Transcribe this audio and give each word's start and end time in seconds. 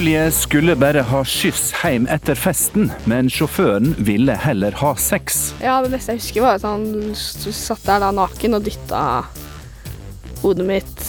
Julie 0.00 0.30
skulle 0.30 0.76
bare 0.76 1.02
ha 1.04 1.18
skyss 1.28 1.74
hjem 1.82 2.06
etter 2.08 2.38
festen, 2.38 2.86
men 3.04 3.26
sjåføren 3.28 3.90
ville 4.00 4.32
heller 4.32 4.72
ha 4.80 4.94
sex. 4.96 5.50
Ja, 5.60 5.74
det 5.84 5.90
beste 5.92 6.14
jeg 6.14 6.22
husker, 6.22 6.44
var 6.46 6.56
at 6.56 6.64
han 6.64 7.12
satt 7.12 7.84
der 7.84 8.00
da 8.00 8.08
naken 8.16 8.56
og 8.56 8.64
dytta 8.64 9.02
hodet 10.40 10.64
mitt 10.70 11.04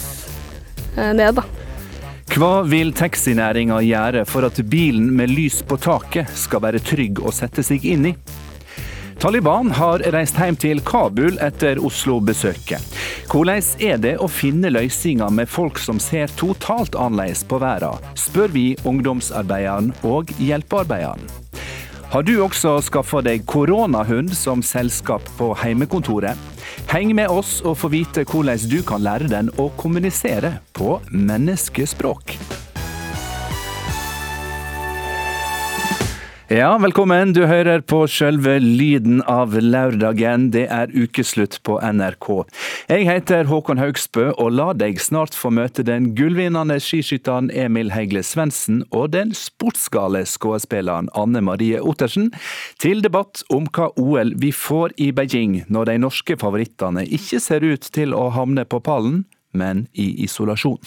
eh, 0.98 1.08
ned, 1.16 1.40
da. 1.40 1.46
Hva 2.36 2.50
vil 2.68 2.92
taxinæringa 2.92 3.80
gjøre 3.80 4.26
for 4.28 4.44
at 4.50 4.60
bilen 4.68 5.08
med 5.16 5.32
lys 5.32 5.62
på 5.64 5.80
taket 5.80 6.28
skal 6.36 6.60
være 6.66 6.84
trygg 6.84 7.24
å 7.24 7.32
sette 7.32 7.64
seg 7.64 7.88
inn 7.94 8.10
i? 8.12 8.14
Taliban 9.22 9.70
har 9.70 10.02
reist 10.10 10.34
hjem 10.34 10.56
til 10.58 10.80
Kabul 10.82 11.36
etter 11.46 11.78
Oslo-besøket. 11.78 12.82
Hvordan 13.30 13.60
er 13.78 14.00
det 14.02 14.16
å 14.18 14.26
finne 14.26 14.72
løsninger 14.74 15.30
med 15.30 15.46
folk 15.46 15.78
som 15.78 16.00
ser 16.02 16.32
totalt 16.40 16.98
annerledes 16.98 17.44
på 17.46 17.60
verden, 17.62 18.02
spør 18.18 18.50
vi 18.50 18.64
ungdomsarbeideren 18.82 19.92
og 20.02 20.32
hjelpearbeideren. 20.42 21.22
Har 22.10 22.26
du 22.26 22.32
også 22.42 22.74
skaffa 22.82 23.22
deg 23.22 23.46
koronahund 23.46 24.34
som 24.34 24.58
selskap 24.58 25.30
på 25.38 25.52
heimekontoret? 25.62 26.34
Heng 26.90 27.14
med 27.14 27.30
oss 27.30 27.60
og 27.62 27.78
få 27.78 27.92
vite 27.94 28.26
hvordan 28.26 28.66
du 28.66 28.80
kan 28.82 29.06
lære 29.06 29.30
den 29.30 29.54
å 29.54 29.70
kommunisere 29.78 30.56
på 30.74 30.98
menneskespråk. 31.14 32.34
Ja, 36.52 36.74
velkommen. 36.76 37.30
Du 37.32 37.46
hører 37.48 37.80
på 37.80 38.02
sjølve 38.10 38.58
lyden 38.60 39.22
av 39.24 39.54
lørdagen. 39.56 40.50
Det 40.52 40.66
er 40.68 40.90
ukeslutt 40.92 41.54
på 41.64 41.78
NRK. 41.80 42.28
Jeg 42.92 43.06
heter 43.08 43.48
Håkon 43.48 43.80
Haugsbø, 43.80 44.26
og 44.36 44.50
la 44.58 44.66
deg 44.76 45.00
snart 45.00 45.32
få 45.38 45.48
møte 45.56 45.80
den 45.88 46.10
gullvinnende 46.18 46.76
skiskytteren 46.76 47.48
Emil 47.56 47.94
Hegle 47.94 48.20
Svendsen 48.20 48.82
og 48.90 49.14
den 49.14 49.32
sportsgale 49.32 50.26
skuespilleren 50.28 51.08
Anne 51.16 51.40
Marie 51.40 51.80
Ottersen 51.80 52.28
til 52.84 53.00
debatt 53.00 53.46
om 53.48 53.70
hva 53.72 53.88
OL 53.96 54.36
vi 54.36 54.52
får 54.52 54.98
i 55.00 55.08
Beijing 55.16 55.62
når 55.72 55.88
de 55.88 55.98
norske 56.04 56.36
favorittene 56.36 57.08
ikke 57.08 57.40
ser 57.40 57.64
ut 57.64 57.88
til 57.96 58.12
å 58.12 58.28
havne 58.36 58.68
på 58.68 58.84
pallen, 58.84 59.24
men 59.56 59.86
i 59.96 60.10
isolasjon. 60.28 60.82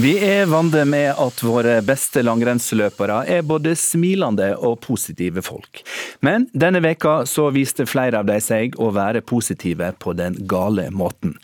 Vi 0.00 0.14
er 0.24 0.46
vant 0.48 0.72
med 0.88 1.18
at 1.20 1.40
våre 1.44 1.74
beste 1.84 2.22
langrennsløpere 2.24 3.18
er 3.28 3.42
både 3.44 3.74
smilende 3.76 4.54
og 4.56 4.78
positive 4.86 5.42
folk. 5.44 5.82
Men 6.24 6.46
denne 6.56 6.80
veka 6.80 7.26
så 7.28 7.50
viste 7.52 7.84
flere 7.84 8.22
av 8.22 8.30
de 8.30 8.38
seg 8.40 8.78
å 8.80 8.88
være 8.96 9.20
positive 9.20 9.90
på 10.00 10.14
den 10.16 10.38
gale 10.48 10.86
måten. 10.96 11.34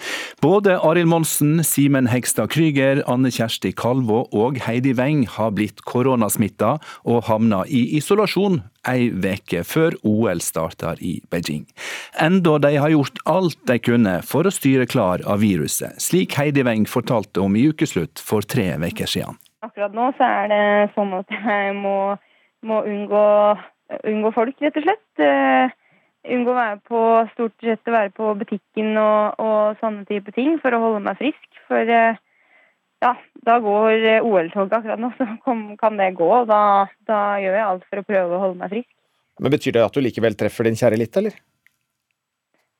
Både 0.41 0.79
Arild 0.81 1.11
Monsen, 1.13 1.59
Simen 1.61 2.09
Hegstad 2.09 2.49
Krüger, 2.55 3.03
Anne 3.05 3.29
Kjersti 3.29 3.75
Kalvå 3.77 4.25
og 4.33 4.63
Heidi 4.65 4.97
Weng 4.97 5.27
har 5.37 5.53
blitt 5.53 5.85
koronasmitta 5.85 6.79
og 7.05 7.27
havna 7.29 7.67
i 7.69 7.85
isolasjon 8.01 8.63
ei 8.87 9.09
veke 9.11 9.65
før 9.67 9.97
OL 10.07 10.43
starter 10.45 11.01
i 11.05 11.19
Beijing. 11.33 11.67
Enda 12.21 12.59
de 12.63 12.75
har 12.77 12.93
gjort 12.93 13.19
alt 13.27 13.59
de 13.71 13.79
kunne 13.83 14.19
for 14.27 14.49
å 14.49 14.55
styre 14.55 14.87
klar 14.91 15.25
av 15.27 15.43
viruset, 15.43 15.99
slik 16.03 16.39
Heidi 16.39 16.65
Weng 16.67 16.87
fortalte 16.91 17.43
om 17.43 17.57
i 17.59 17.67
ukeslutt 17.73 18.23
for 18.23 18.47
tre 18.47 18.71
uker 18.79 19.11
siden. 19.11 19.39
Akkurat 19.67 19.95
nå 19.95 20.13
så 20.19 20.29
er 20.29 20.53
det 20.53 20.63
sånn 20.95 21.17
at 21.19 21.35
jeg 21.35 21.75
må, 21.75 22.15
må 22.63 22.85
unngå, 22.87 23.27
unngå 24.07 24.33
folk, 24.37 24.55
rett 24.63 24.79
og 24.79 24.87
slett. 24.87 25.23
Eh, 25.25 25.75
unngå 26.35 26.53
å 26.53 26.59
være 26.59 26.79
på 26.87 27.03
stort 27.33 27.67
sett 27.67 27.91
å 27.91 27.97
være 27.97 28.15
på 28.15 28.31
butikken 28.39 28.95
og, 29.03 29.41
og 29.43 29.81
sånne 29.83 30.07
type 30.11 30.35
ting 30.37 30.61
for 30.63 30.75
å 30.75 30.83
holde 30.85 31.03
meg 31.09 31.19
frisk. 31.19 31.49
For 31.67 31.91
eh, 31.91 32.21
ja, 33.05 33.13
da 33.47 33.59
går 33.63 34.05
eh, 34.05 34.25
OL-toget 34.25 34.79
akkurat 34.81 35.01
nå, 35.01 35.11
så 35.19 35.27
kan 35.79 36.01
det 36.01 36.13
gå. 36.19 36.31
Da, 36.51 36.63
da 37.09 37.21
gjør 37.43 37.59
jeg 37.61 37.67
alt 37.67 37.87
for 37.89 38.03
å 38.03 38.07
prøve 38.09 38.35
å 38.35 38.43
holde 38.47 38.63
meg 38.63 38.75
frisk. 38.75 38.91
Men 39.39 39.55
Betyr 39.55 39.77
det 39.77 39.85
at 39.87 39.95
du 39.95 40.03
likevel 40.03 40.35
treffer 40.39 40.67
din 40.67 40.79
kjære 40.79 40.99
litt, 40.99 41.15
eller? 41.21 41.37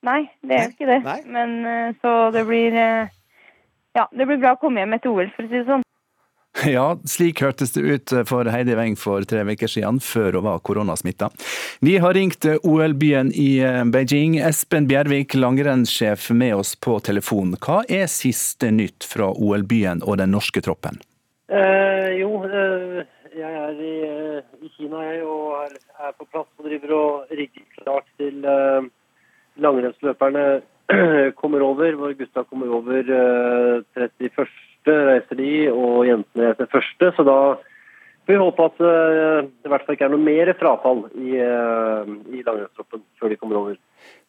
Nei, 0.07 0.21
det 0.43 0.59
gjør 0.59 0.73
ikke 0.73 0.89
det. 0.89 0.99
nei. 1.07 1.19
Men 1.27 1.55
eh, 1.67 1.95
så 2.03 2.15
det 2.35 2.45
blir 2.47 2.75
eh, 2.75 3.15
Ja, 3.97 4.05
det 4.15 4.27
blir 4.27 4.39
bra 4.39 4.53
å 4.55 4.59
komme 4.61 4.83
hjem 4.83 4.95
etter 4.95 5.11
OL, 5.11 5.31
for 5.35 5.47
å 5.47 5.49
si 5.49 5.57
det 5.57 5.67
sånn. 5.67 5.85
Ja, 6.75 6.97
slik 7.07 7.41
hørtes 7.41 7.71
det 7.75 7.81
ut 7.81 8.13
for 8.27 8.47
Heidi 8.51 8.75
Weng 8.75 8.97
for 8.99 9.23
tre 9.27 9.43
uker 9.47 9.71
siden, 9.71 9.99
før 10.03 10.39
hun 10.39 10.47
var 10.47 10.63
koronasmitta. 10.65 11.29
Vi 11.85 11.97
har 12.03 12.13
ringt 12.17 12.45
OL-byen 12.63 13.31
i 13.31 13.51
Beijing. 13.93 14.39
Espen 14.43 14.87
Bjervik, 14.89 15.37
langrennssjef, 15.39 16.29
med 16.31 16.55
oss 16.59 16.75
på 16.75 16.99
telefon. 16.99 17.55
Hva 17.63 17.83
er 17.87 18.09
siste 18.11 18.71
nytt 18.75 19.07
fra 19.07 19.31
OL-byen 19.31 20.03
og 20.03 20.19
den 20.19 20.35
norske 20.35 20.63
troppen? 20.65 20.99
Eh, 21.49 22.19
jo, 22.19 22.43
eh, 22.45 23.05
jeg 23.33 23.53
er 23.63 23.79
i, 23.81 23.93
eh, 24.05 24.43
i 24.61 24.69
Kina 24.75 25.01
jeg, 25.07 25.23
og 25.25 25.63
er, 25.63 25.77
er 26.05 26.15
på 26.17 26.27
plass 26.29 26.49
og 26.59 26.67
driver 26.67 26.93
og 26.97 27.31
rigger 27.33 27.65
klart 27.79 28.07
til 28.21 28.45
eh, 28.45 28.89
langrennsløperne 29.63 30.45
kommer 31.41 31.65
over. 31.65 31.95
Hvor 31.97 32.13
gutta 32.19 32.43
kommer 32.49 32.73
over 32.79 32.99
eh, 32.99 33.83
31. 33.97 34.47
reiser 34.87 35.39
de, 35.39 35.51
og 35.73 36.05
jentene 36.07 36.51
reiser 36.51 36.71
første. 36.71 37.11
Så 37.17 37.25
da 37.27 37.39
får 38.29 38.33
vi 38.33 38.39
håpe 38.39 38.65
at 38.69 38.81
eh, 38.85 39.49
det 39.49 39.69
i 39.69 39.73
hvert 39.73 39.85
fall 39.85 39.97
ikke 39.97 40.07
er 40.07 40.13
noe 40.13 40.23
mer 40.23 40.53
frafall 40.59 41.05
i, 41.17 41.35
eh, 41.41 42.11
i 42.35 42.43
langrennstroppen 42.45 43.03
før 43.19 43.33
de 43.33 43.39
kommer 43.41 43.61
over. 43.61 43.77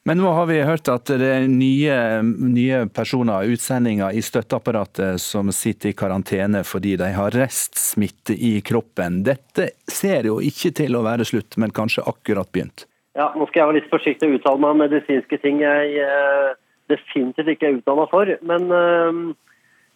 Men 0.09 0.16
nå 0.16 0.31
har 0.33 0.47
vi 0.49 0.62
hørt 0.65 0.88
at 0.88 1.11
det 1.21 1.27
er 1.28 1.43
nye, 1.44 1.97
nye 2.25 2.78
personer, 2.88 3.50
utsendinger 3.53 4.16
i 4.16 4.22
støtteapparatet, 4.25 5.21
som 5.21 5.53
sitter 5.53 5.93
i 5.93 5.97
karantene 5.97 6.62
fordi 6.65 6.94
de 7.00 7.11
har 7.12 7.37
restsmitte 7.37 8.32
i 8.32 8.55
kroppen. 8.65 9.21
Dette 9.28 9.75
ser 9.84 10.31
jo 10.31 10.38
ikke 10.41 10.72
til 10.81 10.97
å 10.97 11.05
være 11.05 11.28
slutt, 11.28 11.61
men 11.61 11.77
kanskje 11.77 12.06
akkurat 12.09 12.49
begynt. 12.49 12.87
Ja, 13.19 13.28
nå 13.37 13.44
skal 13.50 13.61
jeg 13.61 13.69
være 13.69 13.78
litt 13.81 13.93
forsiktig 13.93 14.31
og 14.31 14.38
uttale 14.38 14.62
meg 14.62 14.72
om 14.72 14.82
medisinske 14.87 15.38
ting 15.43 15.61
jeg 15.61 16.00
eh, 16.00 16.50
definitivt 16.88 17.53
ikke 17.53 17.69
er 17.69 17.78
utdanna 17.82 18.09
for. 18.09 18.32
Men 18.47 18.72
eh, 18.72 19.21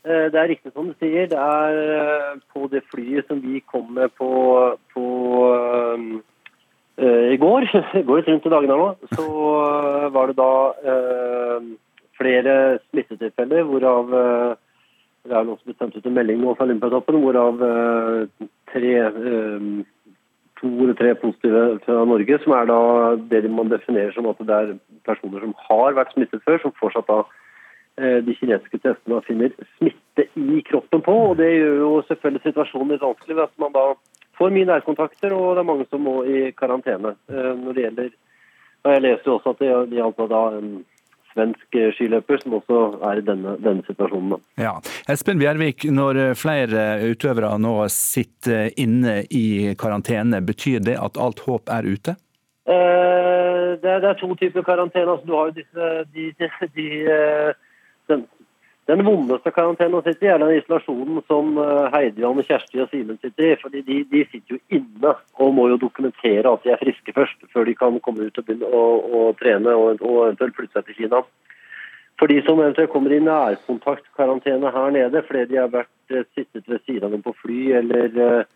det 0.05 0.41
er 0.41 0.51
riktig 0.51 0.73
som 0.73 0.91
du 0.91 0.95
sier. 1.01 1.29
Det 1.31 1.41
er 1.41 1.79
eh, 1.95 2.35
på 2.53 2.69
det 2.73 2.85
flyet 2.93 3.31
som 3.31 3.41
vi 3.41 3.63
kom 3.65 3.89
med 3.97 4.13
på, 4.19 4.31
på 4.93 5.07
eh, 5.55 6.05
eh, 7.01 7.33
i 7.33 7.39
går, 7.41 7.69
går 8.07 8.21
litt 8.21 8.29
rundt 8.33 8.51
i 8.51 8.55
dagene 8.57 8.77
nå, 8.81 8.91
så 9.17 9.31
eh, 9.63 10.11
var 10.15 10.31
det 10.31 10.37
da 10.43 10.53
uh, 10.85 11.73
flere 12.19 12.59
smittetilfeller, 12.91 13.65
hvorav 13.71 14.13
uh, 14.13 14.53
det 15.25 15.33
er 15.33 15.47
noen 15.47 15.57
som 15.57 15.71
ble 15.71 15.77
sendt 15.79 15.97
ut 15.97 16.07
en 16.09 16.17
melding 16.19 16.41
nå 16.43 16.53
fra 16.57 16.67
Olympiatoppen, 16.67 17.17
hvorav 17.23 17.63
eh, 17.65 18.49
tre 18.73 18.91
eh, 19.09 19.69
to 20.61 20.73
eller 20.85 20.97
tre 20.99 21.15
positive 21.21 21.63
fra 21.87 22.03
Norge, 22.09 22.39
som 22.43 22.53
er 22.59 22.69
da 22.69 22.81
det 23.31 23.41
man 23.53 23.73
definerer 23.73 24.13
som 24.13 24.29
at 24.29 24.43
det 24.45 24.59
er 24.59 24.75
personer 25.09 25.41
som 25.41 25.57
har 25.71 25.97
vært 25.97 26.13
smittet 26.13 26.45
før, 26.45 26.61
som 26.61 26.77
fortsatt 26.77 27.09
da 27.09 27.23
eh, 27.25 27.41
de 27.95 28.35
kinesiske 28.35 28.81
testene 28.83 29.21
finner 29.23 29.53
smitte 29.77 30.25
i 30.35 30.63
kroppen 30.67 31.03
på. 31.05 31.13
og 31.29 31.37
Det 31.39 31.47
gjør 31.53 31.77
jo 31.79 31.91
selvfølgelig 32.09 32.43
situasjonen 32.43 32.91
litt 32.91 33.05
vanskelig 33.05 33.37
ved 33.37 33.45
at 33.45 33.63
man 33.63 33.75
da 33.77 33.85
får 34.39 34.55
mye 34.55 34.69
nærkontakter, 34.69 35.35
og 35.35 35.55
det 35.55 35.63
er 35.63 35.69
mange 35.69 35.87
som 35.91 36.03
må 36.05 36.17
i 36.27 36.49
karantene. 36.59 37.15
Eh, 37.31 37.53
Når 37.61 37.73
det 37.73 37.87
gjelder, 37.87 38.11
og 38.85 38.93
Jeg 38.93 39.03
leser 39.03 39.31
jo 39.31 39.39
også 39.39 39.55
at 39.55 39.63
det 39.63 39.97
gjaldt 39.97 40.29
da 40.31 40.43
en 40.59 40.73
svensk 41.33 41.77
eh, 41.79 41.93
skiløper 41.97 42.43
som 42.43 42.59
også 42.59 42.81
er 43.11 43.21
i 43.21 43.27
denne, 43.27 43.57
denne 43.63 43.87
situasjonen. 43.87 44.43
Ja. 44.61 44.75
Espen 45.09 45.41
Bjervik, 45.41 45.87
når 45.91 46.35
flere 46.39 46.85
utøvere 47.11 47.55
nå 47.59 47.77
sitter 47.89 48.71
inne 48.77 49.23
i 49.31 49.75
karantene, 49.79 50.43
betyr 50.45 50.85
det 50.85 50.99
at 51.01 51.19
alt 51.19 51.41
håp 51.47 51.73
er 51.73 51.89
ute? 51.89 52.17
Eh, 52.67 53.71
det, 53.81 53.89
er, 53.89 54.01
det 54.05 54.11
er 54.11 54.21
to 54.21 54.35
typer 54.35 54.67
karantene. 54.67 55.11
Altså, 55.11 55.27
du 55.27 55.35
har 55.39 55.51
jo 55.51 55.59
disse, 55.63 55.91
de, 56.15 56.31
de, 56.39 56.51
de, 56.77 56.89
eh, 57.09 57.64
den 58.91 59.01
vondeste 59.05 59.49
karantenen 59.55 59.97
å 59.97 60.03
sitte 60.05 60.27
i, 60.27 60.29
er 60.29 60.43
den 60.43 60.59
isolasjonen 60.59 61.23
som 61.29 61.57
eh, 61.61 61.87
Heidi, 61.95 62.25
Anne 62.29 62.45
Kjersti 62.45 62.83
og 62.85 62.91
Simen 62.93 63.17
sitter 63.23 63.55
i. 63.55 63.55
fordi 63.63 63.81
de, 63.87 64.03
de 64.11 64.25
sitter 64.29 64.59
jo 64.59 64.61
inne 64.77 65.15
og 65.41 65.55
må 65.57 65.71
jo 65.73 65.79
dokumentere 65.81 66.51
at 66.51 66.67
de 66.67 66.75
er 66.75 66.83
friske 66.83 67.15
først, 67.17 67.47
før 67.53 67.65
de 67.65 67.77
kan 67.79 67.97
komme 68.05 68.29
ut 68.29 68.39
og 68.39 68.45
begynne 68.45 68.69
å, 68.69 68.85
å 69.01 69.25
trene 69.41 69.73
og, 69.73 70.05
og 70.05 70.21
eventuelt 70.27 70.59
flytte 70.59 70.77
seg 70.77 70.91
til 70.91 70.99
Kina. 71.01 71.23
For 72.21 72.31
de 72.31 72.39
som 72.47 72.61
eventuelt 72.61 72.93
kommer 72.93 73.15
i 73.15 73.23
nærkontaktkarantene 73.25 74.71
her 74.77 74.93
nede 74.95 75.25
fordi 75.27 75.49
de 75.51 75.63
har 75.63 75.73
vært 75.73 76.13
eh, 76.13 76.29
sittet 76.37 76.69
ved 76.69 76.85
siden 76.85 77.09
av 77.09 77.17
dem 77.17 77.25
på 77.25 77.33
fly 77.41 77.61
eller 77.81 78.21
eh, 78.29 78.51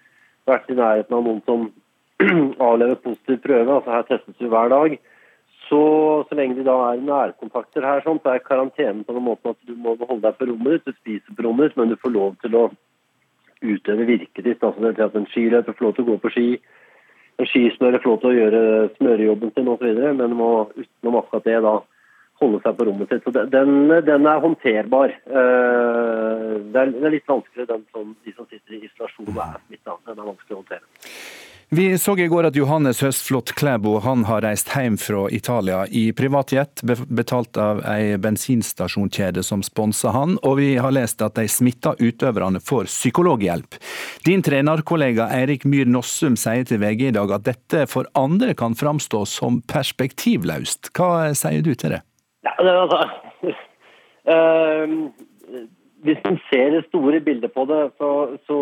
vært 0.48 0.68
i 0.68 0.76
nærheten 0.76 1.16
av 1.16 1.24
noen 1.24 1.40
som 1.48 1.70
avlever 2.68 3.00
positiv 3.00 3.40
prøve, 3.46 3.78
altså 3.80 3.96
her 3.96 4.04
testes 4.10 4.36
vi 4.42 4.52
hver 4.52 4.70
dag, 4.74 5.00
så, 5.68 5.80
så 6.28 6.36
lenge 6.38 6.58
de 6.58 6.66
da 6.66 6.76
er 6.90 7.04
nærkontakter 7.04 7.84
her, 7.84 8.02
sånn, 8.04 8.20
så 8.22 8.34
er 8.34 8.44
karantenen 8.44 9.04
på 9.04 9.16
den 9.16 9.26
måten 9.26 9.52
at 9.52 9.60
du 9.68 9.74
må 9.76 9.94
holde 10.00 10.24
deg 10.24 10.38
på 10.38 10.48
rommet 10.50 10.78
ditt, 10.78 10.88
du 10.88 11.00
spiser 11.02 11.36
på 11.36 11.44
rommet 11.46 11.68
ditt, 11.68 11.78
men 11.80 11.92
du 11.92 11.98
får 12.00 12.14
lov 12.14 12.38
til 12.44 12.56
å 12.58 12.64
utøve 13.60 14.08
virket 14.08 14.46
ditt. 14.46 14.64
Altså 14.64 14.92
det 14.92 15.04
at 15.04 15.16
en 15.18 15.28
skiløper 15.32 15.76
får 15.76 15.86
lov 15.86 15.94
til 15.96 16.06
å 16.06 16.10
gå 16.12 16.18
på 16.24 16.32
ski, 16.34 16.48
en 17.38 17.46
skismører 17.46 18.02
får 18.02 18.10
lov 18.10 18.20
til 18.22 18.32
å 18.32 18.38
gjøre 18.38 18.62
smørejobben 18.96 19.54
sin 19.54 19.70
osv., 19.74 20.02
men 20.18 20.36
må 20.38 20.50
utenom 20.74 21.20
akkurat 21.20 21.46
det 21.46 21.60
da 21.66 21.76
holde 22.38 22.60
seg 22.62 22.78
på 22.78 22.86
rommet 22.86 23.12
sitt. 23.12 23.26
Så 23.26 23.44
den, 23.50 23.92
den 24.06 24.26
er 24.30 24.42
håndterbar. 24.42 25.14
Eh, 25.26 26.54
det 26.72 26.82
er, 26.82 27.12
litt 27.12 27.28
vanskeligere 27.30 27.74
den 27.74 27.84
som 27.94 28.14
de 28.24 28.34
som 28.34 28.46
sitter 28.46 28.78
i 28.78 28.84
isolasjon 28.86 29.30
er 29.34 29.58
smitta. 29.66 29.98
Den 30.06 30.18
er 30.18 30.30
vanskelig 30.30 30.56
å 30.56 30.60
håndtere. 30.62 30.84
Vi 31.70 31.98
så 31.98 32.16
i 32.18 32.26
går 32.26 32.46
at 32.48 32.56
Johannes 32.56 33.02
Høstflot 33.04 33.50
Klæbo 33.52 33.98
han 34.00 34.22
har 34.24 34.40
reist 34.40 34.70
hjem 34.72 34.94
fra 34.96 35.26
Italia 35.36 35.82
i 35.92 36.06
privatjet, 36.16 36.80
betalt 37.12 37.60
av 37.60 37.82
ei 37.84 38.16
bensinstasjonskjede 38.16 39.44
som 39.44 39.60
sponser 39.66 40.14
han, 40.16 40.38
og 40.48 40.56
vi 40.62 40.70
har 40.80 40.94
lest 40.96 41.20
at 41.20 41.36
de 41.36 41.44
smitta 41.44 41.92
utøverne 42.00 42.62
får 42.64 42.88
psykologhjelp. 42.88 43.76
Din 44.24 44.40
trenerkollega 44.46 45.28
Eirik 45.42 45.68
Myhr 45.68 45.92
Nossum 45.92 46.40
sier 46.40 46.64
til 46.64 46.80
VG 46.80 47.10
i 47.10 47.14
dag 47.18 47.36
at 47.36 47.44
dette 47.50 47.84
for 47.92 48.08
andre 48.16 48.56
kan 48.56 48.72
framstå 48.72 49.26
som 49.28 49.60
perspektivløst. 49.68 50.88
Hva 50.96 51.34
sier 51.36 51.60
du 51.60 51.74
til 51.74 51.98
det? 51.98 52.04
Ja, 52.48 52.56
det 52.64 52.76
altså, 52.80 53.04
uh, 54.24 55.10
hvis 56.02 56.18
man 56.24 56.38
ser 56.50 56.70
det 56.70 56.84
store 56.88 57.20
bildet 57.20 57.52
på 57.52 57.64
det, 57.70 57.80
så, 57.98 58.10
så, 58.46 58.58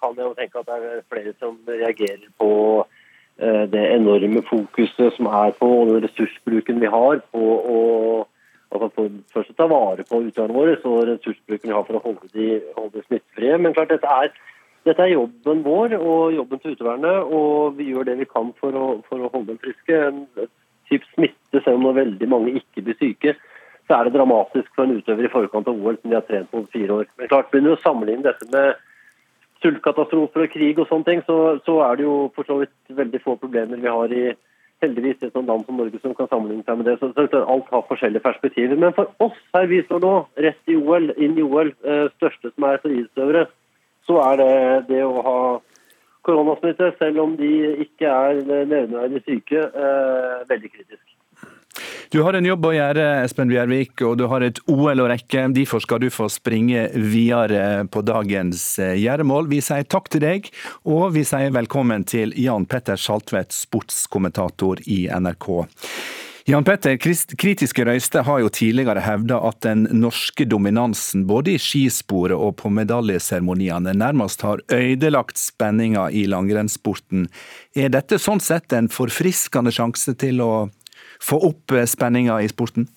kan 0.00 0.16
jeg 0.16 0.26
jo 0.26 0.34
tenke 0.38 0.60
at 0.60 0.68
det 0.68 0.76
er 0.78 1.06
flere 1.12 1.32
som 1.38 1.58
reagerer 1.68 2.28
på 2.40 2.50
uh, 2.82 3.64
det 3.72 3.84
enorme 3.94 4.42
fokuset 4.50 5.16
som 5.16 5.26
er 5.26 5.56
på 5.58 5.70
den 5.88 6.04
ressursbruken 6.04 6.80
vi 6.80 6.92
har 6.92 7.22
på 7.32 7.46
å 7.76 7.80
altså 8.72 8.88
for, 8.96 9.12
først 9.34 9.52
å 9.52 9.58
ta 9.58 9.68
vare 9.68 10.04
på 10.08 10.22
utøverne 10.26 10.56
våre, 10.56 10.78
så 10.80 10.94
ressursbruken 11.08 11.68
vi 11.68 11.76
har 11.76 11.84
for 11.88 11.98
å 11.98 12.04
holde 12.06 12.30
de, 12.32 12.48
holde 12.76 12.96
de 12.96 13.04
smittefrie. 13.04 13.58
Men 13.60 13.76
klart, 13.76 13.92
dette 13.92 14.08
er, 14.08 14.32
dette 14.88 15.04
er, 15.04 15.12
jobben 15.12 15.60
vår 15.66 15.96
og 15.98 16.32
jobben 16.38 16.62
til 16.62 16.76
utøverne, 16.76 17.12
og 17.36 17.76
vi 17.76 17.90
gjør 17.90 18.08
det 18.08 18.18
vi 18.22 18.28
kan 18.30 18.52
for 18.60 18.78
å, 18.78 18.86
for 19.08 19.20
å 19.20 19.30
holde 19.34 19.52
dem 19.52 19.60
friske. 19.60 19.98
En 20.08 20.48
typ 20.88 21.04
smitte, 21.12 21.60
selv 21.60 21.80
om 21.80 21.92
veldig 21.96 22.28
mange 22.32 22.56
ikke 22.62 22.84
blir 22.86 22.96
syke, 23.00 23.36
så 23.88 23.98
er 23.98 24.06
det 24.06 24.14
dramatisk 24.16 24.70
for 24.76 24.86
en 24.86 24.96
utøver 24.98 25.26
i 25.26 25.32
forkant 25.32 25.68
av 25.68 25.76
OL 25.76 25.98
som 25.98 26.10
de 26.10 26.18
har 26.18 26.24
trent 26.28 26.50
på 26.50 26.62
fire 26.72 27.02
år. 27.02 27.10
Men 27.18 27.30
klart, 27.30 27.50
Begynner 27.50 27.74
du 27.74 27.78
å 27.78 27.82
sammenligne 27.82 28.26
dette 28.28 28.48
med 28.52 28.78
sultkatastrofer 29.62 30.46
og 30.46 30.52
krig 30.52 30.80
og 30.82 30.88
sånne 30.90 31.08
ting, 31.08 31.20
så, 31.26 31.36
så, 31.66 31.78
er 31.86 31.98
det 31.98 32.06
jo 32.06 32.16
for 32.36 32.48
så 32.48 32.58
vidt 32.62 32.96
veldig 33.02 33.20
få 33.22 33.36
problemer 33.40 33.82
vi 33.82 33.90
har 33.90 34.14
i 34.14 34.24
heldigvis 34.82 35.20
et 35.22 35.34
sånt 35.34 35.46
land 35.50 35.62
som 35.66 35.78
Norge 35.78 36.00
som 36.02 36.14
kan 36.18 36.30
sammenligne 36.30 36.66
seg 36.66 36.78
med 36.78 36.88
det. 36.90 36.96
Så, 36.98 37.12
så 37.14 37.42
Alt 37.42 37.70
har 37.70 37.84
forskjellige 37.90 38.24
perspektiver. 38.24 38.78
Men 38.78 38.94
for 38.96 39.12
oss 39.22 39.38
her 39.54 39.68
vi 39.70 39.82
står 39.86 40.02
nå, 40.02 40.14
rett 40.46 40.72
i 40.72 40.78
OL, 40.78 41.12
inn 41.14 41.38
i 41.38 41.46
OL, 41.46 41.70
eh, 41.86 42.08
største 42.16 42.50
som 42.50 42.66
er 42.66 42.82
friidrettsutøvere, 42.82 43.46
så 44.08 44.18
er 44.24 44.40
det 44.40 44.54
det 44.90 45.04
å 45.06 45.22
ha 45.22 45.38
koronasmitte, 46.26 46.90
selv 46.98 47.22
om 47.22 47.36
de 47.38 47.52
ikke 47.84 48.10
er 48.10 48.42
nevneverdig 48.46 49.22
syke, 49.26 49.62
eh, 49.62 50.42
veldig 50.50 50.70
kritisk. 50.74 51.06
Du 52.12 52.20
har 52.22 52.36
en 52.36 52.46
jobb 52.46 52.66
å 52.68 52.74
gjøre, 52.74 53.04
Espen 53.24 53.48
Bjervik, 53.48 53.94
og 54.04 54.18
du 54.20 54.26
har 54.28 54.44
et 54.44 54.60
OL 54.70 55.04
å 55.04 55.08
rekke. 55.08 55.46
Derfor 55.56 55.80
skal 55.84 56.02
du 56.02 56.10
få 56.12 56.28
springe 56.32 56.88
videre 56.92 57.86
på 57.88 58.04
dagens 58.04 58.64
eh, 58.82 58.98
gjøremål. 59.00 59.48
Vi 59.52 59.62
sier 59.64 59.86
takk 59.88 60.10
til 60.12 60.24
deg, 60.24 60.50
og 60.84 61.12
vi 61.16 61.24
sier 61.28 61.54
velkommen 61.54 62.04
til 62.08 62.36
Jan 62.36 62.68
Petter 62.68 63.00
Saltvedt, 63.00 63.54
sportskommentator 63.56 64.84
i 64.92 65.06
NRK. 65.08 65.48
Jan 66.50 66.64
Petter, 66.66 66.96
kritiske 66.98 67.84
røyster 67.86 68.24
har 68.26 68.40
jo 68.42 68.48
tidligere 68.50 69.04
hevda 69.04 69.36
at 69.46 69.60
den 69.62 69.84
norske 69.94 70.42
dominansen 70.50 71.22
både 71.28 71.54
i 71.54 71.60
skisporet 71.62 72.34
og 72.34 72.56
på 72.58 72.72
medaljeseremoniene 72.74 73.94
nærmest 73.94 74.42
har 74.42 74.64
ødelagt 74.74 75.38
spenninga 75.38 76.08
i 76.10 76.24
langrennssporten. 76.26 77.28
Er 77.78 77.94
dette 77.94 78.18
sånn 78.18 78.42
sett 78.42 78.74
en 78.74 78.90
forfriskende 78.90 79.70
sjanse 79.70 80.16
til 80.18 80.42
å 80.42 80.52
få 81.22 81.38
opp 81.50 81.76
eh, 81.76 81.88
spenninga 81.88 82.40
i 82.42 82.50
sporten? 82.52 82.90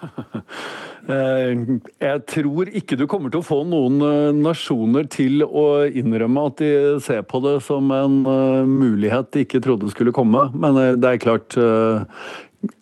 Eh, 1.04 1.50
jeg 2.00 2.20
tror 2.32 2.70
ikke 2.72 2.96
du 2.96 3.02
kommer 3.04 3.28
til 3.28 3.42
å 3.42 3.44
få 3.44 3.58
noen 3.68 3.98
eh, 4.00 4.30
nasjoner 4.32 5.04
til 5.12 5.42
å 5.44 5.84
innrømme 5.84 6.44
at 6.48 6.62
de 6.62 6.70
ser 7.04 7.20
på 7.28 7.42
det 7.44 7.58
som 7.66 7.92
en 7.92 8.14
mulighet 8.70 9.28
de 9.36 9.42
ikke 9.44 9.60
trodde 9.66 9.90
skulle 9.92 10.14
komme. 10.16 10.46
Men 10.56 10.80
det 10.96 11.10
er 11.10 11.20
klart 11.20 11.58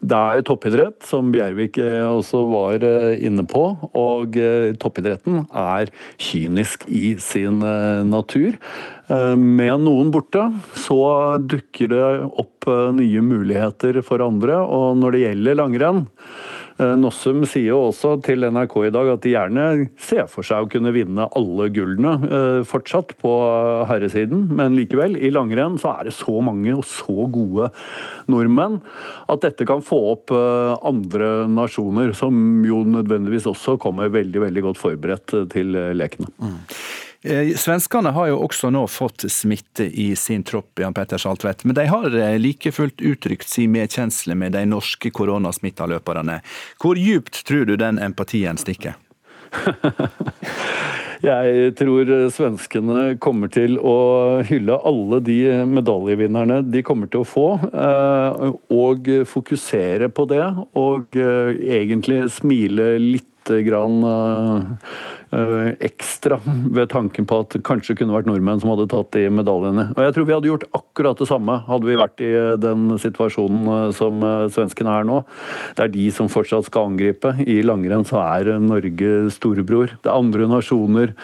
det 0.02 0.18
er 0.18 0.46
toppidrett, 0.46 0.98
som 1.06 1.32
Bjervik 1.34 1.78
også 1.82 2.44
var 2.50 2.84
inne 3.16 3.44
på. 3.48 3.64
Og 3.98 4.38
toppidretten 4.82 5.44
er 5.48 5.92
kynisk 6.20 6.86
i 6.90 7.14
sin 7.22 7.62
natur. 8.10 8.58
Eh, 9.12 9.34
med 9.36 9.82
noen 9.82 10.12
borte, 10.14 10.44
så 10.78 11.02
dukker 11.42 11.90
det 11.90 12.06
opp 12.40 12.68
eh, 12.70 12.92
nye 12.96 13.22
muligheter 13.24 13.98
for 14.06 14.22
andre. 14.24 14.60
Og 14.62 14.96
når 15.00 15.16
det 15.16 15.22
gjelder 15.24 15.58
langrenn 15.58 16.02
eh, 16.04 16.61
Nossum 16.98 17.42
sier 17.48 17.70
jo 17.72 17.78
også 17.88 18.16
til 18.24 18.46
NRK 18.48 18.76
i 18.88 18.92
dag 18.94 19.10
at 19.12 19.22
de 19.24 19.34
gjerne 19.34 19.66
ser 20.00 20.26
for 20.30 20.46
seg 20.46 20.64
å 20.64 20.70
kunne 20.72 20.92
vinne 20.94 21.28
alle 21.38 21.68
gullene 21.74 22.14
fortsatt 22.68 23.14
på 23.22 23.32
herresiden, 23.90 24.48
men 24.56 24.76
likevel, 24.78 25.16
i 25.16 25.30
langrenn 25.34 25.78
så 25.80 25.94
er 25.96 26.08
det 26.08 26.16
så 26.16 26.38
mange 26.44 26.74
og 26.74 26.84
så 26.88 27.28
gode 27.32 27.70
nordmenn 28.32 28.80
at 29.32 29.44
dette 29.44 29.66
kan 29.68 29.84
få 29.84 30.00
opp 30.14 30.34
andre 30.34 31.46
nasjoner, 31.50 32.12
som 32.16 32.34
jo 32.66 32.82
nødvendigvis 32.88 33.48
også 33.50 33.78
kommer 33.82 34.12
veldig, 34.12 34.44
veldig 34.48 34.66
godt 34.68 34.82
forberedt 34.82 35.36
til 35.52 35.76
lekene. 35.96 36.30
Mm. 36.42 36.60
Eh, 37.24 37.54
svenskene 37.56 38.10
har 38.10 38.32
jo 38.32 38.40
også 38.42 38.72
nå 38.74 38.82
fått 38.90 39.28
smitte 39.30 39.84
i 39.86 40.08
sin 40.18 40.42
tropp, 40.42 40.80
Jan 40.82 40.94
Petter 40.94 41.22
Saltvedt. 41.22 41.62
Men 41.64 41.76
de 41.78 41.86
har 41.86 42.16
eh, 42.18 42.38
like 42.38 42.72
fullt 42.74 43.00
uttrykt 43.00 43.48
sin 43.48 43.70
medkjensle 43.72 44.34
med 44.34 44.56
de 44.56 44.64
norske 44.66 45.12
koronasmittaløperne. 45.14 46.40
Hvor 46.82 46.98
djupt 46.98 47.44
tror 47.46 47.68
du 47.70 47.76
den 47.78 48.02
empatien 48.02 48.58
stikker? 48.58 48.98
Jeg 51.22 51.74
tror 51.78 52.08
svenskene 52.34 53.12
kommer 53.22 53.52
til 53.54 53.76
å 53.78 54.42
hylle 54.48 54.74
alle 54.82 55.20
de 55.22 55.36
medaljevinnerne 55.70 56.56
de 56.66 56.82
kommer 56.82 57.06
til 57.12 57.22
å 57.22 57.28
få, 57.28 57.48
eh, 57.70 58.48
og 58.74 59.12
fokusere 59.30 60.10
på 60.10 60.26
det. 60.32 60.48
Og 60.74 61.14
egentlig 61.14 62.24
smile 62.34 62.96
litt 62.98 63.28
grann 63.66 64.04
Eh, 65.32 65.70
ekstra 65.80 66.36
ved 66.44 66.90
tanken 66.92 67.24
på 67.24 67.38
at 67.40 67.54
det 67.54 67.62
kanskje 67.64 67.94
kunne 67.96 68.12
vært 68.12 68.26
nordmenn 68.28 68.58
som 68.60 68.68
hadde 68.74 68.84
tatt 68.92 69.14
de 69.16 69.30
medaljene. 69.32 69.86
Og 69.94 70.02
jeg 70.04 70.12
tror 70.12 70.26
vi 70.28 70.34
hadde 70.36 70.50
gjort 70.50 70.66
akkurat 70.76 71.22
det 71.22 71.28
samme 71.30 71.54
hadde 71.64 71.88
vi 71.88 71.96
vært 71.96 72.20
i 72.20 72.28
eh, 72.36 72.48
den 72.60 72.98
situasjonen 73.00 73.70
eh, 73.72 73.86
som 73.96 74.20
svenskene 74.52 74.92
er 74.92 75.08
nå. 75.08 75.22
Det 75.78 75.86
er 75.86 75.94
de 75.94 76.04
som 76.12 76.28
fortsatt 76.32 76.68
skal 76.68 76.90
angripe. 76.90 77.32
I 77.48 77.62
langrenn 77.64 78.04
så 78.04 78.20
er 78.26 78.52
Norge 78.60 79.32
storebror. 79.32 79.96
Det 80.04 80.12
er 80.12 80.20
andre 80.20 80.50
nasjoner. 80.50 81.16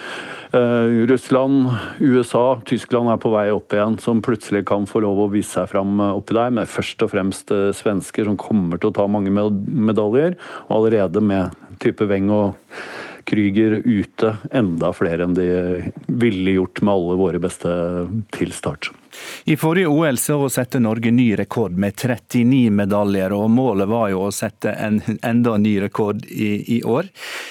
Russland, 0.49 1.67
USA, 2.01 2.57
Tyskland 2.65 3.11
er 3.13 3.19
på 3.21 3.29
vei 3.35 3.51
opp 3.53 3.75
igjen, 3.77 3.99
som 4.01 4.23
plutselig 4.25 4.63
kan 4.71 4.87
få 4.89 5.03
lov 5.05 5.21
å 5.21 5.29
vise 5.29 5.59
seg 5.59 5.69
fram 5.75 6.01
oppi 6.07 6.33
der. 6.39 6.55
Men 6.57 6.71
først 6.71 7.05
og 7.05 7.13
fremst 7.13 7.53
svensker 7.77 8.25
som 8.25 8.41
kommer 8.41 8.81
til 8.81 8.89
å 8.89 8.97
ta 8.97 9.05
mange 9.13 9.29
medaljer, 9.29 10.39
og 10.71 10.79
allerede 10.79 11.21
med 11.21 11.68
type 11.83 12.09
Weng 12.11 12.31
og 12.35 12.55
Krüger 13.29 13.83
ute 13.85 14.37
enda 14.57 14.93
flere 14.97 15.27
enn 15.27 15.35
de 15.37 15.49
ville 16.07 16.55
gjort 16.57 16.81
med 16.81 16.95
alle 16.95 17.19
våre 17.21 17.41
beste 17.43 17.75
til 18.33 18.55
start. 18.57 18.89
I 19.45 19.57
forrige 19.59 19.91
OL 19.91 20.19
så 20.21 20.37
sette 20.53 20.81
Norge 20.81 21.11
ny 21.13 21.27
rekord 21.37 21.75
med 21.81 21.97
39 21.97 22.71
medaljer, 22.73 23.33
og 23.35 23.51
målet 23.51 23.89
var 23.91 24.11
jo 24.13 24.23
å 24.27 24.33
sette 24.35 24.73
en 24.73 25.01
enda 25.27 25.57
ny 25.61 25.75
rekord 25.83 26.25
i, 26.29 26.51
i 26.77 26.81
år. 26.87 27.09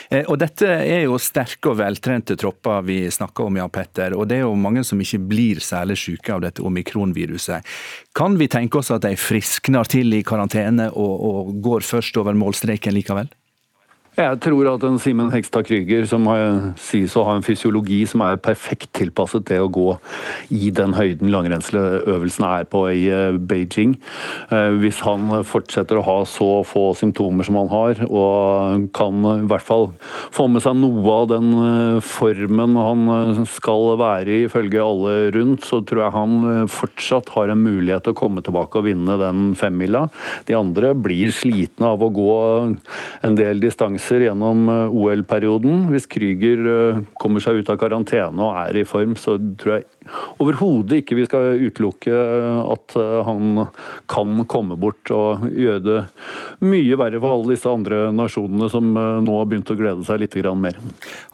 Eh, 0.10 0.24
og 0.26 0.40
Dette 0.42 0.70
er 0.80 1.04
jo 1.04 1.20
sterke 1.22 1.74
og 1.74 1.80
veltrente 1.82 2.38
tropper 2.40 2.86
vi 2.88 3.00
snakker 3.14 3.50
om, 3.50 3.60
Jan 3.60 3.74
Petter. 3.74 4.16
Og 4.18 4.30
det 4.30 4.40
er 4.40 4.46
jo 4.46 4.54
mange 4.58 4.86
som 4.88 5.02
ikke 5.02 5.22
blir 5.30 5.62
særlig 5.64 6.00
syke 6.02 6.38
av 6.38 6.46
dette 6.46 6.64
omikronviruset. 6.66 7.66
Kan 8.18 8.38
vi 8.40 8.50
tenke 8.50 8.80
oss 8.80 8.94
at 8.96 9.06
de 9.06 9.18
friskner 9.20 9.90
til 9.90 10.14
i 10.18 10.24
karantene 10.26 10.90
og, 10.94 11.28
og 11.32 11.60
går 11.66 11.86
først 11.86 12.18
over 12.22 12.38
målstreken 12.38 12.96
likevel? 12.98 13.30
Jeg 14.18 14.40
tror 14.42 14.66
at 14.72 14.82
en 14.82 14.96
Simen 14.98 15.28
Hekstad 15.30 15.68
Krüger, 15.68 16.02
som 16.10 16.24
har, 16.26 16.72
sies 16.82 17.14
å 17.14 17.22
ha 17.28 17.36
en 17.38 17.44
fysiologi 17.46 18.00
som 18.10 18.24
er 18.26 18.40
perfekt 18.42 18.90
tilpasset 18.98 19.44
det 19.46 19.60
å 19.62 19.68
gå 19.70 19.92
i 20.50 20.72
den 20.74 20.96
høyden 20.98 21.30
langrennsøvelsen 21.30 22.48
er 22.48 22.66
på 22.66 22.82
i 22.90 23.04
eh, 23.14 23.38
Beijing 23.38 23.94
eh, 24.50 24.74
Hvis 24.82 25.04
han 25.06 25.30
fortsetter 25.46 26.00
å 26.00 26.06
ha 26.08 26.16
så 26.26 26.48
få 26.66 26.88
symptomer 26.98 27.46
som 27.46 27.60
han 27.60 27.70
har, 27.70 28.02
og 28.08 28.88
kan 28.98 29.22
i 29.36 29.46
hvert 29.52 29.68
fall 29.68 29.86
få 30.34 30.48
med 30.50 30.66
seg 30.66 30.82
noe 30.82 31.14
av 31.14 31.30
den 31.36 31.54
eh, 31.68 32.02
formen 32.02 32.74
han 32.74 33.46
skal 33.54 34.00
være 34.02 34.34
i, 34.34 34.42
ifølge 34.48 34.82
alle 34.82 35.16
rundt, 35.38 35.70
så 35.70 35.84
tror 35.86 36.08
jeg 36.08 36.16
han 36.18 36.68
fortsatt 36.74 37.30
har 37.36 37.54
en 37.54 37.62
mulighet 37.68 38.08
til 38.10 38.18
å 38.18 38.22
komme 38.24 38.42
tilbake 38.42 38.82
og 38.82 38.90
vinne 38.90 39.22
den 39.22 39.54
femmila. 39.62 40.08
De 40.50 40.58
andre 40.58 40.96
blir 40.98 41.30
slitne 41.38 41.94
av 41.94 42.02
å 42.02 42.12
gå 42.18 42.34
en 43.22 43.38
del 43.38 43.62
distanser 43.62 44.07
reiser 44.08 44.26
gjennom 44.26 44.70
eh, 44.70 44.90
OL-perioden. 44.90 45.88
Hvis 45.92 46.08
Krüger 46.08 46.64
eh, 46.72 47.00
kommer 47.20 47.40
seg 47.44 47.62
ut 47.62 47.70
av 47.70 47.78
karantene 47.78 48.44
og 48.44 48.56
er 48.56 48.78
i 48.78 48.86
form, 48.86 49.16
så 49.16 49.38
tror 49.60 49.78
jeg 49.78 49.86
overhodet 50.40 51.02
ikke 51.02 51.18
vi 51.18 51.26
skal 51.28 51.60
utelukke 51.60 52.12
eh, 52.12 52.60
at 52.72 52.96
han 53.28 53.68
kan 54.08 54.46
komme 54.48 54.78
bort 54.80 55.12
og 55.12 55.48
gjøre 55.52 55.84
det 55.84 55.98
mye 56.64 56.98
verre 56.98 57.20
for 57.20 57.36
alle 57.36 57.56
disse 57.56 57.70
andre 57.70 58.08
nasjonene 58.16 58.70
som 58.72 58.88
nå 58.94 59.38
har 59.38 59.50
begynt 59.50 59.72
å 59.72 59.78
glede 59.78 60.06
seg 60.08 60.22
litt 60.22 60.36
mer. 60.58 60.78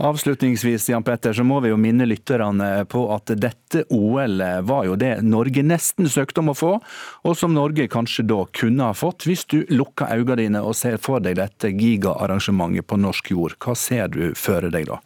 Avslutningsvis 0.02 0.90
Jan 0.90 1.04
Petter, 1.06 1.34
så 1.34 1.44
må 1.46 1.60
vi 1.64 1.72
jo 1.72 1.78
minne 1.80 2.08
lytterne 2.08 2.86
på 2.90 3.06
at 3.14 3.34
dette 3.38 3.84
OL 3.94 4.42
var 4.66 4.88
jo 4.88 4.96
det 5.00 5.18
Norge 5.26 5.64
nesten 5.66 6.10
søkte 6.10 6.42
om 6.42 6.54
å 6.54 6.58
få, 6.58 6.72
og 7.24 7.38
som 7.38 7.54
Norge 7.54 7.88
kanskje 7.92 8.26
da 8.28 8.42
kunne 8.56 8.90
ha 8.90 8.98
fått, 8.98 9.28
hvis 9.28 9.46
du 9.52 9.60
lukker 9.74 10.10
øynene 10.14 10.40
dine 10.40 10.64
og 10.64 10.76
ser 10.78 10.98
for 11.02 11.24
deg 11.24 11.38
dette 11.40 11.74
gigaarrangementet 11.74 12.63
arrangementet 12.64 12.90
på 12.90 13.02
norsk 13.02 13.34
jord. 13.34 13.58
Hva 13.60 13.76
ser 13.76 14.08
du 14.14 14.32
føre 14.38 14.72
deg 14.74 14.88
da? 14.92 15.00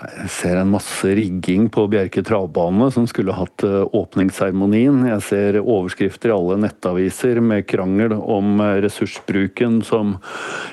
Jeg 0.00 0.28
ser 0.30 0.56
en 0.60 0.70
masse 0.70 1.08
rigging 1.18 1.64
på 1.74 1.88
Bjerke 1.90 2.22
travbane 2.22 2.86
som 2.94 3.08
skulle 3.10 3.34
hatt 3.34 3.64
eh, 3.66 3.82
åpningsseremonien. 3.90 5.02
Jeg 5.08 5.24
ser 5.26 5.58
overskrifter 5.60 6.30
i 6.30 6.36
alle 6.36 6.60
nettaviser 6.62 7.40
med 7.42 7.66
krangel 7.68 8.14
om 8.14 8.62
eh, 8.62 8.78
ressursbruken 8.84 9.80
som 9.86 10.14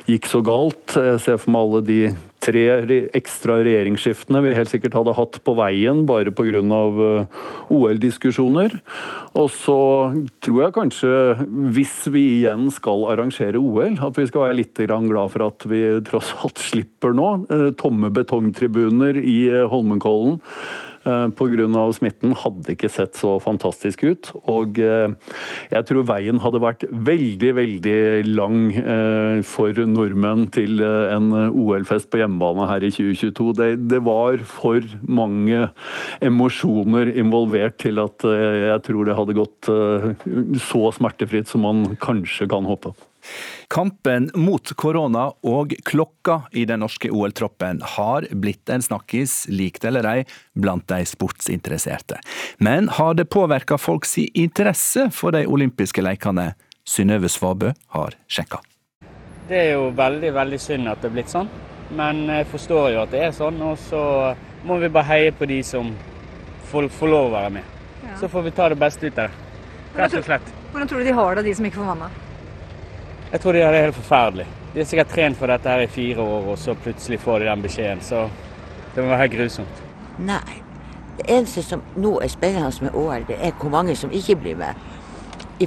gikk 0.05 0.29
så 0.29 0.43
galt. 0.45 0.93
Jeg 0.93 1.23
ser 1.25 1.41
for 1.41 1.55
meg 1.55 1.65
alle 1.65 1.81
de 1.87 1.99
tre 2.43 2.63
ekstra 3.17 3.57
regjeringsskiftene 3.65 4.41
vi 4.45 4.55
helt 4.55 4.71
sikkert 4.71 4.95
hadde 4.97 5.15
hatt 5.17 5.39
på 5.45 5.55
veien 5.57 6.05
bare 6.09 6.33
pga. 6.35 6.47
Eh, 6.47 7.45
OL-diskusjoner. 7.73 8.77
Og 9.37 9.49
så 9.51 9.79
tror 10.45 10.61
jeg 10.63 10.75
kanskje, 10.77 11.11
hvis 11.75 11.95
vi 12.13 12.23
igjen 12.39 12.69
skal 12.73 13.07
arrangere 13.11 13.59
OL, 13.59 13.97
at 13.99 14.19
vi 14.19 14.27
skal 14.29 14.47
være 14.47 14.59
litt 14.61 14.79
glad 14.87 15.33
for 15.33 15.47
at 15.49 15.67
vi 15.67 15.81
tross 16.07 16.33
alt 16.43 16.61
slipper 16.61 17.15
nå. 17.17 17.29
Eh, 17.51 17.69
tomme 17.79 18.11
betongtribuner 18.13 19.19
i 19.19 19.39
eh, 19.51 19.65
Holmenkollen. 19.67 20.39
Eh, 21.07 21.27
pga. 21.37 21.83
smitten 21.95 22.33
hadde 22.35 22.73
ikke 22.73 22.89
sett 22.91 23.15
så 23.15 23.37
fantastisk 23.39 24.03
ut. 24.03 24.31
Og 24.51 24.79
eh, 24.83 25.13
jeg 25.71 25.87
tror 25.87 26.07
veien 26.09 26.41
hadde 26.43 26.61
vært 26.63 26.83
veldig, 26.91 27.51
veldig 27.61 27.99
lang 28.27 28.59
eh, 28.75 29.39
for 29.47 29.77
nordmenn 29.87 30.47
til 30.51 30.81
en 30.83 31.31
OL-fest 31.47 32.11
på 32.11 32.21
hjemmebane 32.21 32.67
her 32.71 32.83
i 32.83 32.91
2022. 32.91 33.53
Det, 33.57 33.69
det, 33.87 34.01
var 34.07 34.39
for 34.47 34.83
mange 35.03 35.67
emosjoner 36.23 37.11
involvert 37.17 37.79
til 37.81 37.99
at 38.01 38.23
jeg 38.23 38.79
tror 38.85 39.07
det 39.07 39.17
hadde 39.17 39.35
gått 39.35 39.69
så 40.63 40.81
smertefritt 40.95 41.49
som 41.49 41.65
man 41.65 41.83
kanskje 42.01 42.47
kan 42.51 42.67
håpe. 42.67 42.93
Kampen 43.73 44.29
mot 44.35 44.71
korona 44.79 45.27
og 45.43 45.73
klokka 45.87 46.41
i 46.51 46.65
den 46.69 46.83
norske 46.83 47.11
OL-troppen 47.11 47.81
har 47.97 48.27
blitt 48.31 48.69
en 48.71 48.83
snakkis, 48.83 49.45
lik 49.51 49.81
det 49.83 49.91
eller 49.91 50.07
ei, 50.07 50.21
blant 50.55 50.87
de 50.87 51.03
sportsinteresserte. 51.05 52.21
Men 52.63 52.87
har 52.99 53.17
det 53.19 53.27
påvirka 53.33 53.77
folks 53.77 54.17
interesse 54.17 55.09
for 55.11 55.35
de 55.35 55.45
olympiske 55.47 56.03
lekene? 56.03 56.53
Synnøve 56.87 57.27
Svabø 57.27 57.73
har 57.97 58.15
sjekka. 58.31 58.61
Det 59.47 59.57
er 59.59 59.73
jo 59.75 59.89
veldig, 59.95 60.29
veldig 60.35 60.59
synd 60.59 60.87
at 60.87 61.01
det 61.03 61.09
er 61.09 61.17
blitt 61.17 61.31
sånn. 61.31 61.49
Men 61.95 62.25
jeg 62.31 62.47
forstår 62.51 62.93
jo 62.93 63.01
at 63.03 63.11
det 63.11 63.25
er 63.27 63.33
sånn, 63.35 63.59
og 63.63 63.75
så 63.79 64.01
må 64.67 64.79
vi 64.81 64.91
bare 64.91 65.07
heie 65.07 65.33
på 65.35 65.47
de 65.47 65.61
som 65.63 65.93
får, 66.71 66.89
får 66.95 67.11
lov 67.11 67.29
å 67.29 67.35
være 67.35 67.51
med. 67.59 67.75
Ja. 68.03 68.15
Så 68.19 68.31
får 68.31 68.47
vi 68.47 68.55
ta 68.55 68.69
det 68.71 68.79
beste 68.79 69.07
ut 69.07 69.19
av 69.19 69.27
det. 69.27 69.45
Rett 69.97 70.15
og 70.19 70.25
slett. 70.27 70.55
Hvordan 70.71 70.89
tror 70.91 71.03
du 71.03 71.07
de 71.07 71.15
har 71.19 71.37
det, 71.39 71.45
de 71.47 71.55
som 71.57 71.67
ikke 71.67 71.79
får 71.79 71.91
vanna? 71.93 72.09
Jeg 73.31 73.41
tror 73.43 73.53
de 73.53 73.61
har 73.61 73.75
det 73.75 73.81
helt 73.81 73.97
forferdelig. 73.97 74.45
De 74.73 74.79
har 74.79 74.87
sikkert 74.87 75.09
trent 75.11 75.37
for 75.39 75.51
dette 75.51 75.69
her 75.69 75.83
i 75.83 75.89
fire 75.91 76.23
år, 76.23 76.51
og 76.53 76.59
så 76.61 76.75
plutselig 76.79 77.19
får 77.19 77.41
de 77.41 77.49
den 77.49 77.65
beskjeden. 77.65 78.03
Så 78.03 78.27
det 78.95 79.03
må 79.03 79.09
være 79.09 79.25
helt 79.25 79.35
grusomt. 79.35 79.83
Nei. 80.23 80.61
Det 81.17 81.25
eneste 81.33 81.63
som 81.65 81.81
nå 81.97 82.11
er 82.21 82.29
spennende 82.29 82.85
med 82.85 82.95
OL, 82.95 83.25
det 83.27 83.39
er 83.41 83.55
hvor 83.57 83.73
mange 83.73 83.95
som 83.97 84.13
ikke 84.13 84.37
blir 84.37 84.59
med. 84.59 84.77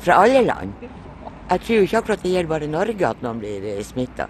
Fra 0.00 0.20
alle 0.22 0.44
land. 0.46 0.72
Jeg 1.50 1.64
tror 1.66 1.84
ikke 1.84 1.98
akkurat 1.98 2.22
det 2.22 2.30
gjelder 2.30 2.52
bare 2.52 2.68
Norge 2.70 3.08
at 3.08 3.24
noen 3.24 3.40
blir 3.42 3.64
eh, 3.66 3.82
smitta. 3.82 4.28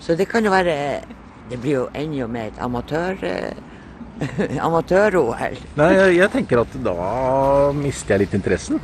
Så 0.00 0.16
det 0.16 0.26
kan 0.30 0.44
jo 0.44 0.50
være 0.50 1.02
Det 1.50 1.58
blir 1.60 1.74
jo 1.74 1.88
enda 1.94 2.26
mer 2.26 2.48
et 2.48 2.58
amatør... 2.64 3.18
Amatør-OL. 4.68 5.56
Nei, 5.76 5.88
jeg, 5.96 6.16
jeg 6.16 6.30
tenker 6.32 6.62
at 6.62 6.74
da 6.84 6.94
mister 7.76 8.14
jeg 8.14 8.24
litt 8.24 8.36
interessen. 8.38 8.80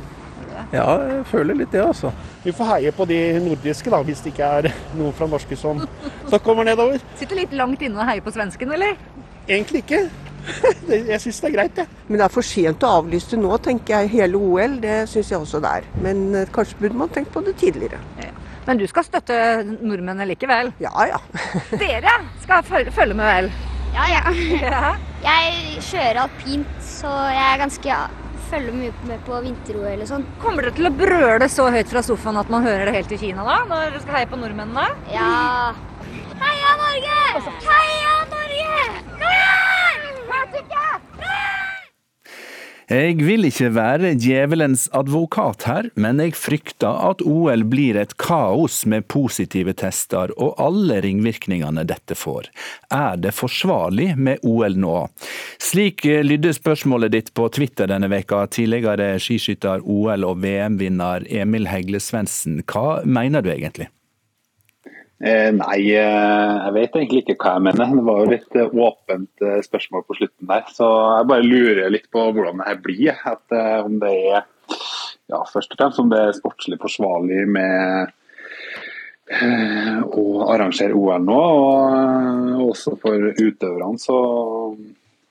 Ja, 0.69 0.85
jeg 1.01 1.25
føler 1.31 1.57
litt 1.57 1.71
det, 1.73 1.81
altså. 1.81 2.11
Vi 2.43 2.53
får 2.53 2.67
heie 2.75 2.93
på 2.93 3.05
de 3.09 3.19
nordiske, 3.41 3.89
da, 3.89 4.01
hvis 4.05 4.21
det 4.21 4.33
ikke 4.35 4.49
er 4.59 4.71
noen 4.97 5.15
fra 5.17 5.27
norske 5.29 5.57
som, 5.57 5.81
som 6.29 6.41
kommer 6.45 6.67
nedover. 6.67 7.01
Sitter 7.17 7.41
litt 7.41 7.55
langt 7.57 7.81
inne 7.85 7.97
og 7.97 8.09
heier 8.09 8.21
på 8.25 8.33
svensken, 8.35 8.73
eller? 8.77 8.93
Egentlig 9.47 9.81
ikke. 9.85 10.03
Jeg 11.11 11.19
syns 11.21 11.41
det 11.41 11.49
er 11.49 11.55
greit, 11.55 11.79
jeg. 11.81 11.89
Ja. 11.89 12.05
Men 12.07 12.21
det 12.21 12.25
er 12.25 12.33
for 12.33 12.45
sent 12.45 12.85
å 12.85 12.91
avlyse 12.99 13.37
nå, 13.37 13.51
tenker 13.65 13.99
jeg. 13.99 14.11
Hele 14.13 14.39
OL, 14.39 14.77
det 14.81 15.01
syns 15.11 15.31
jeg 15.33 15.41
også 15.41 15.59
det 15.63 15.73
er. 15.81 15.89
Men 16.05 16.21
eh, 16.33 16.51
kanskje 16.53 16.79
burde 16.79 17.01
man 17.01 17.11
tenkt 17.13 17.33
på 17.33 17.43
det 17.45 17.57
tidligere. 17.59 17.99
Ja. 18.23 18.31
Men 18.65 18.79
du 18.79 18.85
skal 18.89 19.05
støtte 19.05 19.35
nordmennene 19.65 20.29
likevel? 20.29 20.71
Ja, 20.81 20.93
ja. 21.09 21.19
Dere 21.81 22.15
skal 22.43 22.65
følge 22.65 23.17
med 23.17 23.25
vel? 23.25 23.51
Ja, 23.97 24.07
ja. 24.13 24.33
ja. 24.61 24.95
Jeg 25.25 25.83
kjører 25.89 26.23
alpint, 26.23 26.75
så 26.85 27.11
jeg 27.33 27.45
er 27.45 27.61
ganske 27.63 28.01
følger 28.49 28.75
mye 28.75 28.93
med 29.09 29.21
på 29.27 29.39
vinter-OL 29.45 30.03
og 30.03 30.09
sånn. 30.09 30.25
Kommer 30.41 30.65
dere 30.65 30.77
til 30.79 30.89
å 30.89 30.93
brøle 31.01 31.49
så 31.51 31.69
høyt 31.73 31.91
fra 31.91 32.03
sofaen 32.05 32.39
at 32.41 32.49
man 32.53 32.65
hører 32.65 32.89
det 32.89 32.95
helt 32.97 33.13
i 33.13 33.21
Kina 33.21 33.45
da? 33.47 33.59
Når 33.69 33.85
dere 33.91 34.03
skal 34.05 34.19
heie 34.19 34.29
på 34.31 34.39
nordmennene? 34.41 34.87
Ja. 35.13 35.73
Heia 36.39 36.75
Norge! 36.81 37.19
Heia 37.67 38.15
Norge! 38.33 38.89
Kom 39.19 39.29
igjen! 39.29 40.21
Hørte 40.29 40.63
ikke? 40.63 40.85
Jeg 42.89 43.19
vil 43.21 43.45
ikke 43.45 43.67
være 43.75 44.15
djevelens 44.17 44.87
advokat 44.97 45.67
her, 45.69 45.89
men 45.93 46.17
jeg 46.23 46.33
frykter 46.33 46.95
at 47.11 47.19
OL 47.21 47.61
blir 47.69 47.99
et 48.01 48.15
kaos 48.17 48.79
med 48.89 49.05
positive 49.13 49.75
tester 49.77 50.33
og 50.41 50.57
alle 50.57 50.97
ringvirkningene 51.05 51.83
dette 51.85 52.17
får. 52.17 52.49
Er 52.89 53.21
det 53.21 53.35
forsvarlig 53.37 54.15
med 54.17 54.41
OL 54.41 54.79
nå? 54.81 54.95
Slik 55.61 56.01
lydde 56.01 56.55
spørsmålet 56.57 57.13
ditt 57.13 57.31
på 57.37 57.45
Twitter 57.53 57.93
denne 57.93 58.09
veka, 58.09 58.47
tidligere 58.57 59.11
skiskytter, 59.21 59.85
OL- 59.85 60.25
og 60.25 60.41
VM-vinner 60.41 61.29
Emil 61.29 61.69
Hegle 61.69 62.01
Svendsen. 62.01 62.63
Hva 62.65 63.03
mener 63.05 63.45
du 63.45 63.53
egentlig? 63.53 63.91
Eh, 65.19 65.49
nei, 65.51 65.79
eh, 65.99 66.51
jeg 66.63 66.73
vet 66.77 66.93
egentlig 66.95 67.23
ikke 67.25 67.35
hva 67.41 67.57
jeg 67.57 67.65
mener. 67.67 67.95
Det 67.97 68.05
var 68.07 68.21
jo 68.21 68.29
litt 68.31 68.55
eh, 68.55 68.77
åpent 68.87 69.47
spørsmål 69.65 70.05
på 70.07 70.15
slutten 70.19 70.51
der. 70.51 70.69
Så 70.71 70.87
jeg 70.87 71.29
bare 71.31 71.47
lurer 71.47 71.91
litt 71.91 72.07
på 72.13 72.23
hvordan 72.29 72.61
det 72.61 72.69
her 72.69 72.79
blir. 72.85 73.25
At, 73.33 73.57
om 73.83 73.99
det 73.99 74.13
er 74.15 74.45
ja, 75.29 75.41
først 75.43 75.75
og 75.75 75.81
fremst 75.81 75.99
om 76.01 76.13
det 76.13 76.21
er 76.23 76.37
sportslig 76.37 76.79
forsvarlig 76.81 77.43
med 77.51 78.15
å 80.09 80.23
arrangere 80.49 80.95
OL 80.97 81.19
nå. 81.21 81.41
Og 82.55 82.71
også 82.71 82.95
for 83.01 83.27
utøverne 83.35 83.99
så, 84.01 84.21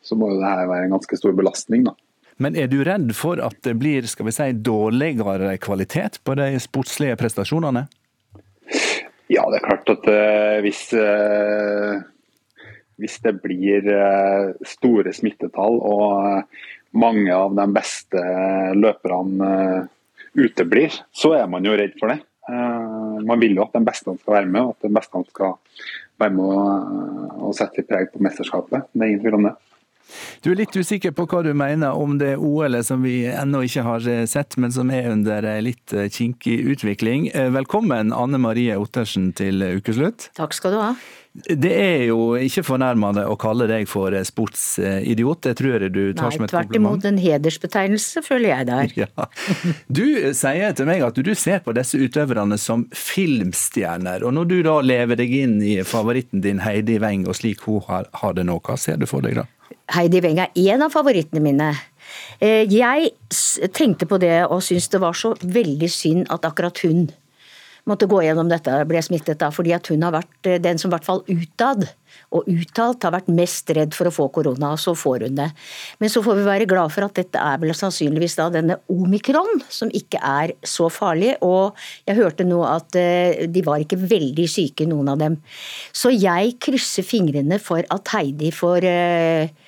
så 0.05 0.19
må 0.19 0.35
jo 0.35 0.43
det 0.43 0.53
her 0.53 0.69
være 0.71 0.87
en 0.87 0.95
ganske 0.99 1.19
stor 1.19 1.35
belastning. 1.39 1.89
da. 1.89 1.97
Men 2.39 2.55
er 2.55 2.69
du 2.71 2.85
redd 2.87 3.11
for 3.19 3.41
at 3.43 3.57
det 3.67 3.75
blir 3.81 4.07
skal 4.07 4.29
vi 4.29 4.37
si, 4.37 4.53
dårligere 4.53 5.57
kvalitet 5.59 6.21
på 6.23 6.37
de 6.39 6.53
sportslige 6.63 7.17
prestasjonene? 7.19 7.89
Ja, 9.29 9.45
det 9.53 9.59
er 9.59 9.67
klart 9.67 9.91
at 9.93 10.07
uh, 10.09 10.57
hvis, 10.65 10.87
uh, 10.97 12.01
hvis 13.01 13.19
det 13.25 13.35
blir 13.45 13.85
uh, 13.93 14.55
store 14.67 15.13
smittetall 15.17 15.77
og 15.85 16.97
mange 16.97 17.35
av 17.37 17.53
de 17.59 17.67
beste 17.75 18.23
løperne 18.79 19.51
uteblir, 20.39 20.97
så 21.13 21.35
er 21.37 21.51
man 21.51 21.67
jo 21.67 21.77
redd 21.77 21.99
for 22.01 22.15
det. 22.15 22.23
man 23.29 23.41
vil 23.43 23.59
jo 23.59 23.65
at 23.67 23.75
de 23.77 23.83
beste 23.85 24.15
skal 24.23 24.35
være 24.39 24.49
med, 24.49 24.63
og 24.63 24.71
at 24.73 24.87
de 24.87 24.95
beste 24.97 25.21
skal 25.29 25.59
være 26.17 26.33
med 26.33 26.45
og, 26.49 27.43
og 27.45 27.57
sette 27.59 27.83
litt 27.83 27.91
preg 27.91 28.09
på 28.13 28.23
mesterskapet. 28.25 28.89
Det 28.95 29.05
er 29.05 29.13
ingen 29.13 29.21
tvil 29.21 29.37
om 29.37 29.49
det. 29.51 29.53
Du 30.45 30.51
er 30.53 30.61
litt 30.63 30.77
usikker 30.77 31.13
på 31.17 31.27
hva 31.29 31.43
du 31.45 31.53
mener 31.57 31.97
om 31.99 32.17
det 32.21 32.35
OL-et 32.37 32.87
som 32.89 33.03
vi 33.05 33.27
ennå 33.29 33.63
ikke 33.67 33.85
har 33.87 34.09
sett, 34.31 34.57
men 34.61 34.73
som 34.75 34.91
er 34.95 35.11
under 35.13 35.45
litt 35.65 35.95
kinkig 36.15 36.59
utvikling. 36.75 37.29
Velkommen 37.55 38.13
Anne 38.17 38.41
Marie 38.43 38.77
Ottersen 38.81 39.33
til 39.37 39.63
Ukeslutt. 39.79 40.31
Takk 40.39 40.57
skal 40.57 40.77
du 40.77 40.81
ha. 40.83 40.93
Det 41.39 41.71
er 41.71 42.01
jo 42.09 42.33
ikke 42.41 42.65
fornærmende 42.67 43.23
å 43.31 43.37
kalle 43.39 43.69
deg 43.71 43.85
for 43.87 44.15
sportsidiot, 44.27 45.43
det 45.45 45.53
tror 45.61 45.77
jeg 45.77 45.93
du 45.95 46.01
tar 46.17 46.33
Nei, 46.33 46.35
som 46.35 46.47
et 46.47 46.51
tvert 46.51 46.71
kompliment. 46.71 46.97
imot 46.97 47.07
en 47.13 47.21
hedersbetegnelse, 47.23 48.23
føler 48.27 48.49
jeg 48.49 48.69
det 48.71 48.79
er. 48.79 48.95
Ja. 48.99 49.29
Du 49.87 50.03
sier 50.35 50.75
til 50.75 50.89
meg 50.89 51.05
at 51.07 51.21
du 51.23 51.31
ser 51.39 51.61
på 51.63 51.75
disse 51.77 52.01
utøverne 52.01 52.59
som 52.59 52.89
filmstjerner, 52.97 54.25
og 54.27 54.35
når 54.35 54.51
du 54.51 54.57
da 54.67 54.79
lever 54.83 55.21
deg 55.21 55.37
inn 55.45 55.59
i 55.63 55.77
favoritten 55.87 56.43
din 56.43 56.65
Heidi 56.65 56.99
Weng 57.03 57.29
og 57.29 57.39
slik 57.39 57.63
hun 57.69 57.85
har 57.87 58.35
det 58.35 58.49
nå, 58.49 58.59
hva 58.65 58.79
ser 58.81 58.99
du 58.99 59.07
for 59.07 59.23
deg 59.23 59.39
da? 59.39 59.47
Heidi 59.95 60.21
Weng 60.25 60.41
er 60.43 60.51
en 60.75 60.85
av 60.85 60.93
favorittene 60.95 61.43
mine. 61.45 61.71
Eh, 62.41 62.65
Jeg 62.71 63.13
tenkte 63.73 64.07
på 64.07 64.19
det 64.19 64.47
og 64.47 64.63
syntes 64.63 64.89
det 64.89 65.01
var 65.01 65.13
så 65.13 65.35
veldig 65.43 65.91
synd 65.91 66.27
at 66.31 66.45
akkurat 66.49 66.79
hun 66.85 67.11
måtte 67.89 68.09
gå 68.11 68.21
gjennom 68.25 68.51
dette, 68.51 68.75
ble 68.89 69.03
smittet 69.05 69.41
da, 69.41 69.51
fordi 69.55 69.75
at 69.77 69.89
hun 69.93 70.05
har 70.07 70.15
vært 70.15 70.51
eh, 70.51 70.61
den 70.63 70.81
som 70.81 70.93
i 70.93 70.97
hvert 70.97 71.09
fall 71.09 71.25
utad 71.29 71.89
og 72.35 72.49
uttalt 72.51 73.05
har 73.07 73.15
vært 73.15 73.31
mest 73.33 73.71
redd 73.77 73.95
for 73.97 74.09
å 74.09 74.13
få 74.13 74.27
korona, 74.33 74.73
og 74.75 74.81
så 74.83 74.95
får 74.99 75.27
hun 75.27 75.39
det. 75.39 75.49
Men 76.01 76.13
så 76.13 76.23
får 76.25 76.39
vi 76.39 76.47
være 76.47 76.69
glad 76.69 76.93
for 76.93 77.07
at 77.07 77.17
dette 77.17 77.41
er 77.41 77.61
vel 77.63 77.73
sannsynligvis 77.77 78.37
da 78.41 78.49
denne 78.53 78.79
omikron, 78.93 79.63
som 79.73 79.93
ikke 79.95 80.21
er 80.25 80.55
så 80.67 80.89
farlig. 80.93 81.35
Og 81.45 81.77
jeg 82.09 82.19
hørte 82.19 82.47
nå 82.49 82.61
at 82.69 82.99
eh, 82.99 83.47
de 83.49 83.65
var 83.67 83.85
ikke 83.85 84.01
veldig 84.01 84.49
syke, 84.51 84.89
noen 84.89 85.13
av 85.13 85.23
dem. 85.23 85.39
Så 85.97 86.13
jeg 86.15 86.57
krysser 86.65 87.07
fingrene 87.07 87.61
for 87.63 87.85
at 87.85 88.15
Heidi 88.15 88.53
får 88.55 88.89
eh, 88.89 89.68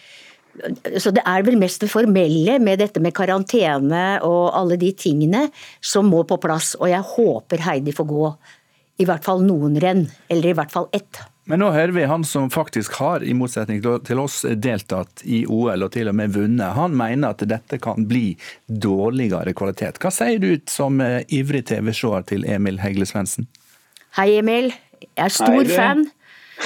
så 0.99 1.13
det 1.15 1.23
er 1.27 1.45
vel 1.47 1.59
mest 1.61 1.85
det 1.85 1.91
formelle 1.93 2.59
med 2.63 2.81
dette 2.83 3.03
med 3.03 3.15
karantene 3.17 4.21
og 4.27 4.51
alle 4.57 4.79
de 4.81 4.91
tingene 4.97 5.47
som 5.81 6.09
må 6.11 6.25
på 6.29 6.41
plass. 6.43 6.75
Og 6.81 6.91
jeg 6.91 7.07
håper 7.15 7.67
Heidi 7.67 7.95
får 7.97 8.09
gå 8.11 8.25
i 9.01 9.07
hvert 9.09 9.25
fall 9.25 9.45
noen 9.47 9.79
renn, 9.81 10.05
eller 10.29 10.51
i 10.51 10.57
hvert 10.59 10.73
fall 10.73 10.91
ett. 10.97 11.23
Men 11.51 11.63
nå 11.65 11.71
hører 11.75 11.95
vi 11.97 12.05
han 12.07 12.23
som 12.29 12.51
faktisk 12.53 12.99
har, 13.01 13.25
i 13.27 13.33
motsetning 13.35 13.81
til 14.07 14.21
oss, 14.23 14.43
deltatt 14.45 15.25
i 15.25 15.41
OL 15.51 15.87
og 15.87 15.91
til 15.97 16.11
og 16.13 16.15
med 16.19 16.37
vunnet. 16.37 16.77
Han 16.77 16.95
mener 16.95 17.33
at 17.33 17.43
dette 17.49 17.81
kan 17.83 18.07
bli 18.07 18.37
dårligere 18.69 19.55
kvalitet. 19.57 19.99
Hva 20.03 20.13
sier 20.15 20.39
du 20.43 20.53
som 20.71 21.01
eh, 21.03 21.25
ivrig 21.33 21.65
TV-seer 21.73 22.29
til 22.29 22.47
Emil 22.47 22.79
Hegle 22.85 23.09
Svendsen? 23.09 23.49
Hei, 24.19 24.35
Emil. 24.39 24.71
Jeg 25.01 25.27
er 25.27 25.35
stor 25.35 25.59
Hei, 25.65 25.73
fan. 25.73 26.05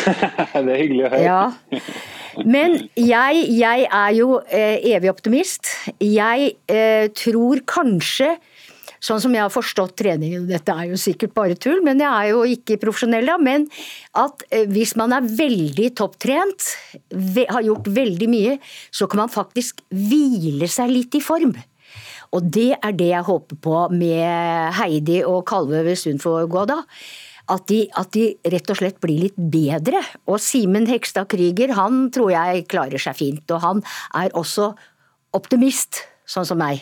det 0.64 0.74
er 0.74 0.80
hyggelig 0.80 1.06
å 1.06 1.12
høre. 1.14 1.24
Ja. 1.24 1.82
Men 2.42 2.76
jeg, 2.98 3.44
jeg 3.54 3.86
er 3.86 4.16
jo 4.16 4.40
eh, 4.48 4.82
evig 4.94 5.12
optimist. 5.12 5.70
Jeg 6.02 6.54
eh, 6.70 7.06
tror 7.14 7.62
kanskje, 7.68 8.32
sånn 9.04 9.20
som 9.22 9.34
jeg 9.36 9.44
har 9.44 9.52
forstått 9.52 9.94
treningen, 10.00 10.48
dette 10.48 10.74
er 10.74 10.88
jo 10.90 10.98
sikkert 11.00 11.34
bare 11.36 11.58
tull, 11.60 11.82
men 11.86 12.00
jeg 12.02 12.10
er 12.10 12.32
jo 12.32 12.42
ikke 12.56 12.80
profesjonell 12.82 13.28
da, 13.28 13.36
men 13.38 13.68
at 14.18 14.46
eh, 14.50 14.66
hvis 14.70 14.96
man 15.00 15.14
er 15.14 15.28
veldig 15.28 15.92
topptrent, 16.00 16.72
ve 17.12 17.46
har 17.50 17.66
gjort 17.66 17.92
veldig 17.94 18.30
mye, 18.32 18.58
så 18.90 19.06
kan 19.10 19.24
man 19.24 19.32
faktisk 19.32 19.84
hvile 19.94 20.70
seg 20.70 20.90
litt 20.90 21.14
i 21.14 21.22
form. 21.22 21.54
Og 22.34 22.48
det 22.50 22.72
er 22.80 22.96
det 22.98 23.12
jeg 23.12 23.28
håper 23.28 23.58
på 23.62 23.76
med 23.94 24.74
Heidi 24.74 25.20
og 25.22 25.44
Kalve 25.46 25.84
hvis 25.86 26.08
hun 26.10 26.18
får 26.18 26.48
gå, 26.50 26.64
da. 26.66 26.80
At 27.52 27.66
de, 27.68 27.82
at 27.92 28.08
de 28.16 28.30
rett 28.54 28.70
og 28.72 28.78
slett 28.78 29.00
blir 29.04 29.26
litt 29.26 29.36
bedre. 29.36 30.00
Og 30.30 30.40
Simen 30.40 30.88
Hekstad 30.88 31.28
Krüger, 31.32 31.74
han 31.76 32.08
tror 32.14 32.32
jeg 32.32 32.64
klarer 32.72 33.02
seg 33.02 33.18
fint. 33.18 33.44
Og 33.52 33.60
han 33.60 33.84
er 34.16 34.32
også 34.32 34.70
optimist, 35.36 36.06
sånn 36.24 36.48
som 36.48 36.60
meg. 36.62 36.80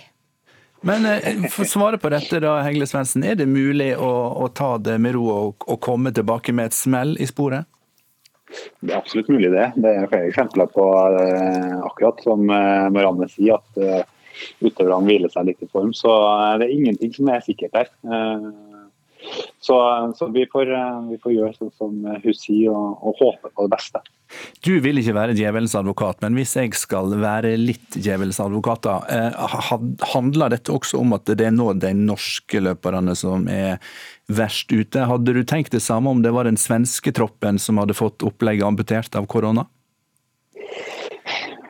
Men 0.87 1.07
eh, 1.07 1.45
for 1.51 1.65
å 1.65 1.71
svare 1.71 1.99
på 2.03 2.11
dette, 2.13 2.41
da, 2.43 2.57
Hegle 2.67 2.87
Svendsen. 2.91 3.25
Er 3.27 3.39
det 3.39 3.47
mulig 3.51 3.93
å, 3.95 4.11
å 4.43 4.49
ta 4.55 4.75
det 4.83 4.99
med 5.03 5.17
ro 5.17 5.29
og, 5.31 5.67
og 5.67 5.79
komme 5.83 6.15
tilbake 6.15 6.55
med 6.55 6.71
et 6.71 6.79
smell 6.79 7.15
i 7.23 7.29
sporet? 7.31 7.69
Det 8.83 8.91
er 8.91 8.99
absolutt 8.99 9.31
mulig 9.33 9.53
det. 9.53 9.69
Det 9.81 9.93
er 9.93 10.11
flere 10.11 10.29
eksempler 10.29 10.69
på 10.75 10.89
eh, 11.23 11.79
akkurat 11.87 12.19
som 12.25 12.51
eh, 12.51 12.89
Marianne 12.93 13.31
sier, 13.33 13.63
at 13.63 13.81
eh, 13.81 14.03
utøverne 14.63 15.07
hviler 15.07 15.33
seg 15.33 15.49
litt 15.49 15.63
i 15.65 15.71
form. 15.71 15.95
Så 15.97 16.11
eh, 16.11 16.59
det 16.61 16.69
er 16.69 16.77
ingenting 16.77 17.15
som 17.17 17.31
er 17.33 17.47
sikkert 17.47 17.79
her. 17.79 17.93
Eh, 19.23 19.45
så, 19.63 19.77
så 20.19 20.29
vi, 20.35 20.47
får, 20.53 20.73
eh, 20.75 20.99
vi 21.11 21.19
får 21.23 21.33
gjøre 21.37 21.55
sånn 21.59 21.73
som 21.79 21.99
hun 22.25 22.35
sier 22.37 22.73
og, 22.75 22.99
og 23.03 23.21
håpe 23.21 23.53
på 23.53 23.67
det 23.67 23.73
beste. 23.77 24.03
Du 24.65 24.73
vil 24.81 24.99
ikke 25.01 25.15
være 25.17 25.37
djevelens 25.37 25.75
advokat, 25.77 26.23
men 26.25 26.37
hvis 26.39 26.55
jeg 26.57 26.73
skal 26.79 27.13
være 27.21 27.53
litt 27.61 27.99
djevelens 27.99 28.41
advokat, 28.43 28.87
da, 28.87 28.97
eh, 29.13 29.59
handler 30.15 30.55
dette 30.55 30.73
også 30.73 31.03
om 31.03 31.13
at 31.19 31.29
det 31.29 31.47
er 31.47 31.55
nå 31.55 31.73
de 31.83 31.93
norske 31.99 32.63
løperne 32.65 33.15
som 33.19 33.47
er 33.53 33.79
verst 34.33 34.73
ute? 34.73 35.05
Hadde 35.09 35.35
du 35.37 35.43
tenkt 35.45 35.75
det 35.75 35.83
samme 35.85 36.11
om 36.11 36.23
det 36.25 36.33
var 36.35 36.49
den 36.49 36.59
svenske 36.61 37.13
troppen 37.15 37.61
som 37.61 37.81
hadde 37.83 37.97
fått 37.99 38.25
opplegget 38.27 38.67
amputert 38.67 39.19
av 39.19 39.29
korona? 39.31 39.67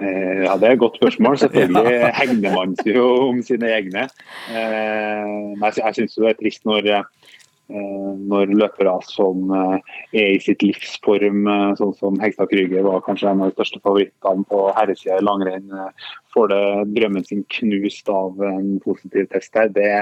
Eh, 0.00 0.42
Ja, 0.42 0.56
Det 0.58 0.68
er 0.68 0.72
et 0.72 0.82
godt 0.82 0.96
spørsmål. 0.98 1.38
Selvfølgelig 1.38 2.12
hegner 2.20 2.54
man 2.54 2.76
jo 2.86 3.04
om 3.28 3.42
sine 3.46 3.70
egne. 3.70 4.08
Eh, 4.50 5.28
Men 5.58 5.76
jeg 5.76 5.94
syns 5.98 6.16
det 6.18 6.32
er 6.32 6.38
trist 6.40 6.66
når, 6.66 6.88
eh, 6.90 7.38
når 7.72 8.52
løpere 8.54 8.94
som 9.08 9.50
eh, 9.56 9.92
er 10.12 10.30
i 10.34 10.40
sitt 10.42 10.62
livsform, 10.64 11.42
eh, 11.48 11.74
sånn 11.80 11.94
som 11.98 12.18
Hegstad 12.22 12.50
Krüger 12.52 12.86
var 12.86 13.04
kanskje 13.06 13.30
en 13.30 13.42
av 13.44 13.50
de 13.50 13.56
største 13.56 13.82
favorittene 13.84 14.46
på 14.50 14.64
herresida 14.76 15.18
i 15.20 15.26
langrenn, 15.26 15.68
eh, 15.72 16.08
får 16.34 16.48
det 16.52 16.62
drømmen 16.96 17.28
sin 17.28 17.44
knust 17.58 18.08
av 18.12 18.40
en 18.48 18.72
positiv 18.84 19.28
test 19.32 19.54
her. 19.58 19.68
Det, 19.72 19.92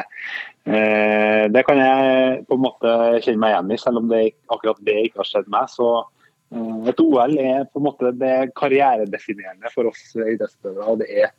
eh, 0.66 1.48
det 1.50 1.66
kan 1.66 1.83
jeg 1.83 2.46
på 2.46 2.59
en 2.59 2.64
måte 2.68 2.96
kjenne 3.24 3.42
meg 3.42 3.54
igjen 3.54 3.74
i, 3.74 3.83
selv 3.85 4.04
om 4.04 4.09
det, 4.12 4.24
akkurat 4.50 4.83
det 4.87 4.98
ikke 5.06 5.24
har 5.24 5.30
skjedd 5.33 5.52
meg. 5.52 5.68
så 5.72 5.92
Eh, 6.50 6.88
Et 6.90 7.00
OL 7.04 7.37
er 7.38 7.68
på 7.70 7.80
en 7.80 7.87
måte 7.87 8.12
det 8.18 8.30
er 8.30 8.54
karrieredefinerende 8.59 9.70
for 9.74 9.90
oss 9.90 10.02
idrettsutøvere. 10.16 10.88
og 10.88 10.98
det 11.02 11.11
eh, 11.20 11.30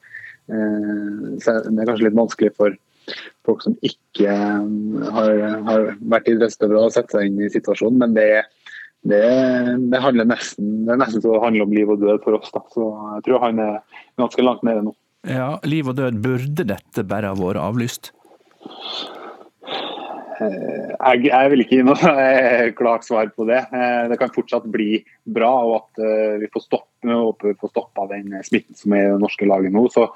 det 0.51 1.81
er 1.81 1.89
kanskje 1.89 2.07
litt 2.07 2.17
vanskelig 2.17 2.53
for 2.57 2.77
folk 3.47 3.63
som 3.65 3.75
ikke 3.85 4.29
eh, 4.29 5.11
har, 5.15 5.43
har 5.67 5.85
vært 6.13 6.29
idrettsutøvere 6.31 6.87
og 6.87 6.95
sett 6.95 7.13
seg 7.13 7.27
inn 7.27 7.41
i 7.41 7.51
situasjonen, 7.51 7.99
men 8.03 8.17
det, 8.17 8.29
det, 9.07 9.21
det, 9.91 10.01
handler 10.03 10.29
nesten, 10.29 10.73
det 10.87 10.95
er 10.95 11.03
nesten 11.03 11.23
så 11.23 11.35
det 11.35 11.43
handler 11.45 11.67
om 11.67 11.77
liv 11.77 11.93
og 11.93 12.03
død 12.03 12.25
for 12.25 12.39
oss. 12.39 12.51
Da. 12.53 12.63
Så 12.73 12.89
jeg 13.17 13.27
tror 13.27 13.45
han 13.47 13.63
er 13.63 14.03
ganske 14.21 14.45
langt 14.45 14.65
nede 14.67 14.85
nå. 14.89 14.95
Ja, 15.29 15.53
liv 15.69 15.89
og 15.89 15.97
død, 15.99 16.21
burde 16.21 16.67
dette 16.73 17.05
bare 17.07 17.29
ha 17.29 17.37
vært 17.37 17.61
avlyst? 17.61 18.13
Eh, 20.41 20.89
Jeg, 21.01 21.25
jeg 21.27 21.49
vil 21.53 21.63
ikke 21.63 21.77
gi 21.79 21.85
noe 21.85 22.13
eh, 22.25 22.67
klart 22.77 23.05
svar 23.05 23.29
på 23.33 23.45
det. 23.49 23.63
Det 24.09 24.17
kan 24.21 24.33
fortsatt 24.33 24.67
bli 24.73 24.99
bra, 25.29 25.53
og 25.65 25.75
at 25.79 26.41
vi 26.41 26.49
får 26.53 26.65
stopp, 26.67 26.89
vi 27.01 27.57
får 27.57 27.73
stoppa 27.73 28.05
den 28.13 28.37
smitten 28.45 28.77
som 28.77 28.93
er 28.97 29.07
i 29.07 29.15
det 29.15 29.21
norske 29.21 29.49
laget 29.49 29.73
nå. 29.73 29.87
Så, 29.93 30.07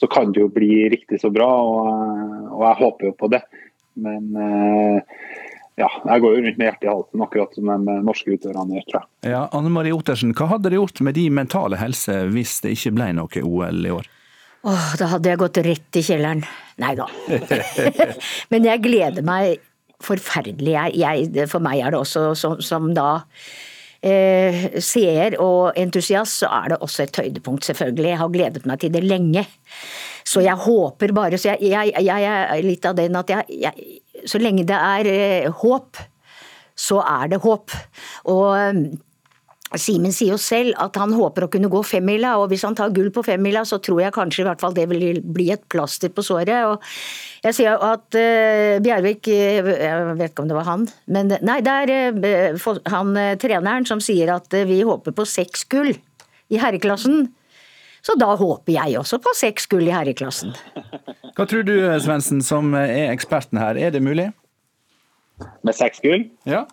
så 0.00 0.08
kan 0.10 0.32
det 0.34 0.42
jo 0.42 0.50
bli 0.52 0.88
riktig 0.92 1.20
så 1.22 1.30
bra, 1.32 1.48
og, 1.62 1.90
og 2.50 2.64
jeg 2.66 2.78
håper 2.82 3.10
jo 3.10 3.16
på 3.18 3.30
det. 3.32 3.42
Men 3.94 4.30
eh, 4.34 5.20
ja, 5.78 5.88
jeg 5.90 6.22
går 6.22 6.34
jo 6.36 6.42
rundt 6.44 6.58
med 6.58 6.68
hjertet 6.68 6.86
i 6.86 6.90
halsen, 6.90 7.22
akkurat 7.24 7.56
som 7.56 7.70
de 7.70 7.94
norske 8.06 8.34
utøverne 8.34 8.78
gjør, 8.78 8.88
tror 8.88 9.00
jeg. 9.00 9.32
Ja, 9.34 9.44
Anne 9.54 9.72
Marie 9.74 9.94
Ottersen, 9.94 10.34
hva 10.38 10.48
hadde 10.52 10.70
det 10.70 10.78
gjort 10.78 11.02
med 11.06 11.18
de 11.18 11.28
mentale 11.34 11.78
helse 11.80 12.20
hvis 12.34 12.60
det 12.64 12.74
ikke 12.76 12.94
ble 12.98 13.08
noe 13.18 13.44
OL 13.46 13.86
i 13.86 13.94
år? 13.94 14.10
Åh, 14.64 14.90
da 14.96 15.10
hadde 15.12 15.28
jeg 15.28 15.40
gått 15.42 15.60
rett 15.66 15.98
i 16.00 16.02
kjelleren. 16.06 16.44
Nei 16.80 16.94
da. 16.96 17.08
Men 18.52 18.68
jeg 18.70 18.82
gleder 18.86 19.26
meg 19.26 19.58
forferdelig. 20.04 20.72
Jeg, 20.72 20.94
jeg, 21.02 21.48
for 21.50 21.64
meg 21.64 21.82
er 21.82 21.92
det 21.92 22.00
også 22.00 22.30
som, 22.38 22.56
som 22.64 22.88
da 22.96 23.18
eh, 24.04 24.78
seer 24.84 25.38
og 25.42 25.78
entusiast, 25.80 26.42
så 26.42 26.50
er 26.60 26.74
det 26.74 26.80
også 26.84 27.06
et 27.06 27.20
høydepunkt, 27.22 27.66
selvfølgelig. 27.68 28.10
Jeg 28.12 28.20
har 28.20 28.34
gledet 28.34 28.66
meg 28.68 28.80
til 28.82 28.92
det 28.94 29.04
lenge. 29.04 29.46
Så 30.24 30.40
jeg 30.40 30.56
håper 30.56 31.12
bare 31.12 31.38
Så 31.38 31.52
jeg, 31.52 31.68
jeg, 31.68 31.92
jeg 32.00 32.24
er 32.24 32.62
litt 32.64 32.86
av 32.88 32.94
den 32.96 33.16
at 33.20 33.28
jeg, 33.28 33.72
Så 34.24 34.40
lenge 34.40 34.64
det 34.64 34.76
er 34.76 35.10
eh, 35.10 35.50
håp, 35.62 36.00
så 36.76 37.00
er 37.04 37.34
det 37.34 37.42
håp. 37.44 37.74
Og 38.32 38.54
Simen 39.72 40.12
sier 40.12 40.34
jo 40.34 40.38
selv 40.38 40.76
at 40.78 40.94
han 41.00 41.14
håper 41.16 41.46
å 41.46 41.50
kunne 41.50 41.70
gå 41.72 41.80
femmila, 41.86 42.34
og 42.38 42.50
hvis 42.52 42.62
han 42.66 42.76
tar 42.78 42.92
gull 42.94 43.08
på 43.14 43.24
femmila, 43.26 43.64
så 43.66 43.80
tror 43.82 44.02
jeg 44.02 44.14
kanskje 44.14 44.42
i 44.42 44.46
hvert 44.46 44.60
fall 44.62 44.74
det 44.76 44.84
vil 44.90 45.18
bli 45.24 45.48
et 45.54 45.64
plaster 45.72 46.12
på 46.14 46.22
såret. 46.22 46.52
Og 46.68 46.84
jeg 47.48 47.56
sier 47.56 47.80
at 47.82 48.18
uh, 48.18 48.76
Bjervik 48.84 49.30
eh, 49.32 49.58
Jeg 49.64 50.04
vet 50.20 50.30
ikke 50.30 50.44
om 50.44 50.50
det 50.52 50.58
var 50.58 50.68
han, 50.68 50.84
men 51.10 51.32
nei, 51.42 51.58
det 51.64 51.78
er 51.88 52.20
uh, 52.54 52.68
han 52.92 53.16
uh, 53.16 53.32
treneren 53.40 53.88
som 53.88 54.04
sier 54.04 54.34
at 54.36 54.54
eh, 54.54 54.68
vi 54.68 54.82
håper 54.86 55.16
på 55.16 55.26
seks 55.26 55.66
gull 55.72 55.90
i 56.52 56.60
herreklassen. 56.60 57.26
Så 58.04 58.18
da 58.20 58.30
håper 58.36 58.76
jeg 58.76 59.00
også 59.00 59.18
på 59.24 59.32
seks 59.36 59.66
gull 59.72 59.88
i 59.88 59.96
herreklassen. 59.96 60.52
Hva 61.34 61.48
tror 61.50 61.64
du, 61.66 61.74
Svendsen, 62.04 62.44
som 62.44 62.76
er 62.78 63.08
eksperten 63.08 63.58
her, 63.58 63.80
er 63.80 63.96
det 63.96 64.04
mulig? 64.04 64.28
Med 65.64 65.74
seks 65.74 66.04
gull? 66.04 66.28
Ja. 66.46 66.66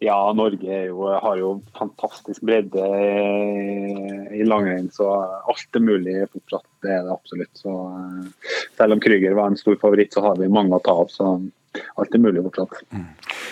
Ja, 0.00 0.32
Norge 0.36 0.80
jo, 0.86 1.06
har 1.22 1.38
jo 1.40 1.52
fantastisk 1.78 2.44
bredde 2.46 2.84
i 4.36 4.44
langrenn, 4.46 4.90
så 4.92 5.08
alt 5.48 5.78
er 5.78 5.84
mulig 5.84 6.16
fortsatt. 6.32 6.66
Det 6.84 6.92
er 6.92 7.06
det 7.06 7.14
absolutt. 7.14 7.54
Så, 7.58 7.74
eh, 7.96 8.50
selv 8.76 8.96
om 8.96 9.00
Krüger 9.02 9.34
var 9.34 9.50
en 9.50 9.56
stor 9.56 9.78
favoritt, 9.80 10.12
så 10.12 10.22
har 10.26 10.36
vi 10.36 10.50
mange 10.52 10.76
å 10.76 10.82
ta 10.84 10.94
av. 11.02 11.08
Så 11.12 11.30
alt 11.98 12.14
er 12.14 12.22
mulig 12.22 12.42
fortsatt. 12.46 12.82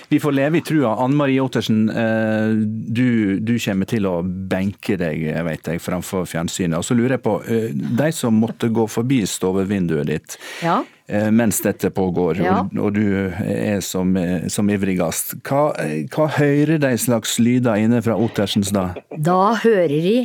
Vi 0.08 0.20
får 0.22 0.34
leve 0.36 0.60
i 0.60 0.64
trua. 0.66 0.94
Anne 1.02 1.18
Marie 1.18 1.42
Ottersen, 1.42 1.88
eh, 1.90 2.52
du, 2.56 3.38
du, 3.40 3.56
kommer 3.62 3.88
til 3.90 4.06
å 4.06 4.18
benke 4.22 4.98
deg 5.00 5.24
vet 5.48 5.70
jeg, 5.72 5.82
framfor 5.82 6.26
fjernsynet. 6.30 6.78
Og 6.78 6.86
så 6.86 6.96
lurer 6.98 7.16
jeg 7.16 7.24
på, 7.24 7.38
eh, 7.50 7.70
de 7.74 8.10
som 8.14 8.36
måtte 8.38 8.70
gå 8.70 8.86
forbi 8.90 9.22
stovevinduet 9.26 10.06
ditt 10.10 10.38
ja. 10.62 10.82
Eh, 11.06 11.28
mens 11.30 11.60
dette 11.62 11.92
pågår, 11.94 12.40
ja. 12.42 12.60
og, 12.64 12.78
og, 12.82 12.96
du 12.96 13.30
er 13.46 13.78
som, 13.84 14.16
som 14.50 14.70
ivrigast, 14.74 15.36
hva, 15.46 15.68
hva 16.10 16.26
hører 16.38 16.80
de 16.82 16.90
slags 16.98 17.36
lyder 17.38 17.78
inne 17.78 18.00
fra 18.02 18.16
Ottersens 18.18 18.72
da? 18.74 18.88
Da 19.14 19.54
hører 19.62 20.02
de 20.02 20.18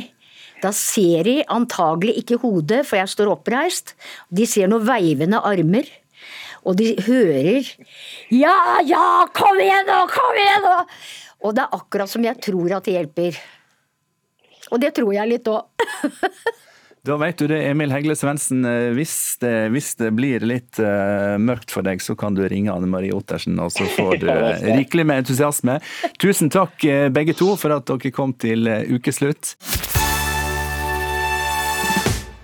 da 0.62 0.70
ser 0.70 1.26
de 1.26 1.40
antagelig 1.50 2.20
ikke 2.20 2.38
hodet, 2.38 2.84
for 2.86 3.00
jeg 3.00 3.10
står 3.10 3.32
oppreist. 3.32 3.96
De 4.30 4.46
ser 4.46 4.70
noen 4.70 4.84
veivende 4.86 5.40
armer 5.42 5.88
og 6.62 6.76
de 6.78 6.94
hører 7.06 7.66
'ja, 8.30 8.56
ja, 8.86 9.26
kom 9.34 9.60
igjen 9.60 9.86
nå, 9.86 10.06
kom 10.12 10.38
igjen 10.38 10.66
nå'! 10.66 10.80
Og 11.42 11.54
det 11.56 11.64
er 11.64 11.74
akkurat 11.74 12.10
som 12.10 12.24
jeg 12.24 12.38
tror 12.38 12.76
at 12.76 12.84
det 12.86 12.94
hjelper. 12.94 13.38
Og 14.70 14.80
det 14.80 14.94
tror 14.94 15.12
jeg 15.12 15.28
litt 15.28 15.48
òg. 15.50 15.66
Da 17.02 17.16
vet 17.18 17.34
du 17.34 17.48
det, 17.50 17.56
Emil 17.66 17.90
Hegle 17.90 18.14
Svendsen. 18.14 18.60
Eh, 18.62 18.92
hvis, 18.94 19.34
hvis, 19.42 19.88
det 19.98 20.12
blir 20.14 20.44
litt 20.46 20.78
uh, 20.78 21.34
mørkt 21.34 21.74
for 21.74 21.82
deg, 21.82 21.98
så 21.98 22.14
kan 22.14 22.36
du 22.38 22.44
ringe 22.46 22.70
Anne 22.70 22.86
Marie 22.86 23.10
Ottersen, 23.10 23.58
og 23.58 23.72
så 23.74 23.88
får 23.90 24.20
du 24.22 24.28
uh, 24.30 24.54
rikelig 24.78 25.08
med 25.10 25.24
entusiasme. 25.24 25.80
Tusen 26.22 26.52
takk 26.54 26.78
begge 27.10 27.34
to 27.34 27.56
for 27.58 27.74
at 27.74 27.90
dere 27.90 28.14
kom 28.14 28.38
til 28.38 28.70
ukeslutt. 28.94 29.56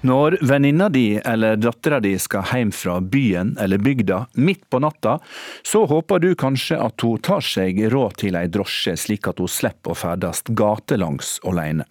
Når 0.08 0.38
venninna 0.40 0.88
di 0.88 1.18
eller 1.24 1.58
dattera 1.60 1.98
di 2.00 2.14
skal 2.18 2.46
hjem 2.48 2.70
fra 2.72 2.96
byen 3.00 3.56
eller 3.60 3.80
bygda 3.82 4.22
midt 4.40 4.62
på 4.70 4.80
natta, 4.80 5.18
så 5.62 5.82
håper 5.90 6.22
du 6.22 6.30
kanskje 6.38 6.78
at 6.80 7.02
hun 7.04 7.20
tar 7.20 7.44
seg 7.44 7.80
råd 7.92 8.16
til 8.22 8.38
ei 8.38 8.46
drosje, 8.48 8.94
slik 8.96 9.28
at 9.28 9.42
hun 9.42 9.50
slipper 9.52 9.92
å 9.92 9.98
ferdes 9.98 10.40
gatelangs 10.48 11.34
alene. 11.44 11.84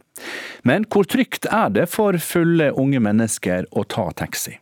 Men 0.66 0.88
hvor 0.90 1.06
trygt 1.06 1.46
er 1.46 1.70
det 1.76 1.86
for 1.94 2.18
fulle 2.18 2.72
unge 2.74 3.04
mennesker 3.06 3.68
å 3.78 3.84
ta 3.86 4.08
taxi? 4.18 4.56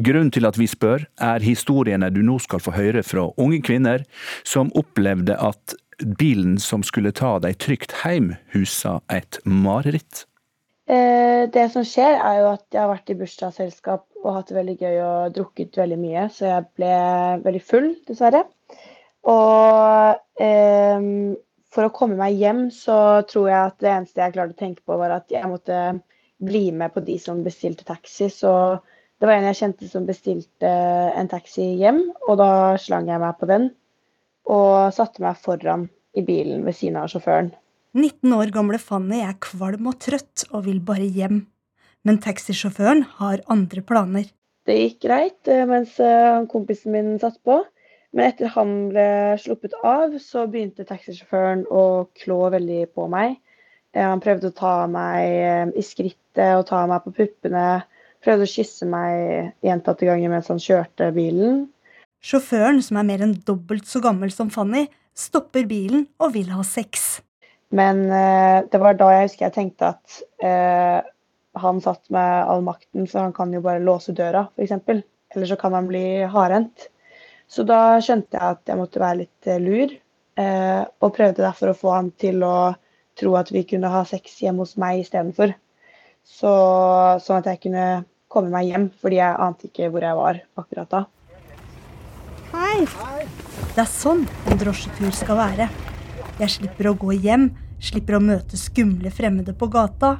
Grunnen 0.00 0.32
til 0.34 0.48
at 0.48 0.58
vi 0.58 0.66
spør, 0.70 1.04
er 1.20 1.44
historiene 1.44 2.10
du 2.10 2.24
nå 2.26 2.40
skal 2.42 2.62
få 2.64 2.74
høre 2.74 3.04
fra 3.06 3.28
unge 3.38 3.60
kvinner 3.66 4.02
som 4.42 4.72
opplevde 4.74 5.36
at 5.38 5.76
bilen 6.18 6.58
som 6.58 6.82
skulle 6.82 7.14
ta 7.14 7.36
dem 7.44 7.54
trygt 7.60 7.94
hjem, 8.02 8.32
husa 8.56 8.98
et 9.12 9.38
mareritt. 9.44 10.24
Eh, 10.90 11.44
det 11.54 11.68
som 11.70 11.84
skjer, 11.86 12.16
er 12.18 12.40
jo 12.40 12.46
at 12.50 12.64
jeg 12.74 12.80
har 12.82 12.90
vært 12.90 13.12
i 13.12 13.18
bursdagsselskap 13.20 14.24
og 14.24 14.32
hatt 14.34 14.48
det 14.50 14.56
veldig 14.56 14.76
gøy 14.80 14.96
og 15.04 15.36
drukket 15.36 15.78
veldig 15.78 15.98
mye, 16.00 16.24
så 16.34 16.48
jeg 16.48 16.66
ble 16.80 16.94
veldig 17.44 17.62
full, 17.62 17.92
dessverre. 18.08 18.42
Og 19.30 20.42
eh, 20.42 21.06
for 21.70 21.86
å 21.86 21.92
komme 21.94 22.18
meg 22.18 22.40
hjem, 22.40 22.64
så 22.74 23.22
tror 23.30 23.50
jeg 23.52 23.60
at 23.60 23.78
det 23.84 23.92
eneste 23.92 24.24
jeg 24.24 24.34
klarte 24.34 24.56
å 24.56 24.62
tenke 24.64 24.82
på, 24.82 24.98
var 24.98 25.14
at 25.14 25.30
jeg 25.30 25.50
måtte 25.52 25.78
bli 26.42 26.70
med 26.74 26.94
på 26.96 27.04
de 27.06 27.20
som 27.22 27.44
bestilte 27.46 27.86
taxi. 27.86 28.26
Så 28.32 28.52
det 29.20 29.28
var 29.28 29.36
en 29.36 29.46
jeg 29.52 29.60
kjente 29.60 29.90
som 29.92 30.08
bestilte 30.08 30.74
en 31.14 31.30
taxi 31.30 31.68
hjem, 31.78 32.02
og 32.26 32.40
da 32.40 32.50
slang 32.82 33.10
jeg 33.12 33.22
meg 33.22 33.38
på 33.38 33.46
den. 33.50 33.70
Og 34.50 34.90
satte 34.96 35.22
meg 35.22 35.38
foran 35.38 35.86
i 36.18 36.26
bilen 36.26 36.64
ved 36.66 36.74
siden 36.74 36.98
av 36.98 37.12
sjåføren. 37.12 37.52
19 37.96 38.34
år 38.36 38.52
gamle 38.54 38.78
Fanny 38.78 39.18
er 39.24 39.34
kvalm 39.42 39.88
og 39.90 39.98
trøtt 40.02 40.44
og 40.52 40.68
vil 40.68 40.78
bare 40.84 41.08
hjem. 41.10 41.42
Men 42.06 42.20
taxisjåføren 42.22 43.02
har 43.18 43.42
andre 43.50 43.82
planer. 43.82 44.28
Det 44.68 44.76
gikk 44.76 45.00
greit 45.08 45.50
eh, 45.50 45.66
mens 45.68 45.96
eh, 45.98 46.44
kompisen 46.52 46.94
min 46.94 47.16
satt 47.20 47.40
på. 47.44 47.58
Men 48.14 48.30
etter 48.30 48.50
han 48.54 48.74
ble 48.90 49.06
sluppet 49.42 49.74
av, 49.86 50.14
så 50.22 50.46
begynte 50.50 50.86
taxisjåføren 50.86 51.64
å 51.70 52.06
klå 52.22 52.38
veldig 52.54 52.84
på 52.94 53.06
meg. 53.10 53.38
Eh, 53.96 54.06
han 54.06 54.22
prøvde 54.22 54.52
å 54.52 54.56
ta 54.56 54.74
meg 54.90 55.74
i 55.74 55.84
skrittet 55.84 56.54
og 56.60 56.68
ta 56.70 56.84
meg 56.90 57.02
på 57.06 57.14
puppene. 57.16 57.82
Prøvde 58.22 58.46
å 58.46 58.52
kysse 58.52 58.86
meg 58.86 59.50
gjentatte 59.66 60.06
ganger 60.06 60.30
mens 60.30 60.50
han 60.52 60.62
kjørte 60.62 61.10
bilen. 61.16 61.64
Sjåføren, 62.22 62.82
som 62.84 63.00
er 63.00 63.08
mer 63.08 63.24
enn 63.24 63.34
dobbelt 63.48 63.88
så 63.88 64.02
gammel 64.04 64.30
som 64.34 64.52
Fanny, 64.52 64.84
stopper 65.16 65.66
bilen 65.66 66.04
og 66.20 66.36
vil 66.36 66.52
ha 66.52 66.62
sex. 66.66 67.22
Men 67.70 68.04
eh, 68.10 68.66
det 68.70 68.80
var 68.82 68.98
da 68.98 69.12
jeg 69.14 69.28
husker 69.28 69.46
jeg 69.46 69.54
tenkte 69.54 69.92
at 69.94 70.20
eh, 70.42 70.98
han 71.60 71.80
satt 71.82 72.02
med 72.10 72.50
all 72.50 72.64
makten, 72.66 73.06
så 73.06 73.26
han 73.26 73.34
kan 73.34 73.52
jo 73.54 73.62
bare 73.62 73.82
låse 73.82 74.14
døra, 74.16 74.46
f.eks. 74.56 74.74
Eller 75.30 75.46
så 75.46 75.58
kan 75.58 75.74
han 75.76 75.86
bli 75.90 76.22
hardhendt. 76.30 76.88
Så 77.50 77.64
da 77.66 77.98
skjønte 78.02 78.38
jeg 78.38 78.56
at 78.56 78.70
jeg 78.70 78.78
måtte 78.78 79.02
være 79.02 79.22
litt 79.24 79.50
eh, 79.50 79.62
lur, 79.62 79.94
eh, 80.38 80.82
og 80.82 81.14
prøvde 81.16 81.44
derfor 81.44 81.72
å 81.72 81.78
få 81.78 81.94
han 81.96 82.10
til 82.18 82.42
å 82.46 82.72
tro 83.18 83.34
at 83.38 83.50
vi 83.54 83.64
kunne 83.66 83.90
ha 83.90 84.04
sex 84.08 84.38
hjemme 84.42 84.64
hos 84.64 84.76
meg 84.80 85.04
istedenfor. 85.04 85.54
Så, 86.26 86.52
sånn 87.22 87.40
at 87.40 87.50
jeg 87.50 87.62
kunne 87.66 87.86
komme 88.30 88.52
meg 88.52 88.70
hjem, 88.70 88.90
fordi 89.02 89.18
jeg 89.18 89.38
ante 89.46 89.70
ikke 89.70 89.90
hvor 89.90 90.06
jeg 90.06 90.18
var 90.18 90.42
akkurat 90.62 90.94
da. 90.94 91.04
Hei! 92.50 92.82
Det 93.74 93.82
er 93.82 93.90
sånn 93.90 94.26
en 94.50 94.62
drosjetur 94.62 95.14
skal 95.14 95.38
være. 95.38 95.70
Jeg 96.40 96.52
slipper 96.54 96.88
å 96.88 96.96
gå 96.96 97.12
hjem, 97.20 97.50
slipper 97.84 98.16
å 98.16 98.22
møte 98.24 98.56
skumle 98.56 99.10
fremmede 99.12 99.52
på 99.52 99.68
gata. 99.72 100.14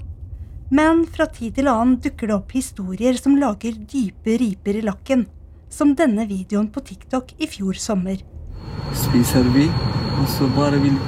Men 0.70 1.06
fra 1.08 1.24
tid 1.32 1.56
til 1.56 1.70
annen 1.70 1.96
dukker 2.04 2.28
det 2.28 2.34
opp 2.36 2.52
historier 2.52 3.16
som 3.16 3.38
lager 3.40 3.78
dype 3.88 4.36
riper 4.42 4.78
i 4.78 4.84
lakken. 4.84 5.24
Som 5.72 5.94
denne 5.96 6.26
videoen 6.28 6.68
på 6.68 6.82
TikTok 6.84 7.32
i 7.40 7.48
fjor 7.48 7.80
sommer. 7.80 8.20
Spiser 8.92 9.48
vi, 9.54 9.64
og 10.20 10.28
så 10.28 10.50
bare 10.52 10.82
vil 10.82 11.00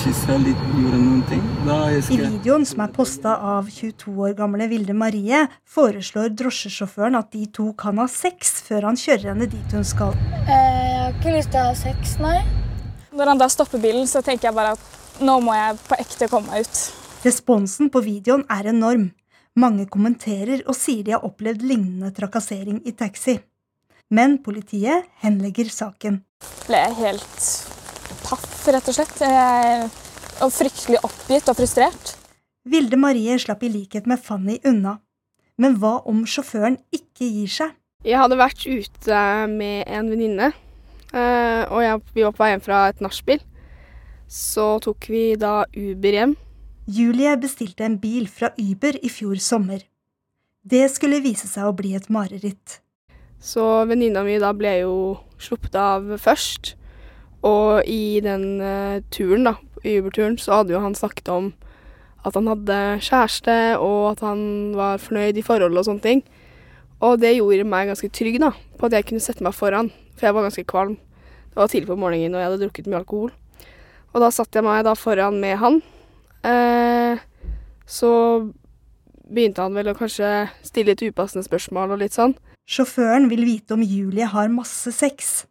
kysse 0.00 0.40
litt, 0.40 0.66
gjøre 0.78 1.02
noen 1.02 1.22
ting. 1.28 1.44
I 1.68 2.18
videoen 2.22 2.64
som 2.64 2.86
er 2.86 2.96
posta 2.96 3.36
av 3.54 3.68
22 3.68 4.16
år 4.30 4.36
gamle 4.38 4.70
Vilde 4.72 4.96
Marie, 4.96 5.44
foreslår 5.68 6.32
drosjesjåføren 6.40 7.20
at 7.20 7.34
de 7.36 7.44
to 7.52 7.72
kan 7.76 8.00
ha 8.00 8.08
sex 8.08 8.62
før 8.64 8.88
han 8.88 9.00
kjører 9.00 9.34
henne 9.34 9.50
dit 9.50 9.76
hun 9.76 9.84
skal. 9.84 10.16
Eh, 10.46 10.54
jeg 10.54 11.00
har 11.04 11.18
ikke 11.18 11.36
lyst 11.36 11.52
til 11.52 11.60
å 11.60 11.68
ha 11.68 11.80
sex, 11.84 12.20
nei. 12.24 12.38
Når 13.14 13.30
han 13.30 13.38
da 13.38 13.46
stopper 13.52 13.78
bilen, 13.78 14.08
så 14.10 14.22
tenker 14.26 14.48
jeg 14.48 14.56
bare 14.56 14.74
at 14.74 15.22
nå 15.22 15.36
må 15.44 15.54
jeg 15.54 15.78
på 15.86 15.98
ekte 16.02 16.26
komme 16.30 16.50
meg 16.50 16.66
ut. 16.66 16.80
Responsen 17.24 17.90
på 17.92 18.02
videoen 18.02 18.42
er 18.50 18.66
enorm. 18.72 19.12
Mange 19.54 19.86
kommenterer 19.86 20.64
og 20.66 20.74
sier 20.74 21.04
de 21.06 21.14
har 21.14 21.22
opplevd 21.22 21.62
lignende 21.62 22.10
trakassering 22.16 22.80
i 22.82 22.94
taxi. 22.98 23.36
Men 24.10 24.40
politiet 24.42 25.06
henlegger 25.22 25.70
saken. 25.70 26.18
Ble 26.66 26.80
jeg 26.82 26.98
helt 26.98 27.46
paff, 28.26 28.66
rett 28.66 28.90
og 28.90 28.98
slett. 28.98 29.22
Var 29.22 30.52
fryktelig 30.58 31.00
oppgitt 31.06 31.48
og 31.52 31.58
frustrert. 31.60 32.16
Vilde 32.66 32.98
Marie 32.98 33.38
slapp 33.38 33.62
i 33.62 33.70
likhet 33.70 34.10
med 34.10 34.20
Fanny 34.24 34.58
unna. 34.66 34.98
Men 35.60 35.78
hva 35.78 36.00
om 36.10 36.24
sjåføren 36.26 36.80
ikke 36.90 37.30
gir 37.30 37.56
seg? 37.60 37.78
Jeg 38.04 38.18
hadde 38.20 38.36
vært 38.36 38.66
ute 38.66 39.18
med 39.54 39.86
en 39.86 40.10
venninne 40.10 40.50
og 41.14 41.80
jeg, 41.84 42.00
vi 42.16 42.24
var 42.26 42.34
på 42.34 42.42
vei 42.42 42.50
hjem 42.52 42.64
fra 42.64 42.84
et 42.90 43.02
nachspiel. 43.04 43.42
Så 44.30 44.80
tok 44.82 45.06
vi 45.12 45.24
da 45.38 45.62
Uber 45.70 46.16
hjem. 46.16 46.36
Julie 46.90 47.36
bestilte 47.40 47.86
en 47.86 47.98
bil 48.00 48.26
fra 48.28 48.50
Uber 48.58 48.98
i 49.00 49.10
fjor 49.12 49.38
sommer. 49.40 49.84
Det 50.64 50.86
skulle 50.92 51.22
vise 51.24 51.48
seg 51.48 51.68
å 51.68 51.76
bli 51.76 51.94
et 51.96 52.10
mareritt. 52.12 52.80
Så 53.40 53.84
venninna 53.88 54.22
mi 54.24 54.38
da 54.40 54.54
ble 54.56 54.78
jo 54.80 54.94
sluppet 55.40 55.76
av 55.76 56.14
først. 56.20 56.74
Og 57.44 57.84
i 57.84 58.20
den 58.24 58.62
uh, 58.64 59.04
turen, 59.12 59.44
da, 59.44 59.58
Uber-turen, 59.84 60.38
så 60.40 60.62
hadde 60.62 60.72
jo 60.72 60.80
han 60.80 60.96
snakket 60.96 61.28
om 61.28 61.50
at 62.24 62.38
han 62.38 62.48
hadde 62.48 62.78
kjæreste, 63.04 63.56
og 63.84 64.14
at 64.14 64.22
han 64.24 64.72
var 64.76 65.02
fornøyd 65.02 65.36
i 65.36 65.44
forholdet 65.44 65.82
og 65.82 65.88
sånne 65.90 66.04
ting. 66.06 66.22
Og 67.04 67.18
det 67.20 67.34
gjorde 67.34 67.66
meg 67.68 67.90
ganske 67.90 68.08
trygg 68.16 68.40
da, 68.40 68.54
på 68.80 68.88
at 68.88 68.96
jeg 68.96 69.08
kunne 69.10 69.24
sette 69.24 69.44
meg 69.44 69.52
foran, 69.56 69.92
for 70.14 70.28
jeg 70.28 70.36
var 70.36 70.46
ganske 70.46 70.66
kvalm. 70.70 70.98
Det 71.54 71.60
var 71.60 71.70
tidlig 71.70 71.90
på 71.90 71.98
morgenen, 72.00 72.34
og 72.34 72.42
jeg 72.42 72.50
hadde 72.50 72.62
drukket 72.64 72.90
mye 72.90 73.00
alkohol. 73.02 73.32
Og 74.14 74.22
da 74.22 74.30
satte 74.34 74.58
jeg 74.58 74.66
meg 74.66 74.84
da 74.86 74.94
foran 74.98 75.40
med 75.42 75.58
han. 75.60 75.80
Eh, 76.46 77.22
så 77.86 78.10
begynte 79.24 79.64
han 79.64 79.74
vel 79.76 79.90
å 79.90 79.96
kanskje 79.98 80.30
stille 80.66 80.92
litt 80.92 81.02
upassende 81.06 81.46
spørsmål 81.46 81.94
og 81.94 82.02
litt 82.02 82.16
sånn. 82.16 82.36
Sjåføren 82.70 83.28
vil 83.30 83.44
vite 83.46 83.76
om 83.76 83.82
Julie 83.84 84.28
har 84.30 84.52
masse 84.52 84.92
sex. 84.94 85.44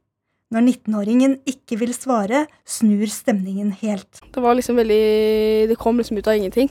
Når 0.53 0.67
19-åringen 0.67 1.39
ikke 1.49 1.79
vil 1.81 1.93
svare, 1.95 2.43
snur 2.69 3.09
stemningen 3.09 3.71
helt. 3.81 4.21
Det 4.33 4.41
var 4.43 4.53
liksom 4.57 4.77
veldig 4.77 5.69
Det 5.71 5.77
kom 5.81 5.97
liksom 5.97 6.19
ut 6.19 6.29
av 6.29 6.37
ingenting. 6.37 6.69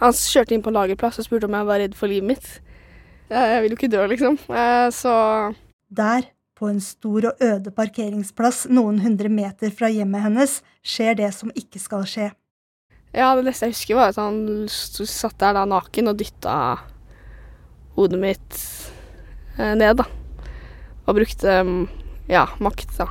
Han 0.00 0.14
kjørte 0.14 0.54
inn 0.54 0.64
på 0.64 0.72
lagerplass 0.72 1.18
og 1.20 1.26
spurte 1.26 1.48
om 1.48 1.56
jeg 1.58 1.68
var 1.68 1.82
redd 1.82 1.96
for 1.98 2.08
livet 2.08 2.28
mitt. 2.30 2.48
Jeg 3.28 3.62
vil 3.62 3.74
jo 3.74 3.76
ikke 3.76 3.92
dø, 3.92 4.06
liksom. 4.08 4.38
Eh, 4.48 4.88
så 4.94 5.14
Der, 5.90 6.24
På 6.58 6.66
en 6.66 6.80
stor 6.82 7.30
og 7.30 7.42
øde 7.44 7.70
parkeringsplass 7.70 8.66
noen 8.72 8.98
hundre 9.04 9.30
meter 9.30 9.70
fra 9.70 9.90
hjemmet 9.94 10.24
hennes 10.24 10.58
skjer 10.82 11.14
det 11.20 11.30
som 11.36 11.52
ikke 11.54 11.78
skal 11.78 12.06
skje. 12.08 12.32
Ja, 13.14 13.30
det 13.38 13.46
neste 13.46 13.68
jeg 13.68 13.76
husker, 13.76 13.96
var 13.96 14.10
at 14.10 14.18
han 14.20 14.66
satt 14.68 15.38
der 15.40 15.54
da 15.56 15.64
naken 15.68 16.10
og 16.10 16.18
dytta 16.18 16.54
hodet 17.96 18.18
mitt 18.20 18.58
eh, 19.56 19.74
ned, 19.78 20.02
da. 20.02 20.08
Og 21.08 21.16
brukte 21.16 21.54
ja, 22.28 22.44
makt, 22.60 22.90
da. 22.98 23.08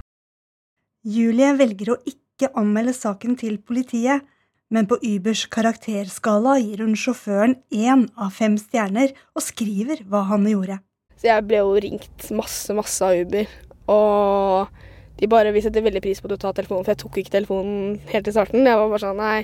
Julie 1.07 1.53
velger 1.57 1.95
å 1.95 2.01
ikke 2.05 2.51
anmelde 2.60 2.93
saken 2.93 3.39
til 3.39 3.57
politiet, 3.63 4.27
men 4.69 4.86
på 4.89 4.99
Ubers 4.99 5.45
karakterskala 5.49 6.57
gir 6.60 6.83
hun 6.83 6.97
sjåføren 6.99 7.55
én 7.71 8.05
av 8.19 8.36
fem 8.36 8.60
stjerner 8.60 9.15
og 9.33 9.45
skriver 9.45 10.03
hva 10.12 10.25
han 10.29 10.45
gjorde. 10.51 10.81
Så 11.17 11.30
jeg 11.32 11.45
ble 11.49 11.62
jo 11.63 11.77
ringt 11.82 12.27
masse, 12.38 12.73
masse 12.77 13.01
av 13.01 13.17
Uber, 13.17 13.49
og 13.89 14.84
de 15.17 15.30
bare 15.32 15.53
vi 15.56 15.63
setter 15.65 15.86
veldig 15.86 16.01
pris 16.03 16.19
på 16.21 16.30
at 16.30 16.36
du 16.36 16.41
tar 16.41 16.58
telefonen, 16.58 16.86
for 16.86 16.93
jeg 16.93 17.01
tok 17.01 17.17
ikke 17.17 17.34
telefonen 17.34 17.95
helt 18.12 18.30
i 18.30 18.34
starten. 18.36 18.67
Jeg 18.67 18.77
var 18.77 18.91
bare 18.91 19.01
sånn 19.01 19.17
nei. 19.17 19.39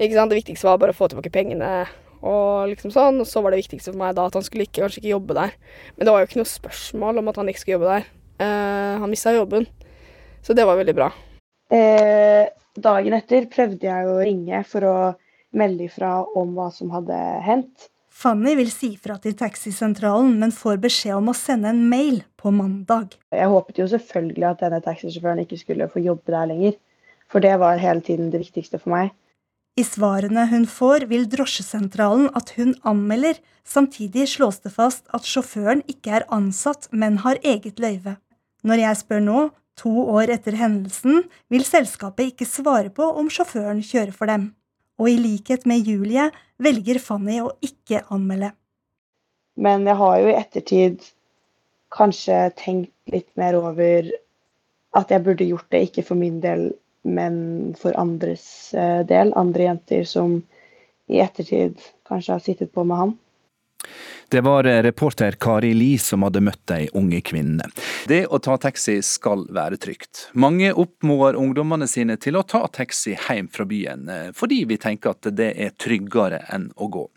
Ikke 0.00 0.14
sant? 0.16 0.32
Det 0.32 0.38
viktigste 0.40 0.70
var 0.70 0.80
bare 0.80 0.94
å 0.94 0.96
få 0.96 1.10
tilbake 1.12 1.32
pengene 1.34 1.84
og 2.24 2.70
liksom 2.70 2.92
sånn. 2.94 3.20
Og 3.20 3.28
så 3.28 3.42
var 3.44 3.52
det 3.52 3.60
viktigste 3.60 3.92
for 3.92 4.00
meg 4.00 4.16
da 4.16 4.24
at 4.30 4.38
han 4.38 4.46
skulle 4.46 4.64
ikke, 4.64 4.80
kanskje 4.80 5.02
ikke 5.02 5.12
jobbe 5.12 5.36
der. 5.36 5.52
Men 5.96 6.06
det 6.06 6.14
var 6.14 6.22
jo 6.22 6.30
ikke 6.30 6.40
noe 6.40 6.52
spørsmål 6.54 7.20
om 7.20 7.28
at 7.32 7.40
han 7.42 7.52
ikke 7.52 7.62
skulle 7.62 7.76
jobbe 7.76 7.92
der. 7.92 8.08
Uh, 8.40 8.94
han 9.02 9.12
mista 9.12 9.34
jobben. 9.36 9.68
Så 10.40 10.56
det 10.56 10.64
var 10.64 10.80
veldig 10.80 10.96
bra. 10.96 11.10
Eh, 11.70 12.48
dagen 12.80 13.14
etter 13.14 13.44
prøvde 13.52 13.84
jeg 13.84 14.08
å 14.08 14.20
ringe 14.24 14.62
for 14.66 14.86
å 14.88 14.96
melde 15.60 15.84
ifra 15.90 16.14
om 16.38 16.54
hva 16.56 16.70
som 16.72 16.88
hadde 16.94 17.18
hendt. 17.44 17.90
Fanny 18.20 18.52
vil 18.58 18.68
si 18.68 18.90
fra 19.00 19.14
til 19.16 19.32
taxisentralen, 19.32 20.34
men 20.42 20.50
får 20.52 20.76
beskjed 20.82 21.16
om 21.16 21.30
å 21.32 21.36
sende 21.36 21.70
en 21.72 21.86
mail 21.88 22.18
på 22.36 22.50
mandag. 22.52 23.14
Jeg 23.32 23.48
håpet 23.48 23.80
jo 23.80 23.86
selvfølgelig 23.88 24.46
at 24.50 24.60
denne 24.60 24.80
taxisjåføren 24.84 25.40
ikke 25.46 25.60
skulle 25.62 25.88
få 25.88 26.02
jobbe 26.04 26.34
der 26.34 26.50
lenger. 26.50 26.76
For 27.32 27.40
det 27.40 27.54
var 27.62 27.80
hele 27.80 28.04
tiden 28.04 28.28
det 28.34 28.42
viktigste 28.42 28.82
for 28.82 28.92
meg. 28.92 29.14
I 29.80 29.86
svarene 29.86 30.44
hun 30.50 30.66
får, 30.68 31.06
vil 31.08 31.24
drosjesentralen 31.32 32.28
at 32.36 32.52
hun 32.58 32.74
anmelder. 32.84 33.40
Samtidig 33.64 34.28
slås 34.34 34.60
det 34.60 34.74
fast 34.74 35.06
at 35.16 35.24
sjåføren 35.24 35.80
ikke 35.88 36.18
er 36.20 36.28
ansatt, 36.28 36.90
men 36.92 37.22
har 37.24 37.40
eget 37.40 37.80
løyve. 37.80 38.18
Når 38.66 38.84
jeg 38.84 39.00
spør 39.00 39.24
nå, 39.24 39.48
to 39.80 39.96
år 40.12 40.34
etter 40.36 40.60
hendelsen, 40.60 41.22
vil 41.48 41.64
selskapet 41.64 42.34
ikke 42.34 42.52
svare 42.52 42.92
på 42.92 43.06
om 43.16 43.32
sjåføren 43.32 43.80
kjører 43.80 44.12
for 44.12 44.28
dem. 44.28 44.50
Og 45.00 45.08
i 45.08 45.16
likhet 45.16 45.64
med 45.64 45.86
Julie 45.88 46.28
velger 46.60 47.00
Fanny 47.00 47.38
å 47.40 47.54
ikke 47.64 48.02
anmelde. 48.12 48.52
Men 49.56 49.86
jeg 49.88 49.96
har 49.96 50.18
jo 50.20 50.28
i 50.28 50.36
ettertid 50.36 51.06
kanskje 51.92 52.42
tenkt 52.60 52.92
litt 53.10 53.30
mer 53.40 53.56
over 53.58 54.10
at 54.96 55.10
jeg 55.10 55.24
burde 55.24 55.48
gjort 55.48 55.70
det, 55.72 55.82
ikke 55.88 56.04
for 56.06 56.20
min 56.20 56.38
del, 56.42 56.68
men 57.02 57.34
for 57.80 57.96
andres 57.98 58.44
eh, 58.74 59.00
del. 59.08 59.32
Andre 59.38 59.70
jenter 59.70 60.04
som 60.08 60.40
i 61.10 61.20
ettertid 61.22 61.80
kanskje 62.08 62.36
har 62.36 62.44
sittet 62.44 62.72
på 62.74 62.84
med 62.84 63.00
han. 63.00 63.16
Det 64.30 64.40
var 64.40 64.64
eh, 64.64 64.82
reporter 64.82 65.32
Kari 65.32 65.72
Li 65.74 65.98
som 65.98 66.22
hadde 66.22 66.42
møtt 66.46 66.60
de 66.70 66.84
unge 66.94 67.18
kvinnene. 67.26 67.66
Det 68.06 68.20
å 68.30 68.38
ta 68.38 68.54
taxi 68.62 69.00
skal 69.02 69.42
være 69.50 69.78
trygt. 69.82 70.28
Mange 70.38 70.70
oppmoder 70.70 71.38
ungdommene 71.40 71.88
sine 71.90 72.14
til 72.20 72.38
å 72.38 72.44
ta 72.46 72.60
taxi 72.70 73.16
hjem 73.16 73.48
fra 73.50 73.66
byen, 73.66 74.06
eh, 74.08 74.28
fordi 74.36 74.60
vi 74.70 74.78
tenker 74.78 75.16
at 75.16 75.32
det 75.34 75.50
er 75.58 75.74
tryggere 75.82 76.44
enn 76.54 76.68
å 76.78 76.86
gå. 76.94 77.08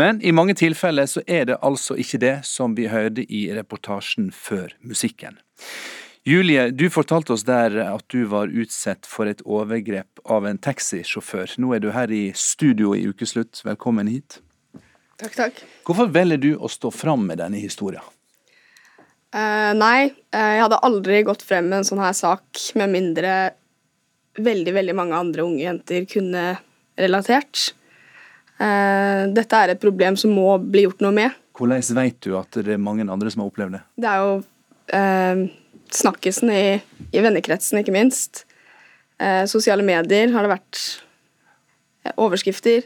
Men 0.00 0.22
i 0.24 0.32
mange 0.32 0.56
tilfeller 0.56 1.10
så 1.12 1.20
er 1.26 1.44
det 1.50 1.60
altså 1.60 1.98
ikke 2.00 2.22
det, 2.24 2.34
som 2.48 2.78
vi 2.78 2.88
hørte 2.88 3.26
i 3.28 3.46
reportasjen 3.52 4.32
før 4.32 4.72
musikken. 4.80 5.36
Julie, 6.26 6.70
du 6.72 6.88
fortalte 6.90 7.36
oss 7.36 7.44
der 7.46 7.76
at 7.84 8.08
du 8.10 8.24
var 8.32 8.48
utsatt 8.48 9.06
for 9.06 9.28
et 9.30 9.44
overgrep 9.44 10.24
av 10.24 10.48
en 10.48 10.58
taxisjåfør. 10.58 11.52
Nå 11.62 11.76
er 11.76 11.84
du 11.84 11.92
her 11.94 12.10
i 12.10 12.32
studio 12.34 12.96
i 12.96 13.04
Ukeslutt. 13.06 13.60
Velkommen 13.62 14.08
hit. 14.10 14.40
Takk, 15.16 15.32
takk. 15.36 15.60
Hvorfor 15.86 16.10
velger 16.12 16.40
du 16.40 16.50
å 16.60 16.68
stå 16.68 16.90
fram 16.92 17.24
med 17.28 17.40
denne 17.40 17.56
historien? 17.60 18.04
Uh, 19.36 19.72
nei, 19.76 20.10
uh, 20.32 20.52
jeg 20.54 20.62
hadde 20.62 20.82
aldri 20.86 21.22
gått 21.26 21.44
frem 21.44 21.70
med 21.70 21.80
en 21.80 21.88
sånn 21.88 22.00
her 22.00 22.14
sak 22.16 22.60
med 22.78 22.92
mindre 22.92 23.32
veldig, 24.36 24.74
veldig 24.76 24.94
mange 24.96 25.16
andre 25.16 25.44
unge 25.44 25.64
jenter 25.64 26.04
kunne 26.08 26.44
relatert. 27.00 27.70
Uh, 28.60 29.28
dette 29.36 29.60
er 29.60 29.72
et 29.72 29.82
problem 29.82 30.16
som 30.20 30.36
må 30.36 30.54
bli 30.60 30.84
gjort 30.86 31.04
noe 31.04 31.16
med. 31.16 31.36
Hvordan 31.56 31.84
vet 31.96 32.20
du 32.24 32.36
at 32.36 32.60
det 32.60 32.76
er 32.76 32.80
mange 32.80 33.08
andre 33.08 33.32
som 33.32 33.42
har 33.42 33.50
opplevd 33.50 33.78
det? 33.78 33.82
Det 33.96 34.12
er 34.12 34.24
jo 34.24 34.36
snakkisen 35.96 36.50
i, 36.52 36.76
i, 37.08 37.22
vennekretsen, 37.24 37.80
ikke 37.80 37.94
minst. 37.94 38.44
Sosiale 39.50 39.82
medier 39.82 40.30
har 40.30 40.44
det 40.44 40.52
vært 40.52 40.82
overskrifter. 42.20 42.84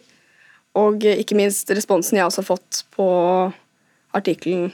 Og 0.79 1.05
eh, 1.07 1.19
ikke 1.23 1.39
minst 1.39 1.71
responsen 1.75 2.19
jeg 2.19 2.29
også 2.29 2.45
har 2.45 2.51
fått 2.53 2.85
på 2.95 3.09
artikkelen. 4.17 4.71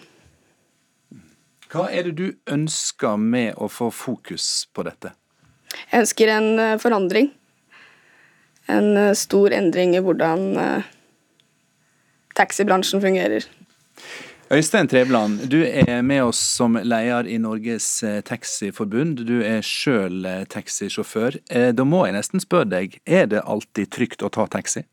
Hva 1.72 1.88
er 1.90 2.06
det 2.06 2.16
du 2.18 2.26
ønsker 2.52 3.16
med 3.20 3.56
å 3.56 3.68
få 3.72 3.90
fokus 3.94 4.66
på 4.76 4.84
dette? 4.86 5.14
Jeg 5.90 6.04
ønsker 6.04 6.32
en 6.36 6.50
eh, 6.60 6.76
forandring. 6.82 7.32
En 8.70 8.92
eh, 8.96 9.14
stor 9.16 9.54
endring 9.56 9.96
i 9.96 10.02
hvordan 10.04 10.84
taxibransjen 12.36 13.00
fungerer. 13.00 13.46
Øystein 14.52 14.86
Trevland, 14.86 15.48
du 15.50 15.64
er 15.64 16.04
med 16.06 16.20
oss 16.28 16.38
som 16.38 16.76
leder 16.78 17.26
i 17.26 17.38
Norges 17.42 17.88
Taxiforbund. 18.28 19.24
Du 19.26 19.40
er 19.42 19.64
sjøl 19.64 20.20
taxisjåfør. 20.52 21.40
Da 21.74 21.86
må 21.88 22.04
jeg 22.06 22.14
nesten 22.14 22.44
spørre 22.44 22.68
deg, 22.76 23.00
er 23.02 23.26
det 23.32 23.42
alltid 23.42 23.90
trygt 23.96 24.22
å 24.22 24.30
ta 24.30 24.46
taxi? 24.52 24.84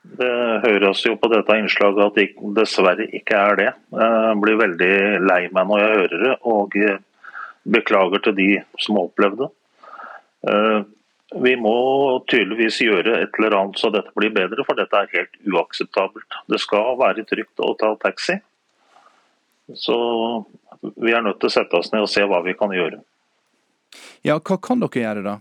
Det 0.00 0.32
høres 0.64 1.02
jo 1.04 1.16
på 1.20 1.28
dette 1.32 1.56
innslaget 1.60 2.00
at 2.06 2.16
det 2.16 2.52
dessverre 2.56 3.04
ikke 3.16 3.36
er 3.36 3.58
det. 3.60 3.70
Jeg 3.92 4.38
blir 4.40 4.60
veldig 4.60 4.94
lei 5.28 5.42
meg 5.52 5.68
når 5.68 5.82
jeg 5.82 5.98
hører 5.98 6.22
det, 6.24 6.36
og 6.48 6.78
beklager 7.68 8.24
til 8.24 8.36
de 8.38 8.48
som 8.80 9.00
opplevde 9.02 9.46
det. 9.46 9.52
Vi 11.30 11.52
må 11.54 11.74
tydeligvis 12.26 12.80
gjøre 12.82 13.20
et 13.22 13.36
eller 13.38 13.54
annet 13.54 13.78
så 13.78 13.92
dette 13.94 14.10
blir 14.18 14.32
bedre, 14.34 14.64
for 14.66 14.74
dette 14.74 14.98
er 14.98 15.12
helt 15.12 15.36
uakseptabelt. 15.46 16.40
Det 16.50 16.58
skal 16.58 16.96
være 16.98 17.22
trygt 17.28 17.62
å 17.62 17.74
ta 17.78 17.92
taxi. 18.02 18.40
Så 19.78 19.96
vi 20.96 21.14
er 21.14 21.22
nødt 21.22 21.38
til 21.38 21.52
å 21.52 21.54
sette 21.54 21.78
oss 21.78 21.92
ned 21.92 22.02
og 22.02 22.10
se 22.10 22.24
hva 22.26 22.40
vi 22.42 22.56
kan 22.58 22.74
gjøre. 22.74 22.98
Ja, 24.26 24.40
hva 24.40 24.58
kan 24.58 24.82
dere 24.82 25.04
gjøre 25.04 25.22
da? 25.28 25.36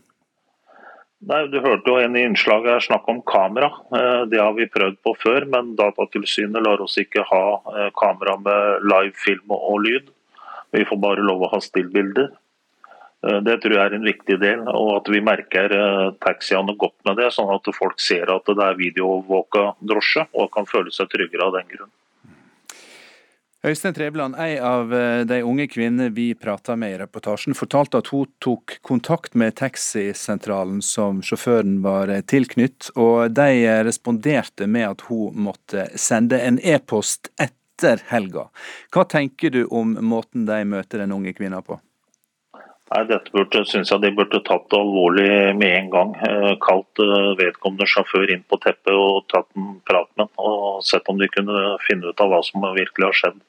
Nei, 1.20 1.48
Du 1.52 1.60
hørte 1.60 1.92
jo 1.92 2.00
en 2.00 2.16
i 2.16 2.22
innslaget 2.24 2.72
her 2.72 2.84
snakke 2.86 3.12
om 3.12 3.24
kamera. 3.28 3.68
Eh, 3.92 4.22
det 4.32 4.40
har 4.40 4.54
vi 4.56 4.70
prøvd 4.72 5.02
på 5.04 5.16
før, 5.20 5.46
men 5.52 5.74
Datatilsynet 5.76 6.64
lar 6.64 6.80
oss 6.80 6.96
ikke 7.02 7.26
ha 7.28 7.44
eh, 7.74 7.90
kamera 8.00 8.38
med 8.40 8.86
live 8.88 9.18
film 9.20 9.52
og 9.52 9.82
lyd. 9.84 10.08
Vi 10.72 10.86
får 10.88 11.02
bare 11.04 11.26
lov 11.26 11.44
å 11.44 11.52
ha 11.52 11.60
stillbilder. 11.60 12.32
Eh, 13.28 13.40
det 13.44 13.58
tror 13.60 13.76
jeg 13.76 13.84
er 13.84 13.98
en 13.98 14.08
viktig 14.08 14.40
del, 14.40 14.64
og 14.72 14.94
at 15.02 15.12
vi 15.12 15.20
merker 15.20 15.76
taxiene 16.24 16.78
godt 16.80 16.96
med 17.10 17.20
det. 17.20 17.34
Sånn 17.36 17.52
at 17.52 17.68
folk 17.76 18.00
ser 18.00 18.32
at 18.32 18.48
det 18.48 18.70
er 18.70 18.80
videoovervåka 18.80 19.74
drosje, 19.92 20.24
og 20.32 20.54
kan 20.56 20.72
føle 20.72 20.96
seg 20.96 21.12
tryggere 21.12 21.52
av 21.52 21.60
den 21.60 21.68
grunn. 21.76 21.92
Øystein 23.60 23.94
Trevland, 23.94 24.38
ei 24.40 24.54
av 24.64 24.94
eh, 24.96 25.26
de 25.28 25.42
unge 25.44 25.66
kvinnene 25.68 26.14
vi 26.16 26.30
prata 26.32 26.78
med 26.80 26.94
i 26.94 27.00
reportasjen, 27.02 27.58
fortalte 27.58 28.00
at 28.00 28.08
hun 28.14 28.30
tok 28.40 28.78
kontakt 28.88 29.36
med 29.36 29.58
taxisentralen 29.60 30.80
som 30.86 31.20
sjåføren 31.20 31.82
var 31.84 32.14
tilknytt, 32.32 32.88
og 32.96 33.36
de 33.36 33.68
responderte 33.84 34.64
med 34.64 34.88
at 34.94 35.04
hun 35.10 35.36
måtte 35.50 35.90
sende 36.00 36.40
en 36.40 36.62
e-post 36.64 37.34
etter 37.36 38.00
helga. 38.08 38.48
Hva 38.96 39.04
tenker 39.12 39.52
du 39.52 39.66
om 39.68 39.98
måten 40.08 40.48
de 40.48 40.64
møter 40.64 41.04
den 41.04 41.18
unge 41.20 41.36
kvinna 41.36 41.60
på? 41.60 41.82
Nei, 42.90 43.04
Dette 43.06 43.30
burde, 43.30 43.62
synes 43.70 43.92
jeg 43.94 44.02
de 44.02 44.10
burde 44.18 44.40
tatt 44.48 44.64
det 44.72 44.78
alvorlig 44.80 45.30
med 45.60 45.76
en 45.78 45.90
gang. 45.94 46.16
Eh, 46.26 46.54
kalt 46.64 47.02
eh, 47.04 47.28
vedkommende 47.38 47.86
sjåfør 47.90 48.34
inn 48.34 48.42
på 48.50 48.58
teppet 48.64 48.96
og 48.98 49.28
tatt 49.30 49.46
en 49.60 49.76
prat 49.86 50.10
med 50.18 50.26
ham. 50.26 50.32
Og 50.42 50.82
sett 50.88 51.12
om 51.12 51.20
de 51.22 51.30
kunne 51.30 51.76
finne 51.86 52.10
ut 52.10 52.24
av 52.24 52.34
hva 52.34 52.42
som 52.46 52.66
virkelig 52.66 53.06
har 53.12 53.20
skjedd. 53.22 53.40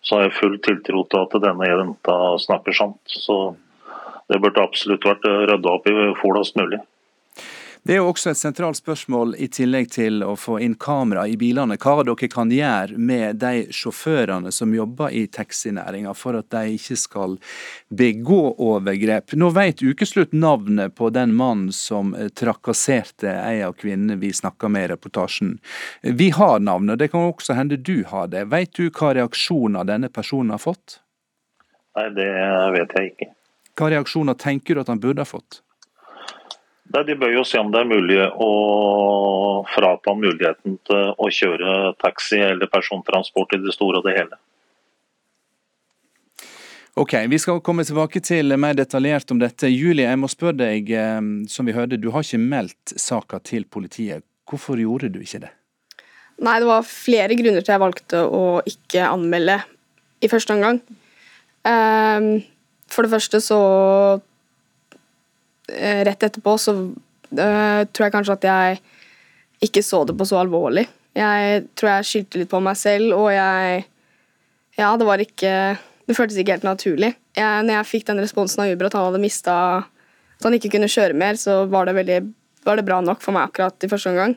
Så 0.00 0.16
har 0.16 0.26
jeg 0.26 0.38
full 0.38 0.56
tiltro 0.64 1.04
til 1.04 1.26
at 1.26 1.36
denne 1.44 1.68
jenta 1.68 2.16
snakker 2.46 2.78
sant. 2.80 3.00
Så 3.04 3.36
det 4.32 4.40
burde 4.40 4.64
absolutt 4.64 5.04
vært 5.04 5.28
rydda 5.52 5.76
opp 5.76 5.90
i 5.90 5.96
fortest 6.22 6.56
mulig. 6.56 6.80
Det 7.86 7.94
er 7.94 8.00
jo 8.00 8.08
også 8.10 8.32
et 8.32 8.38
sentralt 8.40 8.80
spørsmål, 8.80 9.36
i 9.38 9.46
tillegg 9.52 9.92
til 9.94 10.24
å 10.26 10.32
få 10.34 10.56
inn 10.64 10.72
kamera 10.74 11.22
i 11.30 11.36
bilene, 11.38 11.76
hva 11.78 12.00
dere 12.02 12.28
kan 12.32 12.50
gjøre 12.50 12.96
med 12.98 13.36
de 13.38 13.68
sjåførene 13.70 14.50
som 14.50 14.72
jobber 14.74 15.12
i 15.14 15.20
taxinæringa, 15.30 16.10
for 16.18 16.34
at 16.34 16.48
de 16.50 16.72
ikke 16.74 16.96
skal 16.98 17.36
begå 17.94 18.40
overgrep. 18.66 19.36
Nå 19.38 19.52
vet 19.54 19.84
Ukeslutt 19.86 20.34
navnet 20.34 20.96
på 20.98 21.12
den 21.14 21.36
mannen 21.38 21.70
som 21.70 22.10
trakasserte 22.34 23.30
ei 23.36 23.60
av 23.62 23.76
kvinnene 23.78 24.16
vi 24.18 24.32
snakka 24.34 24.66
med 24.72 24.88
i 24.88 24.90
reportasjen. 24.96 25.52
Vi 26.02 26.32
har 26.34 26.58
navnet, 26.58 26.98
det 26.98 27.12
kan 27.12 27.28
også 27.28 27.54
hende 27.54 27.78
du 27.78 28.00
har 28.10 28.32
det. 28.34 28.48
Vet 28.50 28.74
du 28.74 28.88
hva 28.88 29.12
reaksjoner 29.14 29.86
denne 29.86 30.10
personen 30.10 30.56
har 30.56 30.64
fått? 30.64 30.98
Nei, 31.94 32.08
det 32.18 32.32
vet 32.80 32.98
jeg 32.98 33.12
ikke. 33.12 33.30
Hva 33.78 33.92
reaksjoner 33.94 34.34
tenker 34.42 34.74
du 34.74 34.82
at 34.82 34.90
han 34.90 35.04
burde 35.06 35.22
ha 35.22 35.30
fått? 35.36 35.60
Nei, 36.94 37.02
De 37.04 37.16
bør 37.18 37.32
jo 37.34 37.44
se 37.44 37.58
om 37.60 37.70
det 37.72 37.82
er 37.82 37.88
mulig 37.90 38.18
å 38.22 38.50
frata 39.74 40.12
han 40.12 40.22
muligheten 40.22 40.78
til 40.86 41.14
å 41.18 41.30
kjøre 41.32 41.94
taxi 42.02 42.38
eller 42.40 42.70
persontransport 42.70 43.56
i 43.56 43.62
det 43.64 43.74
store 43.74 44.00
og 44.00 44.06
det 44.06 44.16
hele. 44.18 44.38
Ok, 46.96 47.12
Vi 47.28 47.38
skal 47.38 47.60
komme 47.60 47.84
tilbake 47.84 48.22
til 48.24 48.56
mer 48.56 48.74
detaljert 48.74 49.30
om 49.30 49.38
dette. 49.42 49.68
Julie, 49.68 50.06
jeg 50.06 50.16
må 50.16 50.30
spørre 50.32 50.56
deg, 50.62 50.90
eh, 50.90 51.20
som 51.48 51.66
vi 51.66 51.74
hørte, 51.76 52.00
du 52.00 52.10
har 52.10 52.24
ikke 52.24 52.40
meldt 52.40 52.94
saka 52.96 53.38
til 53.38 53.64
politiet. 53.64 54.24
Hvorfor 54.48 54.80
gjorde 54.80 55.10
du 55.12 55.20
ikke 55.20 55.42
det? 55.42 55.52
Nei, 56.38 56.58
det 56.60 56.68
var 56.68 56.84
flere 56.84 57.36
grunner 57.36 57.64
til 57.64 57.72
jeg 57.72 57.82
valgte 57.82 58.22
å 58.24 58.60
ikke 58.68 59.08
anmelde 59.08 59.58
i 60.24 60.28
første 60.28 60.52
omgang. 60.56 60.80
Um, 61.66 62.44
for 62.92 63.06
det 63.06 63.12
første 63.14 63.40
så 63.42 63.60
Rett 65.66 66.22
etterpå 66.28 66.54
så 66.62 66.72
uh, 66.76 67.82
tror 67.90 68.04
jeg 68.04 68.14
kanskje 68.14 68.36
at 68.36 68.46
jeg 68.46 68.78
ikke 69.66 69.82
så 69.82 70.04
det 70.06 70.14
på 70.18 70.26
så 70.28 70.38
alvorlig. 70.38 70.86
Jeg 71.16 71.64
tror 71.74 71.90
jeg 71.90 72.08
skyldte 72.10 72.40
litt 72.42 72.52
på 72.52 72.60
meg 72.62 72.78
selv, 72.78 73.16
og 73.16 73.30
jeg 73.34 73.84
Ja, 74.76 74.90
det 75.00 75.06
var 75.08 75.22
ikke 75.22 75.52
det 76.06 76.14
føltes 76.14 76.38
ikke 76.38 76.54
helt 76.54 76.66
naturlig. 76.66 77.12
Jeg, 77.36 77.66
når 77.66 77.80
jeg 77.80 77.90
fikk 77.90 78.06
den 78.08 78.22
responsen 78.22 78.62
av 78.62 78.70
Uber 78.70 78.88
at 78.88 78.96
han 78.96 79.08
hadde 79.08 79.22
mista 79.22 79.56
At 80.36 80.46
han 80.46 80.54
ikke 80.56 80.70
kunne 80.76 80.90
kjøre 80.92 81.16
mer, 81.16 81.38
så 81.40 81.64
var 81.70 81.88
det, 81.88 81.96
veldig, 81.96 82.18
var 82.66 82.78
det 82.78 82.86
bra 82.86 83.00
nok 83.00 83.22
for 83.24 83.34
meg 83.34 83.48
akkurat 83.48 83.86
i 83.86 83.88
første 83.88 84.12
omgang. 84.12 84.34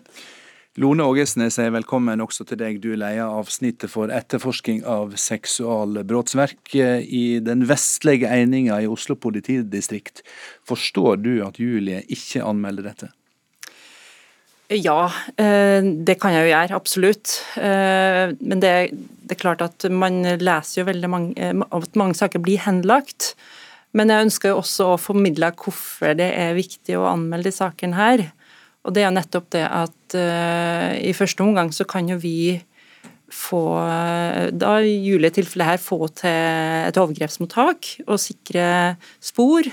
Lone 0.78 1.02
Ågesnes 1.02 1.58
er 1.58 1.72
velkommen 1.74 2.22
også 2.22 2.46
til 2.46 2.60
deg. 2.62 2.78
Du 2.84 2.92
er 2.94 3.00
leder 3.02 3.24
av 3.26 3.40
avsnittet 3.42 3.90
for 3.90 4.12
etterforsking 4.14 4.84
av 4.86 5.16
seksualbrottsverk 5.18 6.76
i 6.78 7.24
den 7.42 7.66
vestlige 7.70 8.30
eininga 8.30 8.78
i 8.84 8.90
Oslo 8.90 9.18
politidistrikt. 9.18 10.22
Forstår 10.70 11.18
du 11.26 11.32
at 11.48 11.58
Julie 11.58 12.04
ikke 12.14 12.46
anmelder 12.46 12.92
dette? 12.92 13.10
Ja, 14.70 15.10
eh, 15.42 15.82
det 15.82 16.20
kan 16.22 16.36
jeg 16.36 16.46
jo 16.46 16.54
gjøre, 16.54 16.78
absolutt. 16.78 17.32
Eh, 17.58 18.38
men 18.38 18.62
det, 18.62 18.74
er 19.34 19.40
klart 19.42 19.64
at 19.66 19.88
man 19.90 20.22
leser 20.22 20.84
jo 20.84 20.90
veldig 20.92 21.10
mange, 21.10 21.34
eh, 21.42 21.66
at 21.74 21.98
mange 21.98 22.14
saker 22.14 22.46
blir 22.46 22.62
henlagt. 22.62 23.34
Men 23.98 24.14
jeg 24.14 24.28
ønsker 24.28 24.54
jo 24.54 24.60
også 24.62 24.92
å 24.94 25.02
formidle 25.02 25.50
hvorfor 25.58 26.14
det 26.14 26.30
er 26.38 26.54
viktig 26.54 27.00
å 27.00 27.10
anmelde 27.10 27.50
de 27.50 27.58
sakene 27.58 27.98
her. 27.98 28.30
Og 28.88 28.96
det 28.96 29.04
er 29.04 29.14
nettopp 29.14 29.50
det 29.54 29.66
at 29.68 30.16
i 30.16 31.12
første 31.14 31.44
omgang 31.44 31.70
så 31.76 31.86
kan 31.86 32.08
jo 32.10 32.16
vi 32.18 32.56
få, 33.30 33.62
da 34.56 34.72
i 34.82 34.96
Julie 35.06 35.30
tilfellet 35.36 35.68
her, 35.68 35.82
få 35.84 36.08
til 36.18 36.88
et 36.88 36.98
overgrepsmottak 36.98 37.92
og 38.08 38.18
sikre 38.24 38.96
spor. 39.22 39.68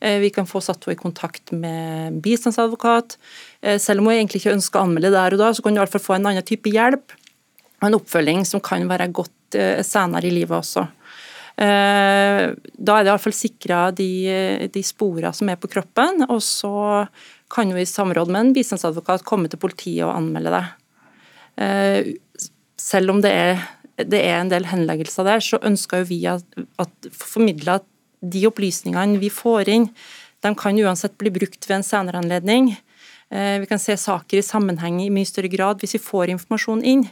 Vi 0.00 0.30
kan 0.34 0.48
få 0.48 0.62
satt 0.64 0.86
henne 0.86 0.96
i 0.96 1.02
kontakt 1.02 1.52
med 1.52 2.22
bistandsadvokat. 2.24 3.18
Eh, 3.62 3.78
selv 3.78 4.02
om 4.02 4.10
hun 4.10 4.16
egentlig 4.16 4.42
ikke 4.42 4.56
ønsker 4.56 4.80
å 4.80 4.86
anmelde 4.86 5.12
der 5.14 5.36
og 5.36 5.42
da, 5.42 5.52
så 5.54 5.62
kan 5.62 5.74
du 5.74 5.78
i 5.78 5.82
hvert 5.84 5.94
fall 5.94 6.02
få 6.02 6.16
en 6.16 6.32
annen 6.32 6.46
type 6.46 6.70
hjelp 6.72 7.14
og 7.82 7.86
en 7.86 7.98
oppfølging 7.98 8.42
som 8.46 8.62
kan 8.62 8.84
være 8.90 9.10
godt 9.14 9.58
eh, 9.58 9.84
senere 9.86 10.26
i 10.26 10.34
livet 10.34 10.56
også. 10.58 10.86
Eh, 11.62 12.48
da 12.50 12.96
er 12.96 13.04
det 13.06 13.12
iallfall 13.12 13.36
sikra 13.36 13.84
de, 13.94 14.10
de 14.72 14.82
sporene 14.86 15.30
som 15.36 15.50
er 15.52 15.60
på 15.62 15.70
kroppen, 15.70 16.26
og 16.26 16.42
så 16.42 16.74
kan 17.52 17.70
jo 17.70 17.76
i 17.78 17.88
samråd 17.88 18.32
med 18.32 18.46
en 18.46 18.54
bistandsadvokat 18.56 19.26
komme 19.28 19.50
til 19.52 19.60
politiet 19.60 20.06
og 20.06 20.14
anmelde 20.16 20.52
det. 20.56 22.16
Selv 22.80 23.12
om 23.12 23.20
det 23.20 23.32
er, 23.36 23.64
det 24.00 24.22
er 24.24 24.38
en 24.38 24.52
del 24.52 24.66
henleggelser 24.70 25.28
der, 25.28 25.44
så 25.44 25.60
ønsker 25.60 26.00
jo 26.00 26.08
vi 26.08 26.20
at 26.32 27.08
formidle 27.12 27.76
at 27.76 27.86
de 28.22 28.46
opplysningene 28.48 29.20
vi 29.20 29.30
får 29.32 29.68
inn, 29.72 29.88
de 30.42 30.54
kan 30.58 30.78
uansett 30.78 31.14
bli 31.18 31.30
brukt 31.34 31.68
ved 31.68 31.78
en 31.78 31.86
senere 31.86 32.18
anledning. 32.18 32.72
Eh, 33.30 33.60
vi 33.62 33.68
kan 33.70 33.78
se 33.78 33.96
saker 33.96 34.38
i 34.38 34.46
sammenheng 34.46 34.98
i 35.02 35.10
mye 35.14 35.28
større 35.28 35.50
grad 35.52 35.82
hvis 35.82 35.96
vi 35.96 36.02
får 36.02 36.32
informasjon 36.34 36.82
inn. 36.82 37.04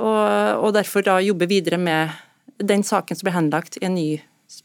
Og, 0.00 0.64
og 0.64 0.72
derfor 0.76 1.04
da 1.04 1.18
jobbe 1.24 1.48
videre 1.48 1.80
med 1.80 2.16
den 2.56 2.84
saken 2.84 3.16
som 3.16 3.28
blir 3.28 3.36
henlagt 3.36 3.78
i 3.80 3.84
en 3.88 3.96
ny 3.96 4.08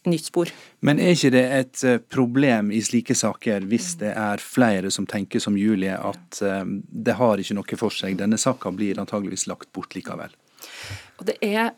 nytt 0.09 0.27
spor. 0.29 0.51
Men 0.85 1.01
er 1.01 1.15
ikke 1.15 1.33
det 1.33 1.43
et 1.57 1.83
eh, 1.87 1.99
problem 2.13 2.71
i 2.73 2.81
slike 2.85 3.15
saker 3.17 3.67
hvis 3.69 3.93
det 4.01 4.13
er 4.15 4.43
flere 4.43 4.91
som 4.93 5.07
tenker 5.09 5.43
som 5.43 5.57
Julie 5.59 5.95
at 5.95 6.41
eh, 6.45 6.65
det 7.07 7.17
har 7.19 7.41
ikke 7.41 7.57
noe 7.57 7.79
for 7.79 7.93
seg, 7.95 8.17
denne 8.19 8.39
saka 8.41 8.73
blir 8.75 9.01
antageligvis 9.01 9.47
lagt 9.51 9.71
bort 9.75 9.95
likevel? 9.97 10.33
Og 11.19 11.27
det 11.29 11.37
er 11.45 11.73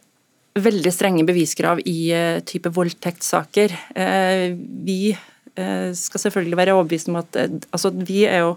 veldig 0.53 0.91
strenge 0.93 1.25
beviskrav 1.25 1.79
i 1.89 2.13
type 2.45 2.69
voldtektssaker. 2.69 3.71
Vi 4.85 5.15
skal 5.97 6.21
selvfølgelig 6.21 6.59
være 6.59 6.75
overbevist 6.77 7.09
om 7.09 7.17
at 7.17 7.39
altså 7.73 7.89
vi 8.05 8.19
er 8.29 8.43
jo 8.43 8.51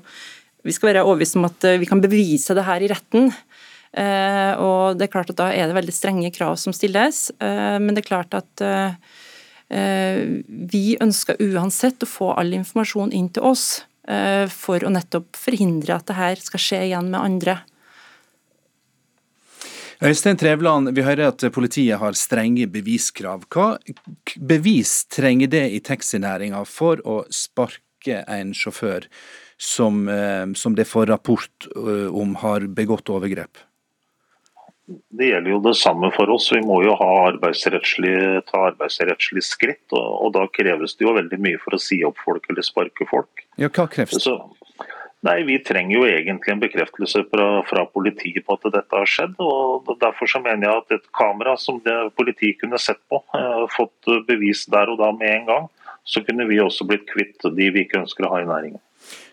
vi 0.66 0.74
skal 0.74 0.92
være 0.92 1.04
overbevist 1.06 1.38
om 1.38 1.46
at 1.48 1.66
eh, 1.68 1.78
vi 1.80 1.88
kan 1.88 2.02
bevise 2.02 2.56
det 2.56 2.66
her 2.66 2.82
i 2.82 2.90
retten. 2.90 3.30
Eh, 3.96 4.52
og 4.60 4.98
det 4.98 5.06
er 5.06 5.12
klart 5.12 5.30
at 5.32 5.38
Da 5.38 5.50
er 5.54 5.68
det 5.68 5.78
veldig 5.78 5.94
strenge 5.94 6.32
krav 6.34 6.58
som 6.60 6.74
stilles, 6.76 7.30
eh, 7.40 7.78
men 7.80 7.94
det 7.94 8.04
er 8.04 8.10
klart 8.10 8.34
at 8.36 8.66
vi 9.68 10.84
ønsker 11.02 11.40
uansett 11.42 12.04
å 12.04 12.08
få 12.08 12.28
all 12.38 12.52
informasjon 12.54 13.10
inn 13.16 13.28
til 13.34 13.42
oss 13.48 13.64
for 14.54 14.84
å 14.86 14.92
nettopp 14.94 15.34
forhindre 15.34 15.96
at 15.96 16.06
det 16.06 16.14
her 16.14 16.38
skal 16.38 16.62
skje 16.62 16.82
igjen 16.84 17.10
med 17.10 17.18
andre. 17.18 17.56
Øystein 20.04 20.36
Trevland, 20.36 20.90
vi 20.92 21.00
hører 21.00 21.30
at 21.30 21.40
politiet 21.54 21.96
har 21.96 22.12
strenge 22.12 22.66
beviskrav. 22.68 23.46
Hva 23.48 23.78
bevis 24.36 25.06
trenger 25.08 25.48
det 25.48 25.64
i 25.72 25.80
taxinæringa 25.80 26.60
for 26.68 27.00
å 27.08 27.22
sparke 27.32 28.20
en 28.28 28.52
sjåfør 28.52 29.06
som, 29.56 30.06
eh, 30.08 30.52
som 30.52 30.76
det 30.76 30.84
får 30.84 31.06
rapport 31.06 31.68
eh, 31.72 32.12
om 32.12 32.34
har 32.44 32.68
begått 32.68 33.08
overgrep? 33.08 33.56
Det 34.86 35.30
gjelder 35.32 35.50
jo 35.50 35.62
det 35.64 35.74
samme 35.80 36.12
for 36.14 36.30
oss. 36.30 36.46
Vi 36.54 36.60
må 36.62 36.78
jo 36.84 36.94
ha 36.98 37.08
arbeidsrettslig, 37.26 38.14
ta 38.46 38.68
arbeidsrettslig 38.68 39.42
skritt. 39.42 39.84
Og, 39.90 40.04
og, 40.06 40.28
da 40.36 40.44
kreves 40.54 40.94
det 40.94 41.06
jo 41.08 41.16
veldig 41.16 41.40
mye 41.42 41.58
for 41.62 41.74
å 41.74 41.82
si 41.82 42.02
opp 42.06 42.20
folk 42.22 42.46
eller 42.52 42.66
sparke 42.66 43.08
folk. 43.10 43.46
Ja, 43.58 43.66
Hva 43.66 43.88
kreves? 43.90 44.22
Så, 44.22 44.36
nei, 45.26 45.40
Vi 45.48 45.58
trenger 45.66 45.98
jo 45.98 46.06
egentlig 46.06 46.54
en 46.54 46.62
bekreftelse 46.62 47.24
fra, 47.32 47.48
fra, 47.66 47.86
politiet 47.90 48.46
på 48.46 48.58
at 48.58 48.70
dette 48.78 49.00
har 49.02 49.10
skjedd. 49.10 49.34
og 49.42 49.90
Derfor 50.02 50.30
så 50.30 50.42
mener 50.44 50.68
jeg 50.68 50.84
at 50.84 50.98
et 51.00 51.10
kamera 51.18 51.56
som 51.58 51.82
politiet 52.14 52.62
kunne 52.62 52.78
sett 52.78 53.02
på, 53.10 53.24
eh, 53.34 53.66
fått 53.74 54.12
bevis 54.30 54.68
der 54.70 54.94
og 54.94 55.02
da 55.02 55.10
med 55.10 55.34
en 55.34 55.50
gang, 55.50 55.70
så 56.06 56.22
kunne 56.22 56.46
vi 56.46 56.62
også 56.62 56.86
blitt 56.86 57.08
kvitt 57.10 57.42
de 57.42 57.72
vi 57.74 57.82
ikke 57.82 58.04
ønsker 58.04 58.28
å 58.28 58.36
ha 58.36 58.44
i 58.44 58.46
næringen. 58.46 58.82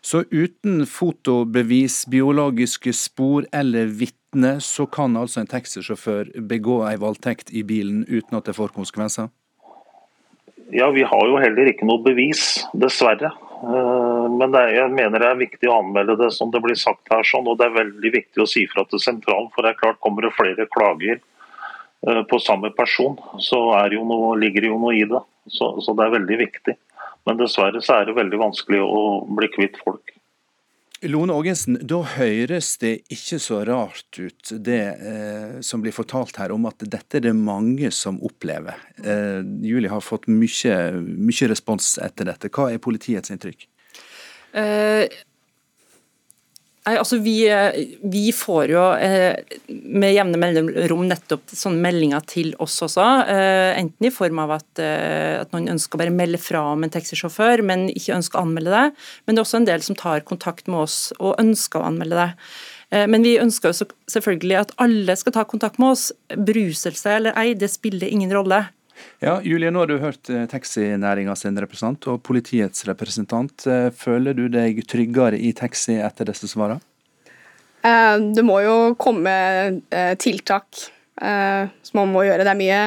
Så 0.01 0.23
uten 0.31 0.83
fotobevis, 0.89 2.03
biologiske 2.11 2.93
spor 2.95 3.47
eller 3.53 3.91
vitne, 3.91 4.57
så 4.61 4.85
kan 4.85 5.17
altså 5.17 5.43
en 5.43 5.51
taxisjåfør 5.51 6.33
begå 6.49 6.81
ei 6.89 6.97
voldtekt 7.01 7.53
i 7.53 7.63
bilen 7.67 8.03
uten 8.09 8.39
at 8.39 8.49
det 8.49 8.57
får 8.57 8.75
konsekvenser? 8.75 9.31
Ja, 10.73 10.89
vi 10.91 11.03
har 11.05 11.27
jo 11.29 11.37
heller 11.37 11.69
ikke 11.69 11.85
noe 11.85 12.01
bevis, 12.01 12.63
dessverre. 12.73 13.33
Eh, 13.63 14.29
men 14.39 14.55
er, 14.57 14.71
jeg 14.75 14.91
mener 14.91 15.21
det 15.21 15.27
er 15.29 15.39
viktig 15.39 15.69
å 15.69 15.77
anmelde 15.79 16.17
det 16.19 16.31
som 16.35 16.51
det 16.51 16.59
blir 16.63 16.75
sagt 16.79 17.11
her. 17.13 17.23
sånn, 17.27 17.47
Og 17.47 17.59
det 17.59 17.69
er 17.69 17.77
veldig 17.77 18.11
viktig 18.15 18.43
å 18.43 18.49
si 18.49 18.65
fra 18.71 18.83
til 18.89 18.99
sentralen, 18.99 19.51
for 19.53 19.63
det 19.63 19.73
er 19.73 19.79
klart 19.79 20.01
kommer 20.03 20.25
det 20.25 20.33
flere 20.35 20.67
klager 20.73 21.19
eh, 21.19 22.23
på 22.27 22.39
samme 22.43 22.73
person, 22.75 23.15
så 23.39 23.61
det 23.91 24.01
noe, 24.01 24.33
ligger 24.39 24.65
det 24.65 24.73
jo 24.73 24.81
noe 24.81 24.97
i 24.97 25.05
det. 25.07 25.21
Så, 25.51 25.69
så 25.83 25.95
det 25.95 26.07
er 26.07 26.17
veldig 26.17 26.39
viktig. 26.39 26.75
Men 27.27 27.39
dessverre 27.39 27.81
så 27.83 27.99
er 27.99 28.09
det 28.09 28.17
veldig 28.17 28.39
vanskelig 28.41 28.81
å 28.83 29.03
bli 29.31 29.49
kvitt 29.53 29.79
folk. 29.83 30.13
Lone 31.03 31.35
Ågensen, 31.35 31.75
da 31.83 31.99
høres 32.13 32.77
det 32.79 32.93
ikke 33.11 33.37
så 33.43 33.59
rart 33.67 34.19
ut 34.19 34.53
det 34.63 34.83
eh, 34.93 35.57
som 35.65 35.83
blir 35.83 35.95
fortalt 35.95 36.37
her 36.39 36.53
om 36.55 36.63
at 36.69 36.79
dette 36.79 37.19
er 37.19 37.25
det 37.25 37.33
mange 37.35 37.89
som 37.91 38.21
opplever. 38.23 38.79
Eh, 39.03 39.41
Julie 39.67 39.91
har 39.91 40.03
fått 40.03 40.29
mye, 40.31 40.77
mye, 40.95 41.49
respons 41.51 41.97
etter 42.03 42.29
dette. 42.31 42.51
Hva 42.53 42.69
er 42.71 42.83
politiets 42.83 43.33
inntrykk? 43.35 43.67
Eh, 44.55 45.11
Nei, 46.83 46.97
altså 46.99 47.15
vi, 47.23 47.37
vi, 48.11 48.25
får 48.35 48.71
jo 48.73 48.81
eh, 48.99 49.37
med 49.71 50.11
jevne 50.11 50.39
mellomrom 50.41 51.05
nettopp 51.07 51.53
sånne 51.55 51.79
meldinger 51.79 52.25
til 52.27 52.51
oss 52.63 52.75
også. 52.83 53.05
Eh, 53.31 53.69
enten 53.79 54.09
i 54.09 54.11
form 54.11 54.41
av 54.43 54.51
at, 54.57 54.81
eh, 54.83 55.39
at, 55.39 55.53
noen 55.55 55.71
ønsker 55.77 55.95
å 55.95 56.01
bare 56.01 56.15
melde 56.15 56.41
fra 56.43 56.65
om 56.73 56.83
en 56.83 56.91
taxisjåfør, 56.91 57.63
men 57.63 57.87
ikke 57.93 58.17
ønsker 58.17 58.41
å 58.41 58.43
anmelde 58.43 58.75
det. 58.75 58.83
Men 59.23 59.31
det 59.31 59.39
er 59.39 59.47
også 59.47 59.61
en 59.61 59.69
del 59.71 59.87
som 59.87 59.99
tar 59.99 60.27
kontakt 60.27 60.67
med 60.67 60.83
oss 60.83 60.97
og 61.21 61.39
ønsker 61.39 61.79
å 61.79 61.87
anmelde 61.87 62.19
det. 62.19 62.29
Eh, 62.91 63.07
men 63.07 63.23
vi 63.23 63.37
ønsker 63.39 63.71
jo 63.71 63.87
selvfølgelig 64.11 64.59
at 64.65 64.75
alle 64.83 65.15
skal 65.19 65.39
ta 65.39 65.47
kontakt 65.47 65.79
med 65.79 65.95
oss. 65.95 66.09
Bruselse 66.35 67.15
eller 67.15 67.39
ei, 67.39 67.53
det 67.55 67.71
spiller 67.71 68.11
ingen 68.11 68.35
rolle. 68.35 68.65
Ja, 69.23 69.37
Julie, 69.43 69.71
nå 69.71 69.79
har 69.79 69.87
du 69.87 70.01
hørt 70.01 70.29
eh, 70.29 70.43
taxinæringa 70.51 71.35
sin 71.39 71.55
representant 71.55 72.09
og 72.11 72.17
politiets 72.27 72.83
representant. 72.89 73.63
Eh, 73.71 73.87
føler 73.95 74.35
du 74.35 74.49
deg 74.51 74.81
tryggere 74.89 75.39
i 75.39 75.53
taxi 75.55 75.95
etter 76.03 76.27
disse 76.27 76.49
svarene? 76.51 76.83
Eh, 77.87 78.17
det 78.35 78.43
må 78.43 78.59
jo 78.65 78.75
komme 78.99 79.35
tiltak 80.19 80.89
som 81.13 81.97
man 81.99 82.09
må 82.09 82.23
gjøre. 82.25 82.43
Det 82.43 82.51
er 82.51 82.57
mye 82.57 82.79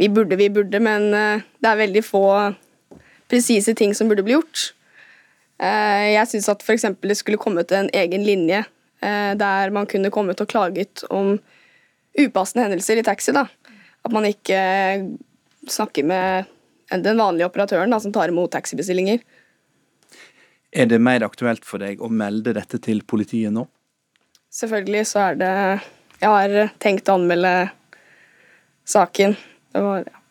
vi 0.00 0.08
burde, 0.10 0.38
vi 0.40 0.48
burde, 0.50 0.78
men 0.82 1.10
det 1.12 1.68
er 1.68 1.78
veldig 1.78 2.00
få 2.02 2.22
presise 3.28 3.74
ting 3.76 3.92
som 3.94 4.08
burde 4.08 4.24
bli 4.24 4.34
gjort. 4.34 4.70
Jeg 5.60 6.30
syns 6.30 6.48
at 6.48 6.64
f.eks. 6.64 6.86
det 7.04 7.18
skulle 7.20 7.38
kommet 7.38 7.74
en 7.76 7.90
egen 7.92 8.24
linje 8.24 8.62
der 8.98 9.74
man 9.74 9.86
kunne 9.90 10.10
kommet 10.14 10.40
og 10.40 10.48
klaget 10.48 11.04
om 11.12 11.36
upassende 12.18 12.64
hendelser 12.64 13.02
i 13.02 13.06
taxi. 13.06 13.36
da. 13.36 13.44
At 14.02 14.16
man 14.16 14.26
ikke 14.26 14.58
snakker 15.72 16.06
med 16.08 16.48
den 16.90 17.18
vanlige 17.20 17.48
operatøren 17.48 17.92
da, 17.92 17.98
som 18.00 18.12
tar 18.14 18.32
imot 18.32 18.52
taxibestillinger. 18.54 19.20
Er 20.72 20.88
det 20.88 21.00
mer 21.00 21.24
aktuelt 21.24 21.64
for 21.64 21.80
deg 21.80 22.00
å 22.04 22.10
melde 22.12 22.54
dette 22.56 22.80
til 22.84 23.02
politiet 23.08 23.52
nå? 23.54 23.66
Selvfølgelig 24.52 25.04
så 25.08 25.26
er 25.30 25.38
det 25.40 25.54
Jeg 26.18 26.28
har 26.32 26.70
tenkt 26.82 27.08
å 27.08 27.14
anmelde 27.14 27.70
saken. 28.88 29.36
Var, 29.72 30.08
ja. 30.08 30.22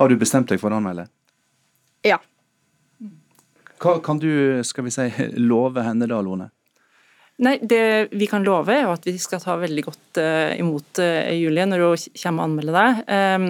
Har 0.00 0.08
du 0.08 0.16
bestemt 0.18 0.48
deg 0.50 0.60
for 0.60 0.72
å 0.72 0.80
anmelde? 0.80 1.06
ja. 2.06 2.18
Hva 3.76 3.98
kan 4.00 4.18
du 4.18 4.62
skal 4.64 4.86
vi 4.86 4.92
si, 4.94 5.06
love 5.50 5.84
henne 5.84 6.08
da, 6.08 6.20
Lone? 6.24 6.48
Nei, 7.44 7.58
Det 7.60 8.08
vi 8.16 8.26
kan 8.26 8.44
love, 8.44 8.72
er 8.72 8.88
at 8.88 9.04
vi 9.04 9.18
skal 9.20 9.42
ta 9.42 9.58
veldig 9.60 9.84
godt 9.84 10.20
uh, 10.22 10.56
imot 10.56 11.02
uh, 11.04 11.28
Julie 11.36 11.66
når 11.68 11.84
hun 11.84 12.06
kommer 12.22 12.46
og 12.46 12.48
anmelder 12.48 12.78
deg. 12.78 13.02
Um, 13.12 13.48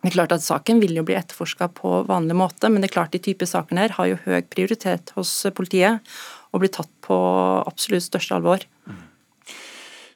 det 0.00 0.10
er 0.10 0.16
klart 0.16 0.32
at 0.32 0.44
Saken 0.44 0.80
vil 0.80 0.96
jo 0.96 1.04
bli 1.04 1.16
etterforska 1.18 1.70
på 1.76 2.00
vanlig 2.08 2.36
måte, 2.40 2.70
men 2.72 2.80
det 2.80 2.90
er 2.90 2.96
klart 2.96 3.12
de 3.12 3.20
type 3.20 3.48
sakene 3.48 3.84
her 3.84 3.96
har 3.98 4.08
jo 4.08 4.20
høy 4.24 4.40
prioritet 4.48 5.12
hos 5.16 5.32
politiet 5.56 6.00
og 6.50 6.62
blir 6.62 6.72
tatt 6.72 6.90
på 7.04 7.16
absolutt 7.68 8.08
største 8.08 8.38
alvor. 8.38 8.64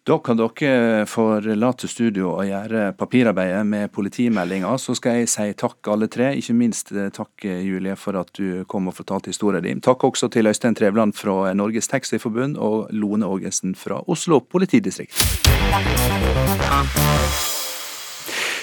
Da 0.04 0.18
kan 0.20 0.36
dere 0.36 1.06
forlate 1.08 1.88
studio 1.88 2.34
og 2.34 2.44
gjøre 2.44 2.90
papirarbeidet 3.00 3.62
med 3.64 3.92
politimeldinga. 3.92 4.74
Så 4.76 4.92
skal 4.98 5.22
jeg 5.22 5.30
si 5.32 5.46
takk 5.56 5.88
alle 5.88 6.10
tre, 6.12 6.34
ikke 6.36 6.56
minst 6.58 6.92
eh, 6.92 7.08
takk 7.08 7.46
Julie 7.64 7.96
for 7.96 8.20
at 8.20 8.28
du 8.36 8.66
kom 8.68 8.92
og 8.92 8.98
fortalte 8.98 9.32
historien 9.32 9.64
din. 9.64 9.80
Takk 9.80 10.04
også 10.04 10.28
til 10.28 10.52
Øystein 10.52 10.76
Trevland 10.76 11.16
fra 11.16 11.54
Norges 11.56 11.88
Taxiforbund 11.88 12.60
og 12.60 12.92
Lone 12.92 13.24
Ågesen 13.24 13.72
fra 13.80 14.02
Oslo 14.04 14.42
politidistrikt. 14.44 15.24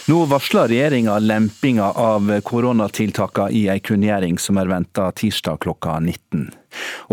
Nå 0.06 0.26
varsler 0.26 0.68
regjeringa 0.68 1.20
lempinga 1.20 1.92
av 1.92 2.40
koronatiltakene 2.42 3.52
i 3.54 3.68
ei 3.70 3.80
kunngjøring 3.80 4.40
som 4.42 4.58
er 4.58 4.70
venta 4.72 5.12
tirsdag 5.14 5.60
klokka 5.62 6.00
19. 6.00 6.48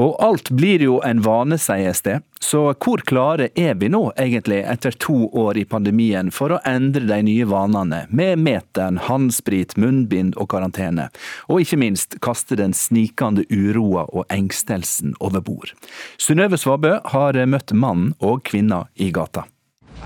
Og 0.01 0.14
alt 0.24 0.49
blir 0.57 0.80
jo 0.80 0.97
en 1.05 1.20
vane, 1.20 1.59
sies 1.61 2.01
det. 2.07 2.20
Så 2.41 2.62
hvor 2.80 3.03
klare 3.05 3.51
er 3.59 3.74
vi 3.76 3.91
nå 3.93 4.01
egentlig 4.16 4.62
etter 4.62 4.97
to 5.05 5.26
år 5.36 5.61
i 5.61 5.66
pandemien 5.68 6.30
for 6.32 6.55
å 6.55 6.62
endre 6.64 7.05
de 7.11 7.18
nye 7.26 7.51
vanene, 7.51 8.05
med 8.09 8.41
meteren, 8.41 9.03
håndsprit, 9.05 9.76
munnbind 9.76 10.39
og 10.41 10.49
karantene? 10.55 11.11
Og 11.53 11.66
ikke 11.66 11.80
minst 11.84 12.16
kaste 12.24 12.57
den 12.57 12.72
snikende 12.72 13.45
uroa 13.53 14.07
og 14.09 14.24
engstelsen 14.32 15.12
over 15.20 15.45
bord. 15.45 15.76
Synnøve 16.16 16.57
Svabø 16.57 16.97
har 17.12 17.45
møtt 17.45 17.76
mannen 17.76 18.14
og 18.18 18.47
kvinna 18.49 18.86
i 18.97 19.12
gata. 19.12 19.45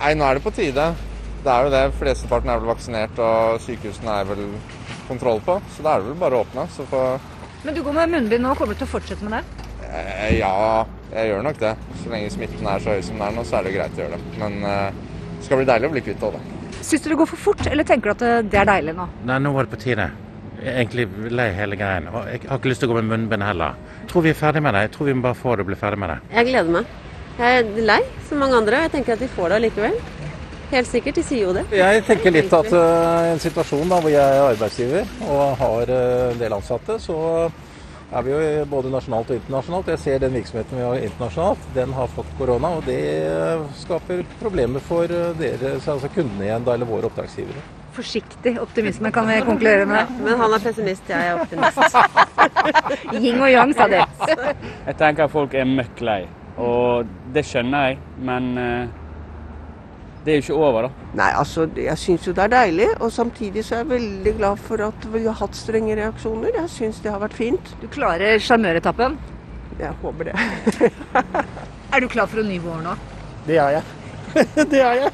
Nei, 0.01 0.17
nå 0.17 0.27
er 0.27 0.41
det 0.41 0.47
på 0.49 0.57
tide. 0.57 0.91
Det 1.43 1.51
er 1.51 1.67
jo 1.67 1.71
det. 1.75 1.83
Flesteparten 1.99 2.53
er 2.53 2.61
vel 2.61 2.71
vaksinert, 2.71 3.19
og 3.19 3.59
sykehusene 3.65 4.15
er 4.21 4.29
vel 4.29 4.45
kontroll 5.09 5.43
på. 5.43 5.59
Så 5.75 5.83
da 5.83 5.97
er 5.97 6.03
det 6.03 6.13
vel 6.13 6.21
bare 6.21 6.39
å 6.39 6.45
åpne. 6.45 6.67
For... 6.79 7.29
Men 7.67 7.75
du 7.77 7.83
går 7.83 7.97
med 7.99 8.15
munnbind 8.15 8.47
nå, 8.47 8.55
kommer 8.59 8.77
du 8.77 8.83
til 8.83 8.89
å 8.89 8.93
fortsette 8.95 9.27
med 9.27 9.41
det? 9.41 9.69
Eh, 9.89 10.39
ja, 10.39 10.87
jeg 11.11 11.33
gjør 11.33 11.47
nok 11.49 11.59
det. 11.63 11.75
Så 12.01 12.13
lenge 12.15 12.31
smitten 12.33 12.69
er 12.71 12.85
så 12.85 12.95
høy 12.95 13.03
som 13.05 13.19
den 13.19 13.27
er 13.27 13.37
nå, 13.37 13.47
så 13.49 13.59
er 13.59 13.67
det 13.67 13.75
greit 13.75 13.99
å 13.99 14.05
gjøre 14.05 14.19
det. 14.21 14.35
Men 14.39 14.59
eh, 14.71 15.01
det 15.35 15.49
skal 15.49 15.63
bli 15.63 15.71
deilig 15.73 15.91
å 15.91 15.95
bli 15.97 16.05
kvitt 16.07 16.23
det. 16.23 16.43
Syns 16.83 17.03
du 17.03 17.11
det 17.11 17.19
går 17.21 17.31
for 17.35 17.47
fort, 17.51 17.67
eller 17.71 17.87
tenker 17.87 18.13
du 18.13 18.15
at 18.15 18.47
det 18.51 18.63
er 18.63 18.71
deilig 18.71 18.95
nå? 18.99 19.09
Nei, 19.29 19.43
nå 19.43 19.55
var 19.55 19.67
det 19.67 19.75
på 19.75 19.83
tide. 19.83 20.09
Jeg 20.63 20.71
er 20.71 20.81
egentlig 20.85 21.35
lei 21.35 21.49
hele 21.59 21.75
greien. 21.79 22.07
Jeg 22.31 22.47
har 22.47 22.61
ikke 22.61 22.71
lyst 22.71 22.85
til 22.85 22.91
å 22.91 22.95
gå 22.95 23.01
med 23.01 23.11
munnbind 23.11 23.43
heller. 23.43 23.79
Jeg 23.99 24.13
tror 24.13 24.27
vi 24.29 24.31
er 24.31 24.39
ferdig 24.39 24.63
med 24.63 24.79
det. 24.79 24.87
Jeg 24.87 24.95
tror 24.95 25.11
vi 25.11 25.19
må 25.19 25.27
bare 25.27 25.39
få 25.43 25.57
det 25.59 25.67
og 25.67 25.73
bli 25.73 25.79
ferdig 25.81 25.99
med 25.99 26.15
det. 26.15 26.19
Jeg 26.39 26.53
gleder 26.53 26.77
meg. 26.79 26.99
Jeg 27.41 27.63
er 27.63 27.87
lei, 27.91 28.03
som 28.29 28.43
mange 28.45 28.61
andre. 28.63 28.85
Jeg 28.87 28.93
tenker 28.95 29.17
at 29.17 29.25
vi 29.25 29.31
får 29.35 29.51
det 29.51 29.59
allikevel. 29.59 29.97
Helt 30.73 30.89
sikkert, 30.89 31.19
de 31.19 31.23
sier 31.27 31.45
jo 31.45 31.53
det. 31.53 31.67
Jeg 31.77 32.01
tenker 32.07 32.33
litt 32.33 32.53
at 32.57 32.71
uh, 32.73 33.27
en 33.29 33.41
situasjon 33.43 33.91
da, 33.93 33.99
hvor 34.01 34.09
jeg 34.09 34.37
er 34.39 34.47
arbeidsgiver 34.55 35.11
og 35.27 35.43
har 35.61 35.91
uh, 35.93 36.31
en 36.31 36.39
del 36.41 36.55
ansatte, 36.57 36.97
så 37.03 37.17
er 38.13 38.25
vi 38.25 38.33
jo 38.33 38.39
både 38.71 38.93
nasjonalt 38.93 39.35
og 39.35 39.37
internasjonalt. 39.37 39.91
Jeg 39.93 40.01
ser 40.01 40.23
den 40.23 40.33
virksomheten 40.39 40.81
vi 40.81 40.87
har 40.87 41.05
internasjonalt, 41.11 41.67
den 41.77 41.93
har 41.97 42.09
fått 42.15 42.33
korona. 42.39 42.71
Og 42.79 42.89
det 42.89 43.03
skaper 43.83 44.25
problemer 44.41 44.85
for 44.85 45.13
dere, 45.37 45.75
altså 45.77 46.09
kundene 46.15 46.49
igjen, 46.49 46.65
da, 46.65 46.79
eller 46.79 46.89
våre 46.89 47.13
oppdragsgivere. 47.13 47.67
Forsiktig 47.93 48.55
optimisme 48.61 49.13
kan 49.13 49.29
vi 49.29 49.37
konkludere 49.45 49.85
med. 49.89 50.09
Ja, 50.09 50.25
men 50.25 50.41
han 50.41 50.57
er 50.57 50.65
pessimist, 50.65 51.13
jeg 51.13 51.35
er 51.35 51.43
optimist. 51.43 52.01
Yin 53.21 53.45
og 53.45 53.53
yang, 53.53 53.77
sa 53.77 53.91
de. 53.93 54.01
Jeg 54.89 54.97
tenker 55.05 55.29
at 55.29 55.37
folk 55.37 55.53
er 55.53 55.69
møkk 55.69 56.01
lei, 56.09 56.21
og 56.57 57.13
det 57.37 57.45
skjønner 57.49 57.91
jeg, 57.91 58.03
men 58.25 58.53
det 60.25 60.33
er 60.33 60.39
jo 60.39 60.43
ikke 60.45 60.55
over, 60.55 60.87
da. 60.87 61.07
Nei, 61.19 61.31
altså 61.35 61.65
jeg 61.75 61.99
syns 61.99 62.27
jo 62.29 62.35
det 62.37 62.45
er 62.45 62.53
deilig. 62.53 62.89
Og 63.03 63.11
samtidig 63.13 63.65
så 63.67 63.75
er 63.75 63.83
jeg 63.83 63.91
veldig 63.91 64.35
glad 64.39 64.61
for 64.69 64.85
at 64.87 65.07
vi 65.15 65.25
har 65.27 65.35
hatt 65.41 65.59
strenge 65.59 65.97
reaksjoner. 65.99 66.55
Jeg 66.61 66.71
syns 66.71 67.01
det 67.03 67.11
har 67.11 67.23
vært 67.23 67.35
fint. 67.35 67.73
Du 67.83 67.89
klarer 67.91 68.39
sjarmøretappen? 68.39 69.19
Jeg 69.81 69.91
håper 70.03 70.31
det. 70.31 70.37
er 71.93 72.05
du 72.05 72.09
klar 72.13 72.31
for 72.31 72.43
en 72.45 72.49
ny 72.53 72.61
vår 72.63 72.85
nå? 72.87 72.95
Det 73.49 73.59
er 73.59 73.81
jeg. 73.81 73.85
det 74.73 74.81
er 74.81 75.01
jeg. 75.01 75.13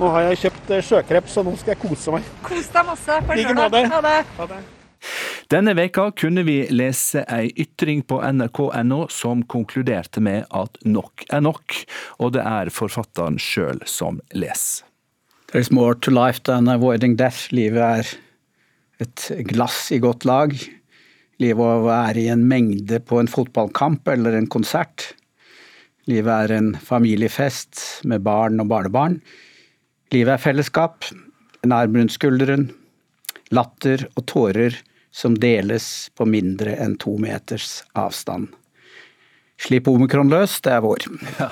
Nå 0.00 0.10
har 0.16 0.30
jeg 0.30 0.42
kjøpt 0.46 0.74
eh, 0.74 0.84
sjøkreps, 0.84 1.34
så 1.36 1.44
nå 1.46 1.54
skal 1.60 1.76
jeg 1.76 1.82
kose 1.84 2.16
meg. 2.16 2.28
Kos 2.42 2.70
deg 2.74 2.86
masse. 2.88 3.20
I 3.20 3.42
like 3.42 3.54
måte. 3.54 3.86
Ha 3.92 4.04
det. 4.08 4.18
Ha 4.40 4.52
det. 4.56 4.62
Denne 5.50 5.72
veka 5.74 6.12
kunne 6.14 6.44
vi 6.46 6.60
lese 6.70 7.24
ei 7.26 7.48
ytring 7.58 8.04
på 8.06 8.20
nrk.no 8.22 9.00
som 9.10 9.40
konkluderte 9.50 10.22
med 10.22 10.44
at 10.54 10.76
nok 10.86 11.24
er 11.26 11.40
nok, 11.42 11.74
og 12.22 12.36
det 12.36 12.44
er 12.46 12.68
forfatteren 12.70 13.38
sjøl 13.42 13.80
som 13.82 14.20
leser. 14.30 14.84
There 15.50 15.58
is 15.58 15.72
more 15.74 15.96
to 16.06 16.12
life 16.14 16.44
than 16.46 16.70
avoiding 16.70 17.16
death. 17.18 17.48
Livet 17.50 17.82
er 17.82 18.12
et 19.02 19.24
glass 19.48 19.88
i 19.90 19.98
godt 19.98 20.22
lag. 20.28 20.54
Livet 21.42 21.64
å 21.66 21.82
være 21.82 22.22
i 22.22 22.28
en 22.30 22.44
mengde 22.46 23.00
på 23.02 23.18
en 23.18 23.30
fotballkamp 23.30 24.06
eller 24.12 24.36
en 24.38 24.46
konsert. 24.46 25.08
Livet 26.06 26.30
er 26.30 26.54
en 26.60 26.68
familiefest 26.78 28.04
med 28.06 28.22
barn 28.22 28.62
og 28.62 28.70
barnebarn. 28.70 29.18
Livet 30.14 30.36
er 30.36 30.44
fellesskap, 30.44 31.10
en 31.66 31.74
arm 31.74 31.98
rundt 31.98 32.14
skulderen, 32.14 32.68
latter 33.50 34.06
og 34.14 34.28
tårer 34.30 34.78
som 35.12 35.36
deles 35.38 36.10
på 36.14 36.26
mindre 36.26 36.76
enn 36.80 36.96
to 37.00 37.16
meters 37.18 37.82
avstand. 37.98 38.48
Slipp 39.60 39.88
omikron 39.92 40.30
løs, 40.32 40.56
det 40.64 40.72
er 40.72 40.84
vår. 40.84 41.04
Ja. 41.38 41.50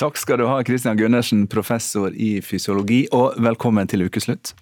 Takk 0.00 0.18
skal 0.18 0.38
du 0.38 0.46
ha, 0.46 0.60
Christian 0.66 0.96
Gundersen, 0.98 1.48
professor 1.50 2.14
i 2.14 2.36
fysiologi, 2.44 3.04
og 3.14 3.34
velkommen 3.42 3.90
til 3.90 4.06
ukeslutt. 4.06 4.54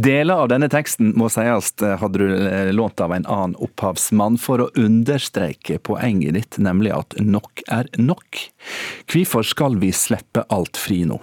Deler 0.00 0.42
av 0.42 0.48
denne 0.50 0.68
teksten 0.72 1.12
må 1.18 1.28
sies 1.32 1.72
hadde 2.00 2.20
du 2.20 2.26
eh, 2.34 2.72
lånt 2.74 3.00
av 3.04 3.12
en 3.14 3.26
annen 3.28 3.56
opphavsmann 3.62 4.38
for 4.40 4.64
å 4.64 4.70
understreke 4.80 5.78
poenget 5.84 6.36
ditt, 6.38 6.58
nemlig 6.62 6.94
at 6.96 7.16
nok 7.20 7.64
er 7.72 7.90
nok. 8.00 8.42
Hvorfor 9.12 9.46
skal 9.46 9.78
vi 9.82 9.92
slippe 9.94 10.46
alt 10.52 10.80
fri 10.80 11.04
nå? 11.08 11.20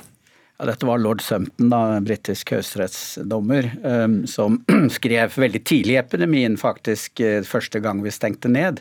Ja, 0.63 0.69
dette 0.69 0.87
var 0.87 1.01
lord 1.03 1.19
Sumpton, 1.19 1.67
da, 1.73 1.97
britisk 1.99 2.53
høyesterettsdommer, 2.53 3.65
um, 3.83 4.13
som 4.31 4.61
skrev 4.95 5.33
veldig 5.35 5.59
tidlig 5.67 5.97
i 5.97 5.99
epidemien, 5.99 6.53
faktisk 6.55 7.19
uh, 7.19 7.41
første 7.43 7.81
gang 7.83 7.99
vi 7.99 8.13
stengte 8.15 8.47
ned. 8.47 8.77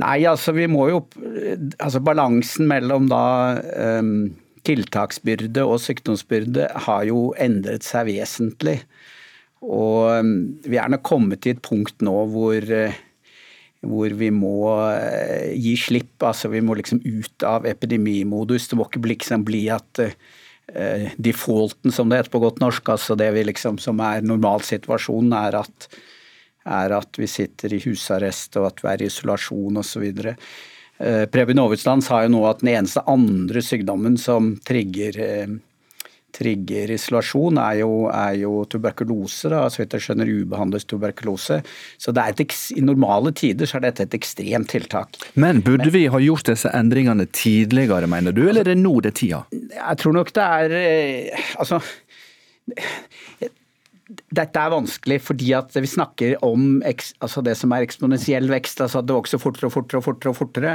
Nei, 0.00 0.22
altså 0.24 0.54
vi 0.56 0.64
må 0.64 0.86
jo 0.88 1.02
Altså 1.76 2.00
balansen 2.00 2.64
mellom 2.70 3.10
da 3.10 3.26
um, 4.00 4.30
tiltaksbyrde 4.64 5.66
og 5.68 5.82
sykdomsbyrde 5.84 6.70
har 6.86 7.04
jo 7.10 7.34
endret 7.36 7.84
seg 7.84 8.08
vesentlig. 8.08 8.78
Og 9.60 10.14
um, 10.16 10.30
vi 10.64 10.80
er 10.80 10.88
nok 10.94 11.04
kommet 11.04 11.42
til 11.44 11.58
et 11.58 11.60
punkt 11.68 12.00
nå 12.00 12.14
hvor 12.32 12.64
uh, 12.72 13.02
hvor 13.84 14.16
vi 14.16 14.30
må 14.32 14.56
gi 15.60 15.74
slipp. 15.76 16.24
altså 16.24 16.48
Vi 16.48 16.64
må 16.64 16.78
liksom 16.78 17.02
ut 17.04 17.44
av 17.44 17.68
epidemimodus. 17.68 18.70
Det 18.70 18.80
må 18.80 18.88
ikke 18.88 19.04
liksom 19.12 19.44
bli 19.44 19.66
at 19.68 20.00
uh, 20.00 20.08
Eh, 20.08 20.43
defaulten, 21.16 21.92
som 21.92 22.08
det 22.08 22.22
heter 22.22 22.32
på 22.32 22.40
godt 22.42 22.60
norsk, 22.62 22.88
altså 22.94 23.16
det 23.18 23.28
vi 23.36 23.42
liksom, 23.44 23.76
som 23.82 24.00
er 24.00 24.24
normalsituasjonen, 24.24 25.34
er 25.36 25.58
at, 25.60 25.88
er 26.64 26.94
at 26.96 27.20
vi 27.20 27.28
sitter 27.30 27.74
i 27.76 27.82
husarrest 27.84 28.56
og 28.60 28.70
at 28.70 28.80
vi 28.82 28.90
er 28.92 29.04
i 29.04 29.10
isolasjon 29.10 29.82
osv. 29.82 30.06
Eh, 30.98 31.24
Preben 31.26 31.58
Aavitsland 31.58 32.04
sa 32.06 32.22
jo 32.24 32.32
nå 32.36 32.42
at 32.48 32.62
den 32.62 32.72
eneste 32.76 33.02
andre 33.10 33.62
sykdommen 33.64 34.16
som 34.20 34.54
trigger 34.66 35.18
eh, 35.20 35.54
trigger 36.34 36.92
isolasjon, 36.94 37.58
er 37.62 37.80
jo, 37.82 37.90
er 38.10 38.38
jo 38.42 38.64
tuberkulose. 38.70 39.50
Da, 39.52 39.64
så 39.70 39.82
vidt 39.82 39.96
jeg 39.96 40.06
skjønner 40.06 40.32
ubehandlet 40.42 40.86
tuberkulose. 40.90 41.60
Så 42.00 42.14
et, 42.14 42.44
I 42.74 42.84
normale 42.84 43.34
tider 43.36 43.70
så 43.70 43.78
er 43.78 43.88
dette 43.88 44.08
et 44.08 44.18
ekstremt 44.18 44.72
tiltak. 44.74 45.18
Men 45.34 45.62
burde 45.64 45.88
Men, 45.88 45.94
vi 45.96 46.06
ha 46.12 46.22
gjort 46.22 46.50
disse 46.50 46.72
endringene 46.74 47.26
tidligere, 47.32 48.10
mener 48.10 48.34
du, 48.34 48.44
eller 48.48 48.64
er 48.64 48.74
det 48.74 48.80
nå 48.82 48.96
det 49.04 49.14
er 49.14 49.18
tida? 49.20 49.42
Jeg 49.52 50.00
tror 50.02 50.16
nok 50.16 50.32
det 50.34 50.44
er 50.44 50.74
eh, 50.78 51.44
Altså 51.60 51.80
dette 54.34 54.60
er 54.60 54.72
vanskelig 54.72 55.18
fordi 55.24 55.52
at 55.56 55.74
vi 55.76 55.88
snakker 55.88 56.36
om 56.44 56.82
altså 56.84 57.42
det 57.44 57.54
som 57.58 57.72
er 57.72 57.86
eksponentiell 57.86 58.50
vekst, 58.52 58.82
altså 58.84 59.00
at 59.00 59.08
det 59.08 59.16
vokser 59.16 59.40
fortere 59.40 59.70
og 59.70 59.74
fortere 59.78 60.00
og 60.00 60.06
fortere. 60.08 60.34
Og 60.34 60.38
fortere. 60.38 60.74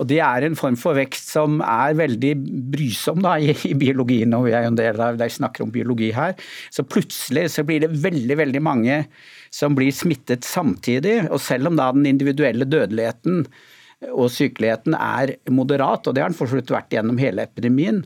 Og 0.00 0.08
Det 0.08 0.20
er 0.24 0.46
en 0.46 0.56
form 0.56 0.78
for 0.80 0.96
vekst 0.96 1.28
som 1.34 1.58
er 1.60 1.96
veldig 1.98 2.32
brysom 2.72 3.20
da, 3.24 3.34
i, 3.36 3.52
i 3.68 3.74
biologien, 3.76 4.32
og 4.36 4.46
vi 4.48 4.54
er 4.56 4.68
en 4.68 4.78
del 4.78 5.00
av 5.04 5.18
de 5.20 5.28
snakker 5.28 5.66
om 5.66 5.74
biologi 5.74 6.08
her. 6.16 6.38
Så 6.72 6.86
plutselig 6.88 7.50
så 7.52 7.66
blir 7.68 7.84
det 7.84 7.92
veldig 8.00 8.38
veldig 8.40 8.62
mange 8.64 9.02
som 9.52 9.76
blir 9.76 9.92
smittet 9.92 10.46
samtidig. 10.48 11.26
Og 11.28 11.42
selv 11.44 11.68
om 11.68 11.76
da 11.76 11.90
den 11.92 12.08
individuelle 12.08 12.68
dødeligheten 12.68 13.44
og 14.08 14.30
sykeligheten 14.32 14.96
er 14.96 15.36
moderat, 15.52 16.08
og 16.08 16.16
det 16.16 16.24
har 16.24 16.32
den 16.32 16.38
for 16.38 16.48
vært 16.56 16.94
gjennom 16.94 17.20
hele 17.20 17.44
epidemien, 17.44 18.00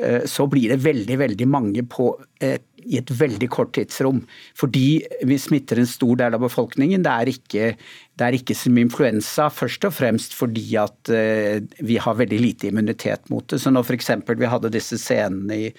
eh, 0.00 0.24
så 0.24 0.48
blir 0.48 0.72
det 0.72 0.80
veldig 0.86 1.20
veldig 1.20 1.48
mange 1.50 1.84
på 1.84 2.14
et 2.40 2.64
i 2.86 2.98
et 3.00 3.10
veldig 3.14 3.48
kort 3.52 3.72
tidsrom. 3.76 4.22
Fordi 4.58 5.02
vi 5.26 5.38
smitter 5.40 5.80
en 5.80 5.88
stor 5.88 6.20
del 6.20 6.36
av 6.36 6.44
befolkningen. 6.44 7.04
Det 7.04 7.12
er 7.12 7.32
ikke, 7.32 7.70
det 8.18 8.26
er 8.26 8.38
ikke 8.38 8.56
som 8.58 8.78
influensa, 8.80 9.48
først 9.54 9.86
og 9.88 9.96
fremst 9.96 10.36
fordi 10.38 10.66
at 10.80 11.12
uh, 11.12 11.60
vi 11.84 12.00
har 12.02 12.18
veldig 12.20 12.40
lite 12.40 12.70
immunitet 12.70 13.30
mot 13.32 13.46
det. 13.50 13.60
Så 13.62 13.72
når 13.74 13.88
f.eks. 13.88 14.12
vi 14.30 14.52
hadde 14.54 14.74
disse 14.74 15.00
scenene 15.00 15.62
i, 15.68 15.72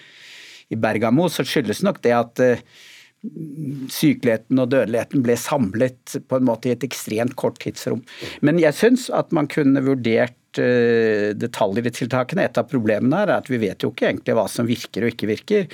i, 0.72 0.80
Bergamo, 0.80 1.30
så 1.30 1.46
skyldes 1.48 1.84
nok 1.88 2.02
det 2.06 2.18
at 2.18 2.44
uh, 2.44 2.66
sykeligheten 3.22 4.58
og 4.64 4.72
dødeligheten 4.74 5.22
ble 5.22 5.36
samlet 5.38 6.18
på 6.26 6.40
en 6.40 6.48
måte 6.48 6.72
i 6.72 6.76
et 6.76 6.86
ekstremt 6.88 7.38
kort 7.38 7.62
tidsrom. 7.62 8.02
Men 8.42 8.58
jeg 8.62 8.74
syns 8.80 9.12
at 9.14 9.30
man 9.36 9.50
kunne 9.52 9.84
vurdert 9.86 10.34
Eh, 10.34 10.41
detaljer 10.58 11.88
i 11.88 11.94
tiltakene. 11.96 12.46
Et 12.48 12.60
av 12.60 12.68
problemene 12.70 13.24
er 13.24 13.34
at 13.38 13.50
vi 13.52 13.60
vet 13.62 13.84
jo 13.84 13.92
ikke 13.94 14.10
egentlig 14.10 14.36
hva 14.38 14.48
som 14.52 14.68
virker 14.68 15.06
og 15.06 15.14
ikke 15.14 15.30
virker. 15.30 15.68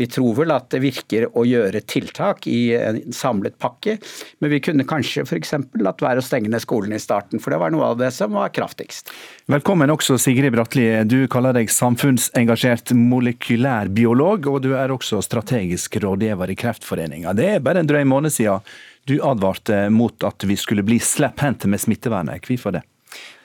Vi 0.00 0.08
tror 0.10 0.34
vel 0.40 0.54
at 0.54 0.70
det 0.74 0.80
virker 0.82 1.28
å 1.38 1.44
gjøre 1.46 1.84
tiltak 1.86 2.48
i 2.50 2.74
en 2.74 3.00
samlet 3.14 3.58
pakke, 3.62 3.96
men 4.42 4.50
vi 4.50 4.60
kunne 4.64 4.86
kanskje 4.88 5.22
f.eks. 5.22 5.54
latt 5.84 6.02
være 6.02 6.22
å 6.22 6.24
stenge 6.24 6.50
ned 6.50 6.64
skolen 6.64 6.96
i 6.96 7.02
starten, 7.02 7.42
for 7.42 7.54
det 7.54 7.60
var 7.62 7.74
noe 7.74 7.92
av 7.92 8.00
det 8.00 8.10
som 8.14 8.34
var 8.34 8.50
kraftigst. 8.54 9.12
Velkommen 9.50 9.92
også 9.94 10.18
Sigrid 10.18 10.54
Bratli. 10.54 10.88
Du 11.06 11.28
kaller 11.30 11.54
deg 11.54 11.70
samfunnsengasjert 11.70 12.94
molekylærbiolog, 12.98 14.50
og 14.50 14.64
du 14.66 14.72
er 14.78 14.94
også 14.94 15.22
strategisk 15.24 16.00
rådgiver 16.02 16.50
i 16.50 16.58
Kreftforeninga. 16.58 17.36
Det 17.38 17.52
er 17.52 17.62
bare 17.64 17.84
en 17.84 17.90
drøy 17.90 18.02
måned 18.08 18.34
siden 18.34 18.64
du 19.04 19.18
advarte 19.22 19.90
mot 19.92 20.24
at 20.24 20.44
vi 20.48 20.56
skulle 20.56 20.84
bli 20.86 20.98
slepphendte 21.02 21.68
med 21.68 21.82
smittevernet. 21.82 22.44
Hvorfor 22.48 22.78
det? 22.78 22.82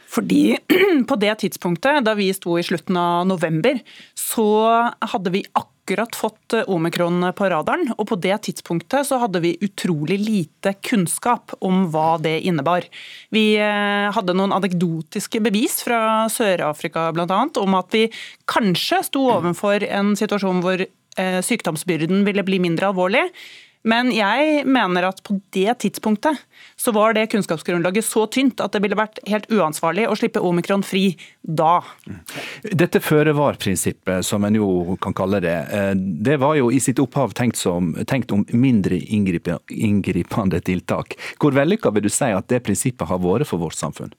Fordi 0.10 0.58
på 1.10 1.16
det 1.22 1.36
tidspunktet, 1.44 2.04
da 2.06 2.16
vi 2.18 2.32
sto 2.34 2.58
i 2.60 2.66
slutten 2.66 2.98
av 2.98 3.28
november, 3.30 3.80
så 4.18 4.48
hadde 5.14 5.34
vi 5.34 5.44
akkurat 5.54 6.16
fått 6.18 6.54
eh, 6.58 6.66
omikron 6.70 7.30
på 7.38 7.50
radaren. 7.54 7.92
Og 7.98 8.10
på 8.10 8.18
det 8.22 8.40
tidspunktet 8.48 9.08
så 9.10 9.20
hadde 9.22 9.42
vi 9.46 9.56
utrolig 9.66 10.20
lite 10.22 10.74
kunnskap 10.86 11.54
om 11.66 11.86
hva 11.94 12.18
det 12.22 12.40
innebar. 12.50 12.90
Vi 13.34 13.54
eh, 13.62 14.10
hadde 14.16 14.38
noen 14.38 14.56
anekdotiske 14.58 15.44
bevis 15.46 15.80
fra 15.86 16.28
Sør-Afrika 16.34 17.10
bl.a. 17.14 17.42
om 17.62 17.80
at 17.80 17.94
vi 17.94 18.08
kanskje 18.50 19.04
sto 19.12 19.30
overfor 19.38 19.86
en 19.86 20.16
situasjon 20.18 20.66
hvor 20.66 20.86
eh, 20.86 21.42
sykdomsbyrden 21.46 22.26
ville 22.26 22.46
bli 22.48 22.62
mindre 22.66 22.90
alvorlig. 22.90 23.28
Men 23.88 24.10
jeg 24.12 24.66
mener 24.68 25.08
at 25.08 25.22
på 25.24 25.38
det 25.56 25.72
tidspunktet 25.86 26.42
så 26.80 26.92
var 26.96 27.14
det 27.16 27.30
kunnskapsgrunnlaget 27.32 28.04
så 28.04 28.26
tynt 28.28 28.60
at 28.60 28.74
det 28.76 28.82
ville 28.84 28.98
vært 29.00 29.22
helt 29.30 29.48
uansvarlig 29.48 30.08
å 30.10 30.18
slippe 30.20 30.44
omikron 30.44 30.84
fri 30.84 31.14
da. 31.42 31.80
Dette 32.64 33.00
føre-var-prinsippet, 33.04 34.26
som 34.28 34.44
en 34.44 34.60
jo 34.60 34.98
kan 35.04 35.16
kalle 35.16 35.40
det, 35.46 35.58
eh, 35.72 35.94
det 35.96 36.40
var 36.44 36.58
jo 36.60 36.72
i 36.72 36.82
sitt 36.84 37.00
opphav 37.00 37.32
tenkt, 37.38 37.56
som, 37.60 37.94
tenkt 38.08 38.36
om 38.36 38.44
mindre 38.52 39.00
inngripende 39.00 40.62
tiltak. 40.62 41.16
Hvor 41.40 41.56
vellykka 41.56 41.94
vil 41.96 42.10
du 42.10 42.12
si 42.12 42.34
at 42.36 42.52
det 42.52 42.66
prinsippet 42.68 43.08
har 43.08 43.24
vært 43.24 43.48
for 43.48 43.64
vårt 43.64 43.80
samfunn? 43.80 44.12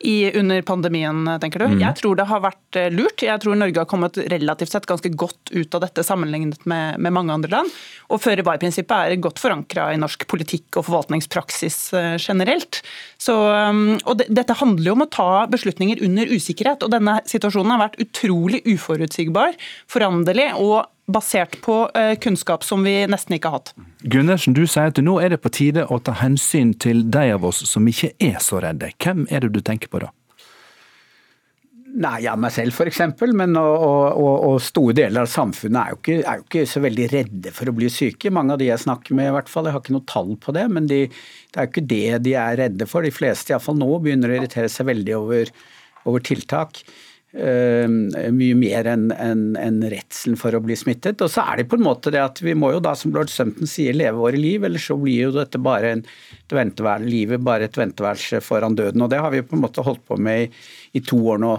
I, 0.00 0.38
under 0.38 0.62
pandemien, 0.62 1.24
tenker 1.40 1.62
du? 1.62 1.66
Mm. 1.72 1.80
Jeg 1.82 1.98
tror 2.00 2.18
det 2.18 2.26
har 2.30 2.42
vært 2.44 2.78
eh, 2.78 2.90
lurt. 2.94 3.22
Jeg 3.24 3.42
tror 3.42 3.58
Norge 3.58 3.82
har 3.82 3.88
kommet 3.90 4.18
relativt 4.30 4.74
sett 4.74 4.88
ganske 4.88 5.10
godt 5.18 5.52
ut 5.54 5.78
av 5.78 5.84
dette 5.84 6.04
sammenlignet 6.06 6.66
med, 6.70 6.98
med 7.02 7.14
mange 7.14 7.34
andre 7.34 7.52
land. 7.52 7.78
Og 8.12 8.22
føre-var-prinsippet 8.24 9.14
er 9.14 9.22
godt 9.22 9.42
forankra 9.42 9.90
i 9.94 10.00
norsk 10.00 10.26
politikk 10.30 10.80
og 10.80 10.88
forvaltningspraksis 10.88 11.80
eh, 11.98 12.10
generelt. 12.18 12.82
Så, 13.20 13.34
um, 13.34 13.96
og 14.04 14.20
det, 14.20 14.28
dette 14.34 14.58
handler 14.58 14.92
jo 14.92 14.98
om 14.98 15.06
å 15.06 15.10
ta 15.12 15.30
beslutninger 15.50 16.02
under 16.06 16.30
usikkerhet, 16.30 16.84
og 16.84 16.94
denne 16.94 17.18
situasjonen 17.28 17.74
har 17.74 17.84
vært 17.86 18.00
utrolig 18.02 18.62
uforutsigbar, 18.68 19.58
foranderlig 19.90 20.52
og 20.58 20.86
basert 21.08 21.56
på 21.64 21.80
eh, 21.96 22.14
kunnskap 22.20 22.64
som 22.64 22.84
vi 22.84 23.00
nesten 23.10 23.38
ikke 23.38 23.50
har 23.50 23.62
hatt. 23.62 23.74
Gundersen, 24.04 24.54
du 24.56 24.66
sier 24.68 24.92
at 24.92 25.00
nå 25.02 25.18
er 25.22 25.34
det 25.34 25.40
på 25.42 25.52
tide 25.54 25.86
å 25.88 25.98
ta 26.04 26.14
hensyn 26.20 26.74
til 26.76 27.06
de 27.10 27.30
av 27.34 27.46
oss 27.48 27.64
som 27.68 27.88
ikke 27.88 28.12
er 28.20 28.38
så 28.44 28.62
redde. 28.64 28.92
Hvem 29.00 29.26
er 29.32 29.44
det 29.46 29.54
du 29.56 29.62
tenker 29.64 29.90
på 29.92 30.04
da? 30.04 30.12
Nei, 31.98 32.18
ja, 32.26 32.34
meg 32.36 32.52
selv 32.52 32.76
f.eks. 32.76 33.00
Men 33.32 33.56
og, 33.56 33.86
og, 34.20 34.34
og, 34.44 34.58
store 34.62 34.94
deler 34.98 35.24
av 35.24 35.30
samfunnet 35.32 35.78
er 35.80 35.94
jo, 35.94 35.98
ikke, 36.02 36.18
er 36.20 36.40
jo, 36.40 36.44
ikke, 36.44 36.64
så 36.68 36.82
veldig 36.84 37.06
redde 37.14 37.52
for 37.56 37.70
å 37.70 37.74
bli 37.74 37.88
syke. 37.90 38.32
Mange 38.34 38.54
av 38.54 38.60
de 38.60 38.68
jeg 38.68 38.84
snakker 38.84 39.16
med, 39.16 39.30
i 39.30 39.34
hvert 39.34 39.50
fall. 39.50 39.66
Jeg 39.66 39.74
har 39.74 39.82
ikke 39.82 39.96
noe 39.96 40.08
tall 40.10 40.34
på 40.42 40.54
det, 40.54 40.66
men 40.74 40.86
de, 40.90 41.00
det 41.08 41.58
er 41.58 41.66
jo 41.66 41.72
ikke 41.72 41.86
det 41.94 42.20
de 42.28 42.36
er 42.38 42.60
redde 42.60 42.88
for. 42.90 43.06
De 43.06 43.14
fleste, 43.14 43.54
iallfall 43.54 43.80
nå, 43.80 43.88
begynner 44.04 44.34
å 44.34 44.38
irritere 44.38 44.70
seg 44.72 44.90
veldig 44.90 45.16
over, 45.16 45.52
over 46.04 46.26
tiltak. 46.28 46.84
Uh, 47.28 47.84
mye 48.32 48.54
mer 48.56 48.86
enn 48.88 49.10
en, 49.12 49.42
en 49.60 49.82
redselen 49.92 50.38
for 50.40 50.56
å 50.56 50.62
bli 50.64 50.72
smittet. 50.80 51.20
Og 51.20 51.28
så 51.28 51.44
er 51.44 51.60
det 51.60 51.66
på 51.68 51.76
en 51.76 51.84
måte 51.84 52.12
det 52.14 52.22
at 52.22 52.40
vi 52.40 52.54
må 52.56 52.70
jo 52.72 52.80
da, 52.80 52.94
som 52.96 53.12
lord 53.12 53.28
Sumpton 53.28 53.68
sier, 53.68 53.96
leve 53.96 54.16
våre 54.16 54.40
liv, 54.40 54.64
ellers 54.64 54.86
så 54.88 54.96
blir 54.96 55.26
jo 55.26 55.34
dette 55.36 55.60
bare 55.60 55.92
en, 55.98 56.04
et 56.48 56.80
livet 57.04 57.44
bare 57.44 57.68
et 57.68 57.76
venteværelse 57.76 58.40
foran 58.46 58.78
døden. 58.78 59.04
Og 59.04 59.12
det 59.12 59.20
har 59.20 59.34
vi 59.34 59.44
på 59.44 59.58
en 59.58 59.66
måte 59.66 59.84
holdt 59.84 60.06
på 60.08 60.16
med 60.16 60.46
i, 60.46 60.48
i 60.96 61.04
to 61.04 61.20
år 61.34 61.44
nå. 61.44 61.52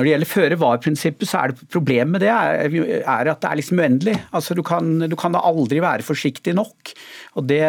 Når 0.00 0.06
det 0.06 0.12
gjelder 0.14 0.28
føre-var-prinsippet, 0.30 1.28
så 1.28 1.42
er 1.42 1.52
det 1.52 1.66
problemet 1.68 2.14
med 2.14 2.22
det 2.24 2.30
er, 2.32 3.28
at 3.28 3.42
det 3.42 3.48
er 3.50 3.58
liksom 3.58 3.82
uendelig. 3.82 4.14
Altså, 4.32 4.54
du, 4.56 4.62
kan, 4.64 4.86
du 5.04 5.16
kan 5.20 5.34
da 5.36 5.42
aldri 5.44 5.82
være 5.84 6.06
forsiktig 6.06 6.54
nok. 6.56 6.94
Og 7.36 7.44
det, 7.44 7.60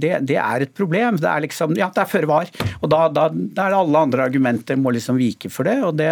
det, 0.00 0.14
det, 0.24 0.38
er 0.40 0.64
et 0.64 0.72
problem. 0.72 1.18
Det 1.20 1.28
er 1.28 1.44
liksom, 1.44 1.74
ja, 1.76 1.90
det 1.92 2.00
er 2.00 2.08
føre 2.08 2.30
var. 2.30 2.48
Og 2.80 2.88
da, 2.88 3.02
da, 3.12 3.26
da, 3.28 3.66
er 3.66 3.74
det 3.74 3.80
alle 3.82 4.02
andre 4.08 4.24
argumenter 4.30 4.80
må 4.80 4.94
liksom 4.96 5.20
vike 5.20 5.50
for 5.52 5.68
det. 5.68 5.76
Og 5.84 5.92
det, 6.00 6.08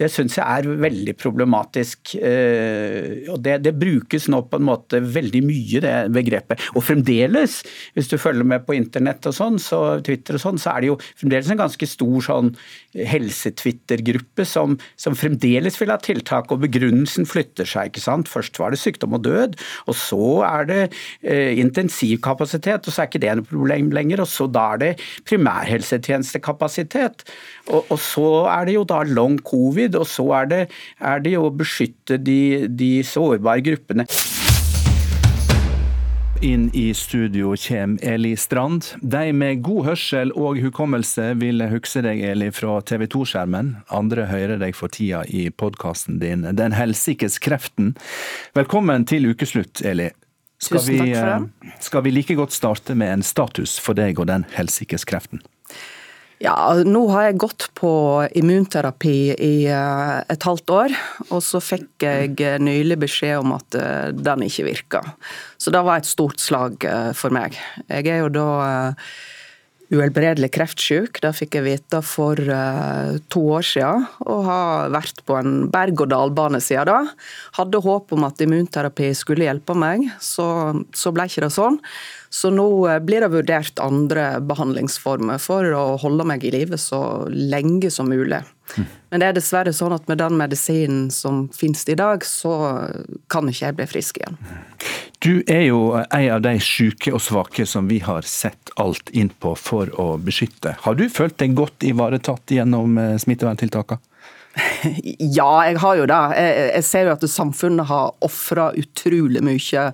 det 0.00 0.08
syns 0.14 0.38
jeg 0.40 0.46
er 0.46 0.80
veldig 0.86 1.14
problematisk. 1.20 2.14
Eh, 2.16 3.28
og 3.28 3.44
det, 3.44 3.58
det, 3.66 3.74
brukes 3.82 4.30
nå 4.32 4.42
på 4.48 4.62
en 4.62 4.68
måte 4.70 5.02
veldig 5.04 5.44
mye, 5.44 5.84
det 5.84 5.94
begrepet. 6.16 6.70
Og 6.72 6.86
fremdeles, 6.88 7.60
hvis 7.92 8.08
du 8.08 8.16
følger 8.16 8.48
med 8.48 8.64
på 8.64 8.78
internett 8.78 9.28
og 9.28 9.36
sånn, 9.36 9.60
så 9.60 9.82
Twitter 10.00 10.40
og 10.40 10.46
sånn, 10.46 10.62
så 10.62 10.72
er 10.72 10.80
det 10.86 10.92
jo 10.94 10.98
fremdeles 11.20 11.52
en 11.52 11.62
ganske 11.66 11.92
stor 11.92 12.28
sånn 12.30 12.52
helsetwitter-gruppe 13.12 14.46
som, 14.48 14.78
som, 15.02 15.16
fremdeles 15.18 15.78
vil 15.80 15.92
ha 15.92 15.98
tiltak, 16.02 16.52
og 16.52 16.62
begrunnelsen 16.62 17.26
flytter 17.28 17.68
seg. 17.68 17.90
ikke 17.90 18.04
sant? 18.04 18.30
Først 18.30 18.58
var 18.60 18.72
det 18.72 18.80
sykdom 18.82 19.16
og 19.18 19.24
død, 19.26 19.58
og 19.90 19.98
så 19.98 20.26
er 20.46 20.68
det 20.70 20.80
eh, 21.22 21.58
intensivkapasitet, 21.62 22.86
og 22.86 22.94
så 22.94 23.02
er 23.02 23.10
ikke 23.10 23.22
det 23.24 23.36
noe 23.38 23.48
problem 23.48 23.90
lenger. 23.94 24.24
Og 24.24 24.30
så 24.30 24.48
da 24.50 24.68
er 24.76 24.82
det 24.82 24.92
primærhelsetjenestekapasitet. 25.28 27.26
Og, 27.68 27.82
og, 27.82 27.98
så 28.02 28.28
er 28.52 28.68
det 28.68 28.76
jo 28.78 28.86
da 28.88 29.02
long 29.06 29.38
covid, 29.46 29.98
og 29.98 30.06
så 30.10 30.28
er 30.42 30.52
det, 30.52 30.62
er 31.00 31.22
det 31.24 31.36
jo 31.36 31.46
å 31.48 31.54
beskytte 31.54 32.18
de, 32.22 32.68
de 32.70 32.94
sårbare 33.06 33.64
gruppene. 33.66 34.06
Inn 36.42 36.70
i 36.74 36.94
studio 36.94 37.56
kommer 37.68 38.04
Eli 38.04 38.36
Strand. 38.36 38.84
De 39.00 39.32
med 39.32 39.60
god 39.62 39.84
hørsel 39.86 40.32
og 40.34 40.58
hukommelse 40.58 41.28
vil 41.38 41.62
huske 41.70 42.02
deg, 42.02 42.18
Eli, 42.32 42.48
fra 42.50 42.80
TV 42.82 43.04
2-skjermen. 43.06 43.68
Andre 43.94 44.24
hører 44.26 44.58
deg 44.58 44.74
for 44.74 44.90
tida 44.90 45.20
i 45.30 45.44
podkasten 45.54 46.18
din 46.18 46.42
Den 46.58 46.74
helsikes 46.74 47.38
kreften. 47.38 47.92
Velkommen 48.58 49.06
til 49.06 49.30
ukeslutt, 49.30 49.84
Eli. 49.86 50.10
Skal 50.58 50.82
Tusen 50.82 50.98
takk 50.98 51.14
for 51.14 51.30
det. 51.30 51.38
Vi, 51.62 51.72
skal 51.86 52.06
vi 52.08 52.14
like 52.18 52.38
godt 52.42 52.58
starte 52.58 52.98
med 52.98 53.20
en 53.20 53.22
status 53.22 53.78
for 53.78 53.94
deg 53.94 54.18
og 54.18 54.26
Den 54.26 54.42
helsikes 54.58 55.06
kreften? 55.06 55.46
Ja, 56.42 56.74
nå 56.82 57.04
har 57.12 57.28
jeg 57.28 57.38
gått 57.38 57.68
på 57.78 57.90
immunterapi 58.34 59.16
i 59.36 59.56
eh, 59.70 60.14
et 60.32 60.42
halvt 60.42 60.72
år, 60.74 60.94
og 61.28 61.42
så 61.46 61.60
fikk 61.62 62.02
jeg 62.02 62.58
nylig 62.58 62.96
beskjed 63.04 63.44
om 63.44 63.52
at 63.54 63.76
eh, 63.78 64.08
den 64.10 64.42
ikke 64.48 64.64
virka. 64.66 65.02
Så 65.54 65.70
det 65.70 65.84
var 65.86 66.00
et 66.00 66.08
stort 66.08 66.42
slag 66.42 66.82
eh, 66.88 67.12
for 67.14 67.30
meg. 67.34 67.54
Jeg 67.86 68.10
er 68.10 68.24
jo 68.24 68.32
da 68.34 68.48
uhelbredelig 69.92 70.48
kreftsjuk. 70.56 71.20
Det 71.22 71.30
fikk 71.36 71.60
jeg 71.60 71.66
vite 71.66 72.00
for 72.02 72.40
to 73.30 73.42
år 73.58 73.66
siden, 73.68 74.06
og 74.24 74.46
har 74.48 74.90
vært 74.96 75.20
på 75.28 75.36
en 75.36 75.68
berg-og-dal-bane 75.70 76.62
siden 76.64 76.88
da. 76.88 76.98
Hadde 77.60 77.84
håp 77.84 78.16
om 78.16 78.26
at 78.26 78.40
immunterapi 78.42 79.12
skulle 79.14 79.46
hjelpe 79.46 79.76
meg, 79.78 80.08
så, 80.18 80.48
så 80.96 81.14
ble 81.14 81.28
ikke 81.28 81.44
det 81.44 81.52
sånn. 81.54 81.78
Så 82.32 82.48
nå 82.54 82.66
eh, 82.88 82.98
blir 83.04 83.20
det 83.20 83.32
vurdert 83.34 83.80
andre 83.82 84.40
behandlingsformer 84.48 85.40
for 85.42 85.68
å 85.76 85.84
holde 86.00 86.24
meg 86.28 86.44
i 86.48 86.52
live 86.54 86.80
så 86.80 87.28
lenge 87.28 87.92
som 87.92 88.08
mulig. 88.08 88.40
Men 89.10 89.20
det 89.20 89.26
er 89.28 89.36
dessverre 89.36 89.74
sånn 89.76 89.92
at 89.92 90.06
med 90.08 90.22
den 90.22 90.38
medisinen 90.40 91.10
som 91.12 91.44
finnes 91.52 91.84
i 91.92 91.96
dag, 91.98 92.24
så 92.24 92.54
kan 93.32 93.50
ikke 93.50 93.66
jeg 93.66 93.76
bli 93.76 93.88
frisk 93.90 94.22
igjen. 94.22 94.38
Du 95.22 95.42
er 95.46 95.66
jo 95.68 95.92
en 96.00 96.28
av 96.34 96.40
de 96.42 96.56
syke 96.62 97.12
og 97.14 97.20
svake 97.22 97.66
som 97.68 97.86
vi 97.90 98.00
har 98.02 98.24
sett 98.26 98.72
alt 98.80 99.12
inn 99.14 99.28
på 99.42 99.52
for 99.60 99.92
å 100.00 100.16
beskytte. 100.16 100.72
Har 100.86 100.96
du 100.98 101.04
følt 101.12 101.36
deg 101.38 101.54
godt 101.58 101.84
ivaretatt 101.86 102.56
gjennom 102.56 102.96
eh, 102.98 103.18
smitteverntiltakene? 103.22 104.02
Ja, 105.36 105.64
jeg 105.66 105.78
har 105.80 105.96
jo 105.96 106.06
det. 106.08 106.20
Jeg, 106.36 106.84
ser 106.86 107.06
jo 107.06 107.14
at 107.14 107.24
samfunnet 107.30 107.88
har 107.88 108.12
ofra 108.24 108.70
utrolig 108.78 109.42
mye 109.44 109.84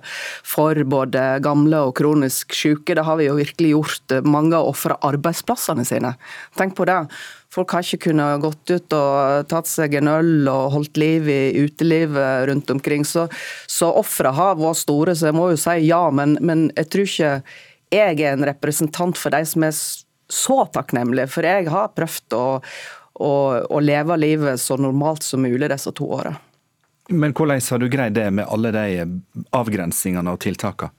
for 0.47 0.79
både 0.89 1.25
gamle 1.45 1.83
og 1.87 1.95
kronisk 1.99 2.55
syke. 2.57 2.97
Det 2.97 3.05
har 3.07 3.19
vi 3.19 3.29
jo 3.29 3.37
virkelig 3.39 3.73
gjort. 3.73 4.15
Mange 4.27 4.57
har 4.57 4.69
ofra 4.69 4.99
arbeidsplassene 5.09 5.85
sine. 5.87 6.15
Tenk 6.59 6.75
på 6.77 6.87
det. 6.89 7.01
Folk 7.49 7.73
har 7.73 7.85
ikke 7.85 8.11
kunnet 8.11 8.43
gått 8.43 8.69
ut 8.69 8.93
og 8.93 9.47
tatt 9.49 9.69
seg 9.69 9.95
en 9.97 10.11
øl 10.11 10.49
og 10.51 10.75
holdt 10.75 10.99
liv 11.01 11.29
i 11.33 11.41
utelivet 11.63 12.45
rundt 12.51 12.69
omkring. 12.69 13.07
Så, 13.07 13.25
så 13.65 13.89
ofra 14.01 14.35
har 14.37 14.59
vært 14.59 14.83
store, 14.83 15.15
så 15.17 15.31
jeg 15.31 15.39
må 15.39 15.49
jo 15.53 15.57
si 15.59 15.79
ja. 15.87 16.03
Men, 16.13 16.37
men 16.45 16.67
jeg 16.75 16.91
tror 16.93 17.09
ikke 17.09 17.33
jeg 17.89 18.21
er 18.21 18.35
en 18.35 18.45
representant 18.45 19.17
for 19.17 19.33
de 19.33 19.41
som 19.49 19.65
er 19.65 19.73
så 20.29 20.59
takknemlige. 20.69 21.29
For 21.33 21.47
jeg 21.47 21.65
har 21.73 21.89
prøvd 21.97 22.37
å 22.37 22.45
og, 23.19 23.65
og 23.71 23.83
leve 23.83 24.17
livet 24.17 24.61
så 24.61 24.77
normalt 24.79 25.23
som 25.23 25.43
mulig 25.43 25.69
disse 25.71 25.91
to 25.95 26.07
åra. 26.19 26.35
Men 27.09 27.33
hvordan 27.33 27.61
har 27.69 27.81
du 27.81 27.87
greid 27.89 28.13
det 28.13 28.27
med 28.31 28.47
alle 28.47 28.71
de 28.71 29.05
avgrensningene 29.55 30.35
og 30.35 30.41
tiltakene? 30.45 30.93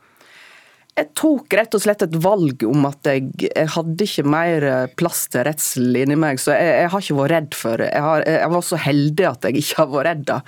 Jeg 1.01 1.11
tok 1.17 1.57
rett 1.57 1.77
og 1.77 1.85
slett 1.85 2.05
et 2.05 2.17
valg 2.21 2.65
om 2.69 2.85
at 2.91 3.09
jeg, 3.09 3.31
jeg 3.47 3.69
hadde 3.73 4.07
ikke 4.07 4.27
mer 4.29 4.67
plass 5.01 5.25
til 5.33 5.47
redsel 5.49 5.97
inni 6.03 6.19
meg, 6.21 6.41
så 6.43 6.53
jeg, 6.53 6.75
jeg, 6.83 6.91
har 6.93 7.05
ikke 7.05 7.19
vært 7.21 7.33
redd 7.33 7.57
for 7.57 7.81
det. 7.81 7.89
Jeg, 7.95 8.25
jeg, 8.29 8.51
var 8.53 8.67
så 8.67 8.81
heldig 8.85 9.27
at 9.31 9.47
jeg 9.49 9.63
ikke 9.63 9.79
har 9.81 9.91
vært 9.95 10.09
redd. 10.11 10.25
da. 10.29 10.39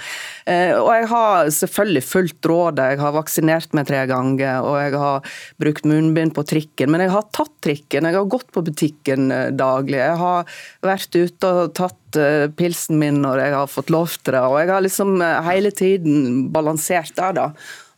Eh, 0.52 0.72
og 0.76 0.90
jeg 0.92 1.08
har 1.12 1.50
selvfølgelig 1.56 2.04
fulgt 2.06 2.48
rådet. 2.50 2.88
Jeg 2.92 3.02
har 3.02 3.14
vaksinert 3.16 3.76
meg 3.76 3.88
tre 3.88 4.02
ganger, 4.10 4.66
og 4.66 4.78
jeg 4.80 4.96
har 5.02 5.36
brukt 5.62 5.88
munnbind 5.88 6.34
på 6.36 6.44
trikken. 6.48 6.92
Men 6.92 7.04
jeg 7.06 7.14
har 7.14 7.28
tatt 7.34 7.54
trikken, 7.64 8.08
jeg 8.08 8.18
har 8.18 8.32
gått 8.36 8.50
på 8.54 8.64
butikken 8.66 9.32
eh, 9.34 9.50
daglig. 9.56 10.00
Jeg 10.00 10.18
har 10.22 10.58
vært 10.84 11.18
ute 11.18 11.52
og 11.52 11.76
tatt 11.78 12.20
eh, 12.20 12.48
pilsen 12.58 13.00
min 13.00 13.22
når 13.24 13.46
jeg 13.46 13.56
har 13.60 13.72
fått 13.72 13.94
lov 13.94 14.18
til 14.18 14.36
det. 14.36 14.44
Og 14.44 14.58
jeg 14.60 14.72
har 14.74 14.84
liksom 14.84 15.16
hele 15.48 15.72
tiden 15.74 16.46
balansert 16.54 17.14
der, 17.18 17.38
da. 17.38 17.48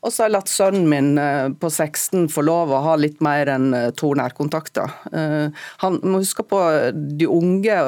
Og 0.04 0.12
så 0.12 0.22
har 0.22 0.28
jeg 0.28 0.36
latt 0.36 0.52
sønnen 0.52 0.86
min 0.88 1.12
eh, 1.20 1.48
på 1.56 1.70
16 1.70 2.28
få 2.32 2.44
lov 2.44 2.72
å 2.74 2.82
ha 2.84 2.94
litt 3.00 3.22
mer 3.24 3.48
enn 3.54 3.72
eh, 3.76 3.90
to 3.96 4.12
nærkontakter. 4.18 4.92
Eh, 5.16 5.66
han 5.80 6.00
må 6.04 6.20
huske 6.20 6.44
på 6.44 6.60
de 6.92 7.28
unge 7.30 7.78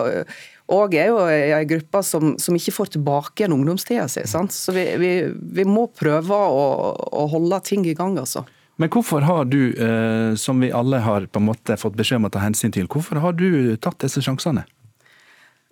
og 0.73 0.97
er 0.99 1.13
jo 1.13 1.19
ei 1.31 1.63
gruppe 1.69 2.01
som, 2.03 2.33
som, 2.43 2.57
ikke 2.59 2.75
får 2.75 2.97
tilbake 2.97 3.45
igjen 3.45 3.55
ungdomstida 3.55 4.09
si. 4.11 4.25
Så 4.27 4.75
vi, 4.75 4.87
vi, 4.99 5.11
vi, 5.31 5.67
må 5.69 5.85
prøve 5.95 6.35
å, 6.35 6.65
å, 7.07 7.27
holde 7.31 7.61
ting 7.69 7.85
i 7.87 7.95
gang, 7.95 8.17
altså. 8.19 8.43
Men 8.81 8.91
hvorfor 8.93 9.23
har 9.25 9.47
du, 9.49 9.61
som 10.37 10.59
vi 10.61 10.73
alle 10.75 10.99
har 11.01 11.29
på 11.31 11.41
en 11.41 11.47
måte 11.47 11.79
fått 11.81 11.95
beskjed 11.97 12.19
om 12.19 12.27
å 12.29 12.33
ta 12.35 12.43
hensyn 12.43 12.75
til, 12.75 12.91
hvorfor 12.91 13.23
har 13.23 13.39
du 13.39 13.77
tatt 13.81 14.03
disse 14.03 14.21
sjansene? 14.27 14.67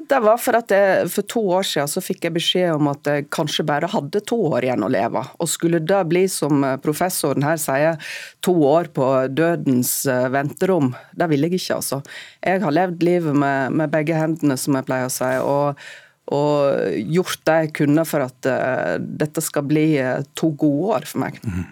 Det 0.09 0.19
var 0.21 0.39
for 0.43 0.59
at 0.59 0.73
jeg, 0.73 1.09
For 1.13 1.27
to 1.31 1.41
år 1.57 1.67
siden 1.69 1.91
så 1.91 2.03
fikk 2.05 2.27
jeg 2.27 2.35
beskjed 2.37 2.77
om 2.77 2.91
at 2.93 3.09
jeg 3.09 3.29
kanskje 3.33 3.67
bare 3.69 3.89
hadde 3.91 4.21
to 4.29 4.39
år 4.51 4.67
igjen 4.67 4.85
å 4.85 4.91
leve. 4.93 5.23
Og 5.41 5.51
skulle 5.51 5.81
det 5.81 6.03
bli, 6.11 6.25
som 6.31 6.65
professoren 6.85 7.47
her 7.47 7.61
sier, 7.61 8.01
to 8.45 8.55
år 8.69 8.91
på 8.95 9.09
dødens 9.33 9.93
eh, 10.11 10.29
venterom, 10.35 10.93
det 11.17 11.29
ville 11.31 11.49
jeg 11.49 11.63
ikke, 11.63 11.79
altså. 11.81 12.01
Jeg 12.45 12.65
har 12.65 12.77
levd 12.77 13.05
livet 13.07 13.39
med, 13.45 13.77
med 13.81 13.93
begge 13.93 14.19
hendene, 14.19 14.59
som 14.61 14.77
jeg 14.77 14.89
pleier 14.89 15.09
å 15.09 15.15
si. 15.15 15.31
og 15.41 15.85
og 16.33 16.95
gjort 17.13 17.41
det 17.45 17.57
jeg 17.65 17.73
kunne 17.81 18.05
for 18.09 18.25
at 18.25 18.49
uh, 18.49 18.95
dette 18.97 19.43
skal 19.45 19.67
bli 19.69 19.85
uh, 20.01 20.23
to 20.39 20.51
gode 20.57 20.97
år 20.97 21.09
for 21.11 21.21
meg. 21.21 21.37
Mm. 21.45 21.67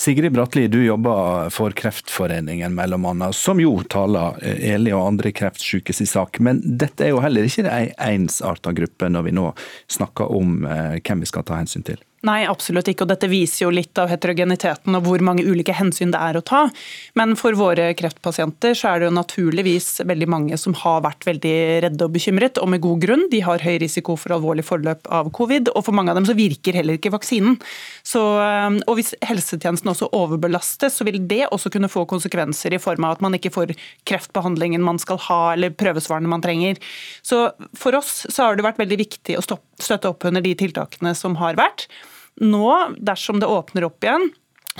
Sigrid 0.00 0.32
Bratli, 0.32 0.64
du 0.72 0.80
jobber 0.80 1.52
for 1.52 1.76
Kreftforeningen 1.76 2.72
mellom 2.76 3.04
annet, 3.10 3.36
som 3.36 3.60
jo 3.60 3.74
taler 3.90 4.38
uh, 4.40 4.64
Eli 4.72 4.94
og 4.96 5.04
andre 5.10 5.34
kreftsyke 5.36 5.92
sin 5.92 6.08
sak. 6.08 6.40
Men 6.40 6.62
dette 6.64 7.04
er 7.04 7.12
jo 7.12 7.22
heller 7.24 7.48
ikke 7.48 7.68
ei 7.68 7.90
ensarta 8.08 8.72
gruppe 8.76 9.12
når 9.12 9.28
vi 9.28 9.36
nå 9.36 9.50
snakker 9.92 10.32
om 10.32 10.62
hvem 10.64 11.24
vi 11.24 11.28
skal 11.28 11.44
ta 11.44 11.60
hensyn 11.60 11.84
til? 11.84 12.00
Nei, 12.26 12.40
absolutt 12.50 12.88
ikke. 12.90 13.04
og 13.06 13.12
Dette 13.12 13.28
viser 13.30 13.62
jo 13.62 13.70
litt 13.70 13.98
av 14.00 14.08
heterogeniteten 14.10 14.96
og 14.98 15.04
hvor 15.06 15.22
mange 15.22 15.44
ulike 15.46 15.74
hensyn 15.78 16.10
det 16.10 16.18
er 16.18 16.38
å 16.38 16.42
ta. 16.42 16.64
Men 17.18 17.36
for 17.38 17.54
våre 17.54 17.92
kreftpasienter 17.98 18.74
så 18.74 18.90
er 18.90 18.98
det 18.98 19.06
jo 19.06 19.14
naturligvis 19.14 20.00
veldig 20.08 20.28
mange 20.34 20.58
som 20.58 20.74
har 20.80 21.04
vært 21.06 21.28
veldig 21.28 21.54
redde 21.86 22.08
og 22.08 22.16
bekymret, 22.16 22.58
og 22.58 22.72
med 22.72 22.82
god 22.82 23.04
grunn. 23.04 23.22
De 23.30 23.42
har 23.46 23.62
høy 23.62 23.76
risiko 23.84 24.16
for 24.18 24.34
alvorlig 24.34 24.66
forløp 24.66 25.06
av 25.14 25.30
covid, 25.36 25.70
og 25.76 25.86
for 25.86 25.94
mange 25.94 26.10
av 26.10 26.18
dem 26.18 26.26
så 26.26 26.34
virker 26.38 26.80
heller 26.80 26.98
ikke 26.98 27.14
vaksinen. 27.14 27.60
Så, 28.02 28.24
eh, 28.42 28.80
og 28.88 28.98
Hvis 28.98 29.14
helsetjenesten 29.22 29.94
også 29.94 30.10
overbelastes, 30.10 30.98
så 30.98 31.06
vil 31.06 31.22
det 31.30 31.46
også 31.52 31.70
kunne 31.70 31.92
få 31.92 32.02
konsekvenser 32.10 32.74
i 32.74 32.82
form 32.82 33.06
av 33.06 33.14
at 33.14 33.22
man 33.22 33.38
ikke 33.38 33.54
får 33.54 33.76
kreftbehandlingen 34.10 34.82
man 34.82 34.98
skal 34.98 35.22
ha, 35.28 35.52
eller 35.52 35.70
prøvesvarene 35.70 36.26
man 36.26 36.42
trenger. 36.42 36.82
Så 37.22 37.52
For 37.78 37.94
oss 37.94 38.26
så 38.26 38.42
har 38.42 38.56
det 38.56 38.66
vært 38.66 38.82
veldig 38.82 38.98
viktig 38.98 39.38
å 39.38 39.44
støtte 39.78 40.10
opp 40.10 40.24
under 40.24 40.42
de 40.42 40.54
tiltakene 40.58 41.14
som 41.14 41.36
har 41.38 41.54
vært. 41.54 41.86
Nå, 42.40 42.68
dersom 42.98 43.40
det 43.42 43.50
åpner 43.50 43.88
opp 43.88 44.04
igjen, 44.04 44.28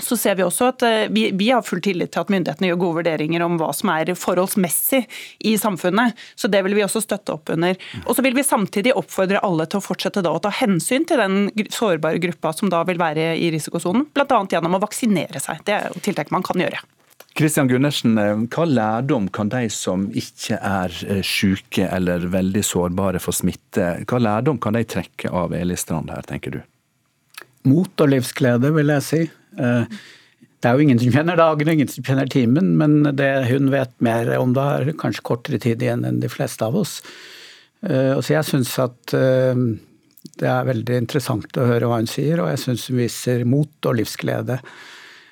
så 0.03 0.17
ser 0.17 0.35
Vi 0.35 0.43
også 0.45 0.69
at 0.71 0.83
eh, 0.87 1.07
vi, 1.11 1.29
vi, 1.35 1.49
har 1.51 1.63
full 1.65 1.81
tillit 1.83 2.13
til 2.13 2.23
at 2.23 2.31
myndighetene 2.31 2.69
gjør 2.69 2.81
gode 2.83 2.99
vurderinger 3.01 3.43
om 3.45 3.57
hva 3.59 3.71
som 3.75 3.91
er 3.93 4.13
forholdsmessig 4.17 5.01
i 5.49 5.55
samfunnet. 5.59 6.17
Så 6.39 6.47
Det 6.47 6.61
vil 6.65 6.77
vi 6.77 6.85
også 6.85 7.01
støtte 7.03 7.35
opp 7.35 7.51
under. 7.53 7.75
Og 8.05 8.15
så 8.15 8.25
vil 8.25 8.37
vi 8.37 8.45
samtidig 8.45 8.95
oppfordre 8.97 9.41
alle 9.45 9.67
til 9.69 9.81
å 9.81 9.85
fortsette 9.85 10.23
å 10.23 10.43
ta 10.43 10.53
hensyn 10.61 11.07
til 11.07 11.19
den 11.21 11.67
sårbare 11.73 12.21
gruppa 12.21 12.53
som 12.55 12.71
da 12.71 12.83
vil 12.87 13.01
være 13.01 13.33
i 13.37 13.51
risikosonen, 13.53 14.07
bl.a. 14.13 14.39
gjennom 14.51 14.79
å 14.79 14.83
vaksinere 14.85 15.41
seg. 15.43 15.65
Det 15.67 15.75
er 15.75 15.91
jo 15.91 16.03
tiltak 16.03 16.31
man 16.35 16.45
kan 16.45 16.59
gjøre. 16.61 16.81
Kristian 17.39 17.69
Gundersen, 17.69 18.17
eh, 18.17 18.41
hva 18.51 18.65
lærdom 18.65 19.29
kan 19.31 19.51
de 19.51 19.67
som 19.71 20.09
ikke 20.17 20.57
er 20.57 20.95
eh, 21.07 21.21
syke 21.23 21.85
eller 21.87 22.25
veldig 22.31 22.63
sårbare 22.65 23.21
for 23.23 23.35
smitte, 23.35 23.93
hva 24.09 24.19
lærdom 24.19 24.59
kan 24.59 24.75
de 24.75 24.83
trekke 24.83 25.31
av 25.31 25.53
Eli 25.55 25.77
Strand 25.79 26.11
her, 26.11 26.25
tenker 26.27 26.57
du? 26.57 26.61
Mot 27.67 28.03
og 28.03 28.11
livsglede, 28.13 28.71
vil 28.75 28.93
jeg 28.95 29.05
si. 29.05 29.21
Eh, 29.59 29.99
det 30.59 30.67
er 30.67 30.75
jo 30.75 30.85
ingen 30.85 30.99
som 30.99 31.13
kjenner 31.13 31.39
dagen, 31.39 31.71
ingen 31.71 31.91
som 31.91 32.05
kjenner 32.05 32.29
timen, 32.31 32.73
men 32.79 33.01
det 33.15 33.29
hun 33.49 33.71
vet 33.73 33.93
mer 34.03 34.31
om 34.39 34.53
det, 34.55 34.63
er 34.63 34.99
kanskje 34.99 35.25
kortere 35.27 35.61
tid 35.61 35.83
igjen 35.83 36.05
enn 36.07 36.21
de 36.23 36.31
fleste 36.31 36.65
av 36.65 36.77
oss. 36.79 36.99
Eh, 37.87 38.15
så 38.19 38.35
jeg 38.35 38.47
syns 38.47 38.75
at 38.83 39.15
eh, 39.17 39.65
det 40.39 40.51
er 40.51 40.69
veldig 40.69 41.01
interessant 41.05 41.59
å 41.59 41.67
høre 41.67 41.89
hva 41.89 41.99
hun 42.01 42.11
sier, 42.11 42.43
og 42.43 42.51
jeg 42.51 42.63
syns 42.65 42.87
hun 42.91 42.99
viser 42.99 43.45
mot 43.47 43.89
og 43.89 43.99
livsglede. 43.99 44.59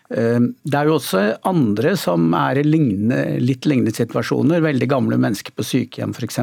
Det 0.07 0.71
er 0.79 0.87
jo 0.87 0.93
også 0.95 1.21
andre 1.49 1.89
som 1.99 2.29
er 2.39 2.61
i 2.61 2.63
lignende, 2.63 3.17
litt 3.43 3.65
lignende 3.67 3.91
situasjoner. 3.91 4.61
Veldig 4.63 4.87
gamle 4.87 5.17
mennesker 5.19 5.51
på 5.51 5.65
sykehjem 5.67 6.13
f.eks. 6.15 6.39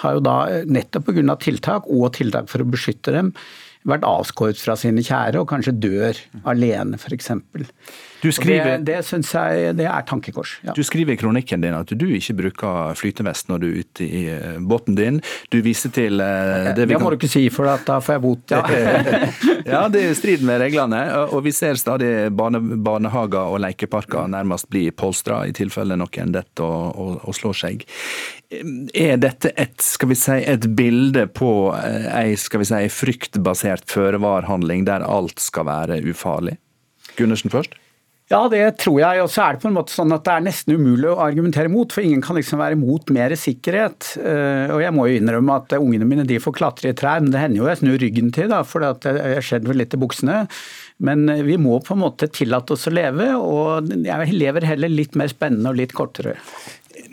har 0.00 0.16
jo 0.16 0.22
da 0.24 0.36
nettopp 0.64 1.10
pga. 1.10 1.36
tiltak 1.36 1.90
og 1.92 2.14
tiltak 2.16 2.48
for 2.48 2.64
å 2.64 2.70
beskytte 2.72 3.12
dem 3.12 3.34
vært 3.90 4.06
avskåret 4.08 4.60
fra 4.60 4.76
sine 4.78 5.04
kjære 5.04 5.40
og 5.42 5.48
kanskje 5.50 5.76
dør 5.80 6.20
alene, 6.48 6.98
f.eks. 7.00 7.32
Du 8.22 8.30
skriver, 8.34 8.78
det 8.82 8.98
det 8.98 9.04
syns 9.06 9.30
jeg 9.34 9.74
det 9.78 9.86
er 9.86 10.06
tankekors. 10.06 10.56
Ja. 10.66 10.74
Du 10.74 10.82
skriver 10.86 11.14
i 11.14 11.18
kronikken 11.20 11.62
din 11.62 11.76
at 11.76 11.90
du 11.90 12.06
ikke 12.16 12.34
bruker 12.40 12.96
flytevest 12.98 13.50
når 13.50 13.62
du 13.62 13.66
er 13.68 13.76
ute 13.84 14.06
i 14.06 14.22
eh, 14.32 14.58
båten 14.58 14.98
din. 14.98 15.20
Du 15.52 15.60
viser 15.64 15.92
til 15.94 16.18
uh, 16.22 16.72
det 16.74 16.88
vi 16.88 16.96
kan... 16.96 17.04
må 17.04 17.12
du 17.12 17.18
ikke 17.18 17.30
si, 17.30 17.44
for 17.54 17.68
da 17.86 18.00
får 18.02 18.18
jeg 18.18 18.24
bot. 18.24 18.54
Ja. 18.54 18.62
ja, 19.74 19.84
det 19.92 20.02
er 20.02 20.10
i 20.10 20.18
strid 20.18 20.44
med 20.46 20.60
reglene. 20.64 21.04
Og 21.28 21.44
vi 21.46 21.54
ser 21.54 21.78
stadig 21.78 22.10
barne, 22.34 22.60
barnehager 22.60 23.54
og 23.54 23.62
lekeparker 23.62 24.28
nærmest 24.30 24.68
bli 24.72 24.88
polstra 24.90 25.44
i 25.48 25.54
tilfelle 25.56 25.98
noen 25.98 26.34
detter 26.34 26.66
og, 26.66 26.98
og, 26.98 27.16
og, 27.22 27.36
slår 27.38 27.58
seg. 27.62 27.86
Er 28.50 29.18
dette 29.20 29.52
et, 29.60 29.76
skal 29.84 30.10
vi 30.10 30.18
si, 30.18 30.38
et 30.42 30.70
bilde 30.76 31.26
på 31.30 31.50
eh, 31.76 32.08
ei 32.16 32.38
skal 32.40 32.64
vi 32.64 32.70
si, 32.70 32.86
fryktbasert 32.92 33.86
føre-var-handling 33.92 34.88
der 34.88 35.04
alt 35.06 35.42
skal 35.42 35.68
være 35.68 36.00
ufarlig? 36.08 36.56
Gundersen 37.18 37.52
først? 37.52 37.76
Ja, 38.28 38.42
det 38.52 38.60
tror 38.82 38.98
jeg. 39.00 39.22
Og 39.24 39.30
så 39.32 39.40
er 39.44 39.56
det 39.56 39.62
på 39.62 39.70
en 39.70 39.76
måte 39.78 39.94
sånn 39.94 40.12
at 40.12 40.26
det 40.26 40.34
er 40.34 40.44
nesten 40.44 40.76
umulig 40.76 41.08
å 41.08 41.20
argumentere 41.24 41.70
mot, 41.72 41.88
for 41.88 42.04
ingen 42.04 42.20
kan 42.24 42.36
liksom 42.36 42.60
være 42.60 42.76
mot 42.76 43.08
mer 43.14 43.32
sikkerhet. 43.40 44.10
Eh, 44.20 44.68
og 44.74 44.82
jeg 44.84 44.92
må 44.96 45.06
jo 45.08 45.16
innrømme 45.16 45.56
at 45.62 45.72
ungene 45.78 46.08
mine 46.08 46.26
de 46.28 46.36
får 46.42 46.58
klatre 46.58 46.92
i 46.92 46.98
trær, 46.98 47.22
men 47.24 47.32
det 47.32 47.40
hender 47.40 47.62
jo 47.62 47.70
jeg 47.70 47.80
snur 47.80 47.96
ryggen 48.02 48.28
til, 48.36 48.50
da, 48.52 48.60
for 48.68 48.84
skjedd 48.84 49.70
vel 49.70 49.80
litt 49.80 49.96
i 49.96 50.02
buksene. 50.04 50.42
Men 51.08 51.24
eh, 51.32 51.40
vi 51.46 51.56
må 51.56 51.80
på 51.80 51.96
en 51.96 52.04
måte 52.04 52.28
tillate 52.28 52.76
oss 52.76 52.84
å 52.90 52.92
leve, 52.92 53.30
og 53.40 53.88
jeg 53.96 54.36
lever 54.36 54.68
heller 54.74 54.92
litt 54.92 55.16
mer 55.16 55.32
spennende 55.32 55.72
og 55.72 55.80
litt 55.80 55.96
kortere. 55.96 56.36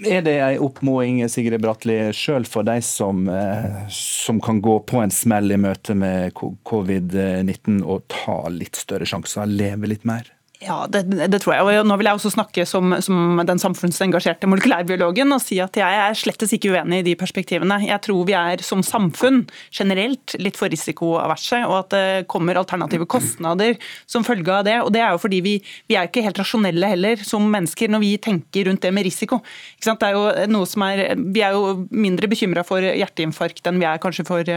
Er 0.03 0.23
det 0.25 0.35
en 0.41 0.63
oppmåing 0.65 1.21
Sigrid 1.31 1.63
Bratli, 1.63 1.95
sjøl 2.11 2.43
for 2.49 2.67
de 2.67 2.81
som, 2.83 3.23
eh, 3.31 3.85
som, 3.87 4.43
kan 4.43 4.59
gå 4.59 4.81
på 4.83 4.99
en 4.99 5.15
smell 5.15 5.55
i 5.55 5.63
møte 5.63 5.95
med 5.95 6.35
covid-19 6.35 7.85
og 7.85 8.09
ta 8.11 8.41
litt 8.51 8.75
større 8.83 9.07
sjanser, 9.07 9.47
leve 9.47 9.95
litt 9.95 10.03
mer? 10.03 10.34
Ja, 10.63 10.85
det, 10.87 11.03
det, 11.11 11.41
tror 11.43 11.53
jeg. 11.55 11.65
Og 11.65 11.87
nå 11.87 11.97
vil 11.99 12.07
jeg 12.07 12.17
også 12.17 12.31
snakke 12.31 12.63
som, 12.69 12.93
som, 13.03 13.41
den 13.47 13.59
samfunnsengasjerte 13.59 14.47
molekylærbiologen 14.47 15.35
og 15.35 15.41
si 15.43 15.57
at 15.63 15.75
jeg 15.75 15.97
er 16.05 16.15
slettes 16.15 16.53
ikke 16.55 16.71
uenig 16.71 17.01
i 17.01 17.05
de 17.09 17.15
perspektivene. 17.19 17.81
Jeg 17.83 17.99
tror 18.05 18.23
vi 18.27 18.35
er 18.37 18.63
som 18.63 18.83
samfunn 18.85 19.43
generelt 19.75 20.37
litt 20.39 20.55
for 20.59 20.71
risikoaverse, 20.71 21.59
og 21.67 21.75
at 21.81 21.91
det 21.91 22.05
kommer 22.31 22.59
alternative 22.61 23.07
kostnader 23.11 23.75
som 24.07 24.23
følge 24.27 24.53
av 24.53 24.63
det. 24.67 24.77
Og 24.85 24.93
det 24.95 25.03
er 25.03 25.11
jo 25.15 25.21
fordi 25.25 25.41
vi, 25.43 25.57
vi 25.91 25.99
er 25.99 26.07
ikke 26.07 26.23
helt 26.23 26.39
rasjonelle 26.39 26.93
heller 26.93 27.25
som 27.27 27.43
mennesker 27.51 27.91
når 27.91 28.05
vi 28.05 28.13
tenker 28.29 28.69
rundt 28.69 28.85
det 28.87 28.93
med 28.95 29.07
risiko. 29.09 29.41
Det 29.83 30.07
er 30.07 30.15
jo 30.15 30.47
noe 30.55 30.69
som 30.69 30.87
er, 30.87 31.03
vi 31.19 31.43
er 31.43 31.57
jo 31.57 31.75
mindre 31.91 32.31
bekymra 32.31 32.63
for 32.67 32.83
hjerteinfarkt 32.85 33.67
enn 33.67 33.81
vi 33.81 33.89
er 33.89 33.99
kanskje 34.01 34.27
for, 34.27 34.55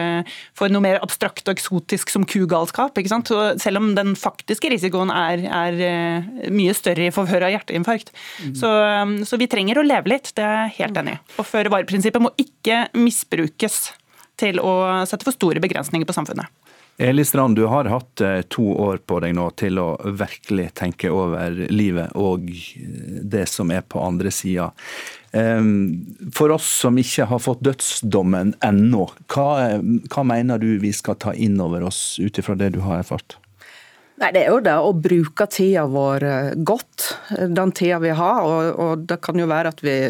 for, 0.55 0.71
noe 0.71 0.85
mer 0.85 1.03
abstrakt 1.03 1.47
og 1.49 1.57
eksotisk 1.57 2.15
som 2.15 2.27
kugalskap. 2.29 2.95
ikke 2.95 3.13
sant? 3.17 3.35
Selv 3.59 3.83
om 3.83 3.93
den 3.99 4.15
faktiske 4.19 4.71
risikoen 4.71 5.11
er, 5.11 5.43
er 5.49 5.88
mye 6.55 6.75
større 6.77 7.09
i 7.09 7.15
forhør 7.15 7.49
av 7.49 7.55
hjerteinfarkt. 7.55 8.13
Mm. 8.45 8.55
Så, 8.59 8.71
um, 9.03 9.17
så, 9.29 9.41
vi 9.41 9.49
trenger 9.51 9.81
å 9.81 9.87
leve 9.87 10.15
litt, 10.15 10.33
det 10.37 10.45
er 10.45 10.57
jeg 10.61 10.77
helt 10.83 11.03
enig 11.03 11.17
i. 11.17 11.21
Og 11.39 11.49
føre-var-prinsippet 11.49 12.25
må 12.25 12.33
ikke 12.41 12.87
misbrukes 12.99 13.89
til 14.39 14.63
å 14.63 14.73
sette 15.09 15.27
for 15.27 15.35
store 15.35 15.63
begrensninger 15.63 16.07
på 16.09 16.17
samfunnet. 16.17 16.51
Eli 16.99 17.23
Strand, 17.23 17.55
du 17.55 17.69
har 17.71 17.87
hatt 17.87 18.21
eh, 18.27 18.41
to 18.51 18.65
år 18.75 18.99
på 19.07 19.21
deg 19.23 19.37
nå 19.39 19.45
til 19.59 19.79
å 19.79 19.93
virkelig 20.19 20.73
tenke 20.81 21.13
over 21.15 21.55
livet 21.71 22.11
og 22.19 22.49
det 23.23 23.45
som 23.47 23.71
er 23.71 23.85
på 23.87 24.03
andre 24.03 24.33
sida. 24.35 24.73
For 25.29 26.55
oss 26.55 26.67
som 26.81 26.99
ikke 26.99 27.27
har 27.29 27.43
fått 27.45 27.61
dødsdommen 27.67 28.55
ennå, 28.65 29.05
hva, 29.29 29.49
hva 30.09 30.25
mener 30.27 30.59
du 30.59 30.79
vi 30.81 30.89
skal 30.97 31.19
ta 31.21 31.35
inn 31.37 31.61
over 31.61 31.85
oss 31.85 32.17
ut 32.17 32.41
ifra 32.41 32.57
det 32.59 32.73
du 32.75 32.81
har 32.87 33.03
erfart? 33.03 33.37
Nei, 34.19 34.33
Det 34.35 34.41
er 34.45 34.51
jo 34.51 34.63
det 34.65 34.77
å 34.83 34.95
bruke 34.99 35.47
tida 35.51 35.85
vår 35.91 36.25
eh, 36.27 36.55
godt, 36.67 37.11
den 37.55 37.75
tida 37.77 38.01
vi 38.03 38.15
har. 38.19 38.41
Og, 38.43 38.81
og, 38.83 39.05
det 39.07 39.21
kan 39.23 39.39
jo 39.39 39.51
være 39.51 39.75
at 39.75 39.85
vi 39.85 39.99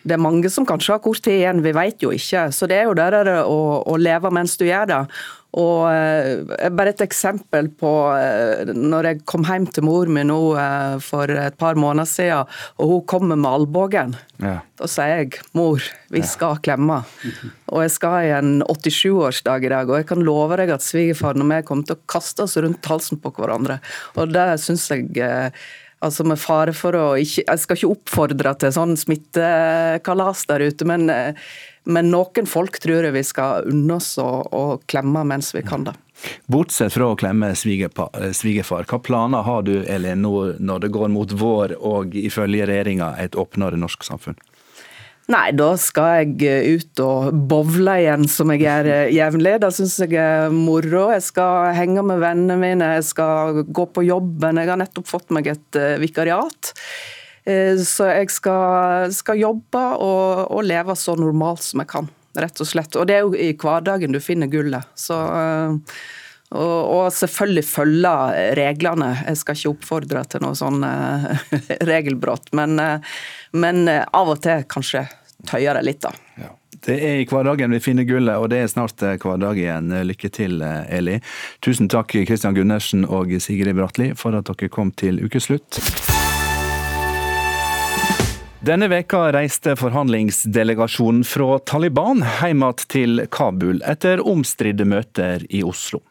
Det 0.00 0.14
er 0.16 0.22
mange 0.22 0.48
som 0.48 0.64
kanskje 0.64 0.94
har 0.94 1.02
kort 1.04 1.20
tid 1.20 1.42
igjen, 1.42 1.58
vi 1.60 1.74
vet 1.76 2.00
jo 2.00 2.08
ikke. 2.16 2.46
Så 2.56 2.64
det 2.70 2.78
er 2.78 2.86
jo 2.88 2.94
det 2.96 3.10
der 3.12 3.28
å, 3.42 3.58
å 3.84 3.98
leve 4.00 4.30
mens 4.32 4.54
du 4.56 4.64
gjør 4.64 4.86
det. 4.88 5.00
Og 5.58 5.88
eh, 5.90 6.68
Bare 6.70 6.92
et 6.92 7.02
eksempel 7.02 7.70
på 7.78 7.90
eh, 8.14 8.70
når 8.70 9.08
jeg 9.08 9.22
kom 9.28 9.46
hjem 9.48 9.66
til 9.74 9.86
mor 9.86 10.10
mi 10.12 10.22
nå 10.26 10.38
eh, 10.60 10.96
for 11.02 11.30
et 11.32 11.56
par 11.58 11.78
måneder 11.80 12.06
siden, 12.06 12.60
og 12.78 12.92
hun 12.92 13.02
kommer 13.10 13.40
med 13.40 13.50
albuen. 13.50 14.14
Ja. 14.38 14.60
Da 14.78 14.88
sier 14.88 15.24
jeg 15.24 15.42
'mor, 15.52 15.82
vi 16.10 16.22
skal 16.22 16.60
klemme'. 16.62 17.02
Og 17.68 17.82
jeg 17.82 17.90
skal 17.96 18.28
i 18.28 18.32
en 18.38 18.62
87-årsdag 18.62 19.66
i 19.66 19.72
dag, 19.74 19.90
og 19.90 20.00
jeg 20.00 20.08
kan 20.12 20.24
love 20.24 20.56
deg 20.56 20.70
at 20.70 20.86
svigerfaren 20.86 21.42
og 21.42 21.52
jeg 21.58 21.66
kommer 21.68 21.86
til 21.86 21.98
å 21.98 22.06
kaste 22.08 22.46
oss 22.46 22.56
rundt 22.56 22.86
halsen 22.86 23.20
på 23.20 23.34
hverandre. 23.34 23.80
Og 24.16 24.32
det 24.32 24.48
syns 24.62 24.88
jeg 24.90 25.10
Altså 26.00 26.24
med 26.24 26.40
fare 26.40 26.72
for 26.72 26.96
å 26.96 27.06
ikke 27.20 27.42
Jeg 27.44 27.60
skal 27.60 27.76
ikke 27.76 27.90
oppfordre 27.92 28.54
til 28.62 28.72
sånn 28.72 28.94
smittekalas 28.96 30.46
der 30.48 30.64
ute, 30.70 30.88
men 30.88 31.10
men 31.88 32.10
noen 32.12 32.48
folk 32.48 32.78
tror 32.82 33.06
jeg 33.06 33.14
vi 33.14 33.22
skal 33.24 33.68
unne 33.70 33.96
oss 33.96 34.12
å 34.20 34.64
klemme 34.90 35.22
mens 35.24 35.54
vi 35.56 35.62
kan 35.64 35.86
det. 35.88 35.94
Bortsett 36.52 36.92
fra 36.92 37.08
å 37.08 37.16
klemme 37.16 37.54
svigerfar, 37.56 38.84
hva 38.84 38.98
planer 39.00 39.46
har 39.46 39.64
du 39.64 39.78
Elin, 39.88 40.20
nå 40.20 40.34
når 40.60 40.84
det 40.84 40.92
går 40.92 41.08
mot 41.12 41.32
vår 41.32 41.78
og 41.78 42.16
ifølge 42.20 42.68
regjeringa 42.68 43.14
et 43.22 43.38
åpnere 43.40 43.80
norsk 43.80 44.04
samfunn? 44.04 44.36
Nei, 45.30 45.52
da 45.54 45.68
skal 45.78 46.24
jeg 46.40 46.80
ut 46.80 47.00
og 47.04 47.34
bowle 47.50 47.92
igjen, 48.00 48.24
som 48.26 48.50
jeg 48.50 48.64
gjør 48.64 48.88
jevnlig. 49.14 49.52
Det 49.62 49.68
syns 49.76 49.98
jeg 50.02 50.16
er 50.18 50.50
moro. 50.50 51.04
Jeg 51.14 51.22
skal 51.22 51.70
henge 51.76 52.02
med 52.02 52.18
vennene 52.22 52.56
mine, 52.58 52.88
jeg 52.96 53.06
skal 53.12 53.60
gå 53.62 53.84
på 53.94 54.02
jobben. 54.08 54.58
Jeg 54.58 54.72
har 54.72 54.80
nettopp 54.80 55.06
fått 55.06 55.30
meg 55.34 55.52
et 55.52 55.78
eh, 55.78 56.00
vikariat. 56.02 56.72
Eh, 57.46 57.78
så 57.78 58.08
jeg 58.10 58.32
skal, 58.34 59.12
skal 59.14 59.38
jobbe 59.38 59.84
og, 60.02 60.48
og, 60.48 60.64
leve 60.66 60.98
så 60.98 61.14
normalt 61.18 61.62
som 61.68 61.84
jeg 61.84 61.92
kan, 61.94 62.10
rett 62.42 62.64
og 62.64 62.70
slett. 62.72 62.98
Og 62.98 63.06
det 63.06 63.20
er 63.20 63.22
jo 63.22 63.30
i 63.38 63.52
hverdagen 63.54 64.16
du 64.16 64.18
finner 64.24 64.50
gullet. 64.50 64.90
Så, 64.98 65.14
eh, 65.14 65.94
og, 66.58 67.06
selvfølgelig 67.14 67.66
følge 67.70 68.16
reglene. 68.58 69.12
Jeg 69.28 69.38
skal 69.44 69.60
ikke 69.60 69.76
oppfordre 69.76 70.26
til 70.26 70.42
noe 70.42 70.58
sånn 70.58 70.82
regelbrudd, 71.92 72.50
men, 72.58 72.74
men 73.54 73.94
av 73.94 74.34
og 74.34 74.42
til 74.42 74.66
kanskje 74.66 75.06
tøyer 75.48 75.78
det 75.78 75.84
litt, 75.86 76.02
da. 76.04 76.12
Ja. 76.40 76.52
Det 76.80 76.96
er 77.04 77.18
i 77.20 77.26
hverdagen 77.28 77.74
vi 77.74 77.82
finner 77.84 78.06
gullet, 78.08 78.38
og 78.40 78.48
det 78.52 78.62
er 78.62 78.70
snart 78.72 79.02
hverdag 79.02 79.58
igjen. 79.60 79.92
Lykke 80.08 80.30
til, 80.32 80.62
Eli. 80.64 81.18
Tusen 81.60 81.90
takk 81.92 82.14
Kristian 82.28 82.56
Gundersen 82.56 83.04
og 83.04 83.34
Sigrid 83.42 83.76
Bratli 83.76 84.14
for 84.16 84.38
at 84.38 84.48
dere 84.48 84.72
kom 84.72 84.94
til 84.96 85.20
ukeslutt. 85.20 85.82
Denne 88.60 88.90
veka 88.92 89.30
reiste 89.32 89.72
forhandlingsdelegasjonen 89.80 91.22
fra 91.24 91.54
Taliban 91.64 92.18
hjem 92.20 92.60
til 92.92 93.22
Kabul 93.32 93.80
etter 93.88 94.20
omstridte 94.20 94.84
møter 94.84 95.46
i 95.48 95.62
Oslo. 95.64 96.02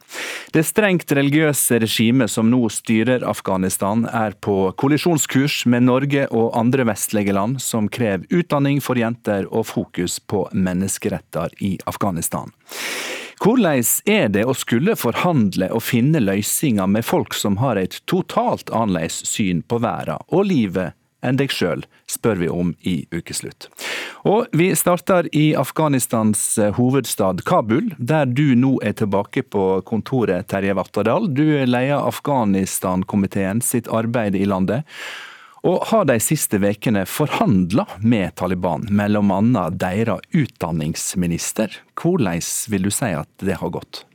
Det 0.50 0.64
strengt 0.66 1.14
religiøse 1.14 1.78
regimet 1.78 2.34
som 2.34 2.50
nå 2.50 2.64
styrer 2.74 3.22
Afghanistan, 3.22 4.02
er 4.02 4.34
på 4.42 4.72
kollisjonskurs 4.82 5.62
med 5.70 5.86
Norge 5.86 6.26
og 6.34 6.50
andre 6.58 6.88
vestlige 6.90 7.38
land 7.38 7.62
som 7.62 7.86
krever 7.86 8.26
utdanning 8.34 8.82
for 8.82 8.98
jenter 8.98 9.46
og 9.46 9.68
fokus 9.70 10.18
på 10.18 10.48
menneskeretter 10.50 11.54
i 11.62 11.76
Afghanistan. 11.86 12.50
Hvordan 13.40 13.86
er 14.10 14.26
det 14.28 14.42
å 14.42 14.58
skulle 14.58 14.98
forhandle 14.98 15.70
og 15.70 15.86
finne 15.86 16.18
løsninger 16.18 16.90
med 16.98 17.06
folk 17.06 17.32
som 17.38 17.62
har 17.62 17.78
et 17.78 18.02
totalt 18.10 18.74
annerledes 18.74 19.22
syn 19.30 19.62
på 19.62 19.78
verden 19.86 20.18
og 20.34 20.50
livet 20.50 20.98
enn 21.22 21.38
deg 21.40 21.52
sjøl, 21.52 21.84
spør 22.10 22.40
vi 22.40 22.50
om 22.52 22.74
i 22.86 22.96
Ukeslutt. 23.12 23.68
Og 24.28 24.50
vi 24.56 24.70
starter 24.76 25.28
i 25.36 25.54
Afghanistans 25.56 26.42
eh, 26.58 26.74
hovedstad 26.76 27.44
Kabul, 27.48 27.94
der 27.98 28.28
du 28.28 28.52
nå 28.58 28.76
er 28.84 28.96
tilbake 28.98 29.44
på 29.48 29.80
kontoret, 29.88 30.48
Terje 30.50 30.76
Vatterdal. 30.76 31.30
Du 31.32 31.44
leder 31.44 32.04
Afghanistan-komiteen 32.04 33.64
sitt 33.64 33.88
arbeid 33.88 34.36
i 34.36 34.46
landet. 34.48 34.84
Og 35.60 35.82
har 35.90 36.06
de 36.08 36.16
siste 36.24 36.56
ukene 36.56 37.04
forhandla 37.04 37.84
med 38.00 38.32
Taliban, 38.40 38.86
annet 38.88 39.80
deres 39.80 40.24
utdanningsminister. 40.32 41.74
Hvordan 42.00 42.40
vil 42.72 42.88
du 42.88 42.90
si 42.94 43.12
at 43.12 43.28
det 43.44 43.58
har 43.60 43.74
gått? 43.74 44.06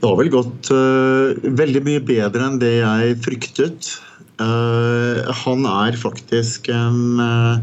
Det 0.00 0.08
har 0.08 0.16
vel 0.20 0.32
gått 0.32 0.70
uh, 0.72 1.36
veldig 1.60 1.82
mye 1.84 2.00
bedre 2.04 2.48
enn 2.48 2.58
det 2.60 2.74
jeg 2.78 3.16
fryktet. 3.24 3.88
Uh, 4.36 5.24
han 5.32 5.64
er 5.64 5.96
faktisk 5.96 6.68
en, 6.68 7.16
uh, 7.16 7.56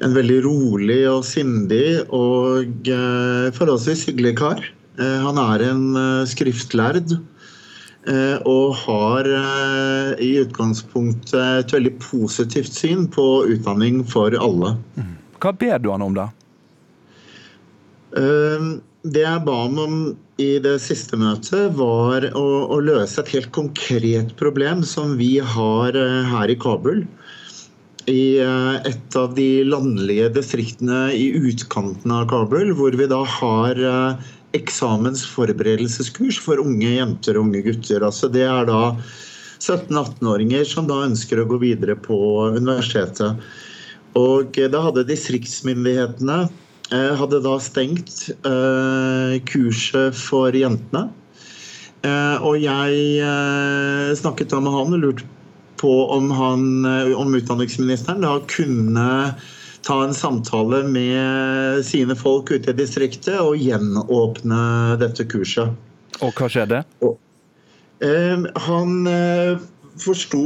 en, 0.00 0.14
veldig 0.16 0.38
rolig 0.46 1.02
og 1.10 1.26
sindig 1.28 2.06
og 2.08 2.88
uh, 2.88 3.52
forholdsvis 3.52 4.06
hyggelig 4.08 4.38
kar. 4.40 4.64
han 4.94 5.38
er 5.42 5.62
en 5.66 5.96
skriftlærd 6.30 7.16
og 8.46 8.76
har 8.78 9.26
i 10.22 10.28
utgangspunktet 10.38 11.34
et 11.34 11.72
veldig 11.74 11.90
positivt 11.98 12.70
syn 12.70 13.08
på 13.10 13.24
utdanning 13.50 14.04
for 14.06 14.36
alle. 14.38 14.76
Mm. 14.94 15.16
Hva 15.42 15.50
ber 15.64 15.82
du 15.82 15.90
han 15.90 16.04
om, 16.06 16.14
da? 16.14 16.28
Det 18.14 19.24
jeg 19.26 19.42
ba 19.48 19.58
ham 19.64 19.82
om 19.82 19.98
i 20.40 20.56
det 20.58 20.78
siste 20.82 21.18
møtet, 21.18 21.74
var 21.78 22.26
å, 22.34 22.46
å, 22.74 22.78
løse 22.82 23.20
et 23.22 23.32
helt 23.36 23.52
konkret 23.54 24.34
problem 24.38 24.82
som 24.86 25.14
vi 25.20 25.36
har 25.38 25.94
uh, 25.94 26.24
her 26.32 26.50
i 26.50 26.56
Kabul. 26.58 27.04
I 28.10 28.42
uh, 28.42 28.80
et 28.84 29.16
av 29.16 29.36
de 29.38 29.62
landlige 29.66 30.32
distriktene 30.34 31.06
i 31.14 31.28
utkanten 31.38 32.10
av 32.12 32.26
Kabul, 32.32 32.72
hvor 32.74 32.96
vi 32.98 33.06
da 33.10 33.20
har 33.36 33.78
uh, 33.78 34.32
eksamensforberedelseskurs 34.58 36.40
for 36.42 36.62
unge 36.62 36.96
jenter 36.96 37.38
og 37.38 37.48
unge 37.48 37.62
gutter. 37.68 38.02
Altså 38.02 38.30
det 38.30 38.46
er 38.48 38.66
da 38.70 38.82
17-18-åringer 39.62 40.66
som 40.66 40.90
da 40.90 41.04
ønsker 41.06 41.40
å 41.40 41.48
gå 41.48 41.62
videre 41.62 41.94
på 41.94 42.18
universitetet. 42.58 43.38
Og 44.18 44.58
da 44.70 44.82
hadde 44.82 45.06
distriktsmyndighetene 45.08 46.44
Eh, 46.92 47.12
hadde 47.16 47.40
da 47.40 47.56
stengt 47.62 48.26
eh, 48.44 49.36
kurset 49.48 50.16
for 50.18 50.52
jentene. 50.52 51.08
Eh, 52.04 52.44
og 52.44 52.58
jeg 52.60 54.16
snakket 54.20 54.52
da 54.52 54.60
med 54.60 54.74
han 54.74 54.96
og 54.98 55.00
lurte 55.06 55.28
på 55.80 55.92
om, 56.12 56.30
han, 56.32 56.84
om 57.16 57.34
utdanningsministeren 57.36 58.22
da 58.24 58.36
kunne 58.48 59.08
ta 59.84 59.96
en 60.00 60.14
samtale 60.16 60.82
med 60.88 61.82
sine 61.84 62.14
folk 62.16 62.52
ute 62.52 62.72
i 62.72 62.76
distriktet 62.78 63.36
og 63.40 63.58
gjenåpne 63.60 64.60
dette 65.00 65.26
kurset. 65.28 65.74
Og 66.24 66.32
hva 66.38 66.48
skjedde? 66.48 66.84
Han 68.68 68.94
forsto 70.00 70.44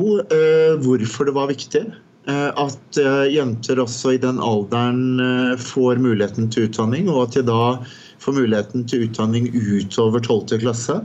hvorfor 0.82 1.28
det 1.28 1.36
var 1.36 1.52
viktig. 1.52 1.84
Eh, 2.28 2.50
at 2.60 2.98
eh, 3.00 3.24
jenter 3.32 3.80
også 3.80 4.12
i 4.12 4.20
den 4.20 4.40
alderen 4.44 5.20
eh, 5.22 5.54
får 5.60 6.00
muligheten 6.04 6.50
til 6.52 6.68
utdanning, 6.68 7.08
og 7.08 7.22
at 7.22 7.38
de 7.38 7.44
da 7.48 7.62
får 8.20 8.36
muligheten 8.36 8.84
til 8.90 9.06
utdanning 9.06 9.48
utover 9.56 10.20
12. 10.20 10.60
klasse. 10.64 11.00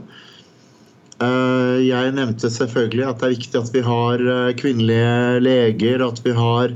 Jeg 1.24 2.10
nevnte 2.12 2.48
selvfølgelig 2.50 3.04
at 3.06 3.20
det 3.20 3.24
er 3.24 3.32
viktig 3.36 3.58
at 3.60 3.68
vi 3.72 3.80
har 3.86 4.22
kvinnelige 4.58 5.38
leger, 5.40 6.02
at 6.02 6.18
vi 6.24 6.32
har 6.36 6.74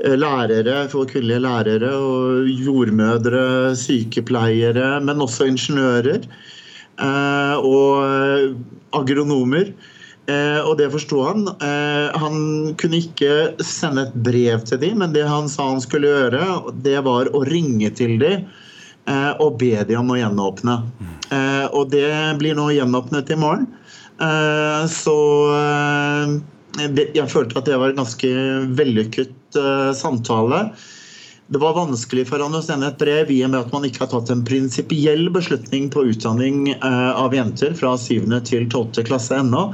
lærere, 0.00 0.78
for 0.88 1.06
kvinnelige 1.06 1.42
lærere 1.44 1.90
og 1.92 2.48
jordmødre, 2.48 3.76
sykepleiere, 3.78 4.88
men 5.04 5.20
også 5.22 5.50
ingeniører 5.52 6.24
og 7.60 8.56
agronomer. 8.96 9.70
Og 10.28 10.74
det 10.76 10.90
forsto 10.92 11.22
han. 11.24 11.46
Han 12.20 12.74
kunne 12.76 12.98
ikke 13.00 13.62
sende 13.64 14.02
et 14.04 14.16
brev 14.26 14.60
til 14.68 14.80
dem, 14.82 14.98
men 15.00 15.14
det 15.14 15.22
han 15.24 15.48
sa 15.48 15.70
han 15.70 15.80
skulle 15.80 16.10
gjøre, 16.10 16.42
det 16.84 16.98
var 17.06 17.30
å 17.32 17.40
ringe 17.48 17.88
til 17.96 18.18
dem 18.20 18.44
Eh, 19.08 19.32
og 19.40 19.56
be 19.60 19.72
dem 19.88 20.02
om 20.02 20.12
å 20.12 20.18
gjenåpne. 20.18 20.76
Eh, 21.32 21.66
og 21.72 21.88
det 21.94 22.10
blir 22.40 22.56
nå 22.58 22.68
gjenåpnet 22.76 23.32
i 23.32 23.40
morgen. 23.40 23.66
Eh, 24.20 24.84
så 24.92 25.16
jeg 26.78 27.32
følte 27.32 27.58
at 27.58 27.68
det 27.68 27.78
var 27.80 27.92
en 27.92 28.02
ganske 28.02 28.30
vellykket 28.78 29.56
samtale. 29.96 30.66
Det 31.48 31.60
var 31.62 31.78
vanskelig 31.78 32.26
for 32.28 32.44
han 32.44 32.54
å 32.54 32.60
sende 32.62 32.90
et 32.90 32.98
brev 33.00 33.30
i 33.32 33.38
og 33.46 33.54
med 33.54 33.62
at 33.62 33.72
man 33.72 33.86
ikke 33.88 34.04
har 34.04 34.10
tatt 34.12 34.30
en 34.34 34.44
prinsipiell 34.46 35.30
beslutning 35.32 35.88
på 35.90 36.04
utdanning 36.10 36.74
av 36.84 37.32
jenter 37.34 37.72
fra 37.78 37.94
7. 37.96 38.28
til 38.44 38.68
12. 38.68 39.00
klasse 39.08 39.40
ennå. 39.40 39.70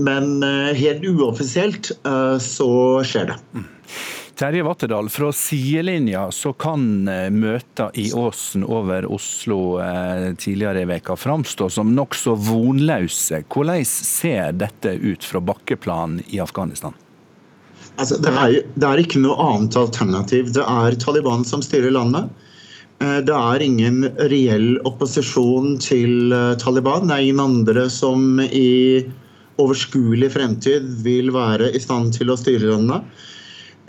Men 0.00 0.42
helt 0.76 1.04
uoffisielt 1.04 1.92
så 2.40 2.70
skjer 3.06 3.32
det. 3.32 3.36
Mm. 3.54 3.68
Terje 4.40 4.62
Vattedal, 4.62 5.08
fra 5.08 5.32
sidelinja 5.32 6.30
så 6.30 6.52
kan 6.52 7.08
eh, 7.08 7.26
møter 7.30 7.90
i 8.00 8.06
Åsen 8.16 8.62
over 8.64 9.04
Oslo 9.12 9.58
eh, 9.84 10.30
tidligere 10.32 10.80
i 10.80 10.88
veka 10.88 11.12
framstå 11.16 11.68
som 11.68 11.90
nokså 11.92 12.38
vonløse. 12.40 13.42
Hvordan 13.52 13.84
ser 13.84 14.56
dette 14.56 14.94
ut 14.96 15.26
fra 15.28 15.42
bakkeplan 15.44 16.22
i 16.32 16.40
Afghanistan? 16.40 16.96
Altså, 18.00 18.16
det, 18.16 18.32
er, 18.32 18.56
det 18.80 18.88
er 18.88 19.02
ikke 19.04 19.20
noe 19.20 19.36
annet 19.44 19.76
alternativ. 19.76 20.54
Det 20.56 20.64
er 20.64 20.96
Taliban 21.04 21.44
som 21.44 21.60
styrer 21.60 21.92
landet. 21.92 22.32
Eh, 23.04 23.18
det 23.20 23.36
er 23.36 23.66
ingen 23.68 24.06
reell 24.32 24.70
opposisjon 24.88 25.76
til 25.84 26.32
Taliban. 26.64 27.12
Det 27.12 27.18
er 27.18 27.28
ingen 27.28 27.44
andre 27.44 27.90
som 27.92 28.40
i 28.40 29.04
overskuelig 29.60 30.32
fremtid 30.36 30.88
vil 31.04 31.32
være 31.34 31.70
i 31.76 31.82
stand 31.82 32.14
til 32.16 32.32
å 32.32 32.38
styre 32.40 32.72
landet. 32.72 33.06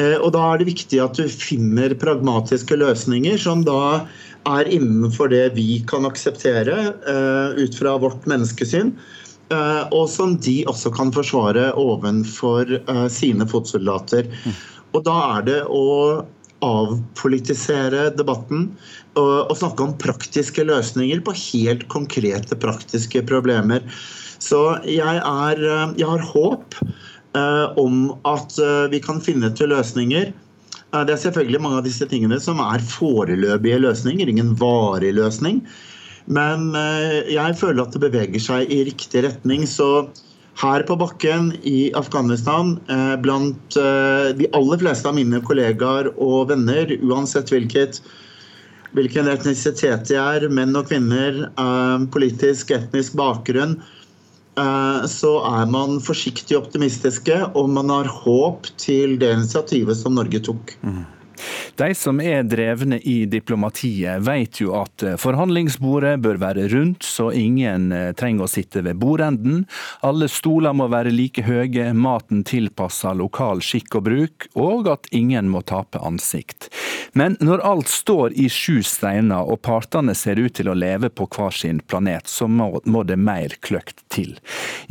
Eh, 0.01 0.17
og 0.17 0.31
Da 0.35 0.43
er 0.51 0.61
det 0.61 0.71
viktig 0.71 0.99
at 1.03 1.17
du 1.19 1.27
finner 1.29 1.95
pragmatiske 1.99 2.77
løsninger 2.79 3.39
som 3.41 3.65
da 3.67 4.07
er 4.49 4.69
innenfor 4.73 5.29
det 5.29 5.51
vi 5.57 5.83
kan 5.87 6.07
akseptere 6.09 6.77
eh, 7.07 7.61
ut 7.61 7.77
fra 7.77 7.97
vårt 8.01 8.25
menneskesyn. 8.29 8.93
Eh, 9.51 9.83
og 9.91 10.07
som 10.09 10.37
de 10.41 10.61
også 10.71 10.93
kan 10.95 11.11
forsvare 11.13 11.71
ovenfor 11.79 12.77
sine 13.11 13.47
fotsoldater. 13.47 14.29
Og 14.91 15.03
Da 15.07 15.17
er 15.37 15.47
det 15.47 15.59
å 15.69 16.23
avpolitisere 16.61 18.11
debatten 18.13 18.67
og, 19.19 19.51
snakke 19.57 19.85
om 19.85 19.95
praktiske 19.99 20.63
løsninger 20.67 21.23
på 21.25 21.33
helt 21.33 21.87
konkrete 21.91 22.57
praktiske 22.59 23.23
problemer. 23.27 23.81
Så 24.41 24.59
jeg, 24.89 25.21
er, 25.21 25.65
jeg 25.97 26.07
har 26.09 26.29
håp 26.33 26.77
Eh, 27.31 27.77
om 27.79 28.09
at 28.27 28.57
eh, 28.59 28.89
vi 28.91 28.99
kan 28.99 29.21
finne 29.23 29.51
til 29.55 29.71
løsninger. 29.71 30.33
Eh, 30.91 31.03
det 31.07 31.13
er 31.13 31.21
selvfølgelig 31.21 31.61
mange 31.63 31.79
av 31.79 31.85
disse 31.87 32.07
tingene 32.11 32.39
som 32.43 32.59
er 32.63 32.83
foreløpige 32.83 33.79
løsninger, 33.85 34.27
ingen 34.27 34.51
varig 34.59 35.13
løsning. 35.15 35.61
Men 36.31 36.69
jeg 37.33 37.55
føler 37.57 37.81
at 37.81 37.95
det 37.95 38.03
beveger 38.03 38.39
seg 38.39 38.69
i 38.71 38.83
riktig 38.85 39.23
retning. 39.25 39.63
Så 39.67 40.05
her 40.61 40.83
på 40.85 40.95
bakken 41.01 41.49
i 41.67 41.89
Afghanistan, 41.97 42.75
blant 43.25 43.75
de 44.37 44.49
aller 44.55 44.79
fleste 44.79 45.09
av 45.09 45.17
mine 45.17 45.41
kollegaer 45.43 46.11
og 46.21 46.53
venner, 46.53 46.93
uansett 47.01 47.49
hvilket, 47.51 47.99
hvilken 48.93 49.31
etnisitet 49.33 50.05
de 50.11 50.19
er, 50.21 50.45
menn 50.53 50.77
og 50.77 50.93
kvinner, 50.93 51.41
politisk, 52.13 52.71
etnisk 52.77 53.17
bakgrunn, 53.19 53.79
Eh, 53.81 54.00
så 55.07 55.31
er 55.47 55.69
man 55.71 56.01
forsiktig 56.03 56.57
optimistiske, 56.57 57.37
og 57.55 57.69
man 57.71 57.89
har 57.89 58.09
håp 58.11 58.67
til 58.81 59.15
det 59.21 59.31
initiativet 59.37 59.97
som 59.97 60.17
Norge 60.17 60.41
tok. 60.43 60.73
Mm. 60.83 61.05
De 61.79 61.91
som 61.97 62.21
er 62.21 62.43
drevne 62.47 62.99
i 62.99 63.25
diplomatiet 63.29 64.23
vet 64.25 64.61
jo 64.61 64.75
at 64.79 65.05
forhandlingsbordet 65.21 66.17
bør 66.23 66.39
være 66.41 66.67
rundt, 66.73 67.05
så 67.05 67.29
ingen 67.35 67.91
eh, 67.95 68.11
trenger 68.17 68.45
å 68.45 68.51
sitte 68.51 68.83
ved 68.85 68.99
bordenden. 69.01 69.65
Alle 70.05 70.29
stoler 70.31 70.75
må 70.77 70.89
være 70.91 71.13
like 71.13 71.45
høye, 71.45 71.91
maten 71.93 72.43
tilpassa 72.47 73.13
lokal 73.17 73.63
skikk 73.65 73.99
og 73.99 74.07
bruk, 74.07 74.49
og 74.59 74.89
at 74.91 75.09
ingen 75.15 75.49
må 75.51 75.63
tape 75.67 76.01
ansikt. 76.01 76.69
Men 77.17 77.35
når 77.43 77.63
alt 77.67 77.91
står 77.91 78.35
i 78.39 78.47
sju 78.51 78.79
steiner 78.87 79.47
og 79.51 79.61
partene 79.65 80.15
ser 80.15 80.39
ut 80.39 80.53
til 80.55 80.71
å 80.71 80.77
leve 80.77 81.09
på 81.11 81.27
hver 81.27 81.55
sin 81.55 81.81
planet, 81.83 82.29
så 82.31 82.47
må 82.47 83.03
det 83.07 83.19
mer 83.19 83.57
kløkt 83.63 84.05
til. 84.13 84.37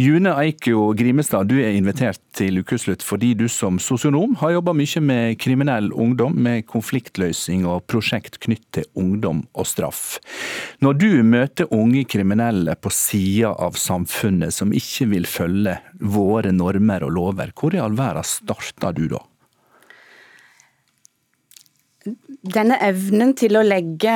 June 0.01 0.35
Eikjo 0.43 0.91
Grimestad, 0.97 1.49
du 1.49 1.61
er 1.63 1.73
invitert 1.79 2.21
til 2.37 2.61
ukeslutt 2.63 3.03
fordi 3.05 3.33
du 3.39 3.47
som 3.51 3.79
sosionom 3.83 4.37
har 4.41 4.55
jobba 4.55 4.75
mye 4.77 5.03
med 5.05 5.39
kriminell 5.43 5.91
ungdom 5.93 6.37
med 6.43 6.67
konfliktløsning 6.71 7.65
og 7.69 7.87
prosjekt 7.91 8.39
knytt 8.45 8.67
til 8.77 8.87
ungdom 8.99 9.43
og 9.53 9.69
straff. 9.69 10.19
Når 10.85 10.99
du 11.01 11.09
møter 11.27 11.73
unge 11.75 12.05
kriminelle 12.09 12.77
på 12.77 12.93
sida 12.95 13.53
av 13.53 13.79
samfunnet 13.81 14.55
som 14.55 14.75
ikke 14.77 15.11
vil 15.15 15.27
følge 15.29 15.77
våre 16.01 16.53
normer 16.55 17.07
og 17.07 17.15
lover, 17.17 17.55
hvor 17.57 17.75
i 17.75 17.83
all 17.83 17.99
verden 17.99 18.27
starter 18.27 18.97
du 18.97 19.07
da? 19.15 19.25
Denne 22.41 22.79
evnen 22.81 23.35
til 23.37 23.59
å 23.59 23.65
legge 23.67 24.15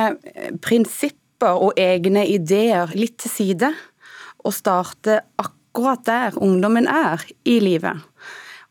prinsipper 0.65 1.59
og 1.61 1.77
egne 1.77 2.25
ideer 2.31 2.89
litt 2.97 3.19
til 3.21 3.31
side, 3.31 3.69
og 4.45 4.53
starte 4.53 5.19
akkurat 5.35 5.54
der 6.05 6.37
ungdommen 6.37 6.87
er 6.87 7.23
i 7.45 7.59
livet. 7.59 8.03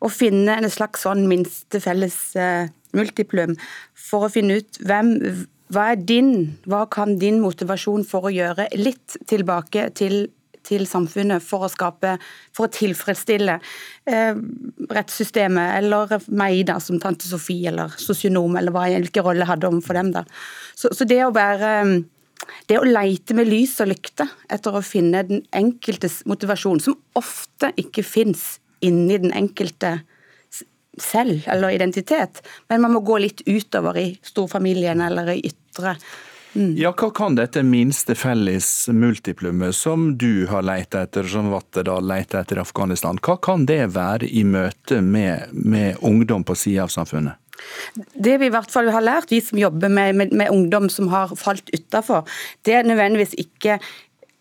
Og 0.05 0.13
finne 0.13 0.59
en 0.59 0.71
slags 0.71 1.05
sånn 1.05 1.27
minste 1.29 1.81
felles 1.81 2.37
eh, 2.37 2.69
multiplum 2.95 3.57
for 3.97 4.27
å 4.27 4.33
finne 4.33 4.61
ut 4.61 4.81
hvem 4.85 5.17
hva 5.73 5.91
er 5.95 6.01
din, 6.07 6.55
hva 6.69 6.85
kan 6.93 7.17
din 7.19 7.41
motivasjon 7.43 8.05
for 8.07 8.29
å 8.29 8.33
gjøre 8.35 8.69
litt 8.77 9.17
tilbake 9.31 9.89
til, 9.97 10.29
til 10.65 10.85
samfunnet 10.89 11.43
for 11.43 11.67
å 11.67 11.71
skape, 11.73 12.17
for 12.55 12.69
å 12.69 12.73
tilfredsstille 12.75 13.57
eh, 13.57 14.37
rettssystemet, 14.93 15.79
eller 15.81 16.19
meg 16.29 16.67
da, 16.69 16.79
som 16.83 17.01
tante 17.03 17.27
Sofie, 17.29 17.73
eller 17.73 17.97
sosionom, 18.01 18.59
eller 18.61 18.75
hva, 18.75 18.87
hvilken 18.93 19.27
rolle 19.27 19.43
jeg 19.43 19.53
hadde 19.55 19.71
overfor 19.73 20.01
dem. 20.01 20.13
da. 20.15 20.25
Så, 20.77 20.93
så, 20.93 21.09
det 21.09 21.23
å 21.25 21.35
være 21.35 21.73
det 22.66 22.78
å 22.80 22.87
leite 22.89 23.37
med 23.37 23.49
lys 23.49 23.76
og 23.85 23.91
lykte 23.93 24.26
etter 24.53 24.74
å 24.74 24.82
finne 24.85 25.22
den 25.28 25.45
enkeltes 25.55 26.22
motivasjon, 26.28 26.80
som 26.80 26.99
ofte 27.18 27.72
ikke 27.80 28.05
fins 28.07 28.59
inni 28.85 29.18
den 29.20 29.32
enkelte 29.32 29.99
selv 31.01 31.49
eller 31.51 31.74
identitet, 31.74 32.45
men 32.68 32.85
man 32.85 32.95
må 32.95 33.03
gå 33.07 33.18
litt 33.18 33.43
utover 33.47 33.99
i 33.99 34.07
storfamilien 34.22 35.01
eller 35.03 35.32
i 35.35 35.41
ytre. 35.51 35.97
Mm. 36.55 36.76
Ja, 36.78 36.93
Hva 36.95 37.09
kan 37.11 37.35
dette 37.35 37.64
minste 37.66 38.14
felles 38.14 38.87
multiplumet 38.89 39.74
som 39.74 40.12
du 40.18 40.47
har 40.47 40.62
leita 40.62 41.03
etter, 41.03 41.26
som 41.26 41.51
Vattedal 41.51 42.07
leita 42.07 42.45
etter 42.45 42.61
i 42.61 42.62
Afghanistan, 42.62 43.18
hva 43.18 43.35
kan 43.43 43.66
det 43.66 43.80
være 43.97 44.28
i 44.30 44.45
møte 44.47 45.01
med, 45.03 45.51
med 45.51 45.99
ungdom 46.07 46.47
på 46.47 46.55
sida 46.55 46.87
av 46.87 46.95
samfunnet? 46.95 47.41
Det 47.95 48.39
vi 48.41 48.49
i 48.49 48.55
hvert 48.55 48.73
fall 48.73 48.91
har 48.91 49.05
lært, 49.05 49.31
vi 49.31 49.43
som 49.45 49.61
jobber 49.61 49.93
med, 49.93 50.17
med, 50.19 50.35
med 50.35 50.51
ungdom 50.51 50.89
som 50.93 51.09
har 51.13 51.35
falt 51.39 51.71
utafor, 51.75 52.27
det 52.67 52.75
er 52.79 52.89
nødvendigvis 52.89 53.37
ikke 53.39 53.79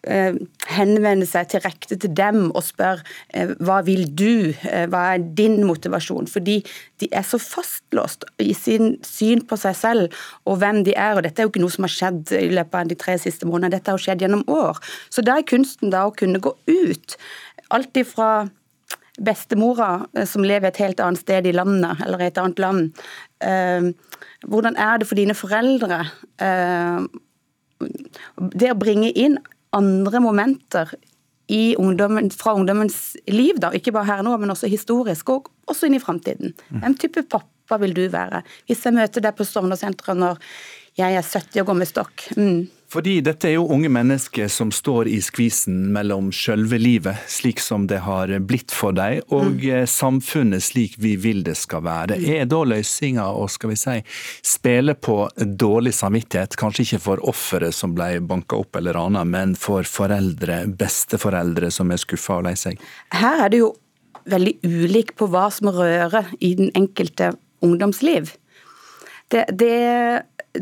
Eh, 0.04 0.36
henvende 0.68 1.24
seg 1.24 1.48
direkte 1.54 1.96
til 1.96 2.12
dem 2.12 2.50
og 2.50 2.66
spør 2.68 3.00
eh, 3.32 3.54
hva 3.64 3.78
vil 3.88 4.02
du, 4.12 4.52
eh, 4.68 4.84
hva 4.92 5.04
er 5.14 5.22
din 5.38 5.62
motivasjon? 5.64 6.28
Fordi 6.28 6.58
de 7.00 7.08
er 7.08 7.24
så 7.24 7.40
fastlåst 7.40 8.26
i 8.44 8.52
sin 8.58 8.98
syn 9.08 9.46
på 9.48 9.56
seg 9.62 9.78
selv 9.80 10.18
og 10.44 10.60
hvem 10.60 10.82
de 10.84 10.92
er. 10.92 11.16
og 11.16 11.24
Dette 11.24 11.40
er 11.40 11.48
jo 11.48 11.54
ikke 11.54 11.64
noe 11.64 11.76
som 11.76 11.88
har 11.88 11.94
skjedd 11.96 12.34
i 12.36 12.52
løpet 12.52 12.76
av 12.82 12.92
de 12.92 12.98
tre 13.00 13.16
siste 13.22 13.48
månedene, 13.48 13.78
dette 13.78 13.96
har 13.96 14.04
skjedd 14.04 14.26
gjennom 14.26 14.44
år. 14.52 14.84
Så 15.08 15.24
da 15.24 15.38
er 15.40 15.48
kunsten 15.48 15.94
da 15.96 16.04
å 16.10 16.16
kunne 16.20 16.44
gå 16.44 16.52
ut. 16.52 17.16
Alt 17.72 18.04
ifra 18.04 18.50
bestemora 19.22 20.08
som 20.26 20.46
lever 20.46 20.72
et 20.72 20.82
helt 20.82 21.02
annet 21.04 21.22
sted 21.22 21.46
i 21.46 21.54
landet, 21.54 22.02
eller 22.06 22.22
i 22.22 22.30
et 22.32 22.40
annet 22.42 22.60
land. 22.64 22.94
Hvordan 24.50 24.78
er 24.80 24.98
det 24.98 25.08
for 25.10 25.20
dine 25.20 25.36
foreldre? 25.38 26.00
Det 28.58 28.72
å 28.72 28.80
bringe 28.80 29.12
inn 29.14 29.38
andre 29.74 30.22
momenter 30.24 30.96
ungdommen, 31.78 32.32
fra 32.32 32.54
ungdommens 32.58 33.16
liv, 33.28 33.60
da, 33.62 33.70
ikke 33.76 33.92
bare 33.94 34.10
her 34.10 34.24
nå, 34.26 34.38
men 34.42 34.50
også 34.54 34.68
historisk, 34.72 35.30
og 35.30 35.52
også 35.70 35.86
inn 35.88 35.98
i 35.98 36.02
framtiden. 36.02 36.54
Mm. 36.70 36.80
Hvem 36.82 36.96
type 37.04 37.24
pappa 37.30 37.78
vil 37.82 37.94
du 37.94 38.08
være? 38.10 38.42
Hvis 38.66 38.86
jeg 38.88 38.96
møter 38.96 39.22
deg 39.22 39.36
på 39.38 39.46
Stovner-senteret 39.46 40.18
når 40.18 40.42
jeg 40.98 41.18
er 41.18 41.26
70 41.26 41.62
og 41.62 41.70
går 41.70 41.78
med 41.80 41.90
stokk. 41.90 42.26
Mm. 42.38 42.68
Fordi 42.94 43.16
dette 43.26 43.48
er 43.50 43.56
jo 43.56 43.66
unge 43.74 43.90
mennesker 43.90 44.50
som 44.54 44.70
står 44.74 45.08
i 45.10 45.18
skvisen 45.24 45.88
mellom 45.96 46.28
sjølve 46.36 46.78
livet, 46.78 47.24
slik 47.32 47.62
som 47.64 47.88
det 47.90 48.04
har 48.06 48.30
blitt 48.46 48.70
for 48.74 48.94
dem, 48.94 49.24
og 49.34 49.64
mm. 49.64 49.88
samfunnet 49.90 50.62
slik 50.62 51.00
vi 51.02 51.16
vil 51.18 51.42
det 51.48 51.56
skal 51.58 51.82
være. 51.88 52.20
Mm. 52.22 52.28
Er 52.36 52.52
da 52.52 52.60
løsninga 52.70 53.26
å 53.34 53.48
skal 53.50 53.74
vi 53.74 53.80
si, 53.82 53.96
spille 54.46 54.94
på 54.94 55.18
dårlig 55.42 55.96
samvittighet, 55.98 56.54
kanskje 56.60 56.86
ikke 56.86 57.02
for 57.08 57.24
offeret 57.34 57.74
som 57.74 57.96
ble 57.98 58.20
banka 58.30 58.62
opp 58.62 58.78
eller 58.78 58.94
rana, 59.00 59.26
men 59.26 59.58
for 59.58 59.90
foreldre, 59.90 60.62
besteforeldre 60.78 61.74
som 61.74 61.90
er 61.90 62.04
skuffa 62.04 62.44
og 62.44 62.48
lei 62.52 62.54
seg? 62.60 62.78
Her 63.18 63.48
er 63.48 63.54
det 63.56 63.64
jo 63.64 63.74
veldig 64.30 64.54
ulik 64.64 65.16
på 65.18 65.32
hva 65.34 65.48
som 65.52 65.74
rører 65.74 66.30
i 66.46 66.54
den 66.62 66.70
enkelte 66.78 67.34
ungdomsliv. 67.66 68.36
Det, 69.34 69.48
det, 69.58 69.74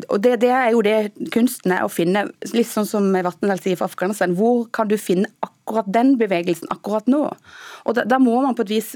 og 0.08 0.22
det, 0.24 0.38
det, 0.40 0.52
er 0.56 0.70
jo 0.72 0.82
det 0.86 1.12
kunsten 1.34 1.74
er 1.76 1.84
å 1.84 1.92
finne, 1.92 2.26
litt 2.56 2.70
sånn 2.70 2.88
som 2.88 3.10
Vatnedal 3.12 3.60
sier 3.60 3.80
for 3.80 3.92
Afghanistan, 3.92 4.36
hvor 4.38 4.64
kan 4.72 4.88
du 4.88 4.96
finne 4.96 5.28
akkurat 5.44 5.90
den 5.92 6.14
bevegelsen 6.20 6.72
akkurat 6.72 7.10
nå? 7.12 7.26
Og 7.84 7.98
da, 7.98 8.06
da 8.08 8.20
må 8.22 8.38
man 8.40 8.56
på 8.56 8.64
et 8.68 8.72
vis 8.78 8.94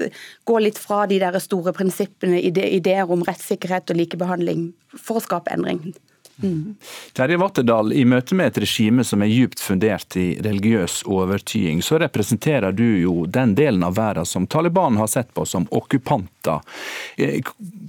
gå 0.48 0.58
litt 0.64 0.80
fra 0.80 1.04
de 1.10 1.20
der 1.20 1.36
store 1.42 1.74
prinsippene, 1.76 2.40
ideer 2.40 3.12
om 3.12 3.24
rettssikkerhet 3.28 3.92
og 3.92 4.00
likebehandling, 4.00 4.70
for 4.96 5.20
å 5.20 5.24
skape 5.24 5.52
endring. 5.52 5.82
Mm. 6.42 6.74
Terje 7.12 7.36
Vatterdal, 7.40 7.92
i 7.92 8.04
møte 8.04 8.36
med 8.36 8.50
et 8.50 8.58
regime 8.66 9.04
som 9.04 9.22
er 9.24 9.30
djupt 9.32 9.60
fundert 9.62 10.16
i 10.20 10.26
religiøs 10.44 11.02
overtying, 11.08 11.80
så 11.82 12.00
representerer 12.02 12.76
du 12.76 12.84
jo 13.00 13.24
den 13.26 13.54
delen 13.56 13.84
av 13.86 13.96
verden 13.96 14.28
som 14.28 14.46
Taliban 14.46 14.98
har 15.00 15.08
sett 15.08 15.32
på 15.34 15.46
som 15.48 15.64
okkupanter. 15.70 16.60
Eh, 17.16 17.40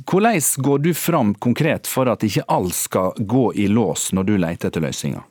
hvordan 0.08 0.40
går 0.64 0.80
du 0.86 0.94
fram 0.94 1.34
konkret 1.36 1.88
for 1.88 2.08
at 2.08 2.24
ikke 2.24 2.46
alt 2.48 2.76
skal 2.76 3.18
gå 3.18 3.50
i 3.54 3.68
lås 3.68 4.14
når 4.16 4.30
du 4.30 4.38
leter 4.38 4.72
etter 4.72 4.88
løsninger? 4.88 5.26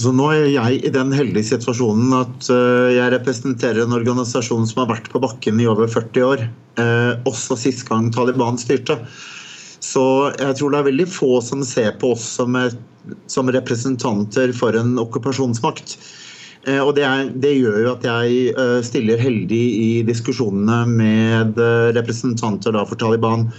Så 0.00 0.14
nå 0.16 0.30
er 0.32 0.46
jeg 0.48 0.78
i 0.86 0.92
den 0.94 1.10
heldige 1.12 1.50
situasjonen 1.50 2.14
at 2.16 2.46
eh, 2.54 2.94
jeg 2.96 3.12
representerer 3.16 3.82
en 3.82 3.98
organisasjon 3.98 4.64
som 4.68 4.84
har 4.84 4.94
vært 4.94 5.10
på 5.12 5.20
bakken 5.20 5.60
i 5.60 5.68
over 5.68 5.90
40 5.90 6.24
år. 6.24 6.46
Eh, 6.80 7.12
også 7.28 7.58
sist 7.58 7.84
gang 7.88 8.08
Taliban 8.14 8.56
styrte. 8.60 8.96
Så 9.80 10.04
jeg 10.36 10.56
tror 10.58 10.72
det 10.72 10.80
er 10.80 10.88
veldig 10.90 11.08
få 11.08 11.40
som 11.44 11.64
ser 11.64 11.94
på 12.00 12.12
oss 12.14 12.24
som, 12.36 12.56
som 13.32 13.48
representanter 13.52 14.52
for 14.56 14.76
en 14.76 14.98
okkupasjonsmakt. 15.00 15.96
Eh, 16.68 16.80
og 16.80 16.94
det, 16.98 17.04
er, 17.08 17.28
det, 17.40 17.54
gjør 17.56 17.78
jo 17.84 17.92
at 17.94 18.04
jeg 18.04 18.52
eh, 18.52 18.78
stiller 18.84 19.20
heldig 19.20 19.64
i 19.80 19.90
diskusjonene 20.08 20.82
med 20.90 21.60
eh, 21.60 21.90
representanter 21.96 22.76
for 22.84 23.00
Taliban. 23.00 23.50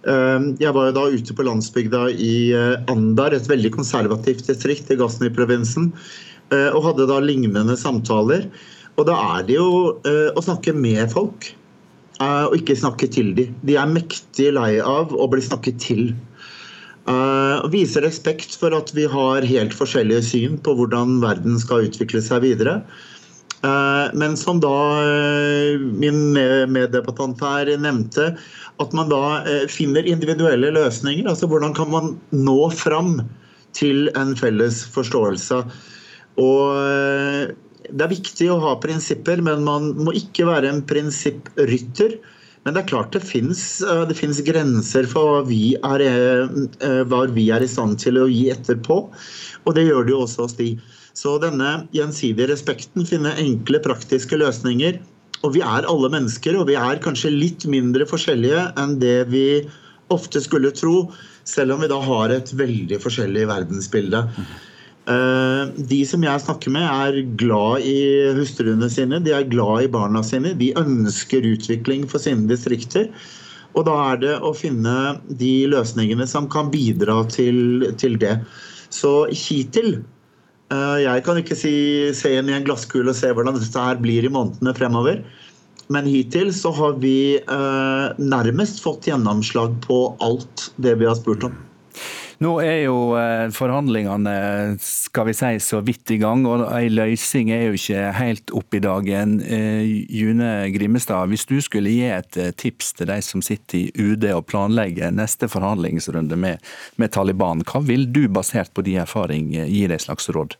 Jeg 0.00 0.72
var 0.72 0.86
jo 0.88 0.92
da 0.96 1.02
ute 1.12 1.34
på 1.36 1.44
landsbygda 1.44 2.06
i 2.24 2.54
Andar, 2.88 3.34
et 3.36 3.44
veldig 3.50 3.68
konservativt 3.74 4.46
distrikt 4.48 4.88
i 4.88 4.96
Ghazni-provinsen, 4.96 5.90
og 6.72 6.86
hadde 6.86 7.04
da 7.10 7.18
lignende 7.20 7.76
samtaler. 7.76 8.46
Og 8.96 9.04
da 9.10 9.18
er 9.36 9.44
det 9.44 9.58
jo 9.58 9.68
å 10.00 10.44
snakke 10.46 10.72
med 10.72 11.04
folk. 11.12 11.50
Eh, 12.20 12.46
og 12.48 12.56
ikke 12.58 12.76
snakke 12.76 13.08
til 13.12 13.32
dem. 13.36 13.54
De 13.64 13.76
er 13.80 13.88
mektig 13.88 14.50
lei 14.56 14.74
av 14.84 15.14
å 15.16 15.28
bli 15.32 15.42
snakket 15.44 15.80
til. 15.82 16.10
Uh, 17.08 17.64
viser 17.72 18.04
respekt 18.04 18.52
for 18.60 18.76
at 18.76 18.92
vi 18.94 19.06
har 19.08 19.46
helt 19.48 19.72
forskjellige 19.74 20.22
syn 20.28 20.58
på 20.62 20.74
hvordan 20.78 21.16
verden 21.24 21.56
skal 21.58 21.88
utvikle 21.88 22.20
seg 22.22 22.44
videre. 22.44 22.76
Uh, 23.64 24.12
men 24.20 24.36
som 24.38 24.60
da 24.62 24.76
uh, 25.00 25.80
min 25.80 26.36
meddebattant 26.70 27.40
her 27.42 27.72
nevnte, 27.80 28.28
at 28.84 28.94
man 28.96 29.10
da 29.10 29.40
finner 29.72 30.06
individuelle 30.06 30.70
løsninger. 30.76 31.26
Altså 31.26 31.48
hvordan 31.50 31.74
kan 31.76 31.90
man 31.90 32.14
nå 32.36 32.60
fram 32.76 33.16
til 33.76 34.12
en 34.20 34.36
felles 34.38 34.84
forståelse. 34.92 35.64
Og 36.40 37.56
det 37.92 38.06
er 38.06 38.12
viktig 38.12 38.50
å 38.52 38.60
ha 38.62 38.76
prinsipper, 38.82 39.42
men 39.44 39.64
man 39.66 39.92
må 39.98 40.14
ikke 40.16 40.48
være 40.48 40.70
en 40.70 40.84
prinsipprytter. 40.86 42.18
Men 42.64 42.76
det 42.76 42.82
er 42.82 42.90
klart 42.90 43.14
det 43.16 43.22
fins 43.24 43.80
eh, 43.80 44.40
grenser 44.44 45.06
for 45.08 45.38
hva 45.38 45.44
vi, 45.48 45.76
er, 45.76 46.04
eh, 46.04 47.02
hva 47.08 47.22
vi 47.32 47.48
er 47.54 47.64
i 47.64 47.70
stand 47.70 47.98
til 48.02 48.20
å 48.20 48.28
gi 48.28 48.50
etterpå. 48.52 48.98
Og 49.64 49.76
det 49.76 49.86
gjør 49.86 50.04
det 50.04 50.14
jo 50.14 50.24
også 50.26 50.44
hos 50.44 50.58
de. 50.58 50.74
Så 51.16 51.38
denne 51.42 51.86
gjensidige 51.96 52.50
respekten, 52.52 53.06
finne 53.08 53.32
enkle, 53.40 53.80
praktiske 53.84 54.38
løsninger. 54.40 55.00
Og 55.40 55.54
vi 55.56 55.64
er 55.64 55.88
alle 55.88 56.12
mennesker, 56.12 56.58
og 56.60 56.68
vi 56.68 56.76
er 56.76 57.00
kanskje 57.00 57.32
litt 57.32 57.64
mindre 57.70 58.04
forskjellige 58.08 58.66
enn 58.80 58.98
det 59.00 59.22
vi 59.32 59.46
ofte 60.12 60.42
skulle 60.42 60.72
tro, 60.76 61.08
selv 61.48 61.74
om 61.74 61.84
vi 61.84 61.88
da 61.90 62.00
har 62.04 62.34
et 62.34 62.50
veldig 62.56 62.98
forskjellig 63.00 63.46
verdensbilde. 63.48 64.24
Eh, 65.10 65.62
de 65.90 66.00
som 66.06 66.22
jeg 66.24 66.42
snakker 66.44 66.72
med, 66.74 66.86
er 66.86 67.24
glad 67.40 67.86
i 67.86 67.98
hustruene 68.36 68.90
sine, 68.92 69.18
de 69.24 69.34
er 69.34 69.48
glad 69.50 69.86
i 69.86 69.90
barna 69.90 70.22
sine. 70.26 70.54
De 70.58 70.70
ønsker 70.78 71.46
utvikling 71.48 72.06
for 72.10 72.22
sine 72.22 72.46
distrikter. 72.50 73.08
Og 73.78 73.86
da 73.86 73.96
er 74.10 74.22
det 74.22 74.36
å 74.42 74.52
finne 74.56 74.94
de 75.40 75.52
løsningene 75.70 76.26
som 76.30 76.48
kan 76.50 76.70
bidra 76.72 77.22
til, 77.30 77.86
til 78.02 78.18
det. 78.22 78.36
Så 78.90 79.28
hittil 79.30 80.00
eh, 80.74 80.96
Jeg 81.04 81.22
kan 81.26 81.38
ikke 81.38 81.58
si, 81.58 81.74
se 82.16 82.34
inn 82.34 82.50
i 82.50 82.56
en 82.56 82.66
glasskule 82.66 83.12
og 83.12 83.18
se 83.18 83.30
hvordan 83.30 83.58
dette 83.58 83.86
her 83.86 84.02
blir 84.02 84.26
i 84.26 84.32
månedene 84.32 84.74
fremover. 84.78 85.22
Men 85.90 86.06
hittil 86.06 86.52
så 86.54 86.70
har 86.74 86.98
vi 87.02 87.38
eh, 87.38 88.06
nærmest 88.18 88.82
fått 88.82 89.10
gjennomslag 89.10 89.78
på 89.86 90.02
alt 90.22 90.70
det 90.82 90.98
vi 91.00 91.10
har 91.10 91.18
spurt 91.18 91.46
om. 91.50 91.58
Nå 92.40 92.54
er 92.64 92.86
jo 92.86 92.94
eh, 93.20 93.50
forhandlingene 93.52 94.32
skal 94.80 95.26
vi 95.28 95.34
si, 95.36 95.50
så 95.60 95.82
vidt 95.84 96.08
i 96.14 96.16
gang, 96.22 96.46
og 96.48 96.62
ei 96.72 96.86
løsning 96.88 97.50
er 97.52 97.66
jo 97.66 97.76
ikke 97.76 98.06
helt 98.16 98.54
opp 98.56 98.76
i 98.78 98.80
dagen. 98.80 99.34
Eh, 99.44 100.08
June 100.08 100.48
Grimmestad, 100.72 101.28
hvis 101.28 101.44
du 101.50 101.58
skulle 101.60 101.92
gi 101.92 102.08
et 102.08 102.40
eh, 102.40 102.54
tips 102.56 102.94
til 102.96 103.12
de 103.12 103.18
som 103.26 103.44
sitter 103.44 103.82
i 103.82 103.92
UD 103.92 104.24
og 104.32 104.46
planlegger 104.48 105.12
neste 105.12 105.50
forhandlingsrunde 105.52 106.40
med, 106.40 106.64
med 106.96 107.12
Taliban, 107.12 107.60
hva 107.68 107.84
vil 107.84 108.08
du 108.08 108.24
basert 108.32 108.72
på 108.72 108.88
din 108.88 109.02
erfaring 109.04 109.52
gi 109.60 109.84
deg 109.92 110.00
slags 110.00 110.32
råd? 110.32 110.56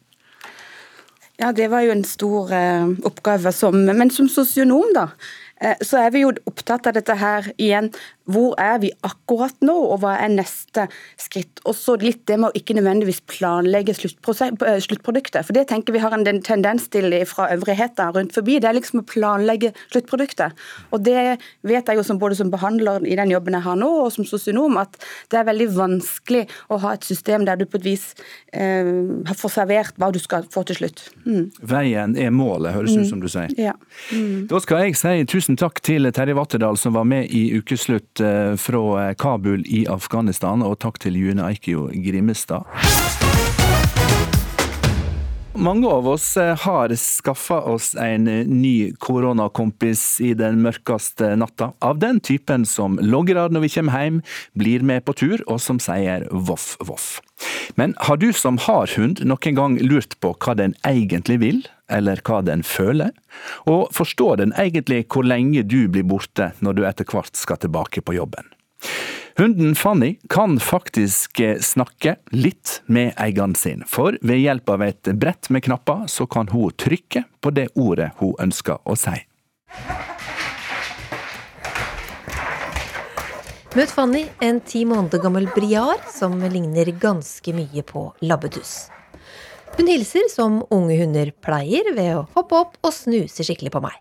Ja, 1.40 1.54
Det 1.56 1.70
var 1.72 1.86
jo 1.86 1.94
en 1.96 2.04
stor 2.04 2.52
oppgave. 3.08 3.56
Som, 3.56 3.86
men 3.88 4.12
som 4.12 4.28
sosionom, 4.28 4.92
da, 4.92 5.08
så 5.84 6.00
er 6.00 6.14
vi 6.14 6.24
jo 6.24 6.32
opptatt 6.48 6.88
av 6.88 6.96
dette 6.96 7.14
her 7.20 7.50
igjen 7.60 7.90
hvor 8.30 8.54
er 8.60 8.78
vi 8.82 8.90
akkurat 9.06 9.56
nå, 9.64 9.74
og 9.74 10.02
hva 10.02 10.14
er 10.22 10.32
neste 10.32 10.86
skritt? 11.20 11.60
Og 11.68 11.74
så 11.76 11.96
litt 12.00 12.22
det 12.30 12.38
med 12.40 12.50
å 12.50 12.58
ikke 12.58 12.76
nødvendigvis 12.76 13.22
planlegge 13.30 13.94
eh, 13.94 14.80
sluttproduktet. 14.84 15.46
For 15.46 15.56
det 15.56 15.66
tenker 15.70 15.94
vi 15.96 16.02
har 16.02 16.14
en 16.14 16.26
tendens 16.46 16.88
til 16.92 17.12
fra 17.28 17.48
øvrigheten 17.54 18.14
rundt 18.14 18.36
forbi. 18.36 18.58
Det 18.60 18.70
er 18.70 18.76
liksom 18.78 19.02
å 19.02 19.08
planlegge 19.08 19.72
sluttproduktet. 19.90 20.58
Og 20.94 21.04
det 21.06 21.38
vet 21.66 21.90
jeg 21.90 21.98
jo 21.98 22.06
som 22.06 22.20
både 22.20 22.38
som 22.38 22.52
behandler 22.52 23.06
i 23.08 23.16
den 23.18 23.32
jobben 23.32 23.56
jeg 23.58 23.66
har 23.66 23.80
nå, 23.80 23.90
og 24.04 24.12
som 24.14 24.28
sosionom, 24.28 24.78
at 24.80 25.00
det 25.32 25.40
er 25.40 25.48
veldig 25.48 25.70
vanskelig 25.76 26.44
å 26.70 26.80
ha 26.84 26.94
et 26.96 27.06
system 27.06 27.46
der 27.48 27.58
du 27.60 27.66
på 27.66 27.80
et 27.80 27.88
vis 27.88 28.06
eh, 28.52 28.92
får 29.30 29.56
servert 29.56 29.98
hva 30.00 30.12
du 30.14 30.20
skal 30.22 30.46
få 30.52 30.64
til 30.68 30.82
slutt. 30.82 31.06
Mm. 31.24 31.50
Veien 31.72 32.16
er 32.20 32.30
målet, 32.34 32.74
høres 32.76 32.94
ut 32.94 33.02
mm. 33.02 33.10
som 33.10 33.24
du 33.24 33.28
sier. 33.32 33.50
Ja. 33.58 33.74
Mm. 34.14 34.46
Da 34.50 34.60
skal 34.62 34.86
jeg 34.86 34.98
si 35.00 35.26
tusen 35.30 35.49
takk 35.58 35.80
til 35.82 36.06
Terje 36.14 36.36
Vatterdal 36.36 36.76
som 36.78 36.94
var 36.94 37.08
med 37.08 37.30
i 37.34 37.48
Ukeslutt 37.58 38.20
Eh, 38.20 38.56
fra 38.56 39.08
eh, 39.08 39.14
Kabul 39.14 39.64
i 39.66 39.86
Afghanistan, 39.88 40.62
og 40.62 40.78
takk 40.78 40.98
til 41.00 41.16
June 41.16 41.44
Eikio 41.48 41.88
Grimestad. 41.92 42.66
Mange 45.60 45.88
av 45.88 46.06
oss 46.08 46.36
eh, 46.40 46.54
har 46.56 46.94
skaffa 46.96 47.60
oss 47.68 47.92
en 48.00 48.24
ny 48.48 48.92
koronakompis 48.98 50.20
i 50.24 50.32
den 50.38 50.60
mørkeste 50.64 51.34
natta. 51.40 51.72
Av 51.84 51.98
den 52.00 52.20
typen 52.20 52.66
som 52.68 52.98
logrer 53.02 53.52
når 53.52 53.66
vi 53.66 53.72
kommer 53.76 54.04
hjem, 54.04 54.22
blir 54.56 54.86
med 54.86 55.04
på 55.04 55.16
tur, 55.16 55.44
og 55.46 55.60
som 55.60 55.80
sier 55.82 56.28
voff, 56.30 56.74
voff. 56.80 57.18
Men 57.76 57.94
har 58.06 58.20
du 58.20 58.30
som 58.36 58.58
har 58.66 58.90
hund 58.96 59.22
noen 59.24 59.56
gang 59.56 59.76
lurt 59.80 60.16
på 60.20 60.34
hva 60.36 60.56
den 60.58 60.76
egentlig 60.86 61.40
vil? 61.44 61.62
Eller 61.90 62.22
hva 62.26 62.40
den 62.46 62.62
føler? 62.66 63.12
Og 63.70 63.90
forstår 63.94 64.40
den 64.42 64.54
egentlig 64.58 65.04
hvor 65.10 65.26
lenge 65.26 65.64
du 65.66 65.84
blir 65.88 66.06
borte 66.06 66.52
når 66.64 66.78
du 66.78 66.86
etter 66.88 67.08
hvert 67.08 67.36
skal 67.36 67.60
tilbake 67.60 68.02
på 68.04 68.16
jobben? 68.16 68.48
Hunden 69.40 69.74
Fanny 69.74 70.16
kan 70.28 70.58
faktisk 70.60 71.40
snakke 71.64 72.16
litt 72.30 72.82
med 72.86 73.14
eieren 73.16 73.54
sin, 73.56 73.86
for 73.88 74.18
ved 74.20 74.42
hjelp 74.42 74.68
av 74.74 74.82
et 74.84 75.12
brett 75.16 75.48
med 75.48 75.64
knapper 75.64 76.04
så 76.12 76.26
kan 76.28 76.50
hun 76.52 76.74
trykke 76.76 77.24
på 77.40 77.52
det 77.56 77.70
ordet 77.74 78.10
hun 78.20 78.34
ønsker 78.42 78.82
å 78.84 78.98
si. 79.00 79.16
Møt 83.78 83.92
Fanny, 83.94 84.24
en 84.42 84.60
ti 84.66 84.82
måneder 84.84 85.22
gammel 85.22 85.44
briar 85.54 86.00
som 86.10 86.34
ligner 86.42 86.90
ganske 86.98 87.54
mye 87.54 87.84
på 87.86 88.08
labbetuss. 88.26 88.90
Hun 89.76 89.86
hilser 89.86 90.28
som 90.32 90.60
unge 90.70 90.96
hunder 91.00 91.30
pleier, 91.44 91.94
ved 91.96 92.16
å 92.18 92.26
hoppe 92.34 92.58
opp 92.58 92.78
og 92.84 92.92
snuse 92.94 93.44
skikkelig 93.46 93.72
på 93.74 93.82
meg. 93.84 93.96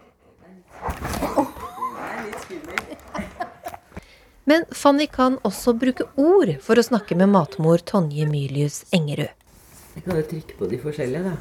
Men 4.49 4.65
Fanny 4.73 5.05
kan 5.07 5.37
også 5.45 5.75
bruke 5.77 6.07
ord 6.17 6.55
for 6.65 6.79
å 6.79 6.83
snakke 6.85 7.15
med 7.19 7.29
matmor 7.29 7.77
Tonje 7.85 8.25
Mylius 8.25 8.81
Engerud. 8.95 9.29
Jeg 9.93 10.05
kan 10.05 10.17
jo 10.17 10.23
trykke 10.31 10.57
på 10.57 10.69
de 10.71 10.79
forskjellige, 10.81 11.21
da. 11.27 11.33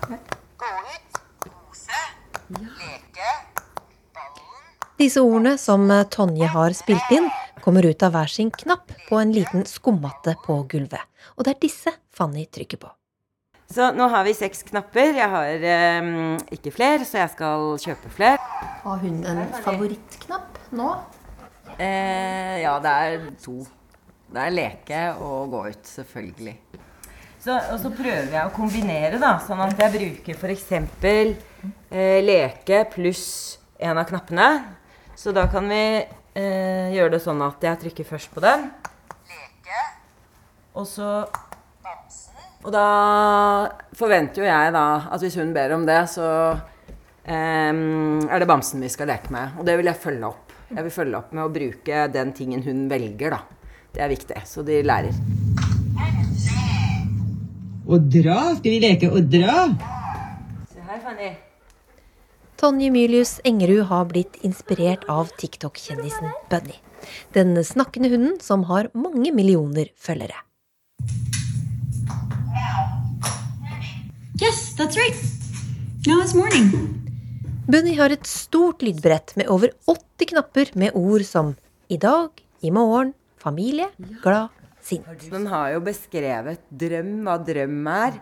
Disse 4.98 5.22
ordene 5.22 5.54
som 5.62 5.88
Tonje 6.10 6.48
har 6.52 6.76
spilt 6.76 7.10
inn, 7.14 7.30
kommer 7.64 7.86
ut 7.86 8.02
av 8.02 8.12
hver 8.12 8.30
sin 8.32 8.50
knapp 8.52 8.92
på 9.08 9.16
en 9.20 9.32
liten 9.32 9.64
skummatte 9.68 10.36
på 10.44 10.60
gulvet. 10.68 11.04
Og 11.36 11.44
det 11.46 11.54
er 11.54 11.60
disse 11.64 11.92
Fanny 12.12 12.44
trykker 12.44 12.80
på. 12.82 12.92
Så 13.68 13.90
nå 13.92 14.06
har 14.08 14.24
vi 14.24 14.32
seks 14.32 14.62
knapper. 14.70 15.10
Jeg 15.12 15.28
har 15.28 15.64
um, 16.00 16.36
ikke 16.56 16.70
flere, 16.72 17.04
så 17.04 17.18
jeg 17.20 17.32
skal 17.34 17.74
kjøpe 17.82 18.10
flere. 18.16 18.38
Har 18.80 19.00
hun 19.02 19.18
en 19.28 19.42
favorittknapp 19.60 20.56
nå? 20.78 20.86
Eh, 21.76 22.54
ja, 22.62 22.78
det 22.80 22.92
er 23.04 23.26
to. 23.42 23.58
Det 24.32 24.40
er 24.40 24.54
leke 24.54 25.02
og 25.20 25.52
gå 25.52 25.60
ut, 25.66 25.82
selvfølgelig. 25.84 26.54
Så, 27.44 27.58
og 27.58 27.76
så 27.82 27.92
prøver 27.92 28.32
jeg 28.38 28.40
å 28.40 28.54
kombinere, 28.56 29.20
da, 29.20 29.34
sånn 29.44 29.60
at 29.66 29.82
jeg 29.84 29.94
bruker 29.98 30.40
f.eks. 30.40 30.72
Eh, 31.92 32.18
leke 32.24 32.80
pluss 32.94 33.26
en 33.76 34.00
av 34.00 34.08
knappene. 34.08 34.48
Så 35.12 35.34
da 35.36 35.44
kan 35.52 35.68
vi 35.68 35.82
eh, 36.00 36.88
gjøre 36.96 37.18
det 37.18 37.20
sånn 37.20 37.44
at 37.44 37.68
jeg 37.68 37.82
trykker 37.84 38.08
først 38.14 38.32
på 38.32 38.46
den. 38.48 38.64
Leke. 39.28 39.84
Og 40.72 40.88
så 40.88 41.12
Og 42.68 42.72
da 42.74 42.88
forventer 43.96 44.42
jo 44.42 44.44
jeg 44.44 44.72
da 44.74 44.84
at 45.08 45.22
hvis 45.24 45.38
hun 45.40 45.54
ber 45.56 45.72
om 45.72 45.86
det, 45.88 46.02
så 46.12 46.26
um, 46.52 48.26
er 48.28 48.42
det 48.42 48.48
bamsen 48.50 48.82
vi 48.84 48.90
skal 48.92 49.08
leke 49.08 49.32
med. 49.32 49.54
Og 49.56 49.64
det 49.64 49.78
vil 49.80 49.88
jeg 49.88 49.96
følge 50.02 50.28
opp. 50.28 50.52
Jeg 50.68 50.84
vil 50.84 50.92
følge 50.92 51.16
opp 51.16 51.30
med 51.32 51.46
å 51.46 51.52
bruke 51.54 52.02
den 52.12 52.34
tingen 52.36 52.60
hun 52.66 52.82
velger, 52.90 53.32
da. 53.32 53.70
Det 53.94 54.02
er 54.04 54.12
viktig. 54.12 54.42
Så 54.44 54.60
de 54.68 54.82
lærer. 54.84 55.16
Å 57.88 58.00
dra? 58.04 58.36
Skal 58.58 58.74
vi 58.74 58.82
leke 58.84 59.08
å 59.08 59.22
dra? 59.24 59.64
Se 60.68 60.84
her, 60.90 61.00
Fanny. 61.06 61.30
Tonje 62.60 62.90
Mylius 62.92 63.38
Engerud 63.48 63.86
har 63.88 64.10
blitt 64.12 64.36
inspirert 64.44 65.08
av 65.08 65.32
TikTok-kjendisen 65.40 66.36
Bunny. 66.52 66.76
Den 67.32 67.56
snakkende 67.64 68.12
hunden 68.12 68.36
som 68.44 68.68
har 68.68 68.90
mange 68.92 69.32
millioner 69.32 69.88
følgere. 69.96 70.44
Yes, 74.40 74.74
that's 74.78 74.96
right. 74.96 75.16
Now 76.06 76.20
it's 76.22 76.34
morning. 76.34 76.68
Bunny 77.68 77.94
har 77.98 78.12
et 78.14 78.26
stort 78.28 78.80
lydbrett 78.86 79.34
med 79.36 79.48
over 79.52 79.72
80 79.90 80.30
knapper 80.32 80.70
med 80.78 80.94
ord 80.96 81.24
som 81.28 81.54
i 81.92 81.98
dag, 82.00 82.30
i 82.64 82.70
morgen, 82.72 83.12
familie, 83.42 83.88
glad, 84.22 84.48
sint. 84.82 85.08
Den 85.30 85.46
har 85.50 85.74
jo 85.74 85.82
beskrevet 85.84 86.62
drøm, 86.70 87.10
hva 87.26 87.36
drøm 87.44 87.80
er. 87.92 88.20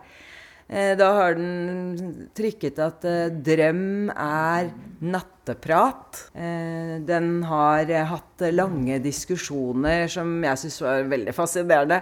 Eh, 0.67 0.95
Da 0.99 1.11
har 1.15 1.37
den 1.37 2.27
trykket 2.35 2.79
at 2.83 3.05
eh, 3.07 3.29
drøm 3.31 4.09
er 4.11 4.71
natteprat. 4.99 6.25
Eh, 6.35 6.97
Den 7.07 7.43
har 7.47 7.85
hatt 8.11 8.43
lange 8.51 8.99
diskusjoner 8.99 10.09
som 10.11 10.41
jeg 10.43 10.63
syns 10.65 10.81
var 10.83 11.07
veldig 11.13 11.33
fascinerende. 11.37 12.01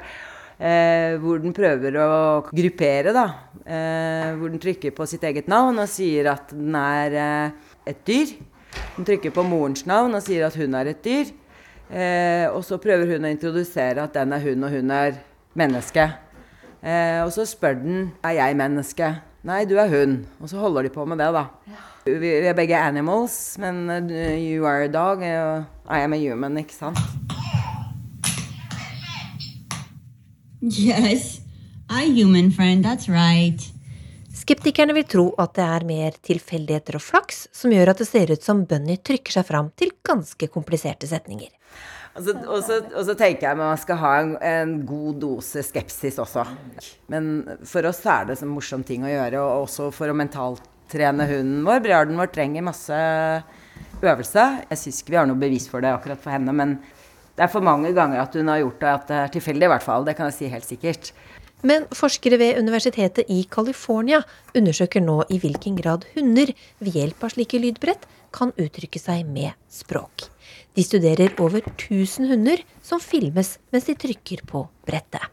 Eh, 0.55 1.17
hvor 1.19 1.41
den 1.43 1.55
prøver 1.55 1.97
å 1.99 2.11
gruppere, 2.47 3.11
da. 3.15 3.25
Eh, 3.65 4.35
hvor 4.39 4.51
den 4.51 4.61
trykker 4.63 4.93
på 4.95 5.07
sitt 5.09 5.25
eget 5.27 5.49
navn 5.51 5.81
og 5.83 5.89
sier 5.91 6.29
at 6.31 6.53
den 6.55 6.75
er 6.79 7.17
eh, 7.19 7.73
et 7.91 8.05
dyr. 8.07 8.35
Den 8.95 9.07
trykker 9.07 9.33
på 9.35 9.43
morens 9.47 9.83
navn 9.87 10.15
og 10.15 10.23
sier 10.23 10.47
at 10.47 10.55
hun 10.59 10.77
er 10.79 10.93
et 10.93 11.03
dyr. 11.03 11.33
Eh, 11.91 12.47
og 12.49 12.63
så 12.65 12.79
prøver 12.81 13.13
hun 13.13 13.27
å 13.27 13.33
introdusere 13.33 14.05
at 14.05 14.15
den 14.15 14.33
er 14.33 14.45
hun, 14.47 14.63
og 14.63 14.73
hun 14.73 14.95
er 14.95 15.19
menneske. 15.59 16.07
Eh, 16.81 17.19
og 17.25 17.33
så 17.35 17.45
spør 17.49 17.79
den 17.81 18.05
er 18.23 18.39
jeg 18.39 18.57
menneske. 18.59 19.11
Nei, 19.45 19.63
du 19.69 19.75
er 19.77 19.91
hun. 19.91 20.21
Og 20.39 20.49
så 20.49 20.61
holder 20.61 20.87
de 20.87 20.95
på 20.95 21.05
med 21.05 21.19
det, 21.21 21.29
da. 21.35 21.45
Vi, 22.05 22.31
er 22.47 22.57
begge 22.57 22.77
animals, 22.79 23.57
men 23.61 23.89
eh, 23.89 24.37
you 24.39 24.65
are 24.65 24.85
a 24.85 24.91
dog, 24.91 25.21
og 25.21 25.89
I 25.89 26.05
am 26.05 26.13
a 26.13 26.21
human, 26.21 26.57
ikke 26.61 26.77
sant? 26.77 27.01
Yes, 30.65 31.41
I 31.89 32.09
human 32.09 32.49
friend, 32.49 32.85
that's 32.85 33.07
right. 33.07 33.61
Skeptikerne 34.33 34.95
vil 34.97 35.05
tro 35.05 35.25
at 35.37 35.53
det 35.57 35.65
er 35.65 35.83
mer 35.85 36.15
tilfeldigheter 36.25 36.97
og 36.97 37.03
flaks 37.05 37.43
som 37.53 37.73
gjør 37.73 37.91
at 37.91 38.01
det 38.01 38.07
ser 38.09 38.33
ut 38.33 38.41
som 38.43 38.63
Bunny 38.65 38.97
trykker 38.97 39.35
seg 39.37 39.45
fram 39.45 39.69
til 39.77 39.93
ganske 40.05 40.49
kompliserte 40.49 41.05
setninger. 41.09 41.51
Og 42.15 42.25
så, 42.25 42.33
og, 42.47 42.57
så, 42.65 42.79
og 42.95 43.05
så 43.05 43.15
tenker 43.19 43.49
jeg 43.49 43.59
man 43.59 43.77
skal 43.77 43.99
ha 44.01 44.15
en, 44.23 44.33
en 44.41 44.73
god 44.89 45.21
dose 45.21 45.61
skepsis 45.67 46.17
også. 46.23 46.47
Men 47.13 47.29
for 47.67 47.85
oss 47.85 48.01
er 48.09 48.31
det 48.31 48.39
en 48.41 48.53
morsom 48.55 48.87
ting 48.87 49.05
å 49.05 49.11
gjøre, 49.11 49.43
og 49.43 49.67
også 49.67 49.91
for 49.93 50.09
å 50.09 50.17
mentaltrene 50.17 51.29
hunden 51.29 51.61
vår. 51.67 51.85
Briarden 51.85 52.17
vår 52.17 52.33
trenger 52.33 52.65
masse 52.65 53.01
øvelse. 54.01 54.49
Jeg 54.71 54.81
syns 54.81 55.03
ikke 55.03 55.13
vi 55.13 55.21
har 55.21 55.29
noe 55.29 55.45
bevis 55.45 55.69
for 55.69 55.85
det 55.85 55.93
akkurat 55.93 56.25
for 56.25 56.33
henne, 56.33 56.55
men 56.55 56.79
det 57.35 57.43
er 57.43 57.51
for 57.51 57.63
mange 57.65 57.91
ganger 57.95 58.21
at 58.23 58.35
hun 58.37 58.47
har 58.47 58.61
gjort 58.61 58.81
det 58.81 58.91
at 58.91 59.07
det 59.09 59.17
er 59.21 59.33
tilfeldig, 59.33 59.67
i 59.67 59.71
hvert 59.73 59.83
fall. 59.83 60.05
Det 60.07 60.15
kan 60.15 60.29
jeg 60.29 60.37
si 60.37 60.51
helt 60.51 60.67
sikkert. 60.67 61.11
Men 61.65 61.87
forskere 61.95 62.37
ved 62.39 62.59
universitetet 62.61 63.31
i 63.31 63.41
California 63.51 64.21
undersøker 64.55 65.03
nå 65.03 65.21
i 65.33 65.39
hvilken 65.41 65.75
grad 65.79 66.05
hunder 66.13 66.51
ved 66.79 66.95
hjelp 66.95 67.25
av 67.25 67.33
slike 67.33 67.59
lydbrett 67.59 68.05
kan 68.35 68.53
uttrykke 68.59 69.01
seg 69.01 69.25
med 69.27 69.55
språk. 69.71 70.27
De 70.75 70.83
studerer 70.83 71.35
over 71.41 71.63
1000 71.63 72.29
hunder 72.29 72.61
som 72.83 73.01
filmes 73.03 73.55
mens 73.73 73.87
de 73.89 73.95
trykker 73.99 74.43
på 74.47 74.65
brettet. 74.87 75.23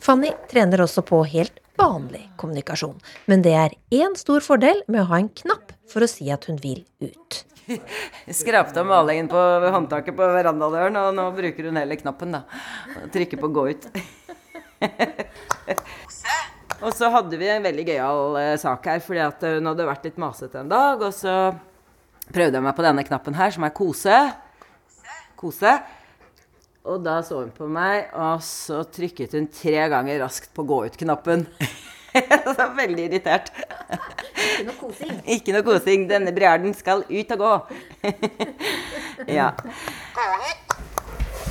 Fanny 0.00 0.30
trener 0.50 0.86
også 0.86 1.04
på 1.06 1.20
helt 1.34 1.60
vanlig 1.80 2.24
kommunikasjon, 2.40 2.98
men 3.30 3.44
det 3.44 3.54
er 3.56 3.76
én 4.02 4.16
stor 4.18 4.44
fordel 4.44 4.82
med 4.88 5.04
å 5.04 5.10
ha 5.12 5.22
en 5.22 5.30
knapp 5.42 5.72
for 5.90 6.04
å 6.04 6.10
si 6.10 6.30
at 6.32 6.46
hun 6.50 6.60
vil 6.62 6.82
ut. 7.02 7.44
Skrapte 8.40 8.82
av 8.82 8.88
malingen 8.88 9.28
på 9.30 9.40
håndtaket 9.74 10.16
på 10.16 10.28
verandadøren, 10.34 10.98
og 11.00 11.14
nå 11.16 11.28
bruker 11.36 11.70
hun 11.70 11.78
heller 11.80 12.00
knappen, 12.00 12.36
da. 12.36 12.44
Trykker 13.14 13.40
på 13.40 13.50
'gå 13.50 13.66
ut'. 13.70 13.88
og 16.84 16.92
så 16.96 17.10
hadde 17.12 17.40
vi 17.40 17.50
en 17.52 17.64
veldig 17.64 17.86
gøyal 17.86 18.38
eh, 18.40 18.54
sak 18.60 18.90
her, 18.90 19.02
fordi 19.04 19.24
at 19.24 19.48
hun 19.56 19.72
hadde 19.72 19.88
vært 19.88 20.06
litt 20.08 20.20
masete 20.20 20.62
en 20.62 20.72
dag, 20.72 21.00
og 21.00 21.14
så 21.14 21.36
prøvde 22.30 22.58
jeg 22.58 22.66
meg 22.66 22.76
på 22.76 22.86
denne 22.86 23.06
knappen 23.06 23.38
her, 23.38 23.54
som 23.54 23.66
er 23.66 23.76
kose. 23.76 24.20
Kose. 25.40 25.78
Og 26.90 27.04
da 27.04 27.20
så 27.22 27.44
hun 27.44 27.52
på 27.54 27.68
meg, 27.70 28.08
og 28.18 28.40
så 28.42 28.80
trykket 28.90 29.36
hun 29.36 29.46
tre 29.54 29.84
ganger 29.92 30.18
raskt 30.24 30.50
på 30.56 30.64
gå 30.66 30.82
ut-knappen. 30.90 31.46
Så 32.10 32.64
veldig 32.74 33.04
irritert. 33.06 33.52
Ikke 34.34 34.64
noe 34.66 34.74
kosing. 34.80 35.12
Ikke 35.30 35.54
noe 35.54 35.62
kosing. 35.62 36.08
Denne 36.10 36.32
briarden 36.34 36.74
skal 36.74 37.04
ut 37.06 37.34
og 37.36 37.44
gå. 37.44 37.52
ja. 39.38 39.52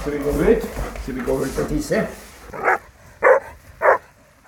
Skal 0.01 0.17
vi 0.17 0.19
gå 0.25 0.35
ut? 0.35 0.67
Skal 0.99 1.15
vi 1.15 1.27
gå 1.31 1.39
ut 1.45 1.63
og 1.63 1.71
tisse? 1.71 2.03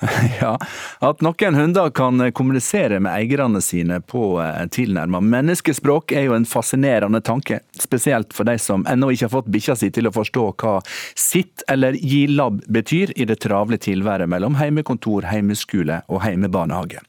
Ja, 0.41 0.57
At 0.99 1.21
noen 1.21 1.55
hunder 1.55 1.89
kan 1.93 2.21
kommunisere 2.33 2.99
med 2.99 3.13
eierne 3.13 3.61
sine 3.61 3.99
på 4.01 4.41
eh, 4.41 4.65
tilnærma 4.73 5.21
menneskespråk, 5.21 6.11
er 6.11 6.27
jo 6.27 6.35
en 6.37 6.47
fascinerende 6.49 7.21
tanke. 7.21 7.61
Spesielt 7.79 8.33
for 8.33 8.47
de 8.49 8.57
som 8.61 8.85
ennå 8.89 9.11
ikke 9.11 9.27
har 9.27 9.35
fått 9.35 9.51
bikkja 9.53 9.77
si 9.77 9.91
til 9.93 10.09
å 10.09 10.15
forstå 10.15 10.47
hva 10.63 10.79
sitt 11.17 11.65
eller 11.71 11.97
gi 11.97 12.25
labb 12.31 12.63
betyr 12.71 13.13
i 13.15 13.27
det 13.29 13.41
travle 13.45 13.77
tilværet 13.81 14.29
mellom 14.31 14.57
heimekontor, 14.59 15.29
heimeskole 15.29 16.01
og 16.09 16.23
heimebarnehage. 16.25 17.03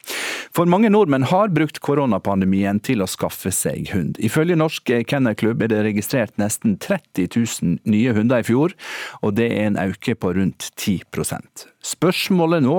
For 0.52 0.68
mange 0.68 0.90
nordmenn 0.92 1.24
har 1.30 1.52
brukt 1.54 1.80
koronapandemien 1.80 2.82
til 2.84 3.00
å 3.00 3.08
skaffe 3.08 3.54
seg 3.56 3.88
hund. 3.94 4.20
Ifølge 4.20 4.58
Norsk 4.60 4.92
Kennelklubb 5.08 5.64
er 5.64 5.72
det 5.72 5.84
registrert 5.88 6.36
nesten 6.40 6.76
30 6.76 7.30
000 7.32 7.78
nye 7.88 8.12
hunder 8.12 8.44
i 8.44 8.48
fjor, 8.52 8.76
og 9.24 9.38
det 9.40 9.48
er 9.48 9.70
en 9.70 9.80
økning 9.80 10.20
på 10.20 10.36
rundt 10.36 10.72
10 10.76 11.71
Spørsmålet 11.82 12.62
nå, 12.62 12.76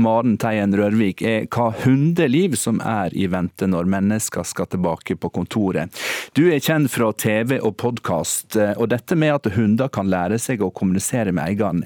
Maren 0.00 0.36
Teien 0.40 0.72
Rørvik, 0.76 1.20
er 1.22 1.44
hva 1.52 1.68
hundeliv 1.84 2.56
som 2.56 2.80
er 2.80 3.12
i 3.12 3.26
vente 3.28 3.68
når 3.68 3.88
mennesker 3.92 4.46
skal 4.48 4.70
tilbake 4.72 5.18
på 5.20 5.30
kontoret. 5.34 5.92
Du 6.32 6.46
er 6.48 6.62
kjent 6.64 6.88
fra 6.92 7.10
TV 7.12 7.58
og 7.60 7.76
podkast, 7.82 8.56
og 8.56 8.88
dette 8.92 9.18
med 9.18 9.34
at 9.34 9.50
hunder 9.56 9.92
kan 9.92 10.08
lære 10.08 10.40
seg 10.40 10.64
å 10.64 10.72
kommunisere 10.72 11.34
med 11.36 11.44
eieren, 11.50 11.84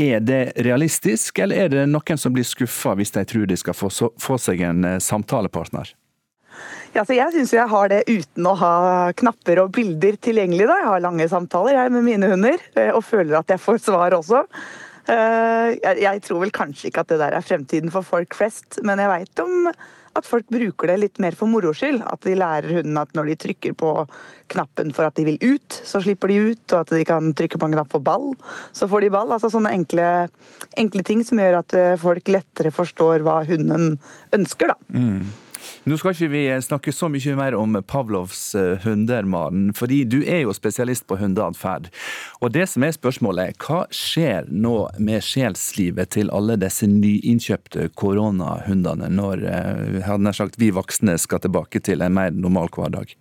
er 0.00 0.20
det 0.20 0.42
realistisk, 0.64 1.40
eller 1.40 1.64
er 1.64 1.72
det 1.72 1.86
noen 1.88 2.20
som 2.20 2.34
blir 2.34 2.46
skuffa 2.46 2.94
hvis 2.98 3.14
de 3.16 3.24
tror 3.28 3.48
de 3.48 3.56
skal 3.60 3.76
få, 3.76 4.38
seg 4.40 4.62
en 4.64 4.84
eh, 4.84 5.00
samtalepartner? 5.02 5.94
Ja, 6.94 7.04
jeg 7.06 7.32
syns 7.34 7.52
jeg 7.54 7.70
har 7.70 7.90
det 7.92 8.02
uten 8.08 8.46
å 8.50 8.54
ha 8.58 8.74
knapper 9.16 9.62
og 9.62 9.72
bilder 9.76 10.16
tilgjengelig. 10.18 10.66
da. 10.66 10.78
Jeg 10.80 10.88
har 10.90 11.02
lange 11.04 11.28
samtaler 11.30 11.76
jeg, 11.76 11.92
med 11.94 12.06
mine 12.06 12.30
hunder, 12.32 12.62
eh, 12.76 12.90
og 12.90 13.04
føler 13.06 13.38
at 13.40 13.52
jeg 13.52 13.62
får 13.62 13.82
svar 13.86 14.16
også. 14.16 14.44
Eh, 15.08 15.78
Jeg, 16.02 16.22
tror 16.26 16.44
vel 16.44 16.52
kanskje 16.54 16.90
ikke 16.90 17.04
at 17.04 17.14
det 17.14 17.20
der 17.22 17.36
er 17.36 17.46
fremtiden 17.46 17.92
for 17.94 18.06
folk 18.06 18.36
flest, 18.36 18.80
men 18.84 19.00
jeg 19.00 19.12
veit 19.12 19.42
om 19.44 19.72
at 20.18 20.26
folk 20.26 20.48
bruker 20.50 20.90
det 20.90 20.96
litt 20.98 21.20
mer 21.22 21.36
for 21.38 21.50
moro 21.50 21.70
skyld. 21.76 22.02
At 22.02 22.24
de 22.26 22.34
lærer 22.38 22.80
hunden 22.80 22.98
at 22.98 23.12
når 23.14 23.30
de 23.30 23.36
trykker 23.44 23.76
på 23.78 23.92
knappen 24.50 24.90
for 24.94 25.06
at 25.06 25.14
de 25.18 25.26
vil 25.28 25.38
ut, 25.38 25.76
så 25.86 26.00
slipper 26.02 26.32
de 26.32 26.40
ut. 26.50 26.64
Og 26.72 26.78
at 26.80 26.94
de 26.96 27.04
kan 27.06 27.30
trykke 27.38 27.60
på 27.60 27.68
en 27.68 27.76
knapp 27.76 27.92
for 27.94 28.02
ball, 28.04 28.32
så 28.76 28.90
får 28.90 29.06
de 29.06 29.12
ball. 29.14 29.30
Altså 29.36 29.52
sånne 29.54 29.72
enkle, 29.76 30.08
enkle 30.82 31.06
ting 31.06 31.22
som 31.26 31.38
gjør 31.40 31.60
at 31.62 31.76
eh, 31.78 31.94
folk 32.00 32.32
lettere 32.32 32.74
forstår 32.74 33.22
hva 33.26 33.40
hunden 33.46 33.94
ønsker, 34.34 34.74
da. 34.74 34.98
Mm. 34.98 35.30
Nå 35.88 35.98
skal 36.00 36.14
ikke 36.14 36.30
vi 36.32 36.42
snakke 36.64 36.94
så 36.94 37.08
mye 37.12 37.36
mer 37.38 37.56
om 37.58 37.78
Pavlovs 37.86 38.42
eh, 38.58 38.80
hunder, 38.84 39.26
Maren, 39.28 39.70
fordi 39.76 40.02
du 40.08 40.20
er 40.22 40.44
jo 40.44 40.54
spesialist 40.56 41.06
på 41.10 41.18
hundeatferd. 41.20 41.90
Og 42.40 42.52
det 42.54 42.66
som 42.72 42.84
er 42.86 42.96
spørsmålet, 42.96 43.58
hva 43.60 43.84
skjer 43.94 44.48
nå 44.50 44.76
med 44.98 45.24
sjelslivet 45.24 46.14
til 46.16 46.32
alle 46.34 46.58
disse 46.60 46.88
nyinnkjøpte 46.90 47.90
koronahundene, 48.00 49.10
når 49.12 49.46
eh, 49.50 50.30
sagt, 50.36 50.60
vi 50.60 50.72
voksne 50.74 51.18
skal 51.20 51.42
tilbake 51.44 51.82
til 51.84 52.04
en 52.04 52.16
mer 52.16 52.32
normal 52.36 52.72
hverdag? 52.74 53.16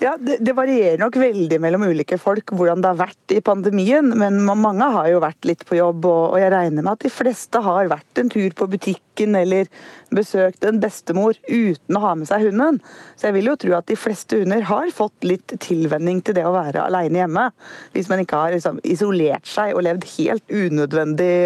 Ja, 0.00 0.14
det, 0.16 0.38
det, 0.40 0.54
varierer 0.56 0.96
nok 0.96 1.18
veldig 1.20 1.58
mellom 1.60 1.82
ulike 1.90 2.16
folk 2.16 2.54
hvordan 2.56 2.80
det 2.80 2.88
har 2.88 3.00
vært 3.02 3.34
i 3.36 3.42
pandemien. 3.44 4.06
Men 4.16 4.38
mange 4.48 4.86
har 4.94 5.10
jo 5.12 5.18
vært 5.20 5.44
litt 5.44 5.66
på 5.68 5.76
jobb, 5.76 6.06
og, 6.08 6.22
og 6.32 6.40
jeg 6.40 6.52
regner 6.54 6.86
med 6.86 6.94
at 6.94 7.04
de 7.04 7.10
fleste 7.12 7.60
har 7.66 7.90
vært 7.92 8.22
en 8.22 8.32
tur 8.32 8.54
på 8.56 8.68
butikken 8.72 9.36
eller 9.36 9.68
besøkt 10.16 10.64
en 10.64 10.80
bestemor 10.80 11.36
uten 11.44 11.98
å 11.98 12.02
ha 12.06 12.14
med 12.16 12.30
seg 12.30 12.46
hunden. 12.48 12.80
Så 13.20 13.28
jeg 13.28 13.36
vil 13.36 13.52
jo 13.52 13.58
tro 13.60 13.76
at 13.76 13.90
de 13.92 13.98
fleste 14.00 14.40
hunder 14.40 14.64
har 14.70 14.88
fått 14.96 15.28
litt 15.28 15.52
tilvenning 15.60 16.24
til 16.24 16.38
det 16.40 16.46
å 16.48 16.56
være 16.56 16.86
alene 16.86 17.20
hjemme. 17.20 17.50
Hvis 17.92 18.08
man 18.08 18.24
ikke 18.24 18.40
har 18.40 18.56
liksom, 18.56 18.80
isolert 18.88 19.52
seg 19.52 19.76
og 19.76 19.84
levd 19.84 20.08
helt 20.16 20.48
unødvendig 20.48 21.36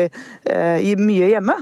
eh, 0.46 0.94
mye 1.02 1.34
hjemme. 1.34 1.58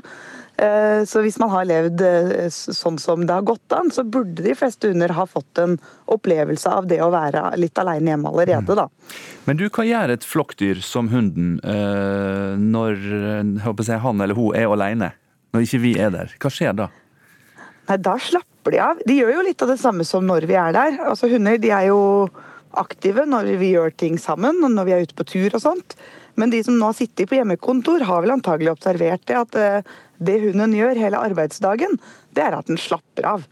Eh, 0.62 1.04
så 1.08 1.22
hvis 1.24 1.38
man 1.42 1.50
har 1.50 1.66
levd 1.66 2.02
eh, 2.06 2.46
sånn 2.52 2.98
som 3.00 3.24
det 3.26 3.34
har 3.34 3.46
gått 3.46 3.74
an, 3.74 3.90
så 3.94 4.04
burde 4.06 4.44
de 4.44 4.54
fleste 4.58 4.92
hunder 4.92 5.14
ha 5.16 5.24
fått 5.26 5.58
en 5.58 5.78
opplevelse 6.12 6.70
av 6.70 6.86
det 6.90 7.00
å 7.02 7.10
være 7.12 7.48
litt 7.58 7.78
alene 7.82 8.12
hjemme 8.12 8.30
allerede, 8.30 8.76
da. 8.78 8.86
Mm. 8.86 9.16
Men 9.48 9.58
du, 9.58 9.66
hva 9.72 9.86
gjør 9.88 10.14
et 10.14 10.28
flokkdyr 10.28 10.84
som 10.86 11.10
hunden 11.10 11.56
eh, 11.66 12.54
når 12.60 12.94
jeg, 13.02 14.00
han 14.04 14.22
eller 14.22 14.38
hun 14.38 14.54
er 14.58 14.70
alene? 14.70 15.12
Når 15.52 15.66
ikke 15.66 15.82
vi 15.82 15.96
er 16.00 16.14
der. 16.14 16.36
Hva 16.40 16.52
skjer 16.52 16.78
da? 16.78 16.88
Nei, 17.88 17.98
Da 17.98 18.16
slapper 18.22 18.76
de 18.76 18.80
av. 18.80 19.02
De 19.08 19.18
gjør 19.18 19.34
jo 19.34 19.44
litt 19.48 19.64
av 19.64 19.72
det 19.74 19.80
samme 19.82 20.06
som 20.06 20.24
når 20.28 20.46
vi 20.48 20.56
er 20.56 20.72
der. 20.76 20.96
Altså 21.10 21.28
Hunder 21.32 21.58
de 21.60 21.74
er 21.74 21.90
jo 21.90 22.00
aktive 22.78 23.26
når 23.28 23.50
vi 23.60 23.74
gjør 23.74 23.92
ting 23.98 24.14
sammen, 24.20 24.62
og 24.64 24.72
når 24.72 24.88
vi 24.88 24.94
er 24.94 25.08
ute 25.08 25.18
på 25.18 25.26
tur 25.28 25.58
og 25.58 25.64
sånt. 25.64 25.96
Men 26.40 26.52
de 26.52 26.62
som 26.64 26.78
nå 26.78 26.88
har 26.88 26.96
sittet 26.96 27.28
på 27.28 27.36
hjemmekontor, 27.36 28.06
har 28.08 28.22
vel 28.24 28.32
antagelig 28.38 28.72
observert 28.72 29.26
det 29.28 29.36
at 29.36 29.58
det 30.26 30.38
hunden 30.44 30.76
gjør 30.76 31.00
hele 31.00 31.20
arbeidsdagen, 31.30 31.98
det 32.34 32.44
er 32.46 32.56
at 32.58 32.70
den 32.70 32.80
slapper 32.80 33.28
av. 33.34 33.44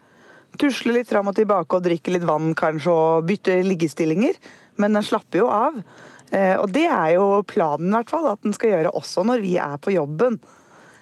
Tusler 0.61 0.99
litt 0.99 1.11
fram 1.11 1.31
og 1.31 1.37
tilbake 1.39 1.77
og 1.77 1.85
drikker 1.85 2.17
litt 2.17 2.27
vann 2.29 2.55
kanskje 2.59 2.95
og 2.95 3.29
bytter 3.29 3.63
liggestillinger. 3.67 4.39
Men 4.81 4.97
den 4.97 5.07
slapper 5.07 5.43
jo 5.43 5.51
av. 5.53 5.77
Eh, 6.31 6.57
og 6.57 6.71
det 6.75 6.87
er 6.87 7.15
jo 7.17 7.43
planen, 7.49 7.91
i 7.91 7.97
hvert 7.99 8.13
fall, 8.13 8.31
at 8.33 8.43
den 8.47 8.55
skal 8.57 8.75
gjøre 8.75 8.95
også 8.99 9.25
når 9.29 9.45
vi 9.45 9.57
er 9.61 9.77
på 9.83 9.95
jobben. 9.95 10.39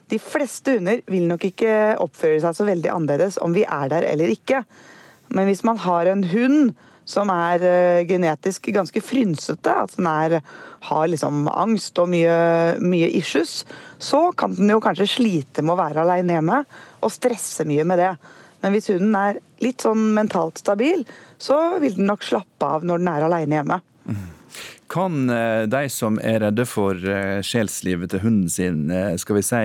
De 0.08 0.18
fleste 0.22 0.78
hunder 0.78 1.02
vil 1.10 1.26
nok 1.28 1.44
ikke 1.50 1.72
oppføre 2.00 2.40
seg 2.44 2.56
så 2.56 2.68
veldig 2.68 2.92
annerledes 2.94 3.40
om 3.44 3.56
vi 3.56 3.66
er 3.68 3.90
der 3.92 4.06
eller 4.08 4.32
ikke. 4.32 4.62
Men 5.34 5.50
hvis 5.50 5.64
man 5.68 5.80
har 5.84 6.08
en 6.08 6.24
hund 6.30 6.72
som 7.08 7.30
er 7.32 7.62
uh, 7.64 8.06
genetisk 8.08 8.68
ganske 8.72 9.00
frynsete, 9.04 9.72
at 9.72 9.94
den 9.96 10.08
er, 10.08 10.38
har 10.88 11.06
liksom 11.08 11.46
angst 11.48 12.00
og 12.00 12.10
mye, 12.12 12.34
mye, 12.84 13.08
issues, 13.16 13.62
så 13.98 14.28
kan 14.38 14.54
den 14.54 14.70
jo 14.72 14.80
kanskje 14.82 15.08
slite 15.10 15.64
med 15.64 15.74
å 15.74 15.80
være 15.80 16.04
alene 16.04 16.38
hjemme 16.38 16.62
og 17.02 17.12
stresse 17.14 17.66
mye 17.68 17.86
med 17.88 18.00
det. 18.02 18.12
Men 18.62 18.74
hvis 18.74 18.90
hunden 18.90 19.14
er 19.18 19.38
litt 19.62 19.84
sånn 19.84 20.10
mentalt 20.16 20.58
stabil, 20.62 21.04
så 21.38 21.78
vil 21.82 21.94
den 21.98 22.10
nok 22.10 22.26
slappe 22.26 22.72
av 22.78 22.86
når 22.86 23.02
den 23.02 23.12
er 23.12 23.26
alene 23.26 23.58
hjemme. 23.60 23.80
Kan 24.88 25.28
uh, 25.28 25.66
de 25.68 25.82
som 25.92 26.16
er 26.24 26.40
redde 26.46 26.64
for 26.66 26.96
uh, 26.96 27.42
sjelslivet 27.44 28.14
til 28.14 28.22
hunden 28.24 28.48
sin, 28.50 28.88
skal 29.20 29.38
vi 29.38 29.44
si, 29.44 29.62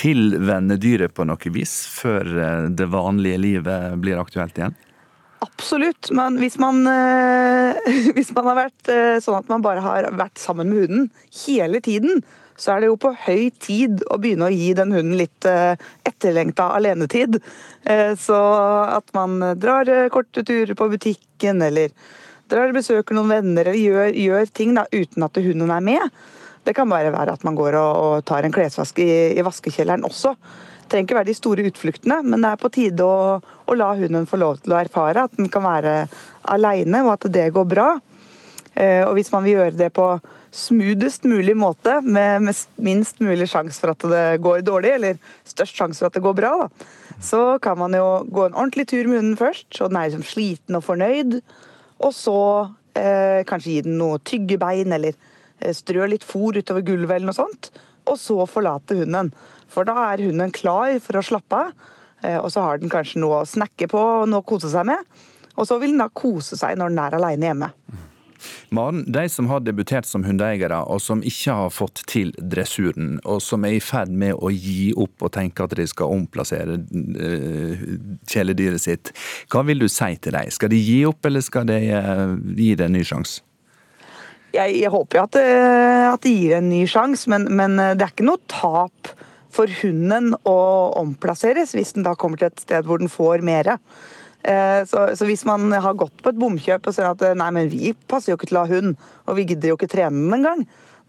tilvenne 0.00 0.78
dyret 0.80 1.14
på 1.14 1.26
noe 1.28 1.52
vis 1.54 1.82
før 1.92 2.70
det 2.72 2.88
vanlige 2.90 3.42
livet 3.42 4.00
blir 4.02 4.22
aktuelt 4.22 4.58
igjen? 4.58 4.74
Absolutt, 5.44 6.10
men 6.16 6.38
hvis 6.40 6.56
man, 6.60 6.82
eh, 6.88 7.76
hvis 8.16 8.32
man, 8.36 8.48
har 8.50 8.58
vært 8.64 8.90
eh, 8.92 9.18
sånn 9.22 9.38
at 9.40 9.52
man 9.52 9.64
bare 9.64 9.84
har 9.84 10.08
vært 10.16 10.40
sammen 10.40 10.70
med 10.70 10.86
hunden 10.86 11.08
hele 11.44 11.80
tiden, 11.84 12.22
så 12.56 12.74
er 12.74 12.82
det 12.82 12.90
jo 12.90 12.98
på 13.00 13.12
høy 13.26 13.48
tid 13.62 14.04
å 14.10 14.18
begynne 14.20 14.48
å 14.48 14.54
gi 14.54 14.70
den 14.76 14.94
hunden 14.96 15.18
litt 15.20 15.48
eh, 15.48 15.74
etterlengta 16.08 16.70
alenetid. 16.76 17.40
Så 18.18 18.36
at 18.90 19.12
man 19.14 19.38
drar 19.62 19.86
korte 20.10 20.42
turer 20.42 20.72
på 20.74 20.88
butikken, 20.90 21.60
eller 21.62 21.92
drar 22.50 22.72
og 22.72 22.78
besøker 22.80 23.14
noen 23.14 23.30
venner, 23.30 23.68
eller 23.68 23.78
gjør, 23.78 24.16
gjør 24.18 24.50
ting 24.54 24.74
da, 24.74 24.86
uten 24.90 25.26
at 25.26 25.38
hunden 25.38 25.70
er 25.70 25.84
med. 25.86 26.16
Det 26.66 26.74
kan 26.74 26.90
bare 26.90 27.12
være 27.14 27.36
at 27.36 27.44
man 27.46 27.54
går 27.58 27.76
og, 27.78 27.90
og 28.06 28.24
tar 28.26 28.46
en 28.46 28.54
klesvask 28.54 28.98
i, 29.02 29.10
i 29.38 29.44
vaskekjelleren 29.46 30.06
også. 30.06 30.34
Det 30.34 30.92
trenger 30.92 31.08
ikke 31.08 31.18
være 31.18 31.30
de 31.30 31.34
store 31.34 31.66
utfluktene, 31.66 32.20
men 32.26 32.42
det 32.42 32.50
er 32.50 32.58
på 32.62 32.70
tide 32.74 33.06
å, 33.06 33.38
å, 33.42 33.74
la 33.74 33.92
hunden 33.98 34.26
få 34.30 34.38
lov 34.38 34.60
til 34.62 34.74
å 34.74 34.78
erfare 34.78 35.24
at 35.26 35.34
den 35.38 35.50
kan 35.50 35.64
være 35.66 35.94
aleine, 36.54 37.02
og 37.06 37.16
at 37.16 37.26
det 37.34 37.48
går 37.54 37.66
bra. 37.70 37.88
Eh, 38.76 39.02
og 39.06 39.16
hvis 39.16 39.32
man 39.32 39.44
vil 39.46 39.56
gjøre 39.56 39.76
det 39.78 39.88
på 39.96 40.06
smoothest 40.56 41.24
mulig 41.28 41.56
måte, 41.56 41.98
med, 42.04 42.50
minst 42.76 43.20
mulig 43.24 43.48
sjanse 43.50 43.80
for 43.80 43.94
at 43.94 44.06
det 44.12 44.24
går 44.44 44.64
dårlig, 44.66 44.94
eller 44.98 45.20
størst 45.48 45.76
sjanse 45.78 46.02
for 46.02 46.10
at 46.10 46.16
det 46.16 46.24
går 46.24 46.36
bra, 46.36 46.52
da, 46.64 46.90
så 47.24 47.42
kan 47.62 47.78
man 47.80 47.96
jo 47.96 48.06
gå 48.28 48.46
en 48.46 48.56
ordentlig 48.56 48.86
tur 48.92 49.08
med 49.08 49.20
hunden 49.20 49.40
først, 49.40 49.68
så 49.72 49.88
den 49.88 50.00
er 50.00 50.10
liksom 50.10 50.26
sliten 50.28 50.76
og 50.76 50.84
fornøyd. 50.84 51.38
Og 52.04 52.12
så 52.12 52.38
eh, 52.98 53.40
kanskje 53.48 53.72
gi 53.72 53.84
den 53.88 53.98
noe 54.00 54.20
tyggebein, 54.20 54.92
eller 54.92 55.16
eh, 55.16 55.72
strø 55.76 56.08
litt 56.12 56.26
fôr 56.26 56.60
utover 56.60 56.84
gulvet, 56.84 57.16
eller 57.16 57.32
noe 57.32 57.38
sånt. 57.38 57.70
Og 58.06 58.20
så 58.20 58.44
forlate 58.50 58.98
hunden. 59.00 59.32
For 59.72 59.88
da 59.88 60.10
er 60.10 60.26
hunden 60.28 60.52
klar 60.54 60.92
for 61.04 61.18
å 61.18 61.24
slappe 61.24 61.62
av. 61.64 61.72
Eh, 62.24 62.36
og 62.36 62.50
så 62.52 62.64
har 62.64 62.82
den 62.82 62.92
kanskje 62.92 63.22
noe 63.24 63.42
å 63.42 63.48
snakke 63.48 63.88
på 63.92 64.02
og 64.20 64.28
noe 64.30 64.44
å 64.44 64.46
kose 64.46 64.70
seg 64.72 64.88
med. 64.88 65.00
Og 65.56 65.68
så 65.68 65.80
vil 65.80 65.94
den 65.94 66.04
da 66.04 66.10
kose 66.12 66.58
seg 66.58 66.76
når 66.76 66.92
den 66.92 67.02
er 67.02 67.16
alene 67.16 67.50
hjemme. 67.50 67.70
Maren, 68.74 69.04
de 69.12 69.24
som 69.32 69.48
har 69.50 69.62
debutert 69.64 70.08
som 70.08 70.24
hundeeiere 70.26 70.78
og 70.90 71.00
som 71.02 71.22
ikke 71.26 71.56
har 71.60 71.72
fått 71.74 72.02
til 72.10 72.32
dressuren, 72.38 73.16
og 73.24 73.40
som 73.44 73.64
er 73.66 73.76
i 73.76 73.82
ferd 73.82 74.12
med 74.12 74.36
å 74.36 74.50
gi 74.52 74.92
opp 74.96 75.26
og 75.26 75.34
tenke 75.36 75.66
at 75.66 75.76
de 75.78 75.86
skal 75.88 76.14
omplassere 76.16 76.78
uh, 76.78 77.84
kjæledyret 78.30 78.82
sitt, 78.82 79.12
hva 79.52 79.64
vil 79.66 79.82
du 79.82 79.88
si 79.90 80.12
til 80.20 80.36
dem? 80.36 80.50
Skal 80.54 80.72
de 80.72 80.80
gi 80.80 81.02
opp, 81.08 81.24
eller 81.28 81.44
skal 81.44 81.68
de 81.68 81.80
uh, 81.92 82.34
gi 82.56 82.72
det 82.78 82.88
en 82.88 82.98
ny 82.98 83.04
sjanse? 83.06 83.42
Jeg, 84.56 84.78
jeg, 84.78 84.88
håper 84.88 85.18
jo 85.18 85.22
at, 85.26 85.36
at, 86.14 86.22
de 86.24 86.32
gir 86.32 86.54
en 86.56 86.68
ny 86.70 86.86
sjanse, 86.88 87.28
men, 87.28 87.44
men 87.58 87.76
det 87.76 88.06
er 88.06 88.12
ikke 88.14 88.24
noe 88.24 88.40
tap 88.48 89.10
for 89.52 89.70
hunden 89.82 90.32
å 90.48 90.58
omplasseres 91.00 91.74
hvis 91.76 91.94
den 91.96 92.06
da 92.06 92.14
kommer 92.18 92.40
til 92.40 92.50
et 92.50 92.62
sted 92.64 92.86
hvor 92.88 93.02
den 93.02 93.12
får 93.12 93.44
mere. 93.44 93.76
Eh, 94.46 94.84
så, 94.86 95.08
så, 95.18 95.26
hvis 95.26 95.44
man 95.48 95.72
har 95.72 95.96
gått 95.98 96.20
på 96.22 96.30
et 96.30 96.38
bomkjøp 96.38 96.86
og 96.86 96.94
sier 96.94 97.08
at 97.08 97.22
nei, 97.38 97.48
men 97.54 97.70
vi 97.72 97.90
passer 98.06 98.32
jo 98.32 98.38
ikke 98.38 98.50
til 98.52 98.60
å 98.60 98.66
ha 98.66 98.70
hund, 98.70 98.94
og 99.26 99.38
vi 99.38 99.46
gidder 99.48 99.72
jo 99.72 99.78
ikke 99.78 99.90
trene 99.90 100.22
den 100.22 100.36
engang, 100.38 100.62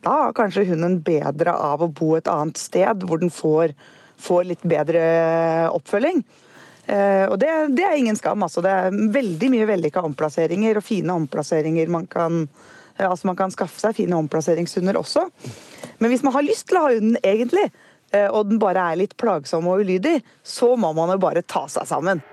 da 0.05 0.15
har 0.23 0.35
kanskje 0.37 0.65
hunden 0.71 0.99
bedre 1.05 1.53
av 1.53 1.83
å 1.83 1.91
bo 1.91 2.15
et 2.17 2.29
annet 2.31 2.57
sted 2.61 3.05
hvor 3.05 3.21
den 3.21 3.33
får, 3.33 3.75
får 4.21 4.47
litt 4.51 4.65
bedre 4.65 5.03
oppfølging. 5.73 6.23
Eh, 6.87 7.25
og 7.27 7.37
det, 7.41 7.51
det, 7.77 7.85
er 7.85 7.97
ingen 7.99 8.17
skam. 8.17 8.45
altså. 8.45 8.63
Det 8.65 8.73
er 8.73 8.97
veldig 9.13 9.51
mye 9.53 9.69
vellykka 9.69 10.05
omplasseringer 10.07 10.79
og 10.79 10.87
fine 10.87 11.21
omplasseringer 11.23 11.93
man 11.93 12.09
kan 12.09 12.47
Altså 12.97 13.27
Man 13.29 13.35
kan 13.37 13.51
skaffe 13.53 13.77
seg 13.77 13.93
fine 13.93 14.17
omplasseringshunder 14.17 14.97
også. 14.97 15.27
Men 16.01 16.09
hvis 16.09 16.23
man 16.25 16.33
har 16.33 16.41
lyst 16.41 16.65
til 16.65 16.79
å 16.79 16.87
ha 16.87 16.95
hunden 16.95 17.19
egentlig, 17.21 17.67
Eh, 18.15 18.27
og 18.31 18.47
den 18.47 18.59
bare 18.61 18.85
er 18.91 19.01
litt 19.01 19.17
plagsom 19.19 19.67
og 19.67 19.83
ulydig, 19.83 20.21
så 20.43 20.75
må 20.79 20.93
man 20.95 21.11
jo 21.11 21.19
bare 21.21 21.43
ta 21.43 21.65
seg 21.71 21.87
sammen. 21.89 22.23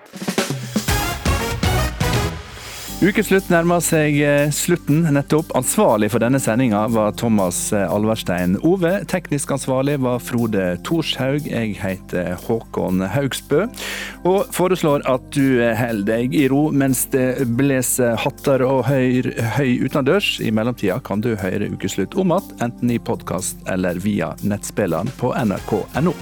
Ukeslutt 3.05 3.51
nærmer 3.53 3.83
seg 3.85 4.15
eh, 4.25 4.47
slutten 4.55 5.03
nettopp. 5.13 5.51
Ansvarlig 5.59 6.09
for 6.15 6.25
denne 6.25 6.39
sendinga 6.41 6.87
var 6.89 7.13
Thomas 7.21 7.59
eh, 7.77 7.85
Alverstein 7.85 8.55
Ove. 8.65 8.95
Teknisk 9.11 9.53
ansvarlig 9.53 9.99
var 10.01 10.23
Frode 10.25 10.63
Torshaug. 10.89 11.45
Jeg 11.51 11.75
heter 11.83 12.39
Håkon 12.47 13.05
Haugsbø. 13.13 13.67
Og 14.25 14.49
foreslår 14.57 15.05
at 15.11 15.29
du 15.37 15.61
holder 15.77 16.09
deg 16.15 16.39
i 16.39 16.47
ro 16.49 16.71
mens 16.73 17.05
det 17.13 17.45
blåser 17.59 18.17
hatter 18.25 18.65
og 18.65 18.87
høy, 18.89 19.21
høy 19.59 19.85
utendørs. 19.85 20.39
I 20.41 20.55
mellomtida 20.57 20.97
kan 21.05 21.21
du 21.21 21.35
høre 21.37 21.69
Ukeslutt 21.77 22.17
om 22.17 22.33
igjen, 22.33 22.57
enten 22.71 22.97
i 22.97 23.03
podkast 23.03 23.61
eller 23.69 24.01
via 24.01 24.33
nettspilleren 24.49 25.13
på 25.21 25.37
nrk.no. 25.45 26.17